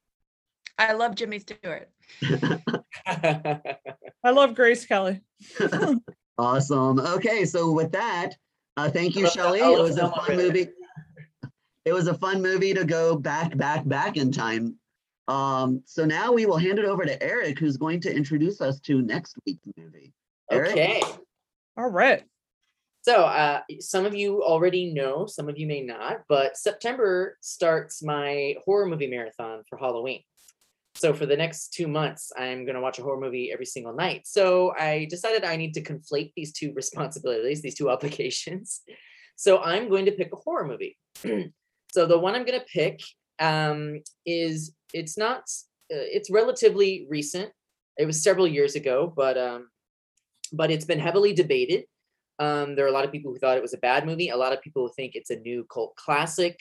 I 0.78 0.92
love 0.94 1.14
Jimmy 1.14 1.38
Stewart. 1.40 1.90
I 3.06 4.30
love 4.30 4.54
Grace 4.54 4.86
Kelly. 4.86 5.20
Awesome. 6.38 7.00
Okay, 7.00 7.44
so 7.44 7.72
with 7.72 7.92
that, 7.92 8.30
uh, 8.76 8.90
thank 8.90 9.16
you, 9.16 9.24
love- 9.24 9.32
Shelley. 9.32 9.60
It 9.60 9.78
was 9.80 9.96
a 9.98 10.10
fun 10.10 10.24
Ritter. 10.28 10.42
movie. 10.42 10.68
It 11.86 11.92
was 11.92 12.08
a 12.08 12.14
fun 12.14 12.42
movie 12.42 12.74
to 12.74 12.84
go 12.84 13.14
back, 13.14 13.56
back, 13.56 13.86
back 13.86 14.16
in 14.16 14.32
time. 14.32 14.74
Um, 15.28 15.84
so 15.86 16.04
now 16.04 16.32
we 16.32 16.44
will 16.44 16.56
hand 16.56 16.80
it 16.80 16.84
over 16.84 17.04
to 17.04 17.22
Eric, 17.22 17.60
who's 17.60 17.76
going 17.76 18.00
to 18.00 18.14
introduce 18.14 18.60
us 18.60 18.80
to 18.80 19.02
next 19.02 19.36
week's 19.46 19.68
movie. 19.76 20.12
Eric? 20.50 20.72
okay. 20.72 21.02
All 21.76 21.88
right. 21.88 22.24
So, 23.02 23.22
uh, 23.22 23.60
some 23.78 24.04
of 24.04 24.16
you 24.16 24.42
already 24.42 24.92
know, 24.92 25.26
some 25.26 25.48
of 25.48 25.58
you 25.58 25.68
may 25.68 25.80
not, 25.80 26.22
but 26.28 26.56
September 26.56 27.38
starts 27.40 28.02
my 28.02 28.56
horror 28.64 28.86
movie 28.86 29.06
marathon 29.06 29.62
for 29.68 29.78
Halloween. 29.78 30.22
So, 30.96 31.14
for 31.14 31.24
the 31.24 31.36
next 31.36 31.72
two 31.72 31.86
months, 31.86 32.32
I'm 32.36 32.64
going 32.64 32.74
to 32.74 32.80
watch 32.80 32.98
a 32.98 33.02
horror 33.02 33.20
movie 33.20 33.52
every 33.52 33.66
single 33.66 33.94
night. 33.94 34.26
So, 34.26 34.74
I 34.76 35.06
decided 35.08 35.44
I 35.44 35.54
need 35.54 35.74
to 35.74 35.82
conflate 35.84 36.32
these 36.34 36.52
two 36.52 36.72
responsibilities, 36.74 37.62
these 37.62 37.76
two 37.76 37.90
obligations. 37.90 38.80
So, 39.36 39.62
I'm 39.62 39.88
going 39.88 40.06
to 40.06 40.12
pick 40.12 40.32
a 40.32 40.36
horror 40.36 40.66
movie. 40.66 40.98
so, 41.96 42.04
the 42.04 42.18
one 42.18 42.34
I'm 42.34 42.44
going 42.44 42.60
to 42.60 42.66
pick 42.66 43.00
um, 43.40 44.02
is 44.26 44.74
it's 44.92 45.16
not, 45.16 45.44
uh, 45.90 46.04
it's 46.12 46.30
relatively 46.30 47.06
recent. 47.08 47.50
It 47.96 48.04
was 48.04 48.22
several 48.22 48.46
years 48.46 48.74
ago, 48.74 49.10
but 49.16 49.38
um, 49.38 49.70
but 50.52 50.70
it's 50.70 50.84
been 50.84 50.98
heavily 50.98 51.32
debated. 51.32 51.84
Um, 52.38 52.76
there 52.76 52.84
are 52.84 52.88
a 52.88 52.92
lot 52.92 53.06
of 53.06 53.12
people 53.12 53.32
who 53.32 53.38
thought 53.38 53.56
it 53.56 53.62
was 53.62 53.72
a 53.72 53.78
bad 53.78 54.04
movie. 54.04 54.28
A 54.28 54.36
lot 54.36 54.52
of 54.52 54.60
people 54.60 54.86
think 54.94 55.12
it's 55.14 55.30
a 55.30 55.38
new 55.38 55.64
cult 55.72 55.96
classic. 55.96 56.60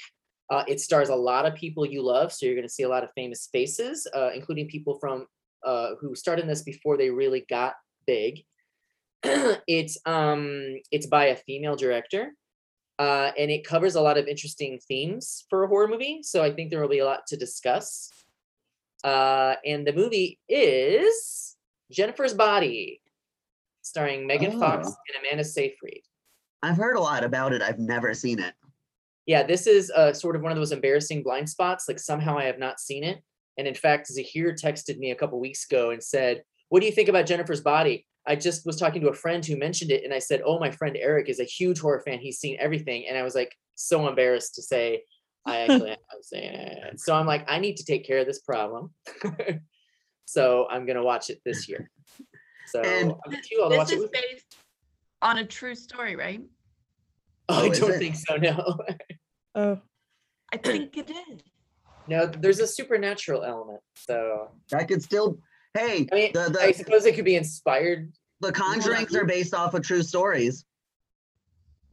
Uh, 0.50 0.64
it 0.70 0.80
stars 0.80 1.10
a 1.10 1.16
lot 1.16 1.46
of 1.46 1.54
people 1.54 1.86
you 1.86 2.02
love, 2.02 2.32
so 2.32 2.46
you're 2.46 2.56
going 2.56 2.66
to 2.66 2.74
see 2.74 2.84
a 2.84 2.90
lot 2.90 3.04
of 3.04 3.10
famous 3.14 3.50
faces, 3.52 4.08
uh, 4.16 4.30
including 4.34 4.70
people 4.70 4.98
from 5.02 5.26
uh, 5.66 5.96
who 6.00 6.16
started 6.16 6.44
in 6.44 6.48
this 6.48 6.62
before 6.62 6.96
they 6.96 7.10
really 7.10 7.44
got 7.50 7.74
big. 8.08 8.46
it's 9.68 9.98
um, 10.06 10.78
it's 10.92 11.08
by 11.08 11.26
a 11.26 11.36
female 11.36 11.76
director, 11.76 12.32
uh, 13.00 13.32
and 13.38 13.52
it 13.52 13.66
covers 13.68 13.96
a 13.96 14.02
lot 14.02 14.18
of 14.18 14.28
interesting 14.28 14.80
themes 14.88 15.46
for 15.50 15.64
a 15.64 15.68
horror 15.68 15.88
movie. 15.88 16.22
So 16.24 16.44
I 16.44 16.52
think 16.54 16.70
there 16.70 16.82
will 16.82 16.88
be 16.90 17.00
a 17.00 17.06
lot 17.06 17.28
to 17.28 17.38
discuss. 17.38 18.10
Uh, 19.04 19.56
and 19.66 19.86
the 19.86 19.94
movie 19.94 20.40
is 20.50 21.56
Jennifer's 21.92 22.34
Body, 22.34 23.02
starring 23.82 24.26
Megan 24.26 24.60
Fox 24.60 24.88
Oh. 24.90 24.96
and 25.16 25.26
Amanda 25.26 25.44
Seyfried. 25.44 26.02
I've 26.64 26.78
heard 26.78 26.96
a 26.96 27.02
lot 27.02 27.24
about 27.24 27.54
it. 27.54 27.62
I've 27.62 27.78
never 27.80 28.14
seen 28.14 28.40
it. 28.40 28.54
Yeah, 29.28 29.44
this 29.44 29.68
is 29.68 29.92
uh, 29.92 30.14
sort 30.14 30.36
of 30.36 30.42
one 30.42 30.52
of 30.52 30.58
those 30.58 30.72
embarrassing 30.72 31.22
blind 31.24 31.50
spots. 31.50 31.86
Like 31.88 32.00
somehow 32.00 32.38
I 32.38 32.46
have 32.46 32.60
not 32.60 32.80
seen 32.80 33.04
it. 33.04 33.20
And 33.58 33.68
in 33.68 33.76
fact, 33.76 34.08
Zahir 34.08 34.54
texted 34.54 34.98
me 34.98 35.12
a 35.12 35.16
couple 35.16 35.40
weeks 35.40 35.66
ago 35.66 35.92
and 35.92 36.04
said, 36.04 36.44
"What 36.70 36.80
do 36.82 36.86
you 36.86 36.92
think 36.92 37.10
about 37.10 37.26
Jennifer's 37.26 37.62
Body?" 37.62 38.06
I 38.28 38.36
just 38.36 38.66
was 38.66 38.78
talking 38.78 39.02
to 39.02 39.10
a 39.10 39.14
friend 39.14 39.46
who 39.46 39.56
mentioned 39.58 39.92
it, 39.92 40.04
and 40.04 40.14
I 40.14 40.20
said, 40.20 40.42
"Oh, 40.46 40.60
my 40.60 40.72
friend 40.72 40.98
Eric 41.00 41.30
is 41.30 41.40
a 41.40 41.44
huge 41.44 41.80
horror 41.80 42.02
fan. 42.06 42.20
He's 42.20 42.40
seen 42.40 42.58
everything." 42.60 43.06
And 43.08 43.18
I 43.18 43.24
was 43.24 43.36
like, 43.36 43.56
so 43.76 44.08
embarrassed 44.08 44.56
to 44.56 44.62
say, 44.64 45.04
I 45.46 45.58
actually 45.62 45.90
have 45.90 46.00
seen 46.24 46.44
it. 46.44 47.00
So 47.00 47.14
I'm 47.14 47.28
like, 47.28 47.46
I 47.48 47.60
need 47.60 47.78
to 47.78 47.86
take 47.86 48.06
care 48.06 48.20
of 48.20 48.26
this 48.26 48.40
problem. 48.40 48.94
so 50.26 50.68
I'm 50.70 50.86
gonna 50.86 51.04
watch 51.04 51.30
it 51.30 51.40
this 51.46 51.68
year. 51.70 51.90
So 52.68 52.82
And- 52.82 53.12
I'm 53.12 53.32
with 53.32 53.52
you. 53.52 53.62
Watch 53.70 53.90
This 53.90 53.92
it 53.92 53.96
is 53.96 54.02
with 54.02 54.12
based 54.12 54.56
on 55.22 55.38
a 55.40 55.46
true 55.46 55.76
story, 55.76 56.16
right? 56.16 56.42
Oh, 57.50 57.62
Oh, 57.62 57.66
I 57.66 57.70
don't 57.70 57.92
it? 57.92 58.00
think 58.00 58.16
so. 58.16 58.36
No, 58.38 58.80
Oh, 59.56 59.80
I 60.54 60.58
think 60.58 60.98
it 60.98 61.10
is. 61.12 61.42
no. 62.08 62.26
There's 62.26 62.60
a 62.60 62.68
supernatural 62.68 63.44
element. 63.44 63.82
So 63.96 64.50
I 64.74 64.84
could 64.84 65.04
still, 65.04 65.38
hey, 65.76 66.08
I 66.12 66.16
mean, 66.16 66.32
the, 66.34 66.58
I 66.62 66.72
suppose 66.72 67.06
it 67.06 67.16
could 67.16 67.26
be 67.26 67.36
inspired. 67.36 68.12
the 68.42 68.52
Conjurings 68.52 69.14
are 69.16 69.26
based 69.26 69.54
off 69.54 69.74
of 69.74 69.84
true 69.84 70.02
stories. 70.04 70.66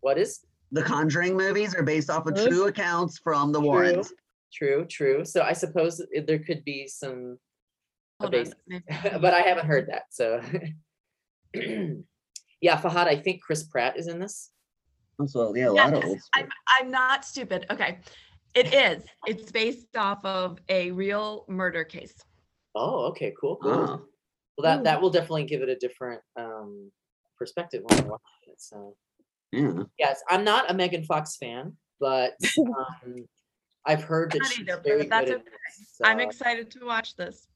What 0.01 0.19
is 0.19 0.41
The 0.73 0.83
Conjuring 0.83 1.37
movies 1.37 1.75
are 1.75 1.83
based 1.83 2.11
off 2.11 2.27
of 2.27 2.35
Really? 2.35 2.49
true 2.51 2.67
accounts 2.69 3.19
from 3.19 3.53
the 3.53 3.59
True. 3.61 3.69
Warrens. 3.69 4.13
true? 4.53 4.85
True. 4.87 5.25
So 5.25 5.43
I 5.43 5.53
suppose 5.53 6.01
there 6.27 6.39
could 6.39 6.65
be 6.65 6.87
some, 6.87 7.39
a 8.21 8.29
basis. 8.31 8.55
but 9.21 9.35
I 9.35 9.41
haven't 9.41 9.67
heard 9.67 9.89
that. 9.89 10.05
So 10.11 10.41
yeah, 11.55 12.81
Fahad. 12.81 13.07
I 13.07 13.17
think 13.17 13.43
Chris 13.43 13.65
Pratt 13.65 13.99
is 13.99 14.07
in 14.09 14.19
this. 14.19 14.51
So 15.27 15.55
yeah, 15.55 15.69
a 15.69 15.71
lot 15.71 15.95
of 15.95 16.05
old 16.05 16.19
I'm, 16.35 16.49
I'm 16.81 16.91
not 16.91 17.25
stupid. 17.25 17.67
Okay. 17.71 17.99
It 18.55 18.75
is. 18.75 19.05
It's 19.27 19.51
based 19.53 19.97
off 19.97 20.25
of 20.25 20.59
a 20.69 20.91
real 20.91 21.45
murder 21.49 21.85
case. 21.85 22.15
Oh, 22.75 23.07
okay, 23.07 23.33
cool. 23.41 23.57
cool. 23.57 23.73
Oh, 23.73 24.03
Well, 24.59 24.63
that 24.77 24.85
that 24.85 25.01
will 25.01 25.11
definitely 25.11 25.45
give 25.45 25.63
it 25.63 25.69
a 25.69 25.77
different 25.77 26.21
um 26.37 26.91
perspective 27.39 27.83
when 27.85 28.01
I 28.01 28.09
watch 28.09 28.21
it. 28.49 28.61
So 28.61 28.97
yeah. 29.53 29.83
yes, 29.99 30.23
I'm 30.29 30.45
not 30.45 30.71
a 30.71 30.75
Megan 30.75 31.05
Fox 31.05 31.37
fan, 31.37 31.77
but 32.01 32.35
um, 32.59 33.27
I've 33.85 34.03
heard 34.05 34.33
that 34.33 34.47
she's 34.47 34.61
either, 34.61 34.81
very 34.85 35.07
that's 35.07 35.27
good. 35.27 35.35
at 35.35 35.41
okay. 35.41 35.49
this, 35.79 36.01
I'm 36.05 36.21
excited 36.21 36.71
to 36.73 36.85
watch 36.87 37.17
this. 37.17 37.49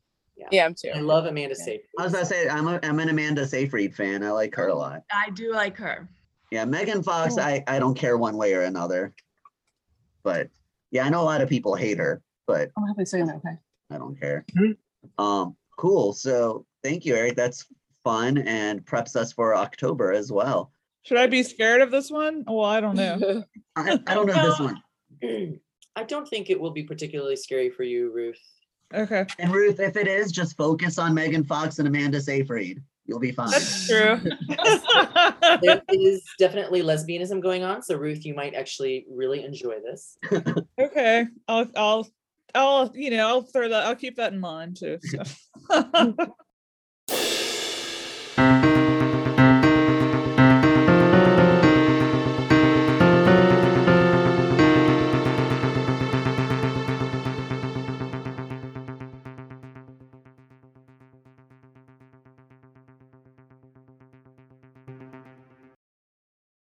Yeah, 0.50 0.66
I'm 0.66 0.74
too. 0.74 0.90
I 0.94 1.00
love 1.00 1.24
Amanda 1.24 1.54
Yeah. 1.58 1.64
Seyfried. 1.64 1.88
I 1.98 2.02
was 2.04 2.12
gonna 2.12 2.26
say 2.26 2.48
I'm 2.48 2.68
a, 2.68 2.78
I'm 2.82 3.00
an 3.00 3.08
Amanda 3.08 3.46
Seyfried 3.46 3.94
fan. 3.94 4.22
I 4.22 4.30
like 4.32 4.54
her 4.56 4.68
a 4.68 4.74
lot. 4.74 5.02
I 5.10 5.30
do 5.30 5.52
like 5.52 5.78
her. 5.78 6.08
Yeah, 6.50 6.64
Megan 6.66 7.02
Fox, 7.02 7.34
Cool. 7.34 7.42
I, 7.42 7.64
I 7.66 7.78
don't 7.78 7.94
care 7.94 8.18
one 8.18 8.36
way 8.36 8.52
or 8.54 8.62
another. 8.62 9.14
But 10.22 10.50
yeah, 10.90 11.06
I 11.06 11.08
know 11.08 11.22
a 11.22 11.24
lot 11.24 11.40
of 11.40 11.48
people 11.48 11.74
hate 11.74 11.98
her, 11.98 12.22
but 12.46 12.70
Oh, 12.76 12.84
I 12.84 12.88
have 12.88 12.96
to 12.98 13.06
say 13.06 13.22
that. 13.22 13.36
Okay. 13.36 13.56
I 13.90 13.98
don't 13.98 14.18
care. 14.20 14.44
Hmm? 14.56 14.72
Um, 15.18 15.56
cool. 15.76 16.12
So 16.12 16.66
thank 16.82 17.04
you, 17.04 17.14
Eric. 17.14 17.36
That's 17.36 17.66
fun 18.04 18.38
and 18.38 18.84
preps 18.84 19.16
us 19.16 19.32
for 19.32 19.54
October 19.54 20.12
as 20.12 20.30
well. 20.30 20.70
Should 21.02 21.18
I 21.18 21.26
be 21.26 21.42
scared 21.42 21.82
of 21.82 21.90
this 21.90 22.10
one? 22.10 22.44
Well, 22.46 22.64
I 22.64 22.80
don't 22.80 22.96
know. 22.96 23.44
I, 23.76 23.98
I 24.06 24.14
don't 24.14 24.26
know 24.26 24.50
this 24.50 24.60
one. 24.60 24.82
I 25.96 26.02
don't 26.02 26.28
think 26.28 26.50
it 26.50 26.60
will 26.60 26.72
be 26.72 26.82
particularly 26.82 27.36
scary 27.36 27.70
for 27.70 27.84
you, 27.84 28.12
Ruth. 28.12 28.40
Okay, 28.94 29.24
And 29.38 29.52
Ruth, 29.52 29.80
if 29.80 29.96
it 29.96 30.06
is, 30.06 30.30
just 30.30 30.56
focus 30.56 30.98
on 30.98 31.14
Megan 31.14 31.42
Fox 31.42 31.78
and 31.78 31.88
Amanda 31.88 32.20
Seyfried. 32.20 32.82
You'll 33.06 33.20
be 33.20 33.32
fine. 33.32 33.50
that's 33.50 33.88
true. 33.88 34.20
There 35.62 35.82
is 35.88 36.22
definitely 36.38 36.82
lesbianism 36.82 37.40
going 37.40 37.62
on, 37.62 37.82
so 37.82 37.96
Ruth, 37.96 38.26
you 38.26 38.34
might 38.34 38.54
actually 38.54 39.06
really 39.08 39.44
enjoy 39.44 39.76
this. 39.80 40.18
okay, 40.80 41.26
I'll, 41.48 41.66
I'll, 41.76 42.08
I'll, 42.56 42.90
you 42.94 43.10
know, 43.10 43.28
I'll 43.28 43.42
throw 43.42 43.68
that. 43.68 43.84
I'll 43.84 43.96
keep 43.96 44.16
that 44.16 44.32
in 44.32 44.40
mind 44.40 44.76
too. 44.76 44.98
So. 45.02 45.22